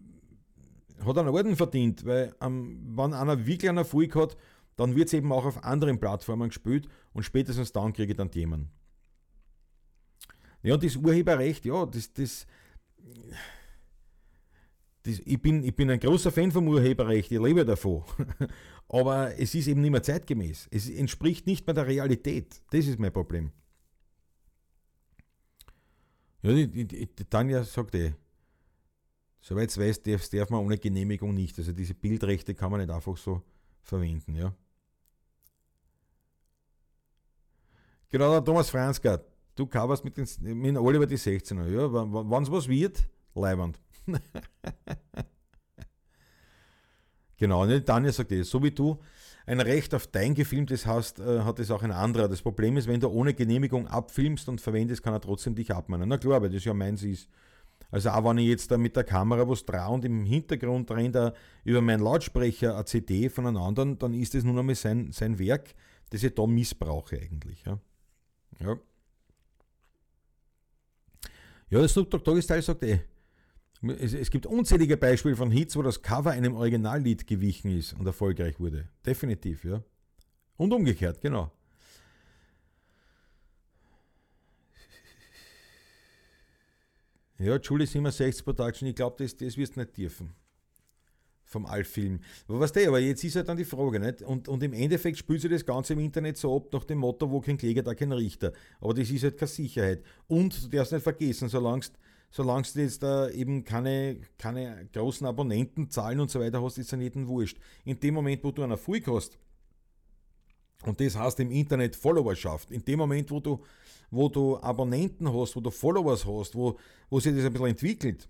hat 1.05 1.17
einen 1.17 1.29
Orden 1.29 1.55
verdient, 1.55 2.05
weil 2.05 2.35
ähm, 2.41 2.93
wenn 2.95 3.13
einer 3.13 3.45
wirklich 3.45 3.69
einen 3.69 3.79
Erfolg 3.79 4.15
hat, 4.15 4.37
dann 4.75 4.95
wird 4.95 5.07
es 5.07 5.13
eben 5.13 5.31
auch 5.31 5.45
auf 5.45 5.63
anderen 5.63 5.99
Plattformen 5.99 6.49
gespielt 6.49 6.87
und 7.13 7.23
spätestens 7.23 7.71
dann 7.71 7.93
kriege 7.93 8.11
ich 8.11 8.17
dann 8.17 8.31
Themen. 8.31 8.69
Ja, 10.63 10.77
das 10.77 10.95
Urheberrecht, 10.95 11.65
ja, 11.65 11.85
das, 11.85 12.13
das, 12.13 12.47
das, 15.03 15.19
ich, 15.25 15.41
bin, 15.41 15.63
ich 15.63 15.75
bin 15.75 15.89
ein 15.89 15.99
großer 15.99 16.31
Fan 16.31 16.51
vom 16.51 16.67
Urheberrecht, 16.67 17.31
ich 17.31 17.39
lebe 17.39 17.65
davon. 17.65 18.03
Aber 18.87 19.37
es 19.37 19.53
ist 19.53 19.67
eben 19.67 19.81
nicht 19.81 19.91
mehr 19.91 20.03
zeitgemäß. 20.03 20.67
Es 20.71 20.89
entspricht 20.89 21.45
nicht 21.45 21.67
mehr 21.67 21.73
der 21.73 21.87
Realität. 21.87 22.61
Das 22.71 22.87
ist 22.87 22.99
mein 22.99 23.11
Problem. 23.11 23.51
Ja, 26.41 26.53
die, 26.53 26.85
die, 26.85 27.05
die 27.05 27.25
Tanja 27.25 27.63
sagt 27.63 27.95
eh, 27.95 28.13
soweit 29.41 29.69
es 29.69 29.77
weiß, 29.77 30.01
darf, 30.03 30.27
darf 30.29 30.49
man 30.49 30.61
ohne 30.61 30.77
Genehmigung 30.77 31.33
nicht. 31.33 31.57
Also 31.57 31.73
diese 31.73 31.93
Bildrechte 31.93 32.55
kann 32.55 32.71
man 32.71 32.79
nicht 32.79 32.91
einfach 32.91 33.17
so 33.17 33.41
verwenden, 33.81 34.35
ja. 34.35 34.53
Genau, 38.09 38.31
der 38.31 38.43
Thomas 38.43 38.69
Franzka. 38.69 39.19
Du 39.55 39.65
coverst 39.67 40.03
mit, 40.03 40.17
den, 40.17 40.27
mit 40.59 40.77
Oliver 40.77 41.05
die 41.05 41.17
16er. 41.17 41.67
Ja, 41.67 41.91
wenn 41.91 42.43
es 42.43 42.51
was 42.51 42.67
wird, 42.67 43.03
leibend. 43.35 43.82
genau, 47.37 47.65
ne, 47.65 47.81
Daniel 47.81 48.13
sagt 48.13 48.31
eh, 48.31 48.43
so 48.43 48.61
wie 48.63 48.71
du 48.71 48.99
ein 49.45 49.59
Recht 49.59 49.93
auf 49.93 50.07
dein 50.07 50.35
gefilmtes 50.35 50.85
hast, 50.85 51.19
äh, 51.19 51.41
hat 51.41 51.59
es 51.59 51.69
auch 51.69 51.83
ein 51.83 51.91
anderer. 51.91 52.29
Das 52.29 52.41
Problem 52.41 52.77
ist, 52.77 52.87
wenn 52.87 52.99
du 52.99 53.09
ohne 53.09 53.33
Genehmigung 53.33 53.87
abfilmst 53.87 54.47
und 54.47 54.61
verwendest, 54.61 55.03
kann 55.03 55.13
er 55.13 55.21
trotzdem 55.21 55.55
dich 55.55 55.73
abmahnen. 55.73 56.07
Na 56.07 56.17
klar, 56.17 56.41
weil 56.41 56.49
das 56.49 56.63
ja 56.63 56.73
meins 56.73 57.03
ist. 57.03 57.27
Also 57.91 58.09
auch 58.09 58.23
wenn 58.23 58.39
ich 58.39 58.47
jetzt 58.47 58.71
da 58.71 58.77
mit 58.77 58.95
der 58.95 59.03
Kamera 59.03 59.47
was 59.47 59.65
traue 59.65 59.93
und 59.93 60.05
im 60.05 60.25
Hintergrund 60.25 60.89
rennt 60.89 61.15
er 61.15 61.33
über 61.63 61.81
meinen 61.81 62.01
Lautsprecher 62.01 62.75
eine 62.75 62.85
CD 62.85 63.29
von 63.29 63.45
einem 63.45 63.57
anderen, 63.57 63.99
dann 63.99 64.13
ist 64.13 64.33
das 64.33 64.43
nun 64.43 64.57
einmal 64.57 64.75
sein, 64.75 65.11
sein 65.11 65.37
Werk, 65.37 65.75
das 66.09 66.23
ich 66.23 66.33
da 66.33 66.47
missbrauche 66.47 67.17
eigentlich. 67.17 67.63
Ja. 67.65 67.79
Ja. 68.59 68.77
Ja, 71.69 71.79
der 71.79 71.87
Snoop 71.87 72.09
Dogg 72.23 72.41
Style 72.41 72.61
sagt 72.61 72.83
eh, 72.83 73.01
es, 73.89 74.13
es, 74.13 74.31
gibt 74.31 74.45
unzählige 74.45 74.97
Beispiele 74.97 75.35
von 75.35 75.51
Hits, 75.51 75.75
wo 75.75 75.81
das 75.81 76.01
Cover 76.01 76.31
einem 76.31 76.55
Originallied 76.55 77.27
gewichen 77.27 77.77
ist 77.77 77.93
und 77.93 78.05
erfolgreich 78.05 78.59
wurde. 78.59 78.87
Definitiv, 79.05 79.65
ja. 79.65 79.83
Und 80.55 80.71
umgekehrt, 80.71 81.19
genau. 81.21 81.51
Ja, 87.39 87.57
Julie 87.57 87.87
67 87.87 88.45
Production, 88.45 88.87
ich 88.87 88.95
glaube, 88.95 89.21
das, 89.21 89.35
das 89.35 89.57
wirst 89.57 89.75
du 89.75 89.81
nicht 89.81 89.97
dürfen 89.97 90.33
vom 91.53 91.65
Alf-Film. 91.65 92.19
Aber 92.47 92.59
was 92.59 92.71
der, 92.71 92.87
aber 92.87 92.99
jetzt 92.99 93.23
ist 93.23 93.35
halt 93.35 93.47
dann 93.47 93.57
die 93.57 93.65
Frage, 93.65 93.99
nicht? 93.99 94.21
Und, 94.21 94.47
und 94.47 94.63
im 94.63 94.73
Endeffekt 94.73 95.17
spielt 95.17 95.41
sich 95.41 95.51
das 95.51 95.65
Ganze 95.65 95.93
im 95.93 95.99
Internet 95.99 96.37
so 96.37 96.55
ab 96.55 96.67
nach 96.73 96.83
dem 96.83 96.97
Motto, 96.97 97.29
wo 97.29 97.39
kein 97.39 97.57
Kläger, 97.57 97.83
da 97.83 97.93
kein 97.93 98.11
Richter. 98.11 98.51
Aber 98.81 98.93
das 98.93 99.09
ist 99.09 99.23
halt 99.23 99.37
keine 99.37 99.47
Sicherheit. 99.47 100.03
Und 100.27 100.63
du 100.63 100.67
darfst 100.69 100.91
nicht 100.91 101.03
vergessen, 101.03 101.47
solange 101.47 101.85
solange 102.33 102.65
du 102.73 102.81
jetzt 102.81 103.03
da 103.03 103.29
eben 103.29 103.63
keine, 103.63 104.19
keine 104.39 104.89
großen 104.91 105.27
Abonnentenzahlen 105.27 106.19
und 106.19 106.31
so 106.31 106.39
weiter 106.39 106.63
hast, 106.63 106.79
ist 106.79 106.91
ja 106.91 106.97
nicht 106.97 107.15
wurscht. 107.15 107.59
In 107.85 107.99
dem 107.99 108.15
Moment, 108.15 108.43
wo 108.43 108.49
du 108.49 108.63
einen 108.63 108.71
Erfolg 108.71 109.05
hast, 109.05 109.37
und 110.83 110.99
das 110.99 111.15
heißt 111.15 111.39
im 111.41 111.51
Internet 111.51 111.95
Followerschaft, 111.95 112.71
in 112.71 112.83
dem 112.83 112.97
Moment, 112.97 113.29
wo 113.29 113.39
du, 113.39 113.63
wo 114.09 114.29
du 114.29 114.57
Abonnenten 114.57 115.31
hast, 115.31 115.55
wo 115.55 115.61
du 115.61 115.69
Followers 115.69 116.25
hast, 116.25 116.55
wo, 116.55 116.79
wo 117.07 117.19
sich 117.19 117.35
das 117.35 117.45
ein 117.45 117.53
bisschen 117.53 117.67
entwickelt, 117.67 118.27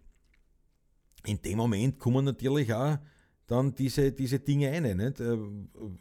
in 1.25 1.41
dem 1.41 1.57
Moment 1.57 1.97
kommen 1.97 2.25
natürlich 2.25 2.73
auch 2.73 2.97
dann 3.47 3.73
diese, 3.73 4.11
diese 4.11 4.39
Dinge 4.39 4.69
ein? 4.69 4.99
Äh, 4.99 5.13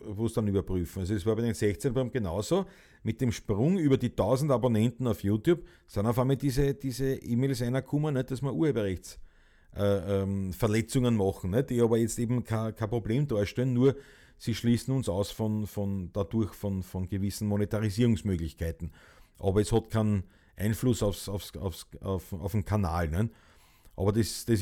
wo 0.00 0.26
es 0.26 0.32
dann 0.32 0.48
überprüfen. 0.48 1.00
Also 1.00 1.14
es 1.14 1.24
war 1.24 1.36
bei 1.36 1.42
den 1.42 1.54
16 1.54 1.94
beim 1.94 2.10
genauso. 2.10 2.66
Mit 3.02 3.20
dem 3.20 3.32
Sprung 3.32 3.78
über 3.78 3.96
die 3.96 4.10
1000 4.10 4.52
Abonnenten 4.52 5.08
auf 5.08 5.24
YouTube 5.24 5.64
sind 5.86 6.06
auf 6.06 6.18
einmal 6.18 6.36
diese, 6.36 6.74
diese 6.74 7.14
E-Mails 7.14 7.62
reingekommen, 7.62 8.14
nicht, 8.14 8.30
dass 8.30 8.42
wir 8.42 8.54
Urheberrechtsverletzungen 8.54 11.14
äh, 11.14 11.16
ähm, 11.16 11.16
machen, 11.16 11.50
nicht? 11.50 11.70
die 11.70 11.80
aber 11.80 11.98
jetzt 11.98 12.18
eben 12.18 12.44
kein, 12.44 12.76
kein 12.76 12.88
Problem 12.88 13.26
darstellen, 13.26 13.72
nur 13.72 13.96
sie 14.38 14.54
schließen 14.54 14.94
uns 14.94 15.08
aus 15.08 15.30
von, 15.30 15.66
von 15.66 16.10
dadurch 16.12 16.52
von, 16.54 16.82
von 16.82 17.08
gewissen 17.08 17.48
Monetarisierungsmöglichkeiten. 17.48 18.92
Aber 19.38 19.60
es 19.60 19.72
hat 19.72 19.90
keinen 19.90 20.24
Einfluss 20.56 21.02
aufs, 21.02 21.28
aufs, 21.28 21.56
aufs, 21.56 21.86
auf, 22.00 22.32
auf 22.32 22.52
den 22.52 22.64
Kanal. 22.64 23.08
Nicht? 23.08 23.32
Aber 23.96 24.12
das, 24.12 24.44
das, 24.44 24.60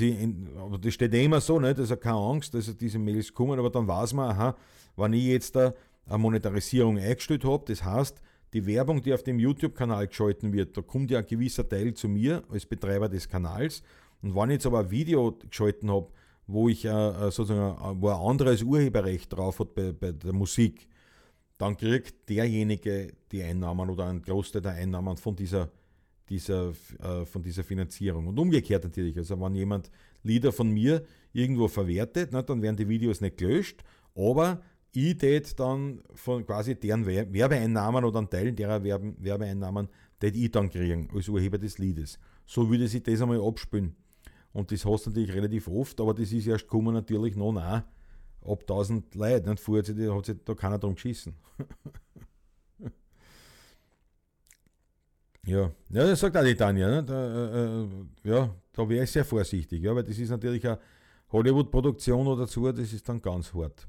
aber 0.57 0.79
das 0.79 0.95
steht 0.95 1.15
ja 1.15 1.21
immer 1.21 1.41
so, 1.41 1.61
nicht? 1.61 1.79
also 1.79 1.97
keine 1.97 2.17
Angst, 2.17 2.55
dass 2.55 2.77
diese 2.77 2.99
Mails 2.99 3.33
kommen, 3.33 3.59
aber 3.59 3.71
dann 3.71 3.87
weiß 3.87 4.13
man, 4.15 4.31
aha, 4.31 4.57
wenn 4.97 5.13
ich 5.13 5.25
jetzt 5.25 5.57
da 5.57 5.73
eine 6.07 6.19
Monetarisierung 6.19 6.99
eingestellt 6.99 7.45
habe, 7.45 7.65
das 7.67 7.85
heißt, 7.85 8.21
die 8.53 8.67
Werbung, 8.67 9.03
die 9.03 9.15
auf 9.15 9.23
dem 9.23 9.39
YouTube-Kanal 9.39 10.09
geschalten 10.09 10.53
wird, 10.53 10.77
da 10.77 10.83
kommt 10.83 11.11
ja 11.11 11.21
ein 11.21 11.27
gewisser 11.27 11.69
Teil 11.69 11.95
zu 11.95 12.09
mir 12.09 12.43
als 12.51 12.67
Betreiber 12.67 13.09
des 13.09 13.29
Kanals. 13.29 13.83
Und 14.23 14.35
wenn 14.35 14.51
ich 14.51 14.55
jetzt 14.55 14.67
aber 14.67 14.81
ein 14.81 14.91
Video 14.91 15.33
geschalten 15.49 15.91
habe, 15.91 16.09
wo 16.47 16.69
ich 16.69 16.85
äh, 16.85 16.89
äh 16.89 17.31
sozusagen 17.31 17.77
äh, 17.81 18.01
wo 18.01 18.09
ein 18.09 18.21
anderes 18.21 18.63
Urheberrecht 18.63 19.33
drauf 19.33 19.61
hat 19.61 19.75
bei, 19.75 19.93
bei 19.93 20.13
der 20.13 20.33
Musik, 20.33 20.89
dann 21.59 21.77
kriegt 21.77 22.29
derjenige 22.29 23.13
die 23.31 23.43
Einnahmen 23.43 23.89
oder 23.89 24.07
ein 24.07 24.23
Großteil 24.23 24.63
der 24.63 24.73
Einnahmen 24.73 25.17
von 25.17 25.37
dieser 25.37 25.71
dieser, 26.29 26.73
von 27.25 27.43
dieser 27.43 27.65
Finanzierung. 27.65 28.29
Und 28.29 28.39
umgekehrt 28.39 28.85
natürlich, 28.85 29.19
also 29.19 29.41
wenn 29.41 29.53
jemand 29.57 29.91
Lieder 30.23 30.53
von 30.53 30.71
mir 30.71 31.05
irgendwo 31.33 31.67
verwertet, 31.67 32.31
ne, 32.31 32.43
dann 32.45 32.63
werden 32.63 32.77
die 32.77 32.89
Videos 32.89 33.21
nicht 33.21 33.37
gelöscht, 33.37 33.83
aber 34.15 34.63
ich 34.93 35.19
tät 35.19 35.59
dann 35.59 36.03
von 36.15 36.45
quasi 36.45 36.75
deren 36.75 37.07
Werbeeinnahmen 37.07 38.05
oder 38.05 38.19
einen 38.19 38.31
Teil 38.31 38.53
derer 38.53 38.83
Werbe 38.83 39.15
Werbeeinnahmen, 39.19 39.89
tät 40.19 40.37
ich 40.37 40.51
dann 40.51 40.69
kriegen 40.71 41.09
als 41.15 41.29
Urheber 41.29 41.59
des 41.59 41.79
Liedes. 41.79 42.19
So 42.47 42.69
würde 42.69 42.89
sich 42.89 43.03
das 43.03 43.23
einmal 43.23 43.41
abspielen. 43.41 43.95
Und 44.53 44.73
das 44.73 44.85
hast 44.85 45.07
du 45.07 45.11
natürlich 45.11 45.33
relativ 45.33 45.69
oft, 45.69 46.01
aber 46.01 46.15
das 46.15 46.33
ist 46.33 46.47
erst 46.47 46.65
gekommen 46.65 46.93
natürlich 46.95 47.37
noch 47.37 47.53
nach 47.53 47.85
ab 48.43 48.61
1000 48.63 49.15
Leute. 49.15 49.51
Und 49.51 49.61
vorher 49.61 49.85
hat 50.15 50.27
sich 50.27 50.37
da 50.45 50.55
keiner 50.55 50.79
drum 50.79 50.95
geschissen. 50.95 51.35
Ja, 55.47 55.73
ja 55.89 56.07
das 56.07 56.21
sagt 56.21 56.37
auch 56.37 56.45
die 56.45 56.55
Tanja. 56.55 56.89
Ne? 56.89 57.03
Da, 57.03 57.15
äh, 57.15 57.83
äh, 57.83 57.89
ja, 58.25 58.55
da 58.73 58.89
wäre 58.89 59.05
ich 59.05 59.11
sehr 59.11 59.25
vorsichtig, 59.25 59.83
ja, 59.83 59.95
weil 59.95 60.05
das 60.05 60.19
ist 60.19 60.31
natürlich 60.31 60.65
eine 60.67 60.79
Hollywood-Produktion 61.33 62.27
oder 62.27 62.47
so, 62.47 62.71
das 62.71 62.93
ist 62.93 63.09
dann 63.09 63.21
ganz 63.21 63.53
hart. 63.55 63.89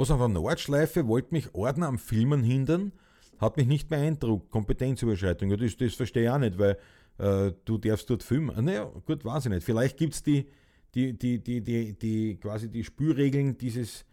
Was 0.00 0.10
auf 0.10 0.18
der 0.18 0.28
Nordschleife 0.28 1.06
wollte 1.06 1.28
mich 1.32 1.54
Ordner 1.54 1.86
am 1.86 1.98
Filmen 1.98 2.42
hindern, 2.42 2.92
hat 3.38 3.56
mich 3.58 3.66
nicht 3.66 3.88
beeindruckt. 3.88 4.50
Kompetenzüberschreitung, 4.50 5.50
ja, 5.50 5.56
das, 5.56 5.76
das 5.76 5.94
verstehe 5.94 6.24
ich 6.24 6.30
auch 6.30 6.38
nicht, 6.38 6.58
weil 6.58 6.78
äh, 7.18 7.52
du 7.66 7.76
darfst 7.76 8.08
dort 8.08 8.22
filmen. 8.22 8.64
Naja, 8.64 8.90
gut, 9.04 9.24
weiß 9.24 9.44
ich 9.44 9.50
nicht. 9.50 9.62
Vielleicht 9.64 9.98
gibt 9.98 10.14
es 10.14 10.22
die, 10.22 10.46
die, 10.94 11.18
die, 11.18 11.42
die, 11.42 11.60
die, 11.60 11.92
die, 11.98 12.36
quasi 12.36 12.70
die 12.70 12.82
Spülregeln 12.82 13.58
dieses 13.58 14.06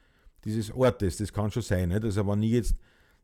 dieses 0.44 0.72
Ortes, 0.74 1.18
das 1.18 1.32
kann 1.34 1.52
schon 1.52 1.62
sein. 1.62 1.90
Nicht? 1.90 2.04
Also 2.04 2.28
wenn 2.28 2.44
ich 2.44 2.52
jetzt 2.52 2.76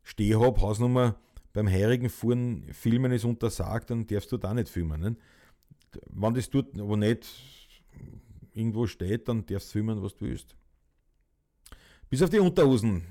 stehe 0.04 0.40
habe, 0.40 0.62
Hausnummer 0.62 1.16
beim 1.54 1.70
heurigen 1.70 2.10
Fuhren 2.10 2.64
filmen 2.72 3.12
ist 3.12 3.26
untersagt, 3.26 3.90
dann 3.90 4.08
darfst 4.08 4.32
du 4.32 4.38
da 4.38 4.54
nicht 4.54 4.70
filmen. 4.70 5.02
Nicht? 5.02 5.18
Wenn 6.10 6.34
das 6.34 6.50
dort 6.50 6.80
aber 6.80 6.98
nicht 6.98 7.28
irgendwo 8.54 8.88
steht, 8.88 9.28
dann 9.28 9.46
darfst 9.46 9.70
du 9.70 9.74
filmen, 9.74 10.02
was 10.02 10.16
du 10.16 10.26
willst. 10.26 10.56
Bis 12.14 12.22
auf 12.22 12.30
die 12.30 12.38
Unterhosen 12.38 13.02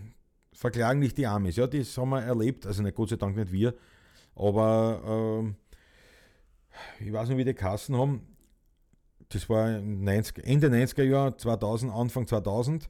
verklagen 0.52 1.00
nicht 1.00 1.18
die 1.18 1.26
Amis. 1.26 1.56
Ja, 1.56 1.66
das 1.66 1.98
haben 1.98 2.10
wir 2.10 2.22
erlebt, 2.22 2.64
also 2.66 2.84
nicht, 2.84 2.94
Gott 2.94 3.08
sei 3.08 3.16
Dank 3.16 3.34
nicht 3.34 3.50
wir, 3.50 3.74
aber 4.36 5.52
äh, 7.00 7.04
ich 7.04 7.12
weiß 7.12 7.28
nicht, 7.28 7.38
wie 7.38 7.44
die 7.44 7.52
Kassen 7.52 7.96
haben. 7.96 8.20
Das 9.28 9.48
war 9.48 9.80
90, 9.80 10.46
Ende 10.46 10.68
90er 10.68 11.02
Jahre, 11.02 11.36
2000, 11.36 11.92
Anfang 11.92 12.28
2000. 12.28 12.88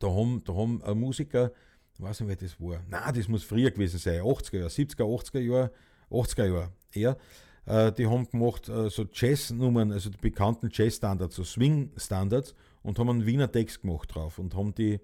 Da 0.00 0.08
haben, 0.08 0.42
da 0.42 0.52
haben 0.54 0.82
Musiker 0.98 1.52
ich 1.96 2.02
weiß 2.02 2.18
nicht, 2.18 2.28
wer 2.30 2.34
das 2.34 2.60
war. 2.60 2.82
Nein, 2.88 3.14
das 3.14 3.28
muss 3.28 3.44
früher 3.44 3.70
gewesen 3.70 4.00
sein. 4.00 4.22
80er 4.22 4.56
Jahre, 4.56 4.70
70er, 4.70 5.04
80er 5.04 5.38
Jahre, 5.38 5.70
80er 6.10 6.46
Jahre 6.46 6.72
eher. 6.90 7.16
Äh, 7.66 7.92
die 7.92 8.08
haben 8.08 8.28
gemacht 8.28 8.68
äh, 8.68 8.90
so 8.90 9.06
Jazz-Nummern, 9.12 9.92
also 9.92 10.10
die 10.10 10.18
bekannten 10.18 10.68
Jazz-Standards, 10.68 11.36
so 11.36 11.44
Swing-Standards 11.44 12.56
und 12.84 12.98
haben 12.98 13.08
einen 13.08 13.26
Wiener 13.26 13.50
Text 13.50 13.82
gemacht 13.82 14.14
drauf 14.14 14.38
und 14.38 14.54
haben 14.54 14.72
die 14.74 15.00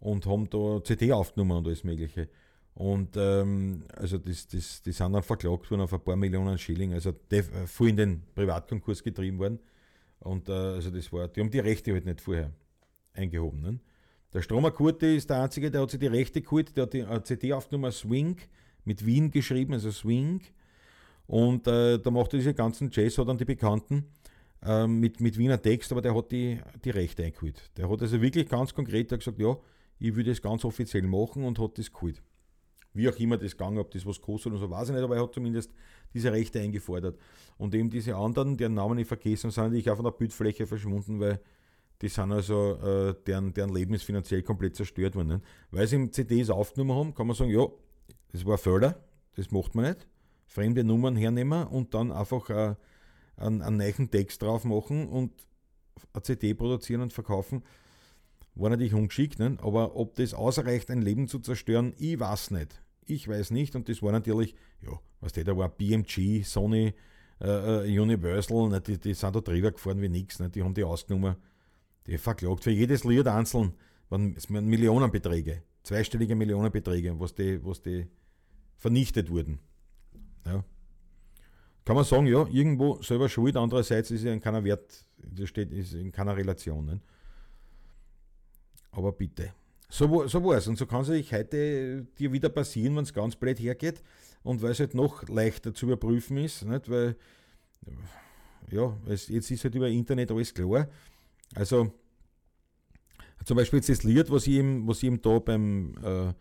und 0.00 0.24
haben 0.24 0.48
da 0.48 0.82
CD 0.82 1.12
aufgenommen 1.12 1.58
und 1.58 1.66
alles 1.66 1.84
Mögliche. 1.84 2.28
Und 2.74 3.16
ähm, 3.16 3.82
also 3.96 4.18
das, 4.18 4.46
das, 4.46 4.80
die 4.82 4.92
sind 4.92 5.12
dann 5.12 5.22
verklagt 5.24 5.68
worden 5.68 5.80
auf 5.80 5.92
ein 5.92 6.00
paar 6.00 6.14
Millionen 6.14 6.56
Schilling, 6.56 6.94
also 6.94 7.12
äh, 7.30 7.42
voll 7.66 7.88
in 7.88 7.96
den 7.96 8.22
Privatkonkurs 8.36 9.02
getrieben 9.02 9.38
worden. 9.40 9.58
Und 10.20 10.48
äh, 10.48 10.52
also 10.52 10.90
das 10.90 11.12
war, 11.12 11.26
die 11.26 11.40
haben 11.40 11.50
die 11.50 11.58
Rechte 11.58 11.92
halt 11.92 12.06
nicht 12.06 12.20
vorher 12.20 12.52
eingehoben. 13.14 13.60
Ne? 13.60 13.80
Der 14.32 14.42
Stromer 14.42 14.70
Kurti 14.70 15.16
ist 15.16 15.28
der 15.28 15.42
Einzige, 15.42 15.72
der 15.72 15.80
hat 15.82 15.90
sich 15.90 15.98
die 15.98 16.06
Rechte 16.06 16.40
geholt, 16.40 16.76
der 16.76 16.84
hat 16.84 16.94
die 16.94 17.22
CD 17.24 17.52
aufgenommen, 17.52 17.90
Swing, 17.90 18.36
mit 18.84 19.04
Wien 19.04 19.32
geschrieben, 19.32 19.72
also 19.72 19.90
Swing. 19.90 20.42
Und 21.26 21.66
äh, 21.66 21.98
da 21.98 22.10
macht 22.12 22.32
er 22.32 22.38
diese 22.38 22.54
ganzen 22.54 22.90
Jazz, 22.92 23.18
hat 23.18 23.28
dann 23.28 23.38
die 23.38 23.44
Bekannten 23.44 24.06
äh, 24.62 24.86
mit, 24.86 25.20
mit 25.20 25.38
Wiener 25.38 25.60
Text, 25.60 25.92
aber 25.92 26.02
der 26.02 26.14
hat 26.14 26.32
die, 26.32 26.58
die 26.84 26.90
Rechte 26.90 27.24
eingeholt. 27.24 27.70
Der 27.76 27.88
hat 27.88 28.02
also 28.02 28.20
wirklich 28.20 28.48
ganz 28.48 28.74
konkret 28.74 29.08
gesagt, 29.08 29.38
ja, 29.38 29.56
ich 29.98 30.14
würde 30.14 30.30
das 30.30 30.42
ganz 30.42 30.64
offiziell 30.64 31.02
machen 31.02 31.44
und 31.44 31.58
hat 31.58 31.78
das 31.78 31.92
geholt. 31.92 32.22
Wie 32.94 33.08
auch 33.08 33.16
immer 33.18 33.36
das 33.36 33.52
gegangen, 33.52 33.78
ob 33.78 33.90
das 33.90 34.06
was 34.06 34.20
kostet 34.20 34.52
oder 34.52 34.60
so, 34.60 34.70
weiß 34.70 34.88
ich 34.88 34.94
nicht, 34.94 35.04
aber 35.04 35.16
er 35.16 35.22
hat 35.22 35.34
zumindest 35.34 35.72
diese 36.14 36.32
Rechte 36.32 36.60
eingefordert. 36.60 37.18
Und 37.56 37.74
eben 37.74 37.90
diese 37.90 38.16
anderen, 38.16 38.56
deren 38.56 38.74
Namen 38.74 38.98
ich 38.98 39.06
vergessen, 39.06 39.50
sind 39.50 39.64
natürlich 39.64 39.90
auch 39.90 39.96
von 39.96 40.04
der 40.04 40.12
Bildfläche 40.12 40.66
verschwunden, 40.66 41.20
weil 41.20 41.40
die 42.00 42.08
sind 42.08 42.32
also, 42.32 42.74
äh, 42.76 43.14
deren, 43.26 43.52
deren 43.52 43.74
Leben 43.74 43.94
ist 43.94 44.04
finanziell 44.04 44.42
komplett 44.42 44.76
zerstört 44.76 45.16
worden. 45.16 45.28
Nicht? 45.28 45.44
Weil 45.70 45.86
sie 45.86 45.96
im 45.96 46.12
CDs 46.12 46.48
aufgenommen 46.50 46.96
haben, 46.96 47.14
kann 47.14 47.26
man 47.26 47.36
sagen, 47.36 47.50
ja, 47.50 47.66
das 48.32 48.46
war 48.46 48.56
Förder, 48.56 49.04
das 49.36 49.50
macht 49.50 49.74
man 49.74 49.86
nicht. 49.86 50.06
Fremde 50.46 50.84
Nummern 50.84 51.16
hernehmen 51.16 51.66
und 51.66 51.92
dann 51.94 52.10
einfach 52.10 52.48
äh, 52.50 52.74
einen, 53.38 53.62
einen 53.62 53.78
neuen 53.78 54.10
Text 54.10 54.42
drauf 54.42 54.64
machen 54.64 55.08
und 55.08 55.32
eine 56.12 56.22
CD 56.22 56.54
produzieren 56.54 57.00
und 57.00 57.12
verkaufen. 57.12 57.62
War 58.54 58.70
natürlich 58.70 58.94
ungeschickt, 58.94 59.38
nicht? 59.38 59.62
aber 59.62 59.96
ob 59.96 60.14
das 60.16 60.34
ausreicht, 60.34 60.90
ein 60.90 61.02
Leben 61.02 61.28
zu 61.28 61.38
zerstören, 61.38 61.94
ich 61.98 62.18
weiß 62.18 62.50
nicht. 62.50 62.82
Ich 63.06 63.28
weiß 63.28 63.52
nicht 63.52 63.74
und 63.76 63.88
das 63.88 64.02
war 64.02 64.12
natürlich, 64.12 64.54
ja, 64.82 64.98
was 65.20 65.32
der 65.32 65.44
da 65.44 65.56
war, 65.56 65.68
BMG, 65.68 66.42
Sony, 66.44 66.92
äh, 67.40 67.88
äh, 67.88 68.00
Universal, 68.00 68.68
nicht? 68.68 68.88
Die, 68.88 68.98
die 68.98 69.14
sind 69.14 69.34
da 69.34 69.40
drüber 69.40 69.70
gefahren 69.70 70.02
wie 70.02 70.08
nichts, 70.08 70.42
die 70.52 70.62
haben 70.62 70.74
die 70.74 70.84
ausgenommen 70.84 71.36
die 72.08 72.18
verklagt 72.18 72.64
für 72.64 72.70
jedes 72.70 73.04
Lied 73.04 73.26
einzeln, 73.28 73.74
waren 74.08 74.34
Millionenbeträge, 74.48 75.62
zweistellige 75.82 76.34
Millionenbeträge, 76.34 77.20
was 77.20 77.34
die, 77.34 77.62
was 77.64 77.82
die 77.82 78.06
vernichtet 78.76 79.30
wurden. 79.30 79.60
Ja. 80.46 80.64
Kann 81.88 81.96
man 81.96 82.04
sagen, 82.04 82.26
ja, 82.26 82.46
irgendwo 82.52 83.00
selber 83.00 83.30
schuld, 83.30 83.56
andererseits 83.56 84.10
ist 84.10 84.22
ja 84.22 84.30
in 84.30 84.42
keiner 84.42 84.62
Wert, 84.62 85.06
das 85.16 85.48
steht 85.48 85.72
ist 85.72 85.94
in 85.94 86.12
keiner 86.12 86.36
Relation. 86.36 86.84
Ne? 86.84 87.00
Aber 88.90 89.10
bitte. 89.10 89.54
So, 89.88 90.26
so 90.26 90.44
war 90.44 90.58
es. 90.58 90.66
Und 90.66 90.76
so 90.76 90.84
kann 90.84 91.00
es 91.00 91.06
sich 91.06 91.32
heute 91.32 92.06
dir 92.18 92.30
wieder 92.30 92.50
passieren, 92.50 92.94
wenn 92.94 93.04
es 93.04 93.14
ganz 93.14 93.36
blöd 93.36 93.58
hergeht 93.58 94.02
und 94.42 94.60
weil 94.60 94.72
es 94.72 94.80
halt 94.80 94.92
noch 94.92 95.26
leichter 95.30 95.72
zu 95.72 95.86
überprüfen 95.86 96.36
ist, 96.36 96.62
nicht? 96.66 96.90
weil 96.90 97.16
ja, 98.70 98.94
es, 99.06 99.28
jetzt 99.28 99.50
ist 99.50 99.64
halt 99.64 99.74
über 99.74 99.88
Internet 99.88 100.30
alles 100.30 100.52
klar. 100.52 100.88
Also 101.54 101.90
zum 103.46 103.56
Beispiel 103.56 103.78
jetzt 103.78 103.88
das 103.88 104.02
Lied, 104.02 104.30
was 104.30 104.46
ich 104.46 104.56
ihm, 104.56 104.86
was 104.86 104.98
ich 104.98 105.04
ihm 105.04 105.22
da 105.22 105.38
beim, 105.38 105.94
äh, 106.04 106.34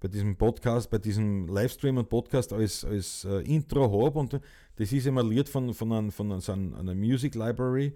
bei 0.00 0.08
diesem 0.08 0.36
Podcast, 0.36 0.88
bei 0.88 0.96
diesem 0.96 1.48
Livestream 1.48 1.98
und 1.98 2.08
Podcast 2.08 2.54
als, 2.54 2.82
als 2.82 3.24
äh, 3.24 3.40
Intro 3.40 3.82
habe 3.84 4.18
und 4.18 4.40
das 4.76 4.92
ist 4.92 5.06
Lied 5.06 5.48
von, 5.48 5.72
von, 5.74 5.92
ein, 5.92 6.10
von 6.10 6.40
so 6.40 6.52
einer 6.52 6.94
Music 6.94 7.34
Library, 7.34 7.94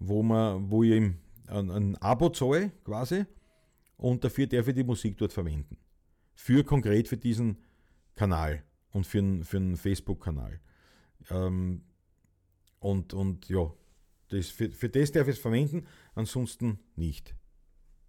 wo, 0.00 0.22
man, 0.22 0.70
wo 0.70 0.82
ich 0.82 0.92
ein, 0.94 1.18
ein 1.46 1.96
Abo 1.96 2.30
zahle 2.30 2.72
quasi 2.84 3.24
und 3.96 4.24
dafür 4.24 4.46
darf 4.46 4.68
ich 4.68 4.74
die 4.74 4.84
Musik 4.84 5.16
dort 5.18 5.32
verwenden. 5.32 5.76
Für 6.34 6.64
konkret 6.64 7.08
für 7.08 7.16
diesen 7.16 7.58
Kanal 8.14 8.62
und 8.92 9.06
für 9.06 9.18
einen, 9.18 9.44
für 9.44 9.58
einen 9.58 9.76
Facebook-Kanal. 9.76 10.60
Ähm, 11.30 11.82
und, 12.80 13.14
und 13.14 13.48
ja, 13.48 13.72
das, 14.28 14.48
für, 14.48 14.70
für 14.70 14.88
das 14.88 15.12
darf 15.12 15.28
ich 15.28 15.36
es 15.36 15.40
verwenden, 15.40 15.86
ansonsten 16.14 16.78
nicht. 16.94 17.34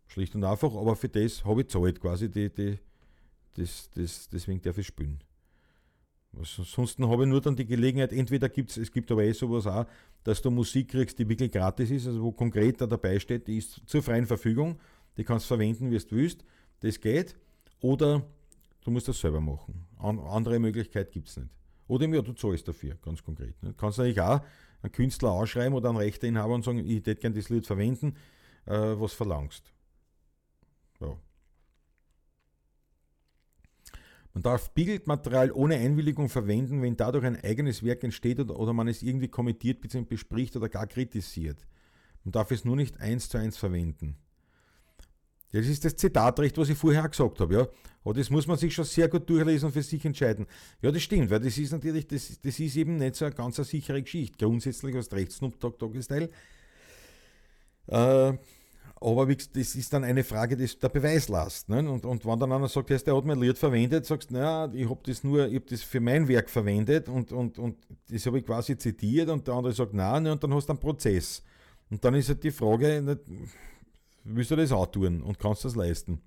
Schlicht 0.07 0.35
und 0.35 0.43
einfach, 0.43 0.73
aber 0.73 0.95
für 0.95 1.09
das 1.09 1.43
habe 1.43 1.61
ich 1.61 1.69
zahlt 1.69 1.99
quasi, 1.99 2.29
die, 2.29 2.53
die, 2.53 2.79
das, 3.55 3.89
das, 3.91 4.29
deswegen 4.29 4.61
darf 4.61 4.77
ich 4.77 4.87
spielen. 4.87 5.21
Ansonsten 6.37 7.07
habe 7.07 7.23
ich 7.23 7.29
nur 7.29 7.41
dann 7.41 7.55
die 7.55 7.65
Gelegenheit, 7.65 8.13
entweder 8.13 8.49
gibt 8.49 8.71
es, 8.71 8.77
es 8.77 8.91
gibt 8.91 9.11
aber 9.11 9.23
eh 9.23 9.33
sowas 9.33 9.65
auch, 9.67 9.85
dass 10.23 10.41
du 10.41 10.51
Musik 10.51 10.89
kriegst, 10.89 11.17
die 11.17 11.27
wirklich 11.27 11.51
gratis 11.51 11.89
ist, 11.89 12.07
also 12.07 12.21
wo 12.21 12.31
konkret 12.31 12.79
da 12.81 12.85
dabei 12.85 13.19
steht, 13.19 13.47
die 13.47 13.57
ist 13.57 13.81
zur 13.85 14.03
freien 14.03 14.25
Verfügung, 14.25 14.79
die 15.17 15.23
kannst 15.23 15.45
du 15.45 15.55
verwenden, 15.55 15.89
wie 15.89 15.97
du 15.97 16.15
willst, 16.15 16.43
das 16.81 16.99
geht, 16.99 17.35
oder 17.81 18.23
du 18.83 18.91
musst 18.91 19.07
das 19.07 19.19
selber 19.19 19.41
machen. 19.41 19.85
An, 19.97 20.19
andere 20.19 20.59
Möglichkeit 20.59 21.11
gibt 21.11 21.29
es 21.29 21.37
nicht. 21.37 21.49
Oder 21.87 22.07
ja, 22.07 22.21
du 22.21 22.33
zahlst 22.33 22.67
dafür, 22.67 22.95
ganz 23.01 23.23
konkret. 23.23 23.61
Ne? 23.63 23.69
Du 23.69 23.75
kannst 23.75 23.97
natürlich 23.97 24.21
auch 24.21 24.41
einen 24.81 24.91
Künstler 24.91 25.31
ausschreiben 25.31 25.73
oder 25.73 25.89
einen 25.89 25.97
Rechteinhaber 25.97 26.53
und 26.53 26.63
sagen, 26.63 26.79
ich 26.79 26.97
hätte 26.97 27.15
gerne 27.15 27.35
das 27.35 27.49
Lied 27.49 27.65
verwenden, 27.65 28.15
äh, 28.65 28.71
was 28.71 29.13
verlangst. 29.13 29.71
Ja. 30.99 31.17
Man 34.37 34.43
darf 34.43 34.69
Bildmaterial 34.75 35.51
ohne 35.51 35.77
Einwilligung 35.77 36.29
verwenden, 36.29 36.83
wenn 36.83 36.95
dadurch 36.95 37.25
ein 37.25 37.43
eigenes 37.43 37.81
Werk 37.81 38.03
entsteht 38.03 38.39
oder, 38.39 38.71
man 38.71 38.87
es 38.87 39.01
irgendwie 39.01 39.29
kommentiert 39.29 39.81
bzw. 39.81 40.05
bespricht 40.05 40.55
oder 40.55 40.69
gar 40.69 40.85
kritisiert. 40.85 41.65
Man 42.23 42.33
darf 42.33 42.51
es 42.51 42.63
nur 42.63 42.75
nicht 42.75 43.01
eins 43.01 43.29
zu 43.29 43.39
eins 43.39 43.57
verwenden. 43.57 44.15
Das 45.53 45.65
ist 45.65 45.83
das 45.85 45.95
Zitatrecht, 45.95 46.55
was 46.55 46.69
ich 46.69 46.77
vorher 46.77 47.09
gesagt 47.09 47.39
habe. 47.39 47.51
Ja. 47.51 47.67
Aber 48.03 48.13
das 48.13 48.29
muss 48.29 48.45
man 48.45 48.59
sich 48.59 48.75
schon 48.75 48.85
sehr 48.85 49.07
gut 49.09 49.27
durchlesen 49.27 49.69
und 49.69 49.71
für 49.71 49.81
sich 49.81 50.05
entscheiden. 50.05 50.45
Ja, 50.83 50.91
das 50.91 51.01
stimmt, 51.01 51.31
weil 51.31 51.39
das 51.39 51.57
ist 51.57 51.71
natürlich, 51.71 52.05
das, 52.05 52.39
das 52.39 52.59
ist 52.59 52.75
eben 52.75 52.97
nicht 52.97 53.15
so 53.15 53.25
eine 53.25 53.33
ganz 53.33 53.55
sichere 53.55 54.03
Geschichte. 54.03 54.37
Grundsätzlich 54.37 54.95
aus 54.97 55.11
Rechts 55.13 55.37
Snoop 55.37 55.59
Dogg 55.59 55.79
Dogg 55.79 55.99
Style. 56.03 56.29
Äh, 57.87 58.33
aber 58.99 59.27
das 59.27 59.75
ist 59.75 59.93
dann 59.93 60.03
eine 60.03 60.23
Frage 60.23 60.57
des, 60.57 60.79
der 60.79 60.89
Beweislast. 60.89 61.69
Ne? 61.69 61.89
Und, 61.89 62.05
und 62.05 62.25
wenn 62.25 62.39
dann 62.39 62.51
einer 62.51 62.67
sagt, 62.67 62.89
der 62.89 63.15
hat 63.15 63.25
mein 63.25 63.39
Lied 63.39 63.57
verwendet, 63.57 64.05
sagst 64.05 64.31
du, 64.31 64.35
naja, 64.35 64.71
ich 64.73 64.89
habe 64.89 65.01
das 65.03 65.23
nur, 65.23 65.47
ich 65.47 65.55
habe 65.55 65.65
das 65.69 65.83
für 65.83 65.99
mein 65.99 66.27
Werk 66.27 66.49
verwendet 66.49 67.07
und, 67.07 67.31
und, 67.31 67.59
und 67.59 67.77
das 68.09 68.25
habe 68.25 68.39
ich 68.39 68.45
quasi 68.45 68.77
zitiert 68.77 69.29
und 69.29 69.47
der 69.47 69.53
andere 69.53 69.73
sagt, 69.73 69.93
nein, 69.93 70.23
ne, 70.23 70.31
und 70.31 70.43
dann 70.43 70.53
hast 70.53 70.67
du 70.67 70.73
einen 70.73 70.79
Prozess. 70.79 71.43
Und 71.89 72.03
dann 72.03 72.15
ist 72.15 72.29
halt 72.29 72.43
die 72.43 72.51
Frage, 72.51 73.01
nicht, 73.01 73.21
willst 74.23 74.51
du 74.51 74.55
das 74.55 74.71
auch 74.71 74.87
tun 74.87 75.21
und 75.21 75.37
kannst 75.37 75.63
das 75.63 75.75
leisten? 75.75 76.21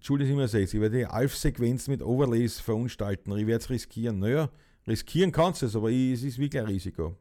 Schule 0.00 0.24
67, 0.24 0.74
ich 0.74 0.80
werde 0.80 0.98
die 0.98 1.06
Alf-Sequenz 1.06 1.88
mit 1.88 2.02
Overlays 2.02 2.58
verunstalten. 2.58 3.36
Ich 3.36 3.46
werde 3.46 3.62
es 3.62 3.70
riskieren. 3.70 4.20
Naja, 4.20 4.48
riskieren 4.86 5.30
kannst 5.30 5.60
du 5.60 5.66
es, 5.66 5.76
aber 5.76 5.90
ich, 5.90 6.12
es 6.12 6.22
ist 6.22 6.38
wirklich 6.38 6.62
ein 6.62 6.68
Risiko. 6.68 7.14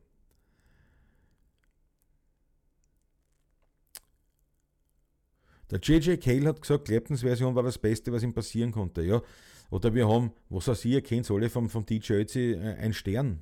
Der 5.72 5.80
J.J. 5.80 6.20
Cale 6.22 6.50
hat 6.50 6.62
gesagt, 6.62 6.86
Claptons 6.86 7.22
Version 7.22 7.56
war 7.56 7.64
das 7.64 7.78
Beste, 7.78 8.12
was 8.12 8.24
ihm 8.24 8.34
passieren 8.34 8.72
konnte. 8.72 9.02
Ja? 9.04 9.22
Oder 9.70 9.94
wir 9.94 10.08
haben, 10.08 10.32
was 10.50 10.68
auch 10.68 10.76
Sie, 10.76 11.02
kennt 11.02 11.32
alle 11.32 11.50
vom, 11.50 11.70
vom 11.70 11.86
DJ 11.86 12.14
Ötzi, 12.14 12.52
äh, 12.52 12.76
ein 12.76 12.94
Stern. 12.94 13.42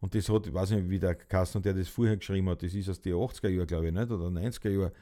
Und 0.00 0.14
das 0.14 0.28
hat, 0.28 0.48
ich 0.48 0.52
weiß 0.52 0.70
nicht, 0.70 0.90
wie 0.90 0.98
der 0.98 1.14
Kasten, 1.14 1.62
der 1.62 1.74
das 1.74 1.88
vorher 1.88 2.16
geschrieben 2.16 2.48
hat, 2.50 2.62
das 2.62 2.74
ist 2.74 2.88
aus 2.88 3.00
den 3.00 3.14
80er 3.14 3.48
Jahren, 3.48 3.66
glaube 3.66 3.86
ich, 3.86 3.92
nicht? 3.92 4.10
oder 4.10 4.26
90er 4.26 4.68
Jahren. 4.68 4.92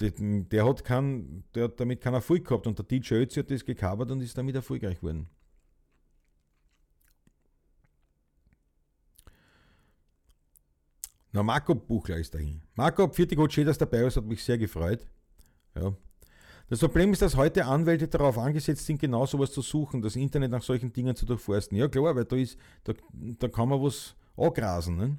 Der, 0.00 0.10
der, 0.10 0.66
hat 0.66 0.84
kein, 0.84 1.44
der 1.54 1.64
hat 1.64 1.80
damit 1.80 2.00
keinen 2.00 2.14
Erfolg 2.14 2.44
gehabt 2.44 2.66
und 2.66 2.78
der 2.78 2.84
DJ 2.84 3.14
Ötzi 3.14 3.40
hat 3.40 3.50
das 3.50 3.64
gecovert 3.64 4.10
und 4.10 4.20
ist 4.20 4.36
damit 4.36 4.54
erfolgreich 4.56 5.00
geworden. 5.00 5.28
Na, 11.32 11.42
Marco 11.42 11.74
Buchler 11.74 12.18
ist 12.18 12.34
dahin. 12.34 12.62
Marco, 12.74 13.08
vierte 13.08 13.34
Gott, 13.34 13.52
schön, 13.52 13.66
dass 13.66 13.78
du 13.78 13.84
dabei 13.84 14.04
bist, 14.04 14.16
hat 14.16 14.24
mich 14.24 14.42
sehr 14.44 14.58
gefreut. 14.58 15.06
Ja. 15.74 15.94
Das 16.68 16.80
Problem 16.80 17.12
ist, 17.12 17.20
dass 17.20 17.36
heute 17.36 17.66
Anwälte 17.66 18.08
darauf 18.08 18.38
angesetzt 18.38 18.86
sind, 18.86 18.98
genau 18.98 19.26
sowas 19.26 19.52
zu 19.52 19.60
suchen, 19.60 20.00
das 20.00 20.16
Internet 20.16 20.50
nach 20.50 20.62
solchen 20.62 20.92
Dingen 20.92 21.14
zu 21.14 21.26
durchforsten. 21.26 21.76
Ja 21.76 21.88
klar, 21.88 22.16
weil 22.16 22.24
da, 22.24 22.36
ist, 22.36 22.58
da, 22.84 22.94
da 23.12 23.48
kann 23.48 23.68
man 23.68 23.82
was 23.82 24.14
angrasen. 24.36 24.96
Ne? 24.96 25.18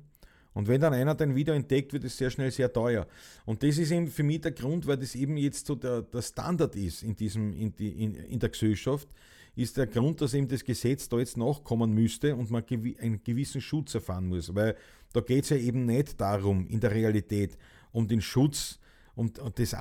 Und 0.54 0.68
wenn 0.68 0.82
dann 0.82 0.94
einer 0.94 1.14
dein 1.14 1.36
Video 1.36 1.54
entdeckt, 1.54 1.94
wird 1.94 2.06
es 2.06 2.18
sehr 2.18 2.32
schnell 2.32 2.50
sehr 2.50 2.72
teuer. 2.72 3.06
Und 3.46 3.62
das 3.62 3.78
ist 3.78 3.92
eben 3.92 4.08
für 4.08 4.24
mich 4.24 4.42
der 4.42 4.54
Grund, 4.54 4.88
weil 4.88 4.98
das 4.98 5.14
eben 5.14 5.38
jetzt 5.38 5.68
so 5.68 5.76
der, 5.76 6.02
der 6.02 6.22
Standard 6.22 6.76
ist 6.76 7.04
in, 7.04 7.16
diesem, 7.16 7.54
in, 7.54 7.76
die, 7.76 7.90
in, 7.90 8.16
in 8.16 8.40
der 8.40 8.50
Gesellschaft, 8.50 9.08
ist 9.56 9.78
der 9.78 9.88
Grund, 9.88 10.22
dass 10.22 10.34
eben 10.34 10.48
das 10.48 10.64
Gesetz 10.64 11.08
da 11.10 11.20
jetzt 11.20 11.38
nachkommen 11.38 11.94
müsste 11.94 12.36
und 12.36 12.52
man 12.52 12.64
einen 12.70 13.22
gewissen 13.24 13.62
Schutz 13.62 13.96
erfahren 13.96 14.28
muss. 14.28 14.54
Weil 14.56 14.76
da 15.14 15.22
geht 15.22 15.44
es 15.44 15.50
ja 15.50 15.58
eben 15.58 15.86
nicht 15.86 16.20
darum, 16.20 16.68
in 16.68 16.80
der 16.80 16.92
Realität, 16.92 17.58
um 17.92 18.08
den 18.08 18.22
Schutz 18.22 18.80
und, 19.16 19.40
und 19.40 19.58
des, 19.58 19.76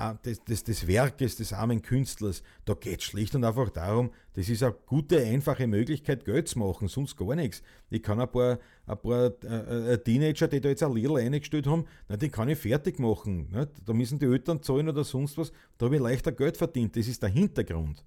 des, 0.47 0.63
des, 0.63 0.87
Werkes 0.87 1.35
des 1.35 1.51
armen 1.51 1.81
Künstlers. 1.81 2.41
Da 2.63 2.73
geht 2.73 2.99
es 2.99 3.05
schlicht 3.05 3.35
und 3.35 3.43
einfach 3.43 3.69
darum, 3.69 4.11
das 4.33 4.47
ist 4.49 4.63
eine 4.63 4.75
gute, 4.85 5.19
einfache 5.21 5.67
Möglichkeit, 5.67 6.25
Geld 6.25 6.47
zu 6.47 6.59
machen, 6.59 6.87
sonst 6.87 7.17
gar 7.17 7.35
nichts. 7.35 7.61
Ich 7.89 8.01
kann 8.01 8.19
ein 8.19 8.31
paar, 8.31 8.59
ein 8.87 8.97
paar 8.97 9.31
äh, 9.43 9.93
äh 9.93 9.97
Teenager, 9.97 10.47
die 10.47 10.61
da 10.61 10.69
jetzt 10.69 10.83
ein 10.83 10.93
Lidl 10.93 11.17
eingestellt 11.17 11.67
haben, 11.67 11.85
na, 12.07 12.15
die 12.15 12.29
kann 12.29 12.49
ich 12.49 12.57
fertig 12.57 12.97
machen. 12.99 13.49
Nicht? 13.51 13.69
Da 13.85 13.93
müssen 13.93 14.19
die 14.19 14.25
Eltern 14.25 14.63
zahlen 14.63 14.87
oder 14.87 15.03
sonst 15.03 15.37
was. 15.37 15.51
Da 15.77 15.87
habe 15.87 15.95
ich 15.95 16.01
leichter 16.01 16.31
Geld 16.31 16.55
verdient. 16.55 16.95
Das 16.95 17.07
ist 17.07 17.21
der 17.21 17.29
Hintergrund. 17.29 18.05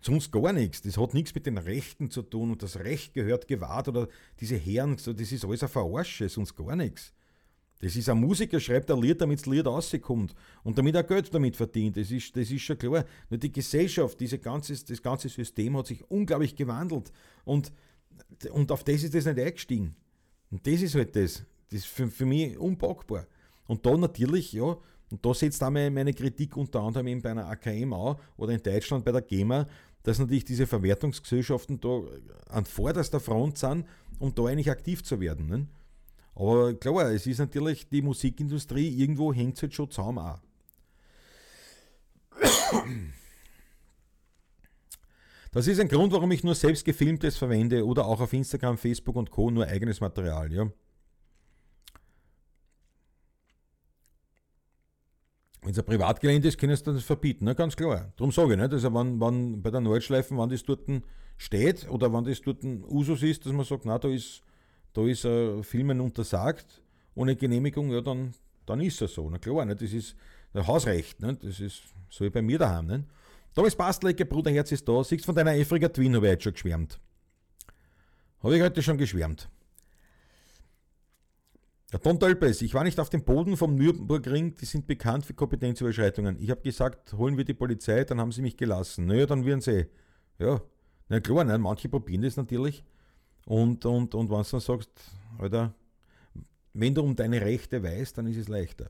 Sonst 0.00 0.32
gar 0.32 0.52
nichts. 0.52 0.82
Das 0.82 0.96
hat 0.96 1.14
nichts 1.14 1.34
mit 1.34 1.46
den 1.46 1.58
Rechten 1.58 2.10
zu 2.10 2.22
tun 2.22 2.50
und 2.50 2.62
das 2.62 2.78
Recht 2.78 3.14
gehört 3.14 3.46
gewahrt 3.46 3.86
oder 3.86 4.08
diese 4.40 4.56
Herren, 4.56 4.96
das 4.96 5.06
ist 5.06 5.44
alles 5.44 5.62
eine 5.62 5.68
Verarsche, 5.68 6.28
sonst 6.28 6.56
gar 6.56 6.74
nichts. 6.74 7.12
Das 7.80 7.96
ist 7.96 8.10
ein 8.10 8.20
Musiker, 8.20 8.60
schreibt 8.60 8.90
ein 8.90 9.00
Lied, 9.00 9.20
damit 9.20 9.40
das 9.40 9.46
Lied 9.46 9.66
rauskommt 9.66 10.34
und 10.62 10.76
damit 10.76 10.94
er 10.94 11.02
Geld 11.02 11.32
damit 11.34 11.56
verdient. 11.56 11.96
Das 11.96 12.10
ist, 12.10 12.36
das 12.36 12.50
ist 12.50 12.60
schon 12.60 12.76
klar. 12.76 13.06
Nur 13.30 13.38
die 13.38 13.50
Gesellschaft, 13.50 14.20
diese 14.20 14.38
ganze, 14.38 14.74
das 14.84 15.02
ganze 15.02 15.30
System 15.30 15.76
hat 15.78 15.86
sich 15.86 16.08
unglaublich 16.10 16.54
gewandelt 16.54 17.10
und, 17.44 17.72
und 18.52 18.70
auf 18.70 18.84
das 18.84 19.02
ist 19.02 19.14
das 19.14 19.24
nicht 19.24 19.38
eingestiegen. 19.38 19.96
Und 20.50 20.66
das 20.66 20.82
ist 20.82 20.94
halt 20.94 21.16
das. 21.16 21.42
Das 21.70 21.80
ist 21.80 21.86
für, 21.86 22.08
für 22.08 22.26
mich 22.26 22.58
unpackbar. 22.58 23.26
Und 23.66 23.86
da 23.86 23.96
natürlich, 23.96 24.52
ja, 24.52 24.76
und 25.10 25.24
da 25.24 25.32
setzt 25.32 25.62
auch 25.62 25.70
meine 25.70 26.12
Kritik 26.12 26.56
unter 26.56 26.80
anderem 26.80 27.06
eben 27.06 27.22
bei 27.22 27.30
einer 27.30 27.48
AKM 27.48 27.92
an 27.94 28.16
oder 28.36 28.52
in 28.52 28.62
Deutschland 28.62 29.04
bei 29.04 29.12
der 29.12 29.22
GEMA, 29.22 29.66
dass 30.02 30.18
natürlich 30.18 30.44
diese 30.44 30.66
Verwertungsgesellschaften 30.66 31.80
da 31.80 32.02
an 32.48 32.64
vorderster 32.64 33.20
Front 33.20 33.58
sind, 33.58 33.86
um 34.18 34.34
da 34.34 34.44
eigentlich 34.44 34.70
aktiv 34.70 35.02
zu 35.02 35.18
werden. 35.20 35.46
Ne? 35.46 35.66
Aber 36.40 36.72
klar, 36.72 37.10
es 37.10 37.26
ist 37.26 37.38
natürlich 37.38 37.86
die 37.90 38.00
Musikindustrie, 38.00 38.88
irgendwo 38.88 39.30
hängt 39.30 39.56
es 39.56 39.62
halt 39.62 39.74
schon 39.74 39.90
zusammen 39.90 40.20
auch. 40.20 40.40
Das 45.52 45.66
ist 45.66 45.78
ein 45.80 45.88
Grund, 45.88 46.14
warum 46.14 46.30
ich 46.30 46.42
nur 46.42 46.54
selbst 46.54 46.86
gefilmtes 46.86 47.36
verwende 47.36 47.84
oder 47.84 48.06
auch 48.06 48.20
auf 48.20 48.32
Instagram, 48.32 48.78
Facebook 48.78 49.16
und 49.16 49.30
Co. 49.30 49.50
nur 49.50 49.66
eigenes 49.66 50.00
Material. 50.00 50.50
Ja. 50.50 50.70
Wenn 55.60 55.72
es 55.72 55.78
ein 55.78 55.84
Privatgelände 55.84 56.48
ist, 56.48 56.56
können 56.56 56.74
sie 56.74 56.84
das 56.84 57.04
verbieten, 57.04 57.44
ne? 57.44 57.54
ganz 57.54 57.76
klar. 57.76 58.14
Darum 58.16 58.32
sage 58.32 58.52
ich, 58.52 58.56
ne? 58.56 58.70
also 58.70 58.94
wenn, 58.94 59.20
wenn 59.20 59.60
bei 59.60 59.70
der 59.70 59.82
Nordschleifen, 59.82 60.38
wenn 60.38 60.48
das 60.48 60.62
dort 60.62 60.88
steht 61.36 61.86
oder 61.90 62.10
wenn 62.10 62.24
das 62.24 62.40
dort 62.40 62.64
Usus 62.64 63.22
ist, 63.22 63.44
dass 63.44 63.52
man 63.52 63.66
sagt, 63.66 63.84
na, 63.84 63.98
da 63.98 64.08
ist, 64.08 64.42
da 64.92 65.06
ist 65.06 65.24
äh, 65.24 65.62
Filmen 65.62 66.00
untersagt, 66.00 66.82
ohne 67.14 67.36
Genehmigung, 67.36 67.90
ja, 67.90 68.00
dann, 68.00 68.32
dann 68.66 68.80
ist 68.80 69.02
es 69.02 69.14
so. 69.14 69.28
Na 69.30 69.38
klar, 69.38 69.64
ne? 69.64 69.76
das 69.76 69.92
ist 69.92 70.16
Hausrecht, 70.54 71.20
ne? 71.20 71.36
das 71.36 71.60
ist 71.60 71.82
so 72.08 72.24
wie 72.24 72.30
bei 72.30 72.42
mir 72.42 72.58
daheim. 72.58 72.86
Ne? 72.86 73.04
Thomas 73.54 73.76
Bastlecke, 73.76 74.24
Bruderherz 74.24 74.72
ist 74.72 74.88
da, 74.88 75.02
siehst 75.02 75.24
von 75.24 75.34
deiner 75.34 75.52
Afrika 75.52 75.88
Twin, 75.88 76.14
habe 76.14 76.26
ich 76.26 76.32
heute 76.32 76.42
schon 76.42 76.52
geschwärmt. 76.52 77.00
Habe 78.42 78.56
ich 78.56 78.62
heute 78.62 78.82
schon 78.82 78.98
geschwärmt. 78.98 79.48
Ja, 81.92 81.98
Don 81.98 82.20
Tölpes, 82.20 82.62
ich 82.62 82.72
war 82.72 82.84
nicht 82.84 83.00
auf 83.00 83.10
dem 83.10 83.24
Boden 83.24 83.56
vom 83.56 83.74
Nürburgring, 83.74 84.54
die 84.54 84.64
sind 84.64 84.86
bekannt 84.86 85.26
für 85.26 85.34
Kompetenzüberschreitungen. 85.34 86.38
Ich 86.38 86.50
habe 86.50 86.62
gesagt, 86.62 87.12
holen 87.14 87.36
wir 87.36 87.44
die 87.44 87.54
Polizei, 87.54 88.04
dann 88.04 88.20
haben 88.20 88.30
sie 88.30 88.42
mich 88.42 88.56
gelassen. 88.56 89.06
Naja, 89.06 89.26
dann 89.26 89.44
werden 89.44 89.60
sie, 89.60 89.88
ja, 90.38 90.60
na 91.08 91.18
klar, 91.18 91.42
ne, 91.42 91.58
manche 91.58 91.88
probieren 91.88 92.22
das 92.22 92.36
natürlich. 92.36 92.84
Und, 93.46 93.84
und, 93.84 94.14
und 94.14 94.30
wenn 94.30 94.42
du 94.42 94.50
dann 94.50 94.60
sagst, 94.60 94.90
Alter, 95.38 95.74
wenn 96.72 96.94
du 96.94 97.02
um 97.02 97.16
deine 97.16 97.40
Rechte 97.40 97.82
weißt, 97.82 98.18
dann 98.18 98.26
ist 98.26 98.36
es 98.36 98.48
leichter. 98.48 98.88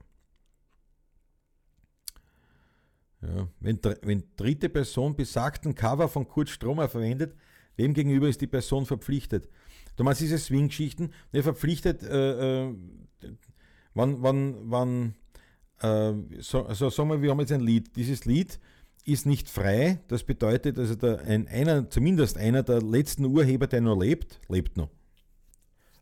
Ja, 3.22 3.48
wenn, 3.60 3.78
wenn 4.02 4.24
dritte 4.36 4.68
Person 4.68 5.14
besagten 5.14 5.74
Cover 5.74 6.09
von 6.09 6.27
Kurt 6.27 6.48
Stromer 6.48 6.89
verwendet, 6.89 7.35
wem 7.77 7.93
gegenüber 7.93 8.28
ist 8.28 8.40
die 8.40 8.47
Person 8.47 8.86
verpflichtet? 8.86 9.48
Du 9.97 10.05
meinst 10.05 10.20
diese 10.20 10.39
Swing-Geschichten, 10.39 11.12
der 11.32 11.43
verpflichtet, 11.43 12.02
äh, 12.02 12.68
äh, 12.68 12.74
wann, 13.94 14.22
wann, 14.22 14.70
wann, 14.70 15.14
äh, 15.81 16.14
so, 16.40 16.64
also 16.64 16.89
sagen 16.89 17.10
wir, 17.10 17.20
wir 17.20 17.31
haben 17.31 17.40
jetzt 17.40 17.52
ein 17.52 17.60
Lied. 17.60 17.94
Dieses 17.97 18.24
Lied 18.24 18.59
ist 19.05 19.27
nicht 19.27 19.48
frei. 19.48 20.01
Das 20.09 20.24
bedeutet, 20.24 20.78
also 20.78 20.94
der, 20.94 21.20
ein, 21.22 21.48
einer, 21.48 21.89
zumindest 21.90 22.39
einer 22.39 22.62
der 22.62 22.82
letzten 22.82 23.24
Urheber, 23.24 23.66
der 23.66 23.81
noch 23.81 23.98
lebt, 23.98 24.40
lebt 24.48 24.77
noch. 24.77 24.90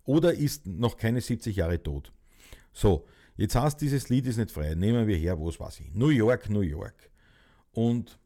Oder 0.04 0.34
ist 0.34 0.66
noch 0.66 0.96
keine 0.96 1.20
70 1.20 1.56
Jahre 1.56 1.82
tot. 1.82 2.12
So, 2.72 3.06
jetzt 3.36 3.54
heißt 3.54 3.80
dieses 3.80 4.08
Lied 4.08 4.26
ist 4.26 4.38
nicht 4.38 4.50
frei. 4.50 4.74
Nehmen 4.74 5.06
wir 5.06 5.16
her, 5.16 5.38
wo 5.38 5.48
es 5.48 5.60
weiß 5.60 5.80
ich. 5.80 5.94
New 5.94 6.08
York, 6.08 6.48
New 6.48 6.60
York. 6.60 7.10
Und 7.72 8.18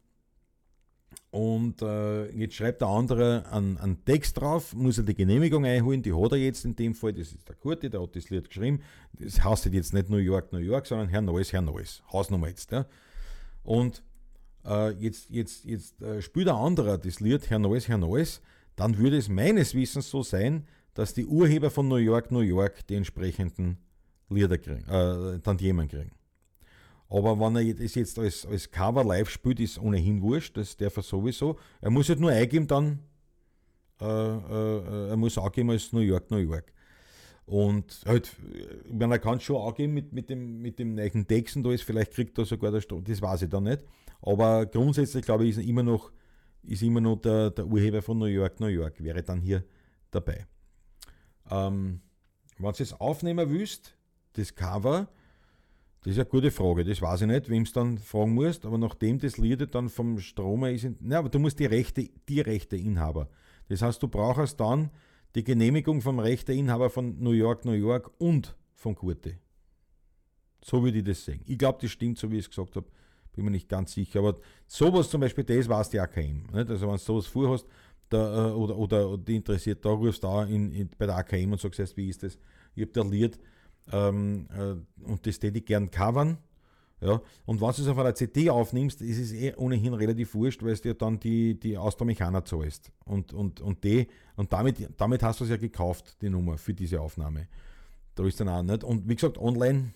und 1.33 1.81
äh, 1.81 2.29
jetzt 2.29 2.53
schreibt 2.53 2.81
der 2.81 2.89
andere 2.89 3.51
einen, 3.51 3.79
einen, 3.79 4.05
Text 4.05 4.39
drauf, 4.39 4.75
muss 4.75 4.99
er 4.99 5.03
die 5.03 5.15
Genehmigung 5.15 5.65
einholen, 5.65 6.03
die 6.03 6.13
hat 6.13 6.31
er 6.31 6.37
jetzt 6.37 6.63
in 6.63 6.75
dem 6.75 6.93
Fall, 6.93 7.11
das 7.11 7.33
ist 7.33 7.49
der 7.49 7.55
Kurti, 7.55 7.89
der 7.89 8.03
hat 8.03 8.15
das 8.15 8.29
Lied 8.29 8.49
geschrieben. 8.49 8.81
Das 9.13 9.43
heißt 9.43 9.65
jetzt 9.65 9.95
nicht 9.95 10.11
New 10.11 10.17
York, 10.17 10.53
New 10.53 10.59
York, 10.59 10.85
sondern 10.85 11.09
Herr 11.09 11.21
Neues, 11.21 11.51
Herr 11.51 11.63
Neues. 11.63 12.03
Hausnummer 12.11 12.49
jetzt. 12.49 12.71
Ja. 12.71 12.85
Und 13.63 14.03
äh, 14.65 14.91
jetzt, 14.91 15.29
jetzt, 15.29 15.65
jetzt 15.65 16.01
äh, 16.01 16.21
spielt 16.21 16.47
der 16.47 16.55
andere 16.55 16.99
das 16.99 17.19
Lied 17.19 17.49
Herr 17.49 17.59
Neues, 17.59 17.87
Herr 17.87 17.97
Neues, 17.97 18.41
dann 18.75 18.97
würde 18.97 19.17
es 19.17 19.29
meines 19.29 19.75
Wissens 19.75 20.09
so 20.09 20.23
sein, 20.23 20.67
dass 20.93 21.13
die 21.13 21.25
Urheber 21.25 21.69
von 21.69 21.87
New 21.87 21.97
York, 21.97 22.31
New 22.31 22.41
York 22.41 22.85
die 22.87 22.95
entsprechenden 22.95 23.77
Lieder 24.29 24.57
kriegen, 24.57 24.83
äh, 24.87 25.39
dann 25.39 25.57
jemand 25.57 25.91
kriegen. 25.91 26.11
Aber 27.09 27.39
wenn 27.39 27.55
er 27.55 27.73
das 27.75 27.95
jetzt 27.95 28.17
als, 28.17 28.45
als 28.45 28.69
Cover 28.71 29.03
live 29.03 29.29
spielt, 29.29 29.59
ist 29.59 29.79
ohnehin 29.79 30.21
wurscht, 30.21 30.57
das 30.57 30.75
darf 30.75 30.97
er 30.97 31.03
sowieso. 31.03 31.59
Er 31.79 31.91
muss 31.91 32.09
halt 32.09 32.19
nur 32.19 32.31
eingeben, 32.31 32.67
dann, 32.67 32.99
äh, 34.01 34.05
äh, 34.05 35.09
er 35.09 35.17
muss 35.17 35.37
angeben 35.37 35.69
als 35.69 35.91
New 35.93 35.99
York, 35.99 36.31
New 36.31 36.37
York. 36.37 36.73
Und 37.45 38.01
halt, 38.07 38.31
ich 38.85 38.93
meine, 38.93 39.15
er 39.15 39.19
kann 39.19 39.39
schon 39.39 39.61
angeben 39.61 39.93
mit, 39.93 40.13
mit, 40.13 40.29
dem, 40.29 40.61
mit 40.61 40.79
dem 40.79 40.95
neuen 40.95 41.27
Text 41.27 41.57
und 41.57 41.67
alles, 41.67 41.81
vielleicht 41.81 42.13
kriegt 42.13 42.37
er 42.37 42.45
sogar 42.45 42.71
der 42.71 42.81
Strom, 42.81 43.03
das 43.03 43.21
weiß 43.21 43.43
ich 43.43 43.49
dann 43.49 43.65
nicht. 43.65 43.83
Aber 44.23 44.65
grundsätzlich 44.65 45.23
glaube 45.23 45.45
ich, 45.45 45.57
ist 45.57 45.67
immer 45.67 45.83
noch, 45.83 46.11
ist 46.63 46.81
immer 46.81 47.01
noch 47.01 47.17
der, 47.17 47.51
der 47.51 47.67
Urheber 47.67 48.01
von 48.01 48.17
New 48.17 48.25
York, 48.25 48.59
New 48.59 48.67
York, 48.67 49.03
wäre 49.03 49.21
dann 49.21 49.41
hier 49.41 49.63
dabei. 50.11 50.47
Ähm, 51.51 52.01
wenn 52.57 52.71
du 52.71 52.83
es 52.83 52.93
aufnehmen 52.93 53.49
willst, 53.49 53.97
das 54.33 54.55
Cover, 54.55 55.09
das 56.01 56.13
ist 56.13 56.19
eine 56.19 56.25
gute 56.25 56.51
Frage, 56.51 56.83
das 56.83 57.01
weiß 57.01 57.21
ich 57.21 57.27
nicht, 57.27 57.49
wem 57.49 57.63
es 57.63 57.73
dann 57.73 57.97
fragen 57.97 58.33
musst, 58.33 58.65
aber 58.65 58.77
nachdem 58.77 59.19
das 59.19 59.37
Lied 59.37 59.73
dann 59.75 59.89
vom 59.89 60.19
Stromer 60.19 60.71
ist, 60.71 60.87
na, 60.99 61.19
aber 61.19 61.29
du 61.29 61.39
musst 61.39 61.59
die 61.59 61.65
Rechte, 61.65 62.09
die 62.27 62.41
Rechteinhaber. 62.41 63.29
Das 63.67 63.81
heißt, 63.81 64.01
du 64.01 64.07
brauchst 64.07 64.59
dann 64.59 64.89
die 65.35 65.43
Genehmigung 65.43 66.01
vom 66.01 66.19
Rechteinhaber 66.19 66.89
von 66.89 67.19
New 67.19 67.31
York, 67.31 67.65
New 67.65 67.71
York 67.71 68.11
und 68.19 68.55
von 68.73 68.95
Kurte. 68.95 69.37
So 70.63 70.83
würde 70.83 70.99
ich 70.99 71.03
das 71.03 71.25
sehen. 71.25 71.41
Ich 71.45 71.57
glaube, 71.57 71.79
das 71.81 71.91
stimmt, 71.91 72.17
so 72.17 72.31
wie 72.31 72.37
ich 72.37 72.45
es 72.45 72.49
gesagt 72.49 72.75
habe, 72.75 72.87
bin 73.33 73.45
mir 73.45 73.51
nicht 73.51 73.69
ganz 73.69 73.93
sicher. 73.93 74.19
Aber 74.19 74.37
sowas 74.67 75.09
zum 75.09 75.21
Beispiel, 75.21 75.43
das 75.43 75.67
weiß 75.67 75.89
die 75.89 75.99
AKM. 75.99 76.43
Nicht? 76.53 76.69
Also 76.69 76.87
wenn 76.87 76.93
du 76.93 76.97
sowas 76.97 77.27
vorhast, 77.27 77.67
da, 78.09 78.49
äh, 78.49 78.51
oder, 78.51 78.77
oder 78.77 79.17
die 79.17 79.35
interessiert, 79.35 79.83
da 79.83 79.89
rufst 79.89 80.23
du 80.23 80.27
da 80.27 80.45
in, 80.45 80.71
in, 80.71 80.89
bei 80.97 81.05
der 81.05 81.17
AKM 81.17 81.51
und 81.51 81.59
sagst, 81.59 81.97
wie 81.97 82.09
ist 82.09 82.23
das? 82.23 82.37
Ich 82.75 82.83
habe 82.83 82.91
da 82.91 83.01
Lied 83.03 83.39
ähm, 83.91 84.47
äh, 84.51 85.09
und 85.09 85.25
das 85.25 85.39
täte 85.39 85.57
ich 85.57 85.65
gern 85.65 85.91
covern. 85.91 86.37
Ja, 87.01 87.21
und 87.45 87.59
wenn 87.59 87.67
du 87.67 87.81
es 87.81 87.87
auf 87.87 87.97
einer 87.97 88.15
CD 88.15 88.49
aufnimmst, 88.49 89.01
ist 89.01 89.19
es 89.19 89.33
eh 89.33 89.53
ohnehin 89.57 89.93
relativ 89.93 90.35
wurscht, 90.35 90.63
weil 90.63 90.75
du 90.77 90.87
ja 90.87 90.93
dann 90.93 91.19
die, 91.19 91.59
die 91.59 91.77
Austromechaner 91.77 92.45
zahlst. 92.45 92.93
Und, 93.03 93.33
und, 93.33 93.59
und, 93.59 93.83
die, 93.83 94.07
und 94.37 94.53
damit, 94.53 94.89
damit 94.95 95.21
hast 95.21 95.41
du 95.41 95.43
es 95.43 95.49
ja 95.49 95.57
gekauft, 95.57 96.21
die 96.21 96.29
Nummer 96.29 96.57
für 96.57 96.73
diese 96.73 97.01
Aufnahme. 97.01 97.47
Da 98.15 98.25
ist 98.25 98.39
dann 98.39 98.47
auch 98.47 98.63
nicht. 98.63 98.85
Und 98.85 99.09
wie 99.09 99.15
gesagt, 99.15 99.37
online, 99.37 99.93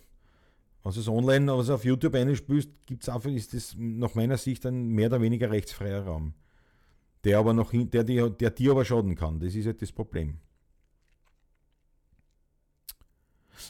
wenn 0.88 0.94
du 0.94 1.00
es 1.02 1.08
online 1.10 1.52
also 1.52 1.74
auf 1.74 1.84
YouTube 1.84 2.16
einspielst, 2.16 2.70
gibt's 2.86 3.10
einfach, 3.10 3.30
ist 3.30 3.54
das 3.54 3.76
nach 3.78 4.16
meiner 4.16 4.38
Sicht 4.38 4.66
ein 4.66 4.88
mehr 4.88 5.08
oder 5.08 5.22
weniger 5.22 5.52
rechtsfreier 5.52 6.06
Raum. 6.06 6.34
Der 7.24 7.40
aber 7.40 7.54
noch 7.54 7.72
der, 7.74 8.04
der, 8.06 8.30
der 8.30 8.52
dir 8.52 8.72
aber 8.72 8.86
schaden 8.86 9.16
kann. 9.16 9.40
Das 9.40 9.54
ist 9.54 9.66
halt 9.66 9.82
das 9.82 9.92
Problem. 9.92 10.40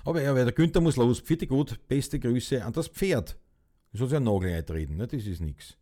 Aber 0.05 0.21
ja, 0.21 0.35
weil 0.35 0.45
der 0.45 0.53
Günther 0.53 0.81
muss 0.81 0.97
los. 0.97 1.19
Vierte 1.19 1.47
gut, 1.47 1.79
beste 1.87 2.19
Grüße 2.19 2.63
an 2.63 2.73
das 2.73 2.87
Pferd. 2.87 3.37
Das 3.91 3.99
soll 3.99 4.15
ein 4.15 4.23
Nagel 4.23 4.53
eintreten, 4.53 4.97
ne? 4.97 5.07
das 5.07 5.25
ist 5.25 5.41
nichts. 5.41 5.75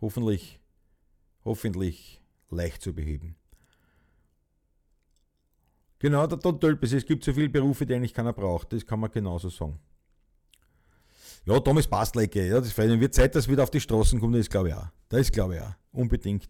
Hoffentlich, 0.00 0.58
hoffentlich 1.44 2.20
leicht 2.50 2.82
zu 2.82 2.92
beheben. 2.92 3.36
Genau, 6.00 6.26
der 6.26 6.38
Don 6.38 6.58
Tölpes, 6.58 6.92
es 6.92 7.06
gibt 7.06 7.22
so 7.22 7.32
viele 7.32 7.48
Berufe, 7.48 7.86
die 7.86 7.94
eigentlich 7.94 8.14
keiner 8.14 8.32
braucht. 8.32 8.72
Das 8.72 8.86
kann 8.86 8.98
man 8.98 9.10
genauso 9.10 9.50
sagen. 9.50 9.78
Ja, 11.48 11.58
Thomas 11.60 11.86
Bastlecke, 11.86 12.46
ja, 12.46 12.60
das 12.60 12.76
wird 12.76 13.14
Zeit, 13.14 13.34
dass 13.34 13.48
wieder 13.48 13.62
auf 13.62 13.70
die 13.70 13.80
Straßen 13.80 14.20
kommt, 14.20 14.36
das 14.36 14.50
glaube 14.50 14.68
ich 14.68 14.74
auch. 14.74 14.88
Das 15.08 15.32
glaube 15.32 15.54
ich 15.54 15.62
auch. 15.62 15.72
Unbedingt. 15.92 16.46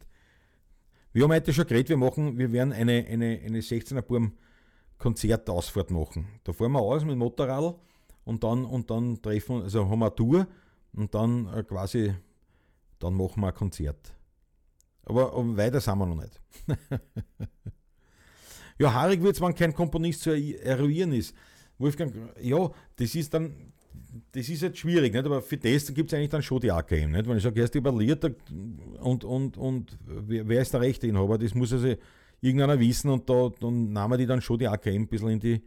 Wir 1.12 1.22
haben 1.22 1.30
heute 1.30 1.52
schon 1.52 1.68
geredet, 1.68 1.90
wir 1.90 1.96
machen, 1.96 2.36
wir 2.36 2.50
werden 2.50 2.72
eine, 2.72 3.06
eine, 3.08 3.40
eine 3.44 3.60
16er 3.60 4.02
Burm 4.02 4.32
Konzertausfahrt 4.98 5.92
machen. 5.92 6.26
Da 6.42 6.52
fahren 6.52 6.72
wir 6.72 6.80
aus 6.80 7.02
mit 7.02 7.12
dem 7.12 7.20
Motorrad 7.20 7.76
und 8.24 8.42
dann, 8.42 8.64
und 8.64 8.90
dann 8.90 9.22
treffen, 9.22 9.62
also 9.62 9.88
haben 9.88 10.00
wir 10.00 10.06
eine 10.06 10.14
Tour 10.16 10.48
und 10.92 11.14
dann 11.14 11.46
äh, 11.54 11.62
quasi, 11.62 12.12
dann 12.98 13.14
machen 13.14 13.40
wir 13.40 13.48
ein 13.48 13.54
Konzert. 13.54 14.12
Aber, 15.04 15.32
aber 15.32 15.56
weiter 15.56 15.80
sind 15.80 15.96
wir 15.96 16.06
noch 16.06 16.16
nicht. 16.16 16.40
ja, 18.80 18.92
haarig 18.92 19.22
wird 19.22 19.36
es, 19.36 19.40
wenn 19.40 19.54
kein 19.54 19.72
Komponist 19.72 20.22
zu 20.22 20.30
eruieren 20.30 21.12
ist. 21.12 21.36
Wolfgang, 21.78 22.12
ja, 22.40 22.68
das 22.96 23.14
ist 23.14 23.32
dann, 23.32 23.72
das 24.32 24.48
ist 24.48 24.62
jetzt 24.62 24.78
schwierig, 24.78 25.12
nicht? 25.12 25.24
aber 25.24 25.42
für 25.42 25.56
das 25.56 25.92
gibt 25.92 26.10
es 26.10 26.14
eigentlich 26.16 26.30
dann 26.30 26.42
schon 26.42 26.60
die 26.60 26.70
AKM. 26.70 27.12
Nicht? 27.12 27.28
Wenn 27.28 27.36
ich 27.36 27.42
sage, 27.42 27.60
erst 27.60 27.74
überliert 27.74 28.24
und, 29.00 29.24
und, 29.24 29.56
und 29.56 29.98
wer 30.06 30.62
ist 30.62 30.72
der 30.72 30.80
Rechteinhaber, 30.80 31.38
das 31.38 31.54
muss 31.54 31.72
also 31.72 31.94
irgendeiner 32.40 32.78
wissen 32.78 33.10
und 33.10 33.28
da 33.28 33.50
dann 33.60 33.92
nahmen 33.92 34.18
die 34.18 34.26
dann 34.26 34.40
schon 34.40 34.58
die 34.58 34.68
AKM 34.68 35.02
ein 35.02 35.08
bisschen 35.08 35.30
in 35.30 35.40
die, 35.40 35.62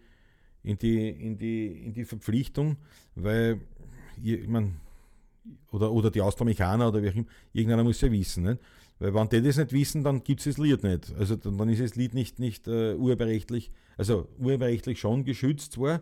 in 0.63 0.77
die, 0.77 1.09
in 1.09 1.37
die, 1.37 1.67
in 1.85 1.93
die 1.93 2.05
Verpflichtung, 2.05 2.77
weil 3.15 3.59
ich 4.23 4.47
meine, 4.47 4.73
oder, 5.71 5.91
oder 5.91 6.11
die 6.11 6.21
Austromechaner 6.21 6.87
oder 6.87 6.99
immer, 6.99 7.25
irgendeiner 7.53 7.83
muss 7.83 8.01
ja 8.01 8.11
wissen. 8.11 8.43
Nicht? 8.43 8.59
Weil 8.99 9.13
wenn 9.13 9.29
die 9.29 9.41
das 9.41 9.57
nicht 9.57 9.73
wissen, 9.73 10.03
dann 10.03 10.23
gibt 10.23 10.41
es 10.41 10.45
das 10.45 10.63
Lied 10.63 10.83
nicht. 10.83 11.13
Also 11.17 11.35
dann, 11.35 11.57
dann 11.57 11.69
ist 11.69 11.81
das 11.81 11.95
Lied 11.95 12.13
nicht, 12.13 12.39
nicht 12.39 12.67
uh, 12.67 12.93
urheberrechtlich, 12.93 13.71
also 13.97 14.27
urheberrechtlich 14.39 14.99
schon 14.99 15.23
geschützt 15.23 15.73
zwar, 15.73 16.01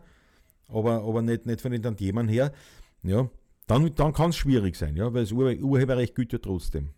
aber, 0.70 1.04
aber 1.04 1.22
nicht, 1.22 1.46
nicht 1.46 1.62
von 1.62 1.72
den 1.72 1.84
Tantiemen 1.84 2.28
her. 2.28 2.52
Ja, 3.04 3.30
dann, 3.68 3.94
dann 3.96 4.14
kann 4.14 4.32
es 4.32 4.38
schwierig 4.38 4.76
sein, 4.76 4.96
ja, 4.96 5.14
weil 5.14 5.24
das 5.24 5.32
Ur 5.32 5.52
Urheberrecht 5.52 6.16
gilt 6.16 6.34
ja 6.34 6.40
trotzdem. 6.40 6.90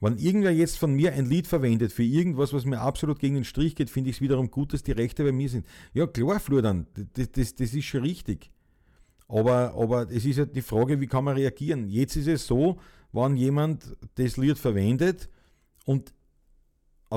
Wenn 0.00 0.18
irgendwer 0.18 0.52
jetzt 0.52 0.76
von 0.78 0.92
mir 0.92 1.14
ein 1.14 1.26
Lied 1.26 1.46
verwendet 1.46 1.90
für 1.90 2.02
irgendwas, 2.02 2.52
was 2.52 2.66
mir 2.66 2.80
absolut 2.80 3.18
gegen 3.18 3.36
den 3.36 3.44
Strich 3.44 3.74
geht, 3.74 3.88
finde 3.88 4.10
ich 4.10 4.16
es 4.16 4.22
wiederum 4.22 4.50
gut, 4.50 4.74
dass 4.74 4.82
die 4.82 4.92
Rechte 4.92 5.24
bei 5.24 5.32
mir 5.32 5.48
sind. 5.48 5.66
Ja, 5.94 6.06
klar, 6.06 6.38
Florian, 6.38 6.86
das, 7.14 7.32
das, 7.32 7.54
das 7.54 7.72
ist 7.72 7.84
schon 7.84 8.02
richtig. 8.02 8.50
Aber, 9.28 9.74
aber 9.74 10.10
es 10.10 10.24
ist 10.24 10.36
ja 10.36 10.44
die 10.44 10.62
Frage, 10.62 11.00
wie 11.00 11.06
kann 11.06 11.24
man 11.24 11.36
reagieren? 11.36 11.88
Jetzt 11.88 12.16
ist 12.16 12.28
es 12.28 12.46
so, 12.46 12.78
wenn 13.12 13.36
jemand 13.36 13.96
das 14.16 14.36
Lied 14.36 14.58
verwendet 14.58 15.30
und 15.86 16.12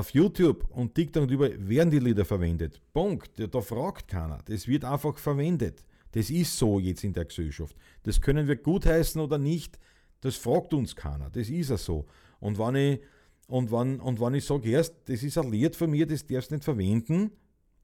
auf 0.00 0.10
YouTube 0.10 0.66
und 0.70 0.94
TikTok 0.94 1.30
über 1.30 1.50
werden 1.68 1.90
die 1.90 1.98
Lieder 1.98 2.24
verwendet. 2.24 2.80
Punkt. 2.92 3.32
Da 3.36 3.60
fragt 3.60 4.08
keiner. 4.08 4.38
Das 4.46 4.66
wird 4.66 4.84
einfach 4.84 5.16
verwendet. 5.18 5.84
Das 6.12 6.30
ist 6.30 6.58
so 6.58 6.78
jetzt 6.78 7.04
in 7.04 7.12
der 7.12 7.26
Gesellschaft. 7.26 7.76
Das 8.02 8.20
können 8.20 8.48
wir 8.48 8.56
gutheißen 8.56 9.20
oder 9.20 9.38
nicht. 9.38 9.78
Das 10.22 10.36
fragt 10.36 10.74
uns 10.74 10.96
keiner. 10.96 11.30
Das 11.30 11.48
ist 11.48 11.70
ja 11.70 11.76
so. 11.76 12.06
Und 12.40 12.58
wenn 12.58 12.74
ich, 12.74 13.00
und 13.46 13.70
wenn, 13.70 14.00
und 14.00 14.20
wenn 14.20 14.34
ich 14.34 14.44
sage, 14.44 14.70
erst, 14.70 14.94
das 15.04 15.22
ist 15.22 15.36
ein 15.38 15.50
Lied 15.50 15.76
von 15.76 15.90
mir, 15.90 16.06
das 16.06 16.26
darfst 16.26 16.50
du 16.50 16.54
nicht 16.54 16.64
verwenden, 16.64 17.30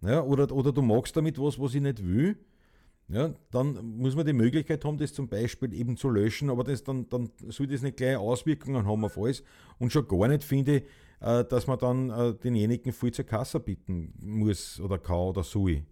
ja, 0.01 0.23
oder, 0.23 0.51
oder 0.53 0.73
du 0.73 0.83
magst 0.83 1.17
damit 1.17 1.39
was, 1.39 1.59
was 1.59 1.75
ich 1.75 1.83
nicht 1.83 2.05
will, 2.05 2.37
ja, 3.09 3.33
dann 3.53 3.99
muss 3.99 4.17
man 4.17 4.27
die 4.27 4.33
Möglichkeit 4.33 4.85
haben, 4.85 4.99
das 4.99 5.13
zum 5.13 5.29
Beispiel 5.29 5.73
eben 5.73 5.97
zu 5.97 6.09
löschen, 6.09 6.51
aber 6.51 6.65
das 6.65 6.83
dann, 6.83 7.09
dann 7.09 7.31
soll 7.49 7.69
das 7.69 7.83
nicht 7.83 7.97
gleich 7.97 8.17
Auswirkungen 8.17 8.85
haben 8.85 9.05
auf 9.05 9.17
alles. 9.17 9.45
Und 9.79 9.93
schon 9.93 10.09
gar 10.09 10.27
nicht 10.27 10.43
finde, 10.43 10.83
äh, 11.21 11.45
dass 11.45 11.69
man 11.69 11.79
dann 11.79 12.11
äh, 12.11 12.35
denjenigen 12.35 12.93
viel 12.93 13.13
zur 13.13 13.25
Kasse 13.25 13.61
bitten 13.61 14.13
muss 14.19 14.81
oder 14.81 14.99
kann 14.99 15.17
oder 15.17 15.45
soll. 15.45 15.85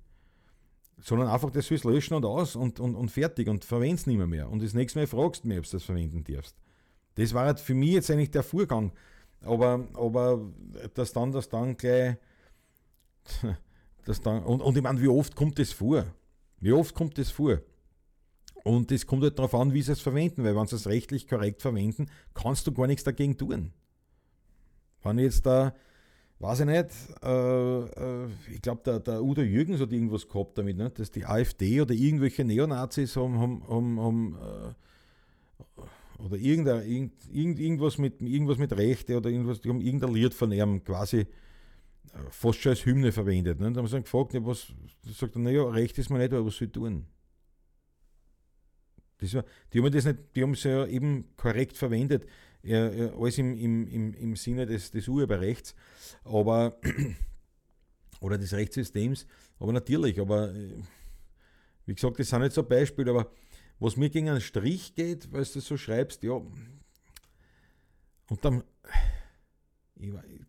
Sondern 1.01 1.29
einfach 1.29 1.51
das 1.51 1.69
soll 1.69 1.79
löschen 1.85 2.15
und 2.15 2.25
aus 2.25 2.57
und, 2.57 2.81
und, 2.81 2.97
und 2.97 3.11
fertig 3.11 3.49
und 3.49 3.65
verwendest 3.65 4.09
nicht 4.09 4.17
mehr, 4.17 4.27
mehr. 4.27 4.51
Und 4.51 4.61
das 4.63 4.75
nächste 4.75 4.99
Mal 4.99 5.07
fragst 5.07 5.45
du 5.45 5.49
mich, 5.49 5.59
ob 5.59 5.65
du 5.65 5.71
das 5.71 5.85
verwenden 5.85 6.25
darfst. 6.25 6.57
Das 7.15 7.33
war 7.33 7.47
halt 7.47 7.61
für 7.61 7.75
mich 7.75 7.93
jetzt 7.93 8.11
eigentlich 8.11 8.33
der 8.33 8.43
Vorgang. 8.43 8.91
Aber, 9.41 9.87
aber 9.95 10.51
dass 10.95 11.13
dann 11.13 11.31
das 11.31 11.49
dann 11.49 11.77
gleich. 11.77 12.17
Das 14.07 14.21
dann, 14.21 14.43
und, 14.43 14.61
und 14.61 14.77
ich 14.77 14.83
meine, 14.83 15.01
wie 15.01 15.09
oft 15.09 15.35
kommt 15.35 15.59
das 15.59 15.73
vor? 15.73 16.05
Wie 16.61 16.73
oft 16.73 16.95
kommt 16.95 17.19
das 17.19 17.31
vor? 17.31 17.61
Und 18.65 18.91
es 18.91 19.07
kommt 19.07 19.23
halt 19.23 19.39
darauf 19.39 19.55
an, 19.55 19.75
wie 19.75 19.83
sie 19.83 19.93
es 19.93 20.01
verwenden, 20.01 20.43
weil 20.43 20.57
wenn 20.57 20.67
sie 20.67 20.77
es 20.77 20.87
rechtlich 20.87 21.29
korrekt 21.29 21.61
verwenden, 21.61 22.07
kannst 22.33 22.67
du 22.67 22.73
gar 22.73 22.87
nichts 22.87 23.05
dagegen 23.05 23.37
tun. 23.37 23.73
Wenn 25.03 25.19
jetzt 25.19 25.45
da, 25.45 25.75
weiß 26.39 26.61
ich 26.61 26.67
nicht, 26.67 26.89
äh, 27.23 27.79
äh, 27.81 28.29
ich 28.51 28.63
glaube, 28.63 28.81
der, 28.87 29.01
der 29.01 29.23
Udo 29.23 29.43
Jürgens 29.43 29.81
hat 29.81 29.93
irgendwas 29.93 30.27
gehabt 30.27 30.57
damit, 30.57 30.79
ne? 30.79 30.89
dass 30.89 31.11
die 31.11 31.27
AfD 31.27 31.83
oder 31.83 31.93
irgendwelche 31.93 32.43
Neonazis 32.43 33.17
haben, 33.17 33.39
haben, 33.39 33.69
haben, 33.69 34.01
haben 34.01 34.39
äh, 34.41 36.23
oder 36.25 36.37
irgendein, 36.37 36.89
irgend, 36.89 37.59
irgendwas, 37.61 37.99
mit, 37.99 38.23
irgendwas 38.23 38.57
mit 38.57 38.73
Rechte 38.73 39.19
oder 39.19 39.29
irgendwas, 39.29 39.61
die 39.61 39.69
haben 39.69 39.83
irgendein 39.83 40.15
Lied 40.15 40.33
von 40.33 40.51
ihm 40.53 40.83
quasi 40.83 41.27
fast 42.31 42.61
schon 42.61 42.71
als 42.71 42.85
Hymne 42.85 43.13
verwendet. 43.13 43.61
Ne? 43.61 43.73
Da 43.73 43.79
haben 43.79 43.87
sie 43.87 43.93
dann 43.93 44.05
gefragt, 44.05 44.35
ja, 44.35 44.45
was, 44.45 44.73
sagt 45.03 45.37
er, 45.37 45.41
naja, 45.41 45.65
Recht 45.65 45.99
ist 45.99 46.11
mir 46.11 46.19
nicht, 46.19 46.33
aber 46.33 46.47
was 46.47 46.57
soll 46.57 46.67
ich 46.67 46.73
tun? 46.73 47.07
Das 49.19 49.35
war, 49.35 49.45
die 49.73 49.81
haben 49.81 49.93
das 49.93 50.05
nicht, 50.05 50.19
die 50.35 50.43
haben 50.43 50.53
es 50.53 50.65
ja 50.65 50.87
eben 50.87 51.35
korrekt 51.37 51.77
verwendet 51.77 52.27
äh, 52.65 53.11
alles 53.19 53.39
im, 53.39 53.57
im, 53.57 53.89
im, 53.89 54.15
im 54.15 54.37
Sinne 54.37 54.67
des, 54.67 54.91
des 54.91 55.09
Urheberrechts, 55.09 55.75
aber 56.25 56.79
oder 58.21 58.39
des 58.39 58.53
Rechtssystems, 58.53 59.27
aber 59.59 59.73
natürlich, 59.73 60.21
aber 60.21 60.55
äh, 60.55 60.71
wie 61.87 61.95
gesagt, 61.95 62.19
das 62.19 62.29
sind 62.29 62.41
nicht 62.41 62.55
so 62.55 62.63
Beispiele, 62.63 63.11
aber 63.11 63.31
was 63.79 63.97
mir 63.97 64.09
gegen 64.09 64.31
einen 64.31 64.41
Strich 64.41 64.95
geht, 64.95 65.31
weil 65.33 65.45
du 65.45 65.55
das 65.55 65.67
so 65.67 65.77
schreibst, 65.77 66.23
ja, 66.23 66.41
und 68.31 68.43
dann, 68.43 68.65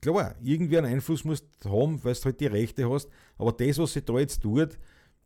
klar, 0.02 0.36
irgendwie 0.42 0.78
einen 0.78 0.94
Einfluss 0.94 1.24
musst 1.24 1.46
du 1.62 1.70
haben, 1.70 2.04
weil 2.04 2.14
du 2.14 2.26
halt 2.26 2.40
die 2.40 2.48
Rechte 2.48 2.90
hast, 2.90 3.10
aber 3.38 3.52
das, 3.52 3.78
was 3.78 3.94
sie 3.94 4.02
da 4.02 4.18
jetzt 4.20 4.42
tut, 4.42 4.78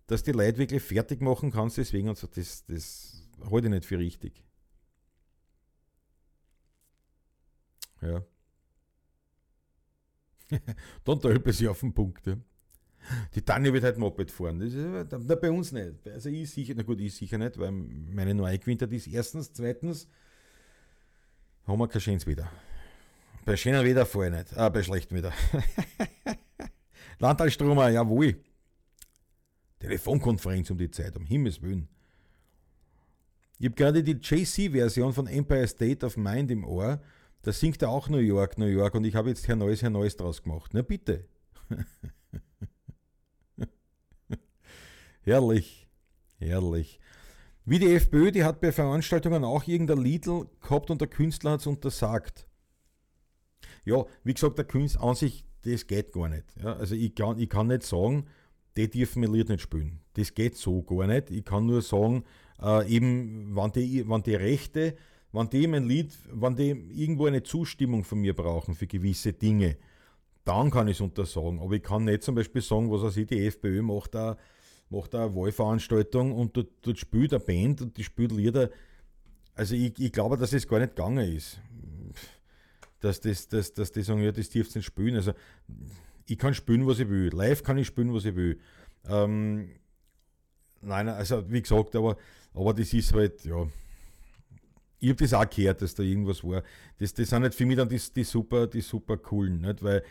dass 0.07 0.23
die 0.23 0.31
Leute 0.31 0.57
wirklich 0.57 0.81
fertig 0.83 1.21
machen 1.21 1.51
kannst, 1.51 1.77
deswegen, 1.77 2.09
also 2.09 2.27
das, 2.27 2.65
das 2.65 3.29
halte 3.49 3.67
ich 3.67 3.73
nicht 3.73 3.85
für 3.85 3.99
richtig. 3.99 4.43
Ja. 8.01 8.23
Dann 11.03 11.19
tölpe 11.19 11.53
sie 11.53 11.67
auf 11.67 11.79
den 11.81 11.93
Punkt. 11.93 12.25
Ja. 12.25 12.37
Die 13.35 13.41
Tanja 13.41 13.71
wird 13.71 13.83
halt 13.83 13.97
Moped 13.97 14.31
fahren. 14.31 14.59
Das 14.59 14.73
ist, 14.73 15.11
na, 15.11 15.35
bei 15.35 15.51
uns 15.51 15.71
nicht. 15.71 16.07
Also 16.07 16.29
ich 16.29 16.49
sicher, 16.49 16.73
na 16.75 16.83
gut, 16.83 16.99
ich 16.99 17.15
sicher 17.15 17.37
nicht, 17.37 17.57
weil 17.57 17.71
meine 17.71 18.33
neue 18.33 18.59
gewinnt 18.59 18.81
ist. 18.81 19.07
Erstens, 19.07 19.53
zweitens 19.53 20.07
haben 21.65 21.79
wir 21.79 21.87
kein 21.87 22.01
schönes 22.01 22.25
Wetter. 22.27 22.49
Bei 23.45 23.57
schönem 23.57 23.85
Wetter 23.85 24.05
fahre 24.05 24.27
ich 24.27 24.33
nicht. 24.33 24.57
Ah, 24.57 24.69
bei 24.69 24.83
schlechtem 24.83 25.17
Wetter. 25.17 25.33
Landtalstromer, 27.19 27.89
jawohl. 27.89 28.35
Telefonkonferenz 29.79 30.69
um 30.69 30.77
die 30.77 30.91
Zeit, 30.91 31.15
um 31.17 31.25
Himmels 31.25 31.61
Willen. 31.61 31.87
Ich 33.57 33.65
habe 33.65 33.75
gerade 33.75 34.03
die 34.03 34.13
JC-Version 34.13 35.13
von 35.13 35.27
Empire 35.27 35.67
State 35.67 36.05
of 36.05 36.17
Mind 36.17 36.51
im 36.51 36.63
Ohr 36.63 37.01
da 37.41 37.53
singt 37.53 37.81
er 37.81 37.89
auch 37.89 38.09
New 38.09 38.17
York, 38.17 38.57
New 38.57 38.65
York 38.65 38.95
und 38.95 39.05
ich 39.05 39.15
habe 39.15 39.29
jetzt 39.29 39.47
Herr 39.47 39.55
Neues, 39.55 39.81
Herr 39.81 39.89
Neues 39.89 40.17
draus 40.17 40.43
gemacht. 40.43 40.71
Na 40.73 40.81
bitte. 40.81 41.25
herrlich, 45.21 45.87
herrlich. 46.37 46.99
Wie 47.63 47.79
die 47.79 47.93
FPÖ, 47.93 48.31
die 48.31 48.43
hat 48.43 48.59
bei 48.59 48.71
Veranstaltungen 48.71 49.45
auch 49.45 49.67
irgendein 49.67 49.99
Lied 49.99 50.25
gehabt 50.25 50.89
und 50.89 50.99
der 50.99 51.07
Künstler 51.07 51.51
hat 51.51 51.61
es 51.61 51.67
untersagt. 51.67 52.45
Ja, 53.85 54.05
wie 54.23 54.33
gesagt, 54.33 54.57
der 54.57 54.65
Künstler 54.65 55.03
an 55.03 55.15
sich, 55.15 55.45
das 55.63 55.87
geht 55.87 56.11
gar 56.11 56.29
nicht. 56.29 56.45
Ja, 56.61 56.73
also 56.73 56.95
ich 56.95 57.15
kann, 57.15 57.37
ich 57.37 57.49
kann 57.49 57.67
nicht 57.67 57.83
sagen, 57.83 58.25
die 58.77 58.89
dürfen 58.89 59.21
mein 59.21 59.33
Lied 59.33 59.49
nicht 59.49 59.61
spielen. 59.61 59.99
Das 60.13 60.33
geht 60.33 60.55
so 60.55 60.83
gar 60.83 61.07
nicht. 61.07 61.31
Ich 61.31 61.45
kann 61.45 61.65
nur 61.65 61.81
sagen, 61.81 62.23
äh, 62.61 62.87
eben, 62.87 63.49
wann 63.55 63.71
die, 63.71 64.07
wann 64.07 64.23
die 64.23 64.35
Rechte 64.35 64.95
wenn 65.31 65.49
die 65.49 65.67
mein 65.67 65.87
Lied, 65.87 66.11
wenn 66.31 66.55
die 66.55 66.69
irgendwo 66.69 67.27
eine 67.27 67.43
Zustimmung 67.43 68.03
von 68.03 68.19
mir 68.19 68.33
brauchen 68.33 68.73
für 68.73 68.87
gewisse 68.87 69.33
Dinge, 69.33 69.77
dann 70.43 70.71
kann 70.71 70.87
ich 70.87 70.97
es 70.97 71.01
untersagen. 71.01 71.59
Aber 71.59 71.73
ich 71.73 71.83
kann 71.83 72.05
nicht 72.05 72.23
zum 72.23 72.35
Beispiel 72.35 72.61
sagen, 72.61 72.89
was 72.91 73.03
weiß 73.03 73.13
die 73.13 73.45
FPÖ 73.45 73.81
macht 73.81 74.15
da 74.15 74.37
macht 74.91 75.13
eine 75.13 75.35
Wahlveranstaltung 75.35 76.33
und 76.33 76.57
dort, 76.57 76.69
dort 76.81 76.97
spielt 76.97 77.31
eine 77.31 77.43
Band 77.43 77.79
und 77.81 77.95
die 77.95 78.03
spielt 78.03 78.31
Lieder. 78.31 78.71
Also 79.53 79.75
ich, 79.75 79.99
ich 79.99 80.11
glaube, 80.11 80.35
dass 80.35 80.51
es 80.51 80.67
gar 80.67 80.79
nicht 80.79 80.95
gegangen 80.95 81.31
ist. 81.31 81.59
Dass, 83.01 83.21
das, 83.21 83.47
dass, 83.47 83.73
dass 83.73 83.91
die 83.91 84.01
sagen, 84.01 84.21
ja, 84.21 84.31
das 84.31 84.49
dürft 84.49 84.75
ihr 84.75 84.79
nicht 84.79 84.85
spielen. 84.85 85.15
Also 85.15 85.33
ich 86.25 86.37
kann 86.37 86.53
spielen, 86.53 86.85
was 86.85 86.99
ich 86.99 87.09
will. 87.09 87.29
Live 87.33 87.63
kann 87.63 87.77
ich 87.77 87.87
spielen, 87.87 88.13
was 88.13 88.25
ich 88.25 88.35
will. 88.35 88.59
Ähm, 89.07 89.69
nein, 90.81 91.07
also 91.07 91.49
wie 91.49 91.61
gesagt, 91.61 91.95
aber, 91.95 92.17
aber 92.53 92.73
das 92.73 92.93
ist 92.93 93.13
halt, 93.13 93.43
ja. 93.45 93.67
Ich 95.01 95.09
habe 95.09 95.23
das 95.23 95.33
auch 95.33 95.49
gehört, 95.49 95.81
dass 95.81 95.95
da 95.95 96.03
irgendwas 96.03 96.43
war. 96.43 96.61
Das, 96.97 97.13
das 97.13 97.29
sind 97.29 97.43
halt 97.43 97.55
für 97.55 97.65
mich 97.65 97.77
dann 97.77 97.87
die, 97.87 98.01
die 98.13 98.23
super, 98.25 98.67
die 98.67 98.81
super 98.81 99.15
coolen, 99.15 99.61
nicht? 99.61 99.81
weil 99.81 100.03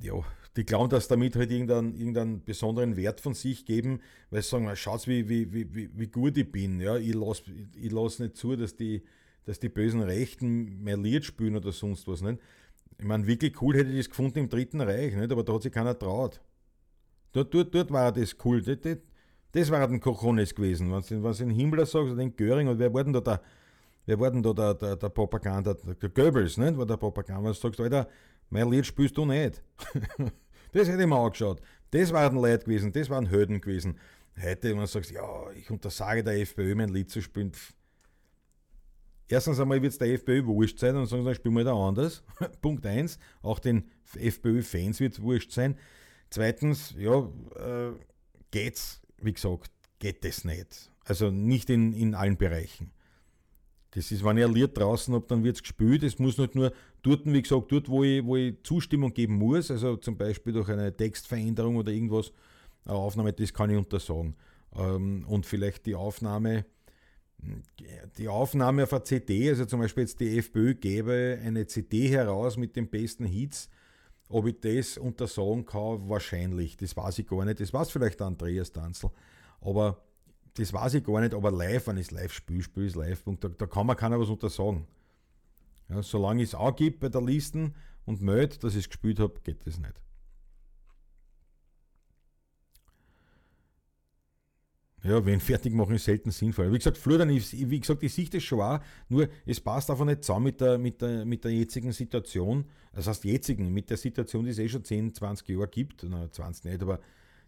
ja, 0.00 0.14
die 0.56 0.64
glauben, 0.64 0.88
dass 0.88 1.08
damit 1.08 1.36
halt 1.36 1.50
irgendeinen, 1.50 1.94
irgendeinen 1.94 2.44
besonderen 2.44 2.96
Wert 2.96 3.20
von 3.20 3.34
sich 3.34 3.66
geben, 3.66 4.00
weil 4.30 4.42
sie 4.42 4.48
sagen, 4.48 4.74
schaut 4.74 5.06
wie, 5.06 5.28
wie, 5.28 5.52
wie, 5.52 5.90
wie 5.92 6.06
gut 6.06 6.38
ich 6.38 6.50
bin. 6.50 6.80
Ja? 6.80 6.96
Ich 6.96 7.14
lasse 7.14 7.42
ich 7.74 7.92
lass 7.92 8.18
nicht 8.18 8.36
zu, 8.36 8.56
dass 8.56 8.76
die, 8.76 9.02
dass 9.46 9.60
die 9.60 9.68
bösen 9.68 10.02
Rechten 10.02 10.82
mehr 10.82 10.96
Lied 10.96 11.24
spielen 11.24 11.56
oder 11.56 11.72
sonst 11.72 12.06
was. 12.06 12.20
Nicht? 12.20 12.40
Ich 12.98 13.04
meine, 13.04 13.26
wirklich 13.26 13.60
cool 13.62 13.76
hätte 13.76 13.90
ich 13.90 13.98
das 13.98 14.10
gefunden 14.10 14.40
im 14.40 14.48
Dritten 14.48 14.80
Reich, 14.80 15.14
nicht? 15.14 15.32
aber 15.32 15.42
da 15.42 15.54
hat 15.54 15.62
sich 15.62 15.72
keiner 15.72 15.98
traut. 15.98 16.40
Dort, 17.32 17.54
dort, 17.54 17.74
dort 17.74 17.90
war 17.90 18.12
das 18.12 18.36
cool. 18.44 18.60
Das, 18.60 18.80
das, 18.80 18.98
das 19.52 19.70
war 19.70 19.88
ein 19.88 20.00
Kochones 20.00 20.54
gewesen. 20.54 20.92
Wenn 20.92 21.22
du 21.22 21.32
den 21.32 21.50
Himmler 21.50 21.86
sagst, 21.86 22.18
den 22.18 22.34
Göring, 22.34 22.68
und 22.68 22.78
wer 22.78 22.92
war 22.92 23.04
denn 23.04 23.12
da 23.12 23.20
der, 23.20 23.40
wer 24.06 24.18
war 24.18 24.30
denn 24.30 24.42
da 24.42 24.52
der, 24.52 24.74
der, 24.74 24.96
der 24.96 25.08
Propaganda, 25.10 25.74
der 25.74 26.08
Goebbels, 26.10 26.56
nicht? 26.56 26.76
war 26.76 26.86
der 26.86 26.96
Propaganda, 26.96 27.44
wenn 27.44 27.52
du 27.52 27.58
sagst, 27.58 27.80
Alter, 27.80 28.08
mein 28.50 28.68
Lied 28.70 28.84
spielst 28.84 29.16
du 29.16 29.24
nicht. 29.24 29.62
das 30.72 30.88
hätte 30.88 31.00
ich 31.00 31.06
mir 31.06 31.16
angeschaut. 31.16 31.60
Das 31.92 32.12
waren 32.12 32.36
Leute 32.36 32.64
gewesen, 32.64 32.92
das 32.92 33.08
waren 33.10 33.26
Helden 33.26 33.60
gewesen. 33.60 33.98
Heute, 34.42 34.70
wenn 34.70 34.78
du 34.78 34.86
sagst, 34.86 35.12
ja, 35.12 35.50
ich 35.52 35.70
untersage 35.70 36.24
der 36.24 36.40
FPÖ, 36.40 36.74
mein 36.74 36.88
Lied 36.88 37.10
zu 37.10 37.22
spielen, 37.22 37.52
pff, 37.52 37.75
Erstens 39.28 39.58
einmal 39.58 39.82
wird 39.82 39.92
es 39.92 39.98
der 39.98 40.12
FPÖ 40.12 40.44
wurscht 40.46 40.78
sein 40.78 40.96
und 40.96 41.06
sagen, 41.06 41.24
dann 41.24 41.34
spielen 41.34 41.54
wir 41.56 41.64
da 41.64 41.74
anders. 41.74 42.22
Punkt 42.62 42.86
1. 42.86 43.18
Auch 43.42 43.58
den 43.58 43.90
FPÖ-Fans 44.14 45.00
wird 45.00 45.14
es 45.14 45.22
wurscht 45.22 45.50
sein. 45.50 45.76
Zweitens, 46.30 46.94
ja, 46.96 47.28
äh, 47.56 47.92
geht's, 48.50 49.00
wie 49.20 49.32
gesagt, 49.32 49.70
geht 49.98 50.24
das 50.24 50.44
nicht. 50.44 50.92
Also 51.04 51.30
nicht 51.30 51.70
in, 51.70 51.92
in 51.92 52.14
allen 52.14 52.36
Bereichen. 52.36 52.92
Das 53.92 54.12
ist, 54.12 54.24
wenn 54.24 54.36
ich 54.36 54.46
Lied 54.46 54.76
draußen 54.76 55.14
habe, 55.14 55.24
dann 55.26 55.42
wird 55.42 55.56
es 55.56 55.62
gespielt. 55.62 56.02
Es 56.02 56.18
muss 56.18 56.36
nicht 56.36 56.54
nur 56.54 56.72
dort, 57.02 57.24
wie 57.24 57.40
gesagt, 57.42 57.72
dort, 57.72 57.88
wo 57.88 58.04
ich, 58.04 58.24
wo 58.24 58.36
ich 58.36 58.62
Zustimmung 58.62 59.12
geben 59.14 59.36
muss, 59.36 59.70
also 59.70 59.96
zum 59.96 60.16
Beispiel 60.18 60.52
durch 60.52 60.68
eine 60.68 60.94
Textveränderung 60.94 61.76
oder 61.76 61.90
irgendwas, 61.90 62.32
eine 62.84 62.94
Aufnahme, 62.96 63.32
das 63.32 63.54
kann 63.54 63.70
ich 63.70 63.76
untersagen. 63.76 64.36
Ähm, 64.76 65.24
und 65.26 65.46
vielleicht 65.46 65.86
die 65.86 65.94
Aufnahme, 65.94 66.66
die 68.18 68.28
Aufnahme 68.28 68.84
auf 68.84 68.92
einer 68.92 69.04
CD, 69.04 69.48
also 69.48 69.64
zum 69.66 69.80
Beispiel 69.80 70.02
jetzt 70.04 70.20
die 70.20 70.38
FPÖ 70.38 70.74
gäbe 70.74 71.38
eine 71.42 71.66
CD 71.66 72.08
heraus 72.08 72.56
mit 72.56 72.76
den 72.76 72.88
besten 72.88 73.24
Hits, 73.24 73.68
ob 74.28 74.46
ich 74.46 74.60
das 74.60 74.98
untersagen 74.98 75.66
kann, 75.66 76.08
wahrscheinlich. 76.08 76.76
Das 76.76 76.96
weiß 76.96 77.18
ich 77.20 77.26
gar 77.26 77.44
nicht. 77.44 77.60
Das 77.60 77.72
weiß 77.72 77.90
vielleicht 77.90 78.20
Andreas 78.20 78.72
Danzel. 78.72 79.10
Aber 79.60 80.02
das 80.54 80.72
weiß 80.72 80.94
ich 80.94 81.04
gar 81.04 81.20
nicht. 81.20 81.34
Aber 81.34 81.50
live, 81.50 81.86
wenn 81.86 81.98
ich 81.98 82.06
es 82.06 82.10
live 82.10 82.32
spiele, 82.32 82.62
spiele 82.62 82.86
ich 82.86 82.92
es 82.92 82.96
live. 82.96 83.22
Da, 83.40 83.48
da, 83.48 83.66
kann 83.66 83.86
man 83.86 83.96
keiner 83.96 84.18
was 84.18 84.28
untersagen. 84.28 84.86
Ja, 85.88 86.02
solange 86.02 86.42
es 86.42 86.54
auch 86.54 86.74
gebe 86.74 86.98
bei 86.98 87.08
der 87.08 87.22
Listen 87.22 87.74
und 88.04 88.20
melde, 88.20 88.58
dass 88.58 88.72
ich 88.72 88.80
es 88.80 88.88
gespielt 88.88 89.20
habe, 89.20 89.34
geht 89.44 89.64
das 89.64 89.78
nicht. 89.78 89.94
Ja, 95.06 95.24
wenn 95.24 95.38
fertig 95.38 95.72
machen 95.72 95.94
ist 95.94 96.04
selten 96.04 96.32
sinnvoll. 96.32 96.72
Wie 96.72 96.78
gesagt, 96.78 96.98
Florian, 96.98 97.28
wie 97.30 97.80
gesagt, 97.80 98.02
ich 98.02 98.12
sehe 98.12 98.28
das 98.28 98.42
schon 98.42 98.60
auch, 98.60 98.80
nur 99.08 99.28
es 99.44 99.60
passt 99.60 99.88
einfach 99.88 100.04
nicht 100.04 100.24
zusammen 100.24 100.46
mit 100.46 100.60
der, 100.60 100.78
mit 100.78 101.00
der, 101.00 101.24
mit 101.24 101.44
der 101.44 101.52
jetzigen 101.52 101.92
Situation. 101.92 102.64
Das 102.92 103.06
heißt 103.06 103.22
jetzigen, 103.24 103.72
mit 103.72 103.88
der 103.88 103.98
Situation, 103.98 104.44
die 104.44 104.50
es 104.50 104.58
eh 104.58 104.68
schon 104.68 104.82
10, 104.82 105.14
20 105.14 105.48
Jahre 105.48 105.68
gibt, 105.68 106.04
na 106.08 106.28
20 106.28 106.64
nicht, 106.64 106.82
aber 106.82 106.98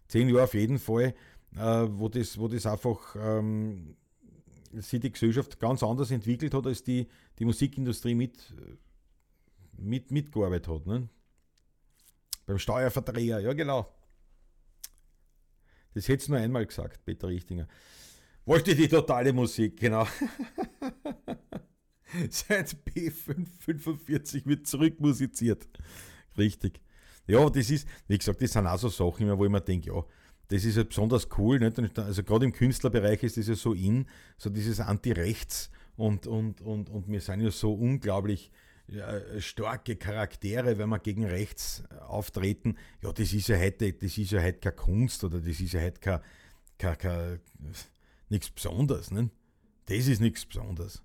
10 0.07 0.29
Jahre 0.29 0.43
auf 0.43 0.53
jeden 0.53 0.79
Fall, 0.79 1.13
äh, 1.57 1.87
wo, 1.89 2.07
das, 2.07 2.37
wo 2.37 2.47
das 2.47 2.65
einfach 2.65 3.17
ähm, 3.19 3.97
sich 4.71 5.01
die 5.01 5.11
Gesellschaft 5.11 5.59
ganz 5.59 5.83
anders 5.83 6.11
entwickelt 6.11 6.53
hat, 6.53 6.65
als 6.65 6.83
die, 6.83 7.07
die 7.39 7.45
Musikindustrie 7.45 8.15
mit, 8.15 8.53
mit, 9.77 10.11
mitgearbeitet 10.11 10.69
hat. 10.69 10.87
Ne? 10.87 11.09
Beim 12.45 12.57
Steuerverdreher, 12.57 13.41
ja 13.41 13.51
genau. 13.51 13.91
Das 15.93 16.07
hätte 16.07 16.23
es 16.23 16.29
nur 16.29 16.37
einmal 16.37 16.65
gesagt, 16.65 17.03
Peter 17.05 17.27
Richtinger. 17.27 17.67
Wollte 18.45 18.75
die 18.75 18.87
totale 18.87 19.33
Musik, 19.33 19.79
genau. 19.79 20.07
Seit 22.29 22.75
B545 22.87 24.45
wird 24.45 24.67
zurückmusiziert. 24.67 25.67
Richtig. 26.37 26.81
Ja, 27.27 27.49
das 27.49 27.69
ist, 27.69 27.87
wie 28.07 28.17
gesagt, 28.17 28.41
das 28.41 28.53
sind 28.53 28.65
auch 28.65 28.79
so 28.79 28.89
Sachen, 28.89 29.37
wo 29.37 29.45
ich 29.45 29.51
mir 29.51 29.61
denke, 29.61 29.91
ja, 29.91 30.03
das 30.47 30.65
ist 30.65 30.77
ja 30.77 30.83
besonders 30.83 31.27
cool. 31.37 31.59
Nicht? 31.59 31.99
Also 31.99 32.23
gerade 32.23 32.45
im 32.45 32.53
Künstlerbereich 32.53 33.21
ist 33.23 33.37
das 33.37 33.47
ja 33.47 33.55
so 33.55 33.73
in, 33.73 34.07
so 34.37 34.49
dieses 34.49 34.79
Anti-Rechts 34.79 35.69
und, 35.95 36.25
und, 36.25 36.61
und, 36.61 36.89
und 36.89 37.07
wir 37.07 37.21
sind 37.21 37.41
ja 37.41 37.51
so 37.51 37.73
unglaublich 37.73 38.51
ja, 38.91 39.39
starke 39.39 39.95
Charaktere, 39.95 40.77
wenn 40.77 40.89
wir 40.89 40.99
gegen 40.99 41.25
rechts 41.25 41.83
auftreten, 42.07 42.75
ja, 43.03 43.11
das 43.11 43.33
ist 43.33 43.47
ja 43.47 43.57
heute, 43.57 43.93
das 43.93 44.17
ist 44.17 44.31
ja 44.31 44.41
heute 44.41 44.59
keine 44.59 44.75
Kunst 44.75 45.23
oder 45.23 45.39
das 45.39 45.59
ist 45.59 45.73
ja 45.73 45.81
heute 45.81 45.99
kein, 45.99 46.19
kein, 46.77 46.97
kein, 46.97 47.39
nichts 48.29 48.49
Besonderes. 48.49 49.11
Ne? 49.11 49.29
Das 49.85 50.07
ist 50.07 50.21
nichts 50.21 50.45
Besonderes. 50.45 51.03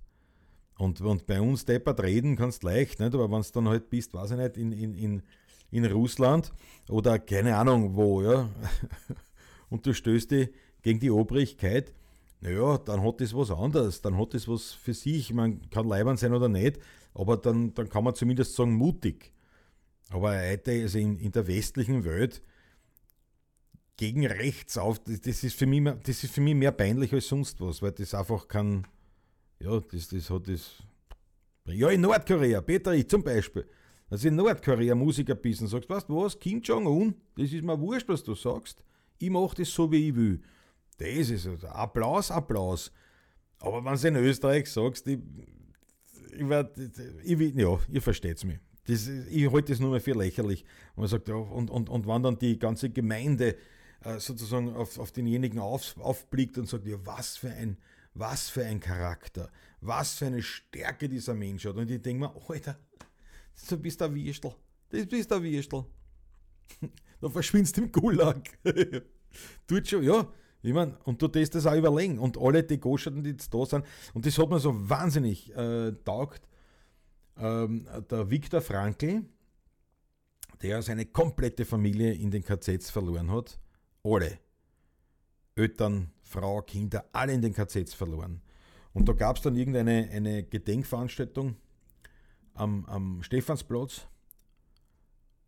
Und, 0.78 1.00
und 1.00 1.26
bei 1.26 1.40
uns 1.40 1.64
deppert 1.64 2.02
reden 2.02 2.36
kannst 2.36 2.62
leicht, 2.62 3.00
nicht? 3.00 3.14
aber 3.14 3.30
wenn 3.30 3.42
du 3.42 3.48
dann 3.52 3.68
halt 3.68 3.90
bist, 3.90 4.12
weiß 4.14 4.32
ich 4.32 4.36
nicht, 4.38 4.56
in, 4.56 4.72
in, 4.72 4.94
in, 4.94 5.22
in 5.70 5.84
Russland 5.86 6.52
oder 6.88 7.18
keine 7.18 7.56
Ahnung 7.56 7.94
wo, 7.94 8.22
ja, 8.22 8.48
und 9.68 9.86
du 9.86 9.94
stößt 9.94 10.30
dich 10.30 10.50
gegen 10.82 11.00
die 11.00 11.10
Obrigkeit, 11.10 11.92
naja, 12.40 12.76
dann 12.78 13.02
hat 13.02 13.20
das 13.20 13.34
was 13.34 13.50
anderes, 13.50 14.02
dann 14.02 14.18
hat 14.18 14.34
das 14.34 14.48
was 14.48 14.72
für 14.72 14.94
sich, 14.94 15.32
man 15.32 15.70
kann 15.70 15.86
leibern 15.86 16.16
sein 16.16 16.34
oder 16.34 16.48
nicht, 16.48 16.78
aber 17.14 17.36
dann, 17.36 17.72
dann 17.74 17.88
kann 17.88 18.04
man 18.04 18.14
zumindest 18.14 18.54
sagen 18.54 18.74
mutig. 18.74 19.32
Aber 20.10 20.36
heute, 20.36 20.72
also 20.72 20.98
in, 20.98 21.18
in 21.18 21.32
der 21.32 21.46
westlichen 21.46 22.04
Welt, 22.04 22.42
gegen 23.96 24.26
rechts 24.26 24.76
auf, 24.76 24.98
das 24.98 25.44
ist, 25.44 25.56
für 25.56 25.66
mich, 25.66 25.80
mehr, 25.80 25.94
das 25.94 26.24
ist 26.24 26.34
für 26.34 26.40
mich 26.40 26.54
mehr 26.54 26.72
peinlich 26.72 27.12
als 27.12 27.28
sonst 27.28 27.60
was, 27.60 27.80
weil 27.80 27.92
das 27.92 28.14
einfach 28.14 28.48
kann, 28.48 28.86
ja, 29.60 29.78
das, 29.80 30.08
das 30.08 30.30
hat 30.30 30.48
das. 30.48 30.82
Ja, 31.66 31.88
in 31.88 32.00
Nordkorea, 32.02 32.60
Peter, 32.60 32.92
ich 32.92 33.08
zum 33.08 33.22
Beispiel. 33.22 33.66
Also 34.10 34.28
in 34.28 34.34
Nordkorea 34.34 34.94
Musiker 34.94 35.34
bist 35.34 35.62
und 35.62 35.68
sagst, 35.68 35.88
weißt 35.88 36.08
du 36.08 36.16
was, 36.16 36.38
Kim 36.38 36.60
Jong-un, 36.60 37.14
das 37.36 37.52
ist 37.52 37.62
mir 37.62 37.80
wurscht, 37.80 38.08
was 38.08 38.22
du 38.22 38.34
sagst. 38.34 38.82
Ich 39.18 39.30
mache 39.30 39.56
das 39.56 39.72
so, 39.72 39.90
wie 39.90 40.08
ich 40.08 40.14
will. 40.14 40.42
Das 40.98 41.30
ist 41.30 41.46
also 41.46 41.68
Applaus, 41.68 42.30
Applaus. 42.30 42.92
Aber 43.60 43.84
wenn 43.84 43.96
du 43.96 44.08
in 44.08 44.16
Österreich 44.16 44.70
sagst, 44.70 45.06
ich, 45.06 45.18
ich, 46.34 46.48
werd, 46.48 46.78
ich, 46.78 47.54
ja, 47.54 47.78
ihr 47.88 48.02
versteht 48.02 48.38
es 48.38 48.44
mich. 48.44 48.58
Das, 48.86 49.08
ich 49.08 49.50
halte 49.50 49.72
das 49.72 49.80
nur 49.80 49.90
mehr 49.90 50.00
für 50.00 50.12
lächerlich. 50.12 50.64
Man 50.96 51.08
sagt, 51.08 51.28
ja, 51.28 51.34
und, 51.34 51.70
und, 51.70 51.88
und 51.88 52.06
wenn 52.06 52.22
dann 52.22 52.38
die 52.38 52.58
ganze 52.58 52.90
Gemeinde 52.90 53.56
äh, 54.04 54.18
sozusagen 54.18 54.74
auf, 54.74 54.98
auf 54.98 55.12
denjenigen 55.12 55.58
auf, 55.58 55.96
aufblickt 55.98 56.58
und 56.58 56.68
sagt, 56.68 56.86
ja, 56.86 56.96
was 57.04 57.36
für 57.36 57.50
ein, 57.50 57.78
was 58.12 58.50
für 58.50 58.64
ein 58.64 58.80
Charakter, 58.80 59.50
was 59.80 60.14
für 60.14 60.26
eine 60.26 60.42
Stärke 60.42 61.08
dieser 61.08 61.34
Mensch 61.34 61.64
hat. 61.64 61.76
Und 61.76 61.90
ich 61.90 62.02
denke 62.02 62.26
mir, 62.26 62.34
Alter, 62.48 62.78
du 63.68 63.76
bist 63.78 64.00
der 64.00 64.14
Wirstel. 64.14 64.54
Das 64.90 65.06
bist 65.06 65.30
der 65.30 65.42
Wirstel. 65.42 65.84
da 67.20 67.28
verschwindest 67.30 67.76
du 67.76 67.82
im 67.82 67.92
Gulag. 67.92 68.50
Tut 69.66 69.88
schon, 69.88 70.02
ja. 70.02 70.30
Ich 70.64 70.72
meine, 70.72 70.96
und 71.04 71.20
du 71.20 71.28
tust 71.28 71.54
das 71.54 71.66
auch 71.66 71.76
überlegen. 71.76 72.18
Und 72.18 72.38
alle 72.38 72.62
die 72.62 72.80
Goscherten, 72.80 73.22
die 73.22 73.30
jetzt 73.30 73.52
da 73.52 73.66
sind, 73.66 73.84
und 74.14 74.24
das 74.24 74.38
hat 74.38 74.48
mir 74.48 74.58
so 74.58 74.88
wahnsinnig 74.88 75.54
äh, 75.54 75.92
taugt. 76.04 76.48
Ähm, 77.36 77.86
der 78.10 78.30
Viktor 78.30 78.62
Frankl, 78.62 79.24
der 80.62 80.80
seine 80.80 81.04
komplette 81.04 81.66
Familie 81.66 82.14
in 82.14 82.30
den 82.30 82.42
KZs 82.42 82.90
verloren 82.90 83.30
hat. 83.30 83.58
Alle. 84.02 84.38
Eltern, 85.54 86.10
Frau, 86.22 86.62
Kinder, 86.62 87.04
alle 87.12 87.34
in 87.34 87.42
den 87.42 87.52
KZs 87.52 87.92
verloren. 87.92 88.40
Und 88.94 89.08
da 89.08 89.12
gab 89.12 89.36
es 89.36 89.42
dann 89.42 89.56
irgendeine 89.56 90.08
eine 90.10 90.44
Gedenkveranstaltung 90.44 91.56
am, 92.54 92.86
am 92.86 93.22
Stephansplatz, 93.22 94.06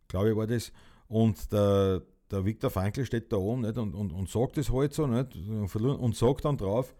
glaube 0.07 0.29
ich 0.29 0.35
war 0.35 0.45
das. 0.47 0.71
Und 1.07 1.51
der, 1.51 2.03
der 2.31 2.45
Viktor 2.45 2.69
Frankl 2.69 3.05
steht 3.05 3.31
da 3.31 3.37
oben 3.37 3.61
nicht, 3.61 3.77
und, 3.77 3.93
und, 3.93 4.11
und 4.11 4.29
sagt 4.29 4.57
es 4.57 4.71
halt 4.71 4.93
so 4.93 5.07
nicht, 5.07 5.35
und 5.35 6.15
sagt 6.15 6.45
dann 6.45 6.57
drauf, 6.57 6.93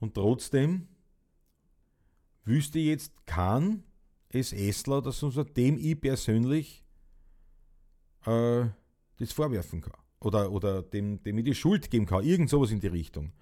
und 0.00 0.14
trotzdem 0.14 0.88
wüsste 2.44 2.78
jetzt 2.78 3.12
kein 3.26 3.82
SSler 4.32 4.98
oder 4.98 5.12
sonst 5.12 5.56
dem 5.56 5.78
ich 5.78 6.00
persönlich 6.00 6.84
äh, 8.26 8.66
das 9.18 9.32
vorwerfen 9.32 9.80
kann. 9.80 10.00
Oder, 10.20 10.50
oder 10.50 10.82
dem, 10.82 11.22
dem 11.22 11.38
ich 11.38 11.44
die 11.44 11.54
Schuld 11.54 11.90
geben 11.90 12.06
kann. 12.06 12.24
Irgend 12.24 12.50
sowas 12.50 12.70
in 12.70 12.80
die 12.80 12.88
Richtung. 12.88 13.32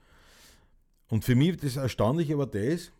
Und 1.09 1.25
für 1.25 1.35
mich 1.35 1.57
das 1.57 1.77
Erstaunliche 1.77 2.37
war 2.37 2.47
das, 2.47 2.93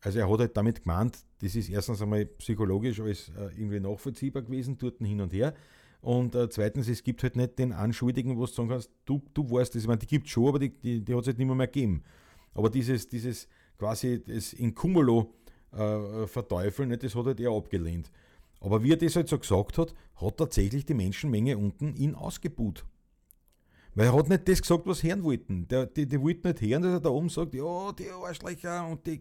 also 0.00 0.18
er 0.18 0.30
hat 0.30 0.40
halt 0.40 0.56
damit 0.56 0.82
gemeint, 0.82 1.18
das 1.40 1.54
ist 1.54 1.68
erstens 1.68 2.00
einmal 2.02 2.26
psychologisch 2.26 3.00
alles 3.00 3.30
äh, 3.30 3.50
irgendwie 3.56 3.80
nachvollziehbar 3.80 4.42
gewesen, 4.42 4.78
dort 4.78 4.98
hin 4.98 5.20
und 5.20 5.32
her. 5.32 5.54
Und 6.00 6.34
äh, 6.34 6.48
zweitens, 6.48 6.88
es 6.88 7.02
gibt 7.02 7.22
halt 7.22 7.36
nicht 7.36 7.58
den 7.58 7.72
Anschuldigen, 7.72 8.36
wo 8.36 8.46
du 8.46 8.52
sagen 8.52 8.68
kannst, 8.68 8.90
du, 9.04 9.22
du 9.34 9.50
weißt 9.50 9.74
das. 9.74 9.82
Ich 9.82 9.88
meine, 9.88 9.98
die 9.98 10.06
gibt 10.06 10.26
es 10.26 10.32
schon, 10.32 10.48
aber 10.48 10.58
die, 10.58 10.70
die, 10.70 11.04
die 11.04 11.14
hat 11.14 11.20
es 11.22 11.26
halt 11.26 11.38
nicht 11.38 11.46
mehr, 11.46 11.56
mehr 11.56 11.66
gegeben. 11.66 12.02
Aber 12.54 12.70
dieses, 12.70 13.08
dieses 13.08 13.48
quasi 13.78 14.22
das 14.24 14.52
in 14.52 14.74
Cumulo 14.74 15.34
äh, 15.72 16.26
verteufeln, 16.26 16.88
nicht, 16.88 17.02
das 17.02 17.14
hat 17.14 17.26
halt 17.26 17.40
er 17.40 17.50
abgelehnt. 17.50 18.10
Aber 18.60 18.82
wie 18.82 18.92
er 18.92 18.96
das 18.96 19.16
halt 19.16 19.28
so 19.28 19.38
gesagt 19.38 19.78
hat, 19.78 19.94
hat 20.16 20.36
tatsächlich 20.36 20.84
die 20.84 20.94
Menschenmenge 20.94 21.56
unten 21.56 21.94
ihn 21.94 22.14
ausgebuht. 22.14 22.84
Weil 23.94 24.06
er 24.06 24.14
hat 24.14 24.28
nicht 24.28 24.48
das 24.48 24.62
gesagt, 24.62 24.86
was 24.86 25.02
hören 25.02 25.24
wollten. 25.24 25.66
Der, 25.66 25.86
die, 25.86 26.06
die 26.06 26.20
wollten 26.20 26.46
nicht 26.48 26.60
hören, 26.60 26.82
dass 26.82 26.92
er 26.92 27.00
da 27.00 27.08
oben 27.08 27.28
sagt, 27.28 27.54
ja, 27.54 27.92
die 27.92 28.08
Arschlöcher 28.10 28.86
und 28.86 29.04
die 29.06 29.20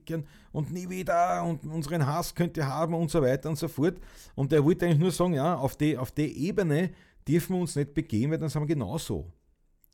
und 0.52 0.72
nie 0.72 0.88
wieder 0.88 1.44
und 1.44 1.66
unseren 1.66 2.06
Hass 2.06 2.36
könnt 2.36 2.56
ihr 2.56 2.68
haben 2.68 2.94
und 2.94 3.10
so 3.10 3.22
weiter 3.22 3.50
und 3.50 3.58
so 3.58 3.68
fort. 3.68 3.96
Und 4.36 4.54
er 4.54 4.64
wollte 4.64 4.86
eigentlich 4.86 5.00
nur 5.00 5.12
sagen, 5.12 5.34
ja, 5.34 5.56
auf 5.56 5.76
die, 5.76 5.98
auf 5.98 6.12
die 6.12 6.48
Ebene 6.48 6.92
dürfen 7.28 7.56
wir 7.56 7.62
uns 7.62 7.76
nicht 7.76 7.94
begehen, 7.94 8.30
weil 8.30 8.38
dann 8.38 8.50
sind 8.50 8.62
wir 8.62 8.68
genauso. 8.68 9.32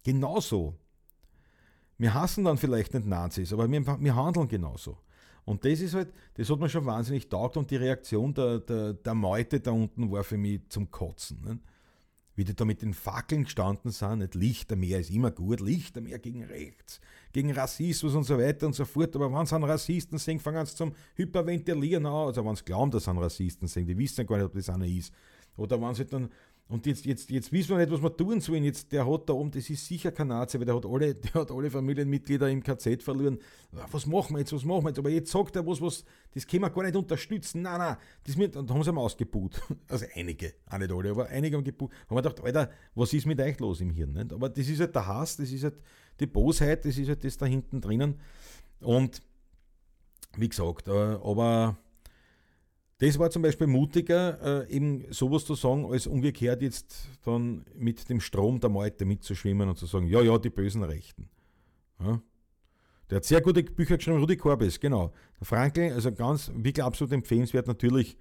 Genauso. 0.03 0.75
Wir 1.97 2.13
hassen 2.13 2.43
dann 2.43 2.57
vielleicht 2.57 2.93
nicht 2.93 3.05
Nazis, 3.05 3.53
aber 3.53 3.71
wir, 3.71 3.85
wir 3.85 4.15
handeln 4.15 4.47
genauso. 4.47 4.97
Und 5.45 5.63
das 5.63 5.79
ist 5.79 5.93
halt, 5.93 6.11
das 6.33 6.49
hat 6.49 6.59
mir 6.59 6.69
schon 6.69 6.85
wahnsinnig 6.85 7.29
taugt 7.29 7.55
und 7.55 7.69
die 7.69 7.75
Reaktion 7.77 8.33
der, 8.33 8.59
der, 8.59 8.93
der 8.93 9.13
Meute 9.13 9.59
da 9.59 9.71
unten 9.71 10.11
war 10.11 10.23
für 10.23 10.37
mich 10.37 10.67
zum 10.69 10.89
Kotzen. 10.91 11.41
Ne? 11.41 11.59
Wie 12.35 12.43
die 12.43 12.55
da 12.55 12.65
mit 12.65 12.81
den 12.81 12.93
Fackeln 12.93 13.45
gestanden 13.45 13.91
sind, 13.91 14.19
nicht 14.19 14.35
Lichtermeer 14.35 14.99
ist 14.99 15.09
immer 15.09 15.31
gut, 15.31 15.61
Lichtermeer 15.61 16.19
gegen 16.19 16.43
rechts, 16.43 16.99
gegen 17.31 17.51
Rassismus 17.51 18.13
und 18.13 18.23
so 18.23 18.37
weiter 18.37 18.67
und 18.67 18.73
so 18.73 18.83
fort. 18.83 19.15
Aber 19.15 19.31
wenn 19.31 19.45
sie 19.45 19.55
an 19.55 19.63
Rassisten 19.63 20.17
sind, 20.17 20.41
fangen 20.41 20.65
sie 20.65 20.75
zum 20.75 20.93
Hyperventilieren 21.15 22.05
an. 22.05 22.27
Also 22.27 22.45
wenn 22.45 22.55
sie 22.55 22.65
glauben, 22.65 22.91
dass 22.91 23.05
sie 23.05 23.11
an 23.11 23.17
Rassisten 23.19 23.67
sind, 23.67 23.87
die 23.87 23.97
wissen 23.97 24.25
gar 24.25 24.37
nicht, 24.37 24.45
ob 24.45 24.53
das 24.53 24.69
einer 24.69 24.85
ist. 24.85 25.13
Oder 25.57 25.81
wenn 25.81 25.95
sie 25.95 26.05
dann 26.05 26.29
und 26.67 26.87
jetzt, 26.87 27.05
jetzt, 27.05 27.29
jetzt 27.29 27.51
wissen 27.51 27.69
wir 27.69 27.77
nicht, 27.77 27.91
was 27.91 28.01
wir 28.01 28.17
tun 28.17 28.41
sollen. 28.41 28.63
Jetzt, 28.63 28.91
der 28.91 29.07
hat 29.07 29.29
da 29.29 29.33
oben, 29.33 29.51
das 29.51 29.69
ist 29.69 29.85
sicher 29.85 30.11
kein 30.11 30.29
Nazi, 30.29 30.57
weil 30.57 30.65
der 30.65 30.75
hat 30.75 30.85
alle, 30.85 31.13
der 31.15 31.33
hat 31.33 31.51
alle 31.51 31.69
Familienmitglieder 31.69 32.49
im 32.49 32.63
KZ 32.63 33.03
verloren. 33.03 33.37
Was 33.91 34.07
machen 34.07 34.35
wir 34.35 34.39
jetzt, 34.39 34.51
was 34.51 34.65
machen 34.65 34.83
wir 34.83 34.89
jetzt? 34.89 34.97
Aber 34.97 35.09
jetzt 35.09 35.31
sagt 35.31 35.55
er 35.55 35.67
was, 35.67 35.79
was, 35.79 36.03
das 36.33 36.47
können 36.47 36.63
wir 36.63 36.71
gar 36.71 36.83
nicht 36.83 36.95
unterstützen. 36.95 37.61
Nein, 37.61 37.77
nein, 37.77 37.97
das 38.23 38.35
mit, 38.35 38.55
und 38.55 38.71
haben 38.71 38.83
sie 38.83 38.89
ihm 38.89 38.97
ausgebuht. 38.97 39.61
Also 39.87 40.05
einige, 40.15 40.55
auch 40.67 40.79
nicht 40.79 40.91
alle, 40.91 41.11
aber 41.11 41.27
einige 41.27 41.57
haben 41.57 41.63
gebuht. 41.63 41.91
Haben 42.09 42.17
wir 42.17 42.23
gedacht, 42.23 42.43
Alter, 42.43 42.71
was 42.95 43.13
ist 43.13 43.27
mit 43.27 43.39
euch 43.39 43.59
los 43.59 43.81
im 43.81 43.91
Hirn? 43.91 44.13
Nicht? 44.13 44.33
Aber 44.33 44.49
das 44.49 44.67
ist 44.67 44.79
halt 44.79 44.95
der 44.95 45.05
Hass, 45.05 45.37
das 45.37 45.51
ist 45.51 45.63
halt 45.63 45.75
die 46.19 46.25
Bosheit, 46.25 46.83
das 46.85 46.97
ist 46.97 47.07
halt 47.07 47.23
das 47.23 47.37
da 47.37 47.45
hinten 47.45 47.79
drinnen. 47.79 48.19
Und 48.79 49.21
wie 50.35 50.49
gesagt, 50.49 50.87
äh, 50.87 50.91
aber 50.91 51.77
das 52.99 53.19
war 53.19 53.29
zum 53.29 53.41
Beispiel 53.41 53.67
mutiger, 53.67 54.63
äh, 54.63 54.73
eben 54.73 55.05
sowas 55.11 55.43
zu 55.45 55.55
sagen, 55.55 55.85
als 55.85 56.07
umgekehrt 56.07 56.61
jetzt 56.61 57.09
dann 57.25 57.65
mit 57.75 58.09
dem 58.09 58.21
Strom 58.21 58.59
der 58.59 58.69
Meute 58.69 59.05
mitzuschwimmen 59.05 59.67
und 59.67 59.77
zu 59.77 59.85
sagen, 59.85 60.07
ja, 60.07 60.21
ja, 60.21 60.37
die 60.37 60.49
bösen 60.49 60.83
Rechten. 60.83 61.29
Ja. 61.99 62.21
Der 63.09 63.17
hat 63.17 63.25
sehr 63.25 63.41
gute 63.41 63.63
Bücher 63.63 63.97
geschrieben, 63.97 64.19
Rudi 64.19 64.37
Korbes, 64.37 64.79
genau. 64.79 65.13
Der 65.39 65.45
Frankl, 65.45 65.91
also 65.93 66.11
ganz, 66.11 66.51
wirklich 66.55 66.83
absolut 66.83 67.13
empfehlenswert, 67.13 67.67
natürlich 67.67 68.17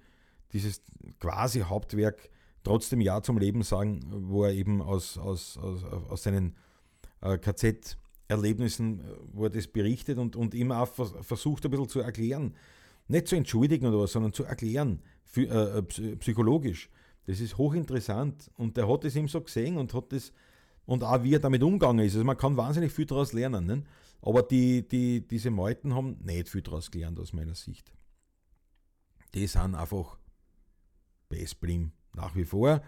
dieses 0.51 0.81
quasi 1.19 1.61
Hauptwerk 1.61 2.29
trotzdem 2.63 3.01
Ja 3.01 3.21
zum 3.21 3.37
Leben 3.37 3.63
sagen, 3.63 4.01
wo 4.09 4.43
er 4.43 4.51
eben 4.51 4.81
aus, 4.81 5.17
aus, 5.17 5.57
aus, 5.57 5.83
aus 5.83 6.23
seinen 6.23 6.55
äh, 7.21 7.37
KZ-Erlebnissen, 7.37 8.99
äh, 8.99 9.03
wo 9.33 9.45
er 9.45 9.49
das 9.49 9.67
berichtet 9.67 10.17
und, 10.17 10.35
und 10.35 10.53
immer 10.53 10.81
auch 10.81 10.89
versucht 10.89 11.65
ein 11.65 11.71
bisschen 11.71 11.89
zu 11.89 11.99
erklären, 12.01 12.55
nicht 13.07 13.27
zu 13.27 13.35
entschuldigen 13.35 13.87
oder 13.87 13.99
was, 13.99 14.11
sondern 14.11 14.33
zu 14.33 14.43
erklären, 14.43 15.01
äh, 15.35 15.43
äh 15.43 15.81
psychologisch. 16.17 16.89
Das 17.27 17.39
ist 17.39 17.57
hochinteressant 17.57 18.51
und 18.55 18.77
der 18.77 18.87
hat 18.87 19.03
es 19.03 19.15
ihm 19.15 19.27
so 19.27 19.41
gesehen 19.41 19.77
und 19.77 19.93
hat 19.93 20.11
das 20.11 20.31
und 20.85 21.03
auch 21.03 21.23
wie 21.23 21.33
er 21.33 21.39
damit 21.39 21.63
umgegangen 21.63 22.05
ist. 22.05 22.13
Also 22.13 22.23
man 22.23 22.37
kann 22.37 22.57
wahnsinnig 22.57 22.91
viel 22.91 23.05
daraus 23.05 23.33
lernen. 23.33 23.65
Ne? 23.65 23.83
Aber 24.21 24.43
die, 24.43 24.87
die, 24.87 25.27
diese 25.27 25.51
Meuten 25.51 25.95
haben 25.95 26.17
nicht 26.23 26.49
viel 26.49 26.61
daraus 26.61 26.91
gelernt 26.91 27.19
aus 27.19 27.33
meiner 27.33 27.55
Sicht. 27.55 27.91
Die 29.33 29.47
sind 29.47 29.75
einfach 29.75 30.17
Bestblim 31.29 31.91
nach 32.15 32.35
wie 32.35 32.45
vor. 32.45 32.81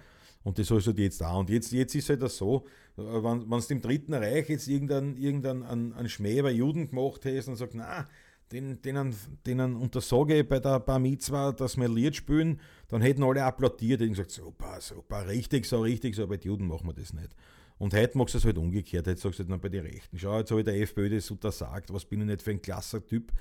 Und 0.44 0.60
das 0.60 0.68
sollst 0.68 0.88
du 0.88 0.91
jetzt 0.91 1.22
auch. 1.23 1.39
Und 1.39 1.49
jetzt, 1.49 1.72
jetzt 1.72 1.94
ist 1.95 2.10
halt 2.10 2.22
das 2.22 2.38
so, 2.38 2.65
äh, 2.98 3.02
wenn 3.02 3.52
es 3.53 3.68
dem 3.68 3.81
Dritten 3.81 4.14
Reich 4.14 4.48
jetzt 4.49 4.68
irgendeinen 4.68 5.18
irgendein, 5.18 6.07
Schmäh 6.07 6.41
bei 6.41 6.52
Juden 6.52 6.89
gemacht 6.89 7.26
hättest 7.26 7.49
und 7.49 7.56
sagt, 7.56 7.73
na, 7.73 8.07
denen, 8.52 8.82
denen, 8.82 9.15
denen 9.45 9.76
untersage 9.76 10.44
bei 10.44 10.60
der 10.60 10.80
Bar 10.80 10.99
Mitzwa, 10.99 11.52
dass 11.52 11.78
wir 11.78 11.90
Lied 11.90 12.15
spielen, 12.15 12.60
dann 12.88 13.02
hätten 13.02 13.24
alle 13.24 13.44
applaudiert 13.44 14.02
und 14.02 14.10
gesagt, 14.10 14.32
super, 14.32 14.80
super, 14.80 15.28
richtig, 15.28 15.65
so 15.65 15.82
richtig, 15.82 16.15
so, 16.15 16.28
bei 16.28 16.38
den 16.38 16.48
Juden 16.48 16.68
machen 16.68 16.88
wir 16.88 16.94
das 16.94 17.14
nicht. 17.14 17.36
Und 17.78 17.94
heute 17.94 18.18
machst 18.18 18.34
du 18.34 18.40
es 18.40 18.45
halt 18.45 18.57
umgekehrt, 18.57 19.07
heute 19.07 19.19
sagst 19.19 19.40
du 19.40 19.44
halt 19.44 19.49
noch 19.49 19.60
bei 19.60 19.69
den 19.69 19.86
Rechten. 19.86 20.18
Schau, 20.18 20.40
jetzt 20.40 20.49
habe 20.49 20.61
ich 20.61 20.65
der 20.65 20.80
FPÖ 20.82 21.10
das 21.10 21.30
untersagt, 21.30 21.94
was 21.94 22.06
bin 22.06 22.22
ich 22.22 22.28
nicht 22.28 22.41
für 22.41 22.52
ein 22.52 22.61
klasser 22.61 23.06
Typ. 23.06 23.32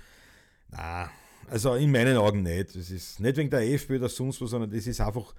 Na, 0.70 1.10
also 1.48 1.74
in 1.74 1.90
meinen 1.90 2.16
Augen 2.16 2.42
nicht. 2.42 2.76
Das 2.76 2.90
ist 2.90 3.20
nicht 3.20 3.36
wegen 3.36 3.50
der 3.50 3.62
FPÖ 3.72 3.96
oder 3.96 4.08
sonst 4.08 4.40
was, 4.40 4.50
sondern 4.50 4.70
das 4.70 4.86
ist 4.86 5.00
einfach, 5.00 5.34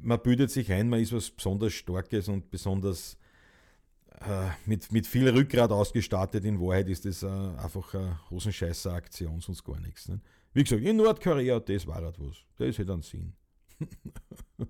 man 0.00 0.20
bildet 0.20 0.50
sich 0.50 0.72
ein, 0.72 0.88
man 0.88 1.00
ist 1.00 1.12
was 1.12 1.30
besonders 1.30 1.74
Starkes 1.74 2.28
und 2.28 2.50
besonders 2.50 3.16
mit, 4.66 4.90
mit 4.92 5.06
viel 5.06 5.28
Rückgrat 5.28 5.70
ausgestattet. 5.70 6.44
In 6.44 6.60
Wahrheit 6.60 6.88
ist 6.88 7.04
das 7.04 7.22
äh, 7.22 7.26
einfach 7.26 7.94
eine 7.94 8.18
hosenscheißer 8.30 8.92
Aktion, 8.92 9.40
sonst 9.40 9.64
gar 9.64 9.80
nichts. 9.80 10.08
Ne? 10.08 10.20
Wie 10.52 10.62
gesagt, 10.62 10.82
in 10.82 10.96
Nordkorea, 10.96 11.60
das 11.60 11.86
war 11.86 11.96
halt 11.96 12.18
was. 12.18 12.36
Das 12.56 12.78
hätte 12.78 12.92
einen 12.92 13.02
Sinn. 13.02 13.34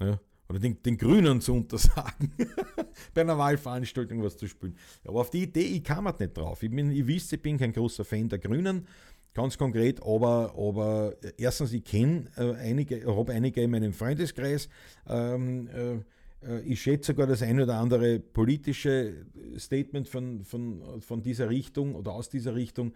ja. 0.00 0.20
Oder 0.48 0.58
den, 0.60 0.82
den 0.82 0.96
Grünen 0.96 1.42
zu 1.42 1.52
untersagen, 1.52 2.32
bei 3.14 3.20
einer 3.20 3.36
Wahlveranstaltung 3.36 4.22
was 4.22 4.36
zu 4.38 4.46
spielen. 4.46 4.76
Aber 5.04 5.20
auf 5.20 5.30
die 5.30 5.42
Idee, 5.42 5.60
ich 5.60 5.84
kam 5.84 6.06
halt 6.06 6.20
nicht 6.20 6.36
drauf. 6.36 6.62
Ich, 6.62 6.70
bin, 6.70 6.90
ich 6.90 7.06
wisst, 7.06 7.32
ich 7.34 7.42
bin 7.42 7.58
kein 7.58 7.72
großer 7.72 8.04
Fan 8.04 8.30
der 8.30 8.38
Grünen, 8.38 8.86
ganz 9.34 9.58
konkret, 9.58 10.02
aber, 10.02 10.54
aber 10.56 11.16
erstens, 11.36 11.74
ich 11.74 11.84
kenne 11.84 12.30
äh, 12.38 12.54
einige, 12.54 13.04
habe 13.14 13.32
einige 13.32 13.62
in 13.62 13.70
meinem 13.70 13.92
Freundeskreis. 13.92 14.70
Ähm, 15.06 15.68
äh, 15.68 15.92
äh, 15.92 16.00
ich 16.64 16.80
schätze 16.80 17.12
sogar 17.12 17.26
das 17.26 17.42
ein 17.42 17.60
oder 17.60 17.78
andere 17.78 18.20
politische 18.20 19.26
Statement 19.56 20.08
von, 20.08 20.44
von, 20.44 21.00
von 21.00 21.22
dieser 21.22 21.48
Richtung 21.48 21.94
oder 21.94 22.12
aus 22.12 22.28
dieser 22.28 22.54
Richtung. 22.54 22.94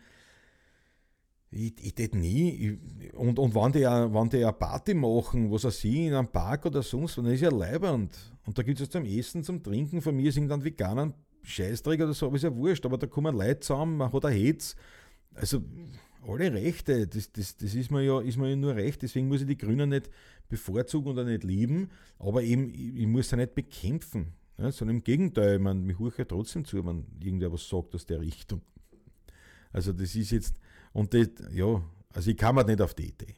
Ich, 1.51 1.75
ich 1.83 1.95
tät 1.95 2.15
nie. 2.15 2.79
und, 3.13 3.39
und 3.39 3.55
wenn 3.55 3.73
die, 3.73 3.81
wenn 3.83 4.29
die 4.31 4.45
eine 4.45 4.53
Party 4.53 4.95
machen, 4.95 5.51
was 5.51 5.67
auch 5.67 5.71
sie, 5.71 6.07
in 6.07 6.15
einem 6.15 6.29
Park 6.29 6.67
oder 6.67 6.83
sonst, 6.83 7.19
dann 7.19 7.27
ist 7.27 7.43
ja 7.43 7.51
leibernd. 7.51 8.17
Und 8.47 8.57
da 8.57 8.63
gibt 8.63 8.81
es 8.81 8.89
zum 8.89 9.05
Essen, 9.05 9.43
zum 9.43 9.63
Trinken. 9.63 10.01
Von 10.01 10.17
mir 10.17 10.33
sind 10.33 10.49
dann 10.49 10.65
Veganer 10.65 11.13
Scheißdreck 11.43 12.01
oder 12.01 12.15
so, 12.15 12.27
aber 12.27 12.37
ist 12.37 12.45
ja 12.45 12.57
wurscht. 12.57 12.87
Aber 12.87 12.97
da 12.97 13.07
kommen 13.07 13.37
Leute 13.37 13.61
zusammen, 13.61 13.99
man 13.99 14.13
hat 14.13 14.25
ein 14.25 14.33
Hetz. 14.33 14.77
Also 15.35 15.63
alle 16.27 16.53
Rechte, 16.53 17.07
das, 17.07 17.33
das, 17.33 17.57
das 17.57 17.75
ist, 17.75 17.91
mir 17.91 18.03
ja, 18.03 18.21
ist 18.21 18.37
mir 18.37 18.51
ja 18.51 18.57
nur 18.57 18.75
recht. 18.75 19.03
Deswegen 19.03 19.29
muss 19.29 19.41
ich 19.41 19.47
die 19.47 19.59
Grünen 19.59 19.91
nicht 19.91 20.11
bevorzugen 20.49 21.13
oder 21.13 21.25
nicht 21.25 21.45
lieben, 21.45 21.91
aber 22.19 22.43
eben, 22.43 22.71
ich, 22.71 22.97
ich 22.97 23.07
muss 23.07 23.29
sie 23.31 23.37
nicht 23.37 23.55
bekämpfen. 23.55 24.33
Ja, 24.59 24.71
sondern 24.71 24.97
im 24.97 25.05
Gegenteil, 25.05 25.59
man, 25.59 25.83
mich 25.83 25.99
hört 25.99 26.19
ja 26.19 26.25
trotzdem 26.25 26.65
zu, 26.65 26.85
wenn 26.85 27.07
irgendwer 27.21 27.53
was 27.53 27.69
sagt 27.69 27.95
aus 27.95 28.07
der 28.07 28.21
Richtung. 28.21 28.61
Also 29.73 29.93
das 29.93 30.15
ist 30.15 30.31
jetzt, 30.31 30.57
und 30.93 31.15
das, 31.15 31.29
ja, 31.53 31.83
also 32.13 32.31
ich 32.31 32.37
kam 32.37 32.57
halt 32.57 32.69
nicht 32.69 32.81
auf 32.81 32.95
die 32.95 33.09
Idee. 33.09 33.35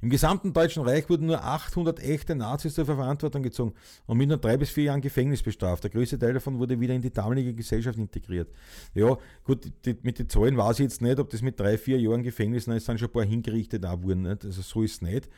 Im 0.00 0.10
gesamten 0.10 0.52
Deutschen 0.52 0.84
Reich 0.84 1.08
wurden 1.08 1.26
nur 1.26 1.42
800 1.42 1.98
echte 2.00 2.36
Nazis 2.36 2.74
zur 2.74 2.84
Verantwortung 2.84 3.42
gezogen 3.42 3.74
und 4.06 4.16
mit 4.16 4.28
nur 4.28 4.38
drei 4.38 4.56
bis 4.56 4.70
vier 4.70 4.84
Jahren 4.84 5.00
Gefängnis 5.00 5.42
bestraft. 5.42 5.82
Der 5.82 5.90
größte 5.90 6.18
Teil 6.18 6.34
davon 6.34 6.58
wurde 6.58 6.78
wieder 6.78 6.94
in 6.94 7.02
die 7.02 7.12
damalige 7.12 7.52
Gesellschaft 7.52 7.98
integriert. 7.98 8.48
Ja, 8.94 9.18
gut, 9.42 9.72
die, 9.84 9.96
mit 10.02 10.20
den 10.20 10.28
Zahlen 10.28 10.56
weiß 10.56 10.78
ich 10.78 10.84
jetzt 10.84 11.02
nicht, 11.02 11.18
ob 11.18 11.30
das 11.30 11.42
mit 11.42 11.58
drei, 11.58 11.76
vier 11.76 11.98
Jahren 11.98 12.22
Gefängnis, 12.22 12.68
nein, 12.68 12.76
es 12.76 12.84
sind 12.84 13.00
schon 13.00 13.08
ein 13.08 13.12
paar 13.12 13.24
hingerichtet 13.24 13.84
auch 13.84 14.00
wurden. 14.02 14.22
Nicht? 14.22 14.44
Also 14.44 14.62
so 14.62 14.82
ist 14.84 14.92
es 14.92 15.02
nicht. 15.02 15.28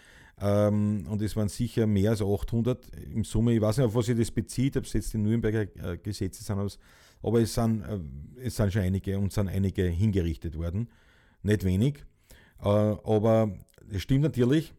Ähm, 0.43 1.07
und 1.09 1.23
es 1.23 1.37
waren 1.37 1.49
sicher 1.49 1.87
mehr 1.87 2.11
als 2.11 2.21
800 2.21 2.87
im 3.15 3.25
Summe. 3.25 3.55
Ich 3.55 3.61
weiß 3.61 3.79
nicht, 3.79 3.87
auf 3.87 3.95
was 3.95 4.07
sich 4.07 4.19
das 4.19 4.31
bezieht, 4.31 4.77
ob 4.77 4.85
es 4.85 4.93
jetzt 4.93 5.13
die 5.15 5.19
Nürnberger 5.19 5.63
äh, 5.63 5.97
Gesetze 5.99 6.43
sind, 6.43 6.79
aber 7.23 7.41
es 7.41 7.55
sind, 7.55 7.83
äh, 7.83 7.99
es 8.43 8.57
sind 8.57 8.73
schon 8.73 8.83
einige 8.83 9.19
und 9.19 9.33
sind 9.33 9.49
einige 9.49 9.85
hingerichtet 9.85 10.57
worden. 10.57 10.89
Nicht 11.43 11.65
wenig. 11.65 12.05
Äh, 12.63 12.69
aber 12.69 13.55
es 13.91 14.03
stimmt 14.03 14.23
natürlich, 14.23 14.73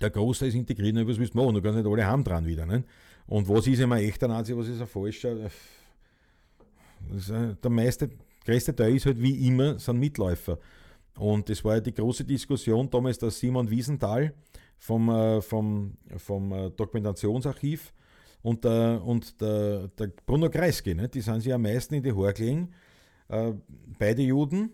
der 0.00 0.10
Großteil 0.10 0.48
ist 0.48 0.54
integriert, 0.54 0.96
was 1.06 1.18
willst 1.18 1.34
du 1.34 1.38
machen? 1.38 1.54
Du 1.54 1.62
kannst 1.62 1.76
nicht 1.78 1.86
alle 1.86 2.06
haben 2.06 2.24
dran 2.24 2.46
wieder. 2.46 2.66
Ne? 2.66 2.84
Und 3.26 3.48
was 3.48 3.66
ist 3.66 3.80
immer 3.80 3.98
echter 3.98 4.28
Nazi, 4.28 4.56
was 4.56 4.68
ist 4.68 4.80
ein 4.80 4.86
falscher? 4.86 5.36
Ist, 7.14 7.30
äh, 7.30 7.54
der 7.62 7.70
meiste, 7.70 8.10
größte 8.44 8.74
Teil 8.74 8.96
ist 8.96 9.06
halt 9.06 9.20
wie 9.20 9.46
immer, 9.46 9.78
sind 9.78 9.98
Mitläufer. 9.98 10.58
Und 11.18 11.48
das 11.48 11.64
war 11.64 11.74
ja 11.74 11.80
die 11.80 11.92
große 11.92 12.24
Diskussion 12.24 12.88
damals, 12.88 13.18
der 13.18 13.30
Simon 13.30 13.68
Wiesenthal 13.70 14.32
vom, 14.78 15.10
äh, 15.10 15.42
vom, 15.42 15.96
vom 16.16 16.52
äh, 16.52 16.70
Dokumentationsarchiv 16.70 17.92
und 18.42 18.64
der, 18.64 19.02
und 19.04 19.40
der, 19.40 19.88
der 19.88 20.06
Bruno 20.24 20.48
Kreisky, 20.48 20.94
ne? 20.94 21.08
die 21.08 21.20
sind 21.20 21.42
sich 21.42 21.52
am 21.52 21.62
meisten 21.62 21.94
in 21.94 22.02
die 22.02 22.12
Haare 22.12 22.32
gelegen, 22.32 22.72
äh, 23.28 23.52
beide 23.98 24.22
Juden. 24.22 24.70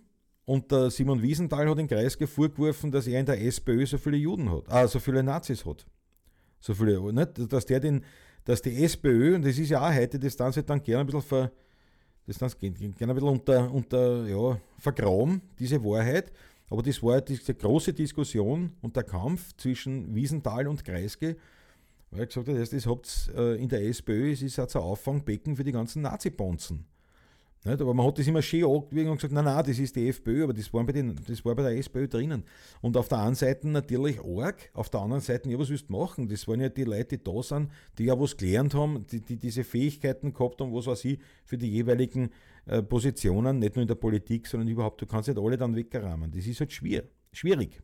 Und 0.47 0.71
der 0.71 0.91
Simon 0.91 1.21
Wiesenthal 1.21 1.69
hat 1.69 1.79
in 1.79 1.89
Kreisky 1.89 2.27
vorgeworfen, 2.27 2.93
dass 2.93 3.09
er 3.09 3.19
in 3.19 3.27
der 3.27 3.45
SPÖ 3.45 3.85
so 3.85 3.99
viele 3.99 4.17
Juden 4.17 4.51
hat, 4.51 4.63
ah, 4.69 4.87
so 4.87 5.01
viele 5.01 5.23
Nazis 5.23 5.67
hat. 5.67 5.85
So 6.61 6.73
viele, 6.73 7.13
nicht? 7.13 7.53
Dass 7.53 7.67
der 7.67 7.81
den, 7.81 8.05
dass 8.45 8.63
die 8.63 8.85
SPÖ, 8.85 9.35
und 9.35 9.45
das 9.45 9.59
ist 9.59 9.71
ja 9.71 9.81
auch 9.81 9.93
heute, 9.93 10.21
das 10.21 10.37
dann 10.37 10.55
halt 10.55 10.71
dann 10.71 10.81
gerne 10.81 11.01
ein 11.01 11.07
bisschen 11.07 11.23
ver, 11.23 11.51
das 12.27 12.39
dann 12.39 12.51
gerne 12.61 12.79
ein 12.85 12.93
bisschen 12.95 13.29
unter, 13.29 13.73
unter 13.73 14.27
ja, 14.27 14.61
vergraben, 14.79 15.43
diese 15.59 15.83
Wahrheit. 15.83 16.33
Aber 16.71 16.83
das 16.83 17.03
war 17.03 17.21
diese 17.21 17.55
große 17.55 17.93
Diskussion 17.93 18.73
und 18.83 18.95
der 18.95 19.05
Kampf 19.05 19.53
zwischen 19.57 20.15
Wiesenthal 20.15 20.69
und 20.69 20.85
Kreisky, 20.85 21.35
weil 22.11 22.21
er 22.21 22.27
gesagt 22.27 22.49
hat, 22.49 22.73
das 22.73 22.87
habt 22.87 23.33
äh, 23.37 23.57
in 23.57 23.69
der 23.69 23.85
SPÖ, 23.85 24.31
es 24.31 24.43
ist 24.43 24.61
ein 24.61 24.81
Auffangbecken 24.81 25.57
für 25.57 25.65
die 25.65 25.73
ganzen 25.73 26.03
Nazi-Bonzen. 26.03 26.87
Nicht? 27.67 27.81
Aber 27.81 27.95
man 27.95 28.07
hat 28.07 28.19
das 28.19 28.27
immer 28.27 28.43
schön 28.43 28.65
angewiesen 28.65 29.09
und 29.11 29.17
gesagt, 29.17 29.35
nein, 29.35 29.45
nein, 29.45 29.65
das 29.67 29.79
ist 29.79 29.97
die 29.97 30.09
FPÖ, 30.09 30.45
aber 30.45 30.55
das 30.55 30.73
war, 30.73 30.85
bei 30.85 30.93
den, 30.93 31.19
das 31.27 31.45
war 31.45 31.55
bei 31.55 31.63
der 31.63 31.77
SPÖ 31.77 32.09
drinnen. 32.09 32.45
Und 32.81 32.97
auf 32.97 33.09
der 33.09 33.19
einen 33.19 33.35
Seite 33.35 33.69
natürlich 33.69 34.21
arg, 34.21 34.71
auf 34.73 34.89
der 34.89 35.01
anderen 35.01 35.23
Seite, 35.23 35.51
ja, 35.51 35.59
was 35.59 35.69
willst 35.69 35.89
du 35.89 35.93
machen? 35.93 36.29
Das 36.29 36.47
waren 36.47 36.61
ja 36.61 36.69
die 36.69 36.85
Leute, 36.85 37.19
die 37.19 37.25
da 37.25 37.43
sind, 37.43 37.71
die 37.99 38.05
ja 38.05 38.19
was 38.19 38.37
gelernt 38.37 38.75
haben, 38.75 39.07
die, 39.07 39.21
die 39.21 39.37
diese 39.37 39.65
Fähigkeiten 39.65 40.33
gehabt 40.33 40.61
haben, 40.61 40.73
was 40.73 40.87
weiß 40.87 41.05
ich, 41.07 41.19
für 41.45 41.59
die 41.59 41.71
jeweiligen 41.71 42.31
äh, 42.67 42.83
Positionen, 42.83 43.59
nicht 43.59 43.75
nur 43.75 43.83
in 43.83 43.89
der 43.89 43.97
Politik, 43.97 44.47
sondern 44.47 44.69
überhaupt, 44.69 45.01
du 45.03 45.07
kannst 45.07 45.29
nicht 45.29 45.39
alle 45.39 45.57
dann 45.57 45.75
wegrammen. 45.75 46.31
Das 46.31 46.47
ist 46.47 46.61
halt 46.61 46.73
schwierig. 46.73 47.83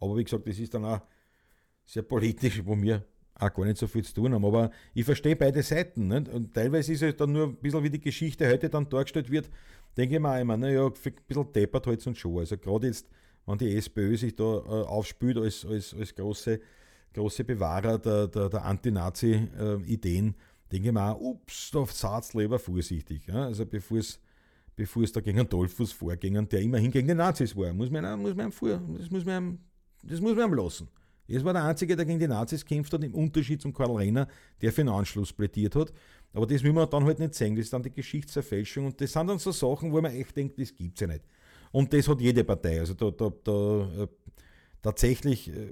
Aber 0.00 0.16
wie 0.16 0.24
gesagt, 0.24 0.46
das 0.46 0.58
ist 0.58 0.72
dann 0.74 0.84
auch 0.84 1.00
sehr 1.84 2.02
politisch, 2.02 2.62
wo 2.64 2.80
wir 2.80 3.04
auch 3.38 3.52
gar 3.52 3.64
nicht 3.64 3.78
so 3.78 3.86
viel 3.86 4.04
zu 4.04 4.14
tun 4.14 4.34
haben. 4.34 4.44
Aber 4.44 4.70
ich 4.94 5.04
verstehe 5.04 5.36
beide 5.36 5.62
Seiten. 5.62 6.08
Nicht? 6.08 6.28
Und 6.28 6.54
teilweise 6.54 6.92
ist 6.92 7.02
es 7.02 7.16
dann 7.16 7.32
nur 7.32 7.48
ein 7.48 7.56
bisschen, 7.56 7.82
wie 7.82 7.90
die 7.90 8.00
Geschichte 8.00 8.48
heute 8.48 8.68
dann 8.68 8.88
dargestellt 8.88 9.30
wird, 9.30 9.50
denke 9.96 10.16
ich 10.16 10.20
mir 10.20 10.34
auch 10.34 10.40
immer, 10.40 10.56
naja, 10.56 10.86
ein 10.86 10.92
bisschen 11.26 11.52
deppert 11.52 11.86
halt 11.86 12.06
und 12.06 12.16
schon. 12.16 12.38
Also 12.38 12.56
gerade 12.58 12.86
jetzt, 12.86 13.08
wenn 13.46 13.58
die 13.58 13.76
SPÖ 13.76 14.16
sich 14.16 14.34
da 14.34 14.44
äh, 14.44 14.86
aufspült 14.86 15.38
als, 15.38 15.64
als, 15.64 15.94
als 15.94 16.14
große, 16.14 16.60
große 17.14 17.44
Bewahrer 17.44 17.98
der, 17.98 18.28
der, 18.28 18.48
der 18.48 18.64
Anti-Nazi-Ideen, 18.64 20.34
denke 20.70 20.88
ich 20.88 20.92
mir 20.92 21.12
auch, 21.12 21.20
ups, 21.20 21.70
da 21.72 21.86
seid 21.86 22.34
lieber 22.34 22.58
vorsichtig. 22.58 23.26
Ja? 23.26 23.46
Also 23.46 23.64
bevor 23.64 23.98
es 23.98 24.20
bevor 24.78 25.02
es 25.02 25.10
da 25.10 25.20
gegen 25.20 25.40
einen 25.40 25.48
Dollfuß 25.48 25.92
vorgingen, 25.92 26.48
der 26.48 26.60
immerhin 26.60 26.92
gegen 26.92 27.08
die 27.08 27.14
Nazis 27.14 27.54
war. 27.56 27.72
Muss 27.74 27.90
man, 27.90 28.22
muss 28.22 28.36
man, 28.36 28.50
das 28.96 29.10
muss 29.10 29.24
man, 29.24 29.58
das 30.04 30.20
lassen. 30.20 30.88
Er 31.28 31.44
war 31.44 31.52
der 31.52 31.64
Einzige, 31.64 31.94
der 31.94 32.06
gegen 32.06 32.18
die 32.18 32.26
Nazis 32.26 32.64
kämpft 32.64 32.92
hat, 32.92 33.04
im 33.04 33.14
Unterschied 33.14 33.60
zum 33.60 33.72
Karl 33.72 33.94
Renner, 33.96 34.26
der 34.62 34.72
für 34.72 34.80
einen 34.80 34.90
Anschluss 34.90 35.32
plädiert 35.32 35.76
hat. 35.76 35.92
Aber 36.32 36.46
das 36.46 36.62
will 36.62 36.72
man 36.72 36.88
dann 36.88 37.04
halt 37.04 37.18
nicht 37.18 37.34
sehen. 37.34 37.54
Das 37.54 37.66
ist 37.66 37.72
dann 37.72 37.82
die 37.82 37.92
Geschichtserfälschung. 37.92 38.86
Und 38.86 39.00
das 39.00 39.12
sind 39.12 39.26
dann 39.26 39.38
so 39.38 39.52
Sachen, 39.52 39.92
wo 39.92 40.00
man 40.00 40.12
echt 40.12 40.36
denkt, 40.36 40.58
das 40.58 40.74
gibt 40.74 40.94
es 40.94 41.00
ja 41.00 41.06
nicht. 41.06 41.24
Und 41.70 41.92
das 41.92 42.08
hat 42.08 42.20
jede 42.20 42.44
Partei. 42.44 42.80
Also 42.80 42.94
da, 42.94 43.10
da, 43.10 43.30
da 43.44 44.02
äh, 44.02 44.08
tatsächlich 44.80 45.48
äh, 45.48 45.68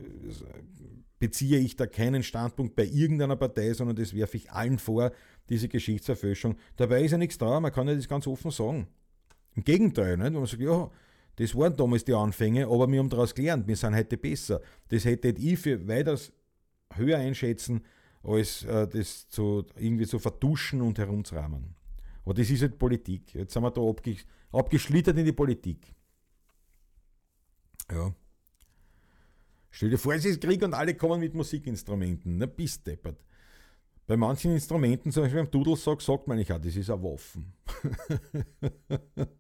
beziehe 1.19 1.59
ich 1.59 1.77
da 1.77 1.87
keinen 1.87 2.23
Standpunkt 2.23 2.77
bei 2.77 2.85
irgendeiner 2.85 3.37
Partei, 3.37 3.73
sondern 3.73 3.97
das 3.97 4.15
werfe 4.15 4.37
ich 4.37 4.51
allen 4.51 4.79
vor, 4.79 5.13
diese 5.49 5.69
Geschichtserfälschung. 5.69 6.57
Dabei 6.77 7.03
ist 7.03 7.13
ja 7.13 7.19
nichts 7.19 7.39
da, 7.39 7.61
man 7.61 7.73
kann 7.73 7.89
ja 7.89 7.95
das 7.95 8.09
ganz 8.09 8.27
offen 8.27 8.51
sagen. 8.51 8.89
Im 9.55 9.65
Gegenteil, 9.65 10.17
nicht? 10.19 10.27
wenn 10.27 10.35
man 10.35 10.47
sagt, 10.47 10.63
ja, 10.63 10.91
das 11.37 11.55
waren 11.55 11.77
damals 11.77 12.05
die 12.05 12.15
Anfänge, 12.15 12.67
aber 12.67 12.91
wir 12.91 12.99
haben 12.99 13.11
daraus 13.11 13.35
gelernt, 13.35 13.67
wir 13.69 13.77
sind 13.77 13.95
heute 13.95 14.17
besser. 14.17 14.61
Das 14.89 15.05
hätte 15.05 15.29
ich 15.29 15.59
für 15.59 15.87
weitaus 15.87 16.33
höher 16.95 17.19
einschätzen, 17.19 17.83
als 18.23 18.65
äh, 18.65 18.89
das 18.89 19.29
zu, 19.29 19.65
irgendwie 19.77 20.07
zu 20.07 20.19
verduschen 20.19 20.81
und 20.81 20.99
herumzurahmen. 20.99 21.75
Aber 22.25 22.35
das 22.35 22.51
ist 22.51 22.63
halt 22.63 22.79
Politik. 22.79 23.35
Jetzt 23.35 23.53
sind 23.53 23.63
wir 23.63 23.71
da 23.71 23.81
abge 23.81 24.17
abgeschlittert 24.51 25.19
in 25.19 25.27
die 25.27 25.33
Politik. 25.33 25.95
Ja. 27.93 28.15
Stell 29.71 29.91
dir 29.91 29.99
vor, 29.99 30.15
es 30.15 30.25
ist 30.25 30.41
Krieg 30.41 30.63
und 30.63 30.73
alle 30.73 30.95
kommen 30.95 31.21
mit 31.21 31.35
Musikinstrumenten. 31.35 32.39
Na, 32.39 32.47
bist 32.47 32.87
deppert. 32.87 33.23
Bei 34.07 34.17
manchen 34.17 34.53
Instrumenten, 34.53 35.13
zum 35.13 35.25
Beispiel 35.25 35.43
beim 35.43 35.51
Dudelsack, 35.51 36.01
sagt 36.01 36.27
man 36.27 36.39
nicht, 36.39 36.49
ja, 36.49 36.59
das 36.59 36.75
ist 36.75 36.89
ein 36.91 37.03
Waffen. 37.03 37.53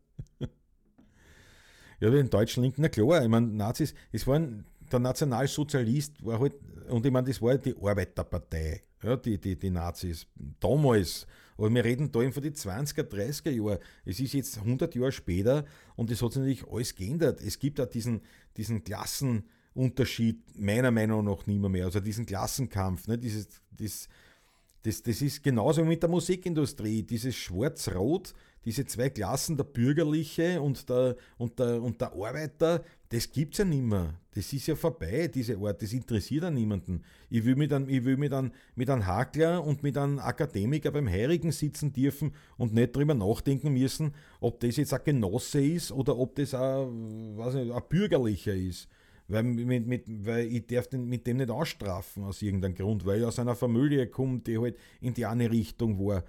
Ja, 2.01 2.11
den 2.11 2.31
deutschen 2.31 2.63
Linken, 2.63 2.83
na 2.83 2.89
klar, 2.89 3.23
ich 3.23 3.29
meine, 3.29 3.47
Nazis, 3.47 3.95
es 4.13 4.27
waren, 4.27 4.65
der 4.93 4.99
Nationalsozialist 4.99 6.25
war 6.25 6.41
halt, 6.41 6.55
und 6.89 7.05
ich 7.05 7.13
meine, 7.13 7.27
das 7.27 7.41
war 7.41 7.57
die 7.57 7.75
Arbeiterpartei, 7.81 8.83
ja, 9.03 9.17
die, 9.17 9.39
die, 9.39 9.57
die 9.57 9.71
Nazis, 9.71 10.27
damals. 10.61 11.27
Aber 11.57 11.73
wir 11.73 11.85
reden 11.85 12.13
da 12.13 12.21
eben 12.21 12.33
von 12.33 12.43
den 12.43 12.55
20er, 12.55 13.03
30er 13.03 13.51
Jahren. 13.51 13.79
Es 14.05 14.21
ist 14.21 14.35
jetzt 14.35 14.59
100 14.59 14.95
Jahre 14.95 15.13
später 15.13 15.65
und 15.95 16.11
es 16.11 16.21
hat 16.21 16.33
sich 16.33 16.41
natürlich 16.41 16.69
alles 16.71 16.95
geändert. 16.95 17.41
Es 17.41 17.59
gibt 17.59 17.81
auch 17.81 17.87
diesen, 17.87 18.21
diesen 18.57 18.85
Klassenunterschied, 18.85 20.59
meiner 20.59 20.91
Meinung 20.91 21.25
nach 21.25 21.47
nicht 21.47 21.59
mehr, 21.59 21.71
mehr. 21.71 21.87
Also 21.87 22.01
diesen 22.01 22.27
Klassenkampf, 22.27 23.09
ne, 23.09 23.17
dieses, 23.17 23.49
das, 23.71 24.09
das, 24.83 25.03
das 25.03 25.23
ist 25.23 25.43
genauso 25.43 25.83
wie 25.83 25.89
mit 25.89 26.03
der 26.03 26.11
Musikindustrie. 26.11 27.03
Dieses 27.03 27.35
Schwarz-Rot, 27.35 28.35
diese 28.67 28.85
zwei 28.85 29.11
Klassen, 29.11 29.57
der 29.57 29.65
Bürgerliche 29.65 30.61
und 30.61 30.89
der, 30.89 31.17
und 31.39 31.59
der, 31.61 31.81
und 31.81 32.01
der 32.01 32.13
Arbeiter, 32.13 32.83
das 33.09 33.31
gibt 33.31 33.55
es 33.55 33.59
ja 33.59 33.65
nicht 33.65 33.85
mehr. 33.85 34.15
Das 34.35 34.53
ist 34.53 34.67
ja 34.67 34.75
vorbei, 34.75 35.29
diese 35.29 35.57
Art. 35.57 35.81
Das 35.81 35.93
interessiert 35.93 36.43
ja 36.43 36.51
niemanden. 36.51 37.05
Ich 37.31 37.45
will 37.45 37.55
mit 37.55 37.73
einem, 37.73 37.87
mit 37.87 38.33
einem, 38.33 38.51
mit 38.75 38.91
einem 38.91 39.07
Hakler 39.07 39.65
und 39.65 39.85
mit 39.85 39.97
einem 39.97 40.19
Akademiker 40.19 40.91
beim 40.91 41.09
Heirigen 41.09 41.53
sitzen 41.53 41.93
dürfen 41.93 42.33
und 42.57 42.75
nicht 42.75 42.95
drüber 42.95 43.15
nachdenken 43.15 43.73
müssen, 43.73 44.13
ob 44.41 44.59
das 44.59 44.77
jetzt 44.77 44.93
ein 44.93 45.01
Genosse 45.05 45.65
ist 45.65 45.93
oder 45.93 46.19
ob 46.19 46.35
das 46.35 46.53
ein, 46.53 47.37
was 47.37 47.55
nicht, 47.55 47.71
ein 47.71 47.83
Bürgerlicher 47.89 48.55
ist. 48.55 48.89
Weil, 49.29 49.45
mit, 49.45 49.87
mit, 49.87 50.05
weil 50.27 50.47
ich 50.47 50.67
darf 50.67 50.89
den, 50.89 51.07
mit 51.07 51.27
dem 51.27 51.37
nicht 51.37 51.51
ausstrafen 51.51 52.25
aus 52.25 52.43
irgendeinem 52.43 52.75
Grund, 52.75 53.07
weil 53.07 53.23
er 53.23 53.29
aus 53.29 53.39
einer 53.39 53.57
Familie 53.57 54.09
kommt, 54.09 54.49
die 54.49 54.59
halt 54.59 54.77
in 55.01 55.15
die 55.15 55.27
eine 55.27 55.51
Richtung 55.51 55.99
war. 56.05 56.25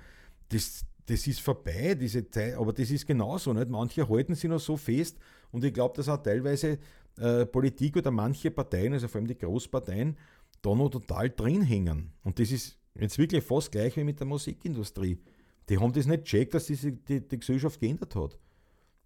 Das, 0.49 0.85
das 1.07 1.25
ist 1.25 1.39
vorbei, 1.39 1.95
diese 1.95 2.29
Zeit, 2.29 2.55
aber 2.55 2.73
das 2.73 2.91
ist 2.91 3.07
genauso. 3.07 3.53
Nicht? 3.53 3.69
Manche 3.69 4.07
halten 4.07 4.35
sich 4.35 4.49
noch 4.49 4.59
so 4.59 4.75
fest 4.75 5.17
und 5.51 5.63
ich 5.63 5.73
glaube, 5.73 5.95
dass 5.95 6.09
auch 6.09 6.21
teilweise 6.21 6.79
äh, 7.17 7.45
Politik 7.45 7.95
oder 7.97 8.11
manche 8.11 8.51
Parteien, 8.51 8.93
also 8.93 9.07
vor 9.07 9.19
allem 9.19 9.27
die 9.27 9.37
Großparteien, 9.37 10.17
da 10.61 10.75
noch 10.75 10.89
total 10.89 11.29
drin 11.29 11.61
hängen. 11.61 12.11
Und 12.23 12.39
das 12.39 12.51
ist 12.51 12.77
jetzt 12.93 13.17
wirklich 13.17 13.43
fast 13.43 13.71
gleich 13.71 13.95
wie 13.95 14.03
mit 14.03 14.19
der 14.19 14.27
Musikindustrie. 14.27 15.17
Die 15.69 15.77
haben 15.77 15.93
das 15.93 16.07
nicht 16.07 16.25
checkt, 16.25 16.53
dass 16.53 16.65
diese, 16.65 16.91
die, 16.91 17.25
die 17.25 17.39
Gesellschaft 17.39 17.79
geändert 17.79 18.13
hat. 18.15 18.37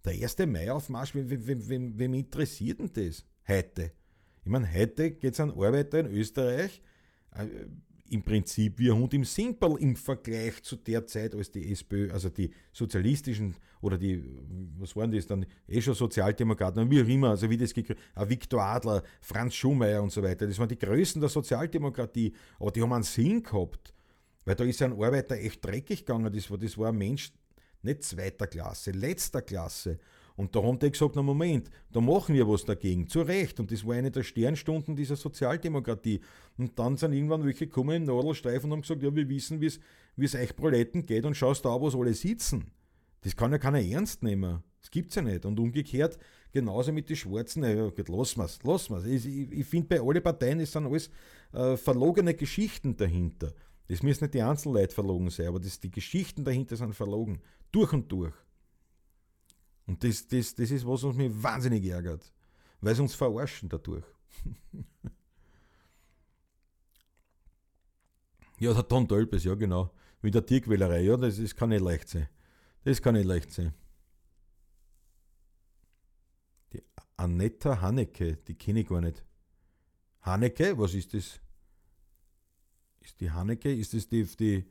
Der 0.04 0.12
1. 0.12 0.38
Mai-Aufmarsch, 0.38 1.14
wem, 1.14 1.46
wem, 1.46 1.68
wem, 1.68 1.98
wem 1.98 2.14
interessiert 2.14 2.80
denn 2.80 2.90
das 2.92 3.24
heute? 3.46 3.92
Ich 4.44 4.50
meine, 4.50 4.72
heute 4.72 5.12
geht 5.12 5.34
es 5.34 5.40
an 5.40 5.52
Arbeiter 5.52 6.00
in 6.00 6.06
Österreich, 6.06 6.82
äh, 7.36 7.46
im 8.12 8.22
Prinzip 8.22 8.78
wie 8.78 8.90
ein 8.90 8.98
Hund 8.98 9.14
im 9.14 9.24
Simperl 9.24 9.76
im 9.80 9.96
Vergleich 9.96 10.62
zu 10.62 10.76
der 10.76 11.06
Zeit, 11.06 11.34
als 11.34 11.50
die 11.50 11.72
SPÖ, 11.72 12.12
also 12.12 12.28
die 12.28 12.50
sozialistischen 12.72 13.54
oder 13.80 13.96
die, 13.96 14.22
was 14.78 14.94
waren 14.94 15.10
das 15.10 15.26
dann, 15.26 15.46
eh 15.66 15.80
schon 15.80 15.94
Sozialdemokraten, 15.94 16.90
wie 16.90 17.02
auch 17.02 17.08
immer, 17.08 17.30
also 17.30 17.48
wie 17.48 17.56
das 17.56 17.72
gekriegt, 17.72 17.98
Viktor 18.14 18.62
Adler, 18.62 19.02
Franz 19.20 19.54
Schumacher 19.54 20.02
und 20.02 20.12
so 20.12 20.22
weiter, 20.22 20.46
das 20.46 20.58
waren 20.58 20.68
die 20.68 20.78
Größen 20.78 21.20
der 21.20 21.30
Sozialdemokratie, 21.30 22.34
aber 22.58 22.70
die 22.70 22.82
haben 22.82 22.92
einen 22.92 23.02
Sinn 23.02 23.42
gehabt, 23.42 23.94
weil 24.44 24.54
da 24.56 24.64
ist 24.64 24.82
ein 24.82 24.92
Arbeiter 24.92 25.36
echt 25.36 25.64
dreckig 25.64 26.04
gegangen, 26.04 26.32
das 26.32 26.50
war, 26.50 26.58
das 26.58 26.76
war 26.76 26.90
ein 26.90 26.98
Mensch 26.98 27.32
nicht 27.82 28.04
zweiter 28.04 28.46
Klasse, 28.46 28.90
letzter 28.90 29.42
Klasse 29.42 29.98
und 30.36 30.54
da 30.54 30.62
haben 30.62 30.78
die 30.78 30.90
gesagt, 30.90 31.14
na 31.16 31.22
Moment, 31.22 31.70
da 31.90 32.00
machen 32.00 32.34
wir 32.34 32.48
was 32.48 32.64
dagegen, 32.64 33.06
zu 33.06 33.20
Recht. 33.22 33.60
Und 33.60 33.70
das 33.70 33.86
war 33.86 33.94
eine 33.94 34.10
der 34.10 34.22
Sternstunden 34.22 34.96
dieser 34.96 35.16
Sozialdemokratie. 35.16 36.20
Und 36.56 36.78
dann 36.78 36.96
sind 36.96 37.12
irgendwann 37.12 37.44
welche 37.44 37.66
gekommen 37.66 37.96
im 37.96 38.04
Nadelstreifen 38.04 38.70
und 38.70 38.76
haben 38.76 38.82
gesagt, 38.82 39.02
ja, 39.02 39.14
wir 39.14 39.28
wissen, 39.28 39.60
wie 39.60 40.24
es 40.24 40.34
euch 40.34 40.56
Proletten 40.56 41.04
geht 41.04 41.24
und 41.24 41.36
schaust 41.36 41.64
da, 41.64 41.80
wo 41.80 41.90
sie 41.90 41.98
alle 41.98 42.14
sitzen. 42.14 42.70
Das 43.20 43.36
kann 43.36 43.52
ja 43.52 43.58
keiner 43.58 43.80
ernst 43.80 44.22
nehmen. 44.22 44.62
Das 44.80 44.90
gibt's 44.90 45.14
ja 45.14 45.22
nicht. 45.22 45.44
Und 45.44 45.60
umgekehrt, 45.60 46.18
genauso 46.50 46.92
mit 46.92 47.08
den 47.08 47.16
Schwarzen, 47.16 47.62
ja, 47.62 47.88
gut, 47.88 48.08
lassen 48.08 48.40
wir's, 48.40 48.58
lassen 48.64 48.94
wir's. 48.94 49.04
Ich, 49.04 49.26
ich, 49.26 49.52
ich 49.52 49.66
finde, 49.66 49.88
bei 49.88 50.00
allen 50.00 50.22
Parteien 50.22 50.58
ist 50.60 50.74
dann 50.74 50.86
alles 50.86 51.08
äh, 51.52 51.76
verlogene 51.76 52.34
Geschichten 52.34 52.96
dahinter. 52.96 53.52
Das 53.88 54.02
müssen 54.02 54.24
nicht 54.24 54.34
die 54.34 54.42
Einzelleute 54.42 54.94
verlogen 54.94 55.30
sein, 55.30 55.48
aber 55.48 55.60
das, 55.60 55.78
die 55.78 55.90
Geschichten 55.90 56.44
dahinter 56.44 56.76
sind 56.76 56.94
verlogen. 56.94 57.40
Durch 57.70 57.92
und 57.92 58.10
durch. 58.10 58.34
Und 59.86 60.02
das, 60.04 60.26
das, 60.26 60.54
das 60.54 60.70
ist 60.70 60.86
was, 60.86 61.02
was 61.02 61.16
mich 61.16 61.30
wahnsinnig 61.42 61.84
ärgert, 61.84 62.32
weil 62.80 62.94
sie 62.94 63.02
uns 63.02 63.14
verarschen 63.14 63.68
dadurch. 63.68 64.04
ja, 68.58 68.72
der 68.72 68.88
Ton 68.88 69.08
Tölpes, 69.08 69.44
ja 69.44 69.54
genau. 69.54 69.92
Mit 70.20 70.34
der 70.34 70.46
Tierquälerei, 70.46 71.02
ja, 71.02 71.16
das, 71.16 71.36
das 71.36 71.54
kann 71.54 71.70
nicht 71.70 71.82
leicht 71.82 72.08
sein. 72.08 72.28
Das 72.84 73.02
kann 73.02 73.14
nicht 73.14 73.26
leicht 73.26 73.50
sein. 73.52 73.74
Die 76.72 76.82
Annetta 77.16 77.80
Haneke, 77.80 78.36
die 78.36 78.54
kenne 78.54 78.80
ich 78.80 78.88
gar 78.88 79.00
nicht. 79.00 79.24
Haneke, 80.20 80.78
was 80.78 80.94
ist 80.94 81.14
das? 81.14 81.40
Ist 83.00 83.20
die 83.20 83.30
Haneke, 83.30 83.74
ist 83.74 83.94
das 83.94 84.06
die, 84.06 84.24
die 84.24 84.64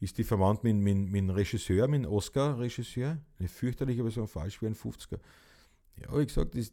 ist 0.00 0.16
die 0.18 0.24
verwandt 0.24 0.64
mit, 0.64 0.74
dem 0.74 1.30
Regisseur, 1.30 1.86
mit 1.86 2.04
dem 2.04 2.10
Oscar-Regisseur. 2.10 3.18
Fürchterlich, 3.46 4.00
aber 4.00 4.10
so 4.10 4.26
falsch 4.26 4.60
wie 4.62 4.66
ein 4.66 4.74
50er. 4.74 5.18
Ja, 6.00 6.18
wie 6.18 6.26
gesagt, 6.26 6.54
das, 6.54 6.72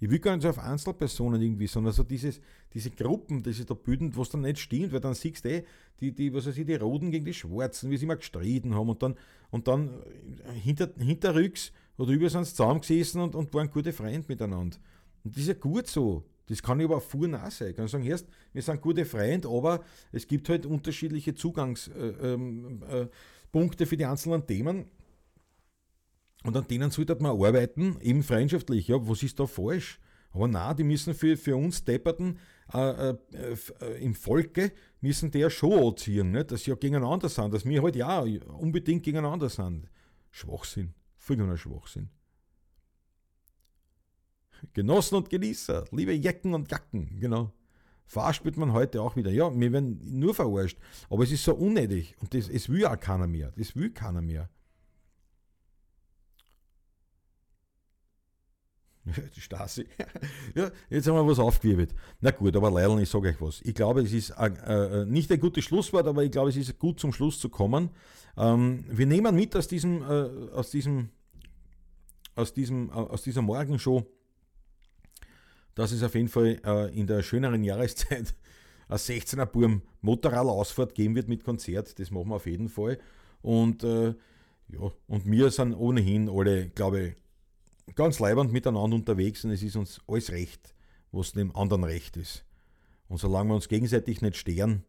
Ich 0.00 0.10
will 0.10 0.18
gar 0.18 0.34
nicht 0.34 0.42
so 0.42 0.48
auf 0.48 0.58
Einzelpersonen 0.58 1.40
irgendwie, 1.40 1.68
sondern 1.68 1.92
so 1.92 2.02
dieses, 2.02 2.40
diese 2.74 2.90
Gruppen, 2.90 3.44
die 3.44 3.52
sich 3.52 3.66
da 3.66 3.74
bilden, 3.74 4.16
was 4.16 4.30
dann 4.30 4.40
nicht 4.40 4.58
stimmt, 4.58 4.92
weil 4.92 4.98
dann 4.98 5.14
siehst 5.14 5.44
du 5.44 5.50
eh, 5.50 5.64
die, 6.00 6.12
die, 6.12 6.34
was 6.34 6.46
weiß 6.46 6.58
ich, 6.58 6.66
die 6.66 6.74
Roten 6.74 7.12
gegen 7.12 7.24
die 7.24 7.32
Schwarzen, 7.32 7.88
wie 7.88 7.96
sie 7.96 8.04
immer 8.06 8.16
gestritten 8.16 8.74
haben 8.74 8.88
und 8.88 9.00
dann, 9.00 9.14
und 9.50 9.68
dann 9.68 10.02
hinter, 10.60 10.90
hinterrücks 10.98 11.72
oder 11.96 12.10
über 12.10 12.28
sind 12.28 12.44
sie 12.44 12.50
zusammengesessen 12.50 13.20
und, 13.20 13.36
und 13.36 13.54
waren 13.54 13.70
gute 13.70 13.92
Freunde 13.92 14.24
miteinander. 14.26 14.78
Und 15.22 15.36
das 15.36 15.42
ist 15.42 15.48
ja 15.48 15.54
gut 15.54 15.86
so. 15.86 16.24
Das 16.46 16.62
kann 16.62 16.80
ich 16.80 16.86
aber 16.86 16.96
auch 16.96 17.02
vorne 17.02 17.42
auch 17.44 17.50
sein. 17.50 17.70
Ich 17.70 17.76
kann 17.76 17.88
sagen, 17.88 18.04
erst, 18.04 18.26
wir 18.52 18.62
sind 18.62 18.80
gute 18.80 19.04
Freunde, 19.04 19.48
aber 19.48 19.84
es 20.10 20.26
gibt 20.26 20.48
halt 20.48 20.66
unterschiedliche 20.66 21.34
Zugangspunkte 21.34 22.20
äh, 22.20 22.34
ähm, 22.34 22.82
äh, 23.52 23.86
für 23.86 23.96
die 23.96 24.06
einzelnen 24.06 24.46
Themen. 24.46 24.86
Und 26.44 26.56
an 26.56 26.66
denen 26.66 26.90
sollte 26.90 27.14
man 27.20 27.40
arbeiten, 27.40 27.96
eben 28.00 28.22
freundschaftlich. 28.22 28.88
Ja, 28.88 28.96
was 29.08 29.22
ist 29.22 29.38
da 29.38 29.46
falsch? 29.46 30.00
Aber 30.32 30.48
na, 30.48 30.74
die 30.74 30.84
müssen 30.84 31.14
für, 31.14 31.36
für 31.36 31.56
uns 31.56 31.84
Depperten 31.84 32.38
äh, 32.72 33.10
äh, 33.10 33.16
äh, 33.80 34.02
im 34.02 34.14
Volke, 34.14 34.72
müssen 35.00 35.30
ja 35.32 35.50
schon 35.50 35.72
anziehen, 35.72 36.32
nicht? 36.32 36.50
dass 36.50 36.64
sie 36.64 36.70
ja 36.70 36.76
gegeneinander 36.76 37.28
sind, 37.28 37.52
dass 37.52 37.64
wir 37.66 37.82
halt 37.82 37.96
ja 37.96 38.20
unbedingt 38.20 39.02
gegeneinander 39.02 39.50
sind. 39.50 39.88
Schwachsinn, 40.30 40.94
vollkommener 41.18 41.58
Schwachsinn. 41.58 42.08
Genossen 44.72 45.16
und 45.16 45.30
Genießer, 45.30 45.84
liebe 45.90 46.12
Jecken 46.12 46.54
und 46.54 46.70
Jacken, 46.70 47.18
genau. 47.20 47.52
Verarscht 48.06 48.44
wird 48.44 48.56
man 48.56 48.72
heute 48.72 49.00
auch 49.00 49.16
wieder. 49.16 49.30
Ja, 49.30 49.58
wir 49.58 49.72
werden 49.72 49.98
nur 50.02 50.34
verarscht. 50.34 50.78
Aber 51.08 51.24
es 51.24 51.32
ist 51.32 51.44
so 51.44 51.54
unnötig 51.54 52.14
und 52.20 52.34
das, 52.34 52.48
es 52.48 52.68
will 52.68 52.84
auch 52.84 53.00
keiner 53.00 53.26
mehr. 53.26 53.52
Das 53.56 53.74
will 53.74 53.90
keiner 53.90 54.20
mehr. 54.20 54.50
Die 59.34 59.40
Stasi. 59.40 59.86
ja, 60.54 60.70
jetzt 60.90 61.08
haben 61.08 61.14
wir 61.14 61.26
was 61.26 61.38
aufgewirbelt. 61.38 61.94
Na 62.20 62.30
gut, 62.30 62.54
aber 62.54 62.70
Leilon, 62.70 63.00
ich 63.00 63.08
sage 63.08 63.30
euch 63.30 63.40
was. 63.40 63.60
Ich 63.62 63.74
glaube, 63.74 64.02
es 64.02 64.12
ist 64.12 64.30
äh, 64.30 64.46
äh, 64.46 65.04
nicht 65.06 65.32
ein 65.32 65.40
gutes 65.40 65.64
Schlusswort, 65.64 66.06
aber 66.06 66.22
ich 66.22 66.30
glaube, 66.30 66.50
es 66.50 66.56
ist 66.56 66.78
gut 66.78 67.00
zum 67.00 67.12
Schluss 67.12 67.40
zu 67.40 67.48
kommen. 67.48 67.90
Ähm, 68.36 68.84
wir 68.88 69.06
nehmen 69.06 69.34
mit 69.34 69.56
aus 69.56 69.68
diesem, 69.68 70.02
äh, 70.02 70.50
aus 70.52 70.70
diesem, 70.70 71.08
aus 72.36 72.54
diesem, 72.54 72.90
äh, 72.90 72.92
aus 72.92 73.22
dieser 73.22 73.42
Morgenshow, 73.42 74.06
dass 75.74 75.92
es 75.92 76.02
auf 76.02 76.14
jeden 76.14 76.28
Fall 76.28 76.60
äh, 76.64 76.98
in 76.98 77.06
der 77.06 77.22
schöneren 77.22 77.64
Jahreszeit 77.64 78.34
ein 78.88 78.98
16er 78.98 79.46
Burm 79.46 79.82
Motorradausfahrt 80.00 80.94
geben 80.94 81.14
wird 81.14 81.28
mit 81.28 81.44
Konzert. 81.44 81.98
Das 81.98 82.10
machen 82.10 82.28
wir 82.28 82.36
auf 82.36 82.46
jeden 82.46 82.68
Fall. 82.68 82.98
Und 83.40 83.84
äh, 83.84 84.14
ja, 84.68 84.92
und 85.06 85.30
wir 85.30 85.50
sind 85.50 85.74
ohnehin 85.74 86.28
alle, 86.28 86.68
glaube 86.70 87.14
ich, 87.86 87.94
ganz 87.94 88.20
leibend 88.20 88.52
miteinander 88.52 88.96
unterwegs 88.96 89.44
und 89.44 89.50
es 89.50 89.62
ist 89.62 89.76
uns 89.76 90.00
alles 90.06 90.30
recht, 90.30 90.74
was 91.10 91.32
dem 91.32 91.54
anderen 91.54 91.84
recht 91.84 92.16
ist. 92.16 92.44
Und 93.08 93.18
solange 93.18 93.50
wir 93.50 93.54
uns 93.56 93.68
gegenseitig 93.68 94.22
nicht 94.22 94.36
stehren, 94.36 94.84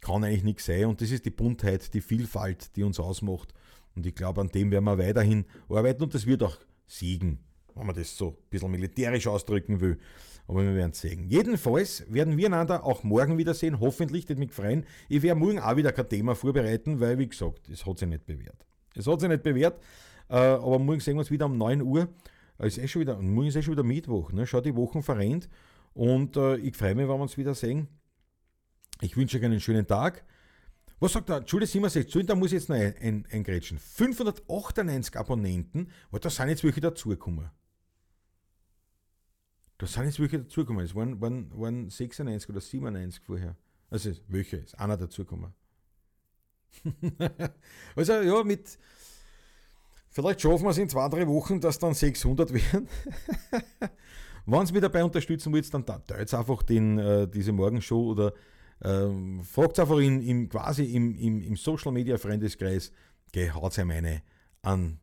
kann 0.00 0.24
eigentlich 0.24 0.42
nichts 0.42 0.66
sein. 0.66 0.86
Und 0.86 1.00
das 1.00 1.10
ist 1.10 1.24
die 1.24 1.30
Buntheit, 1.30 1.92
die 1.94 2.00
Vielfalt, 2.00 2.74
die 2.76 2.82
uns 2.82 2.98
ausmacht. 2.98 3.52
Und 3.94 4.06
ich 4.06 4.14
glaube, 4.14 4.40
an 4.40 4.48
dem 4.48 4.70
werden 4.70 4.84
wir 4.84 4.98
weiterhin 4.98 5.44
arbeiten 5.68 6.02
und 6.02 6.14
das 6.14 6.26
wird 6.26 6.42
auch 6.42 6.56
siegen, 6.86 7.38
wenn 7.74 7.86
man 7.86 7.94
das 7.94 8.16
so 8.16 8.28
ein 8.28 8.36
bisschen 8.50 8.70
militärisch 8.70 9.26
ausdrücken 9.26 9.80
will. 9.80 9.98
Aber 10.46 10.62
wir 10.64 10.74
werden 10.74 10.90
es 10.90 11.00
sehen. 11.00 11.28
Jedenfalls 11.28 12.04
werden 12.12 12.36
wir 12.36 12.46
einander 12.46 12.84
auch 12.84 13.04
morgen 13.04 13.38
wiedersehen, 13.38 13.78
hoffentlich, 13.78 14.26
das 14.26 14.36
mich 14.36 14.52
freuen. 14.52 14.84
Ich 15.08 15.22
werde 15.22 15.38
morgen 15.38 15.60
auch 15.60 15.76
wieder 15.76 15.92
kein 15.92 16.08
Thema 16.08 16.34
vorbereiten, 16.34 16.98
weil, 16.98 17.18
wie 17.18 17.28
gesagt, 17.28 17.68
es 17.68 17.86
hat 17.86 17.98
sich 17.98 18.08
nicht 18.08 18.26
bewährt. 18.26 18.66
Es 18.94 19.06
hat 19.06 19.20
sich 19.20 19.28
nicht 19.28 19.42
bewährt. 19.42 19.80
Äh, 20.28 20.34
aber 20.34 20.78
morgen 20.78 21.00
sehen 21.00 21.14
wir 21.14 21.20
uns 21.20 21.30
wieder 21.30 21.46
um 21.46 21.56
9 21.56 21.82
Uhr. 21.82 22.08
Äh, 22.58 22.66
ist 22.66 22.78
eh 22.78 22.88
schon 22.88 23.00
wieder, 23.00 23.20
morgen 23.20 23.48
ist 23.48 23.56
eh 23.56 23.62
schon 23.62 23.72
wieder 23.72 23.82
Mittwoch. 23.82 24.32
Ne? 24.32 24.46
Schau, 24.46 24.60
die 24.60 24.74
Wochen 24.74 25.02
verrennt. 25.02 25.48
Und 25.92 26.36
äh, 26.36 26.56
ich 26.56 26.76
freue 26.76 26.94
mich, 26.94 27.08
wenn 27.08 27.16
wir 27.16 27.22
uns 27.22 27.36
wieder 27.36 27.54
sehen. 27.54 27.88
Ich 29.00 29.16
wünsche 29.16 29.38
euch 29.38 29.44
einen 29.44 29.60
schönen 29.60 29.86
Tag. 29.86 30.24
Was 31.00 31.14
sagt 31.14 31.30
der 31.30 31.42
Julie 31.46 31.66
67? 31.66 32.26
Da 32.26 32.34
muss 32.34 32.52
ich 32.52 32.58
jetzt 32.58 32.68
noch 32.68 32.76
eingrätschen. 32.76 33.78
598 33.78 35.16
Abonnenten, 35.16 35.88
weil 36.10 36.20
da 36.20 36.28
sind 36.28 36.50
jetzt 36.50 36.62
welche 36.62 36.80
dazugekommen. 36.80 37.50
Da 39.80 39.86
sind 39.86 40.04
jetzt 40.04 40.20
welche 40.20 40.40
dazugekommen. 40.40 40.84
Es 40.84 40.94
waren, 40.94 41.18
waren, 41.22 41.50
waren 41.58 41.88
96 41.88 42.50
oder 42.50 42.60
97 42.60 43.24
vorher. 43.24 43.56
Also 43.88 44.12
welche, 44.28 44.58
ist 44.58 44.78
einer 44.78 44.98
dazugekommen. 44.98 45.54
also 47.96 48.12
ja, 48.12 48.44
mit, 48.44 48.78
Vielleicht 50.10 50.42
schaffen 50.42 50.64
wir 50.64 50.70
es 50.70 50.78
in 50.78 50.88
zwei, 50.88 51.08
drei 51.08 51.26
Wochen, 51.26 51.60
dass 51.60 51.78
dann 51.78 51.94
600 51.94 52.52
werden. 52.52 52.88
Wenn 54.46 54.66
Sie 54.66 54.72
mich 54.74 54.82
dabei 54.82 55.02
unterstützen 55.02 55.50
wollt, 55.52 55.72
dann 55.72 55.86
teilt 55.86 56.34
einfach 56.34 56.62
den, 56.62 56.98
äh, 56.98 57.26
diese 57.26 57.52
Morgenshow 57.52 58.10
oder 58.10 58.34
ähm, 58.82 59.40
fragt 59.42 59.78
einfach 59.78 59.98
in, 59.98 60.20
im, 60.20 60.48
quasi 60.50 60.84
im, 60.84 61.16
im, 61.16 61.40
im 61.40 61.56
Social 61.56 61.92
Media 61.92 62.18
Freundeskreis, 62.18 62.92
haut 63.54 63.78
ihm 63.78 63.90
eine 63.90 64.22
an 64.60 64.98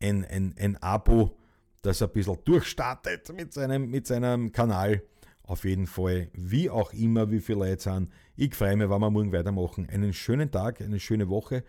ein, 0.00 0.24
ein, 0.24 0.54
ein 0.58 0.76
Abo, 0.82 1.36
das 1.82 2.02
ein 2.02 2.10
bisschen 2.10 2.38
durchstartet 2.44 3.32
mit 3.34 3.52
seinem, 3.52 3.90
mit 3.90 4.06
seinem 4.06 4.52
Kanal. 4.52 5.02
Auf 5.42 5.64
jeden 5.64 5.86
Fall, 5.86 6.28
wie 6.32 6.70
auch 6.70 6.92
immer, 6.92 7.30
wie 7.30 7.40
viele 7.40 7.60
Leute 7.60 7.82
sind. 7.82 8.10
Ich 8.36 8.54
freue 8.54 8.76
mich, 8.76 8.88
wenn 8.88 9.00
wir 9.00 9.10
morgen 9.10 9.32
weitermachen. 9.32 9.88
Einen 9.88 10.12
schönen 10.12 10.50
Tag, 10.50 10.80
eine 10.80 11.00
schöne 11.00 11.28
Woche 11.28 11.64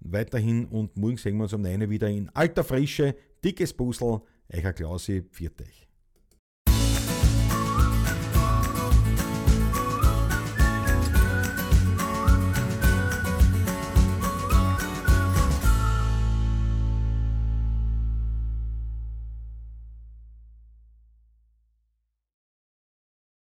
weiterhin 0.00 0.66
und 0.66 0.96
morgen 0.96 1.16
sehen 1.16 1.36
wir 1.36 1.44
uns 1.44 1.52
um 1.52 1.62
9 1.62 1.88
wieder 1.88 2.08
in 2.08 2.28
alter 2.30 2.64
Frische, 2.64 3.14
dickes 3.42 3.72
Puzzle. 3.72 4.20
Eicher 4.48 4.72
Klausi, 4.72 5.22
pfiat 5.22 5.60
euch. 5.62 5.91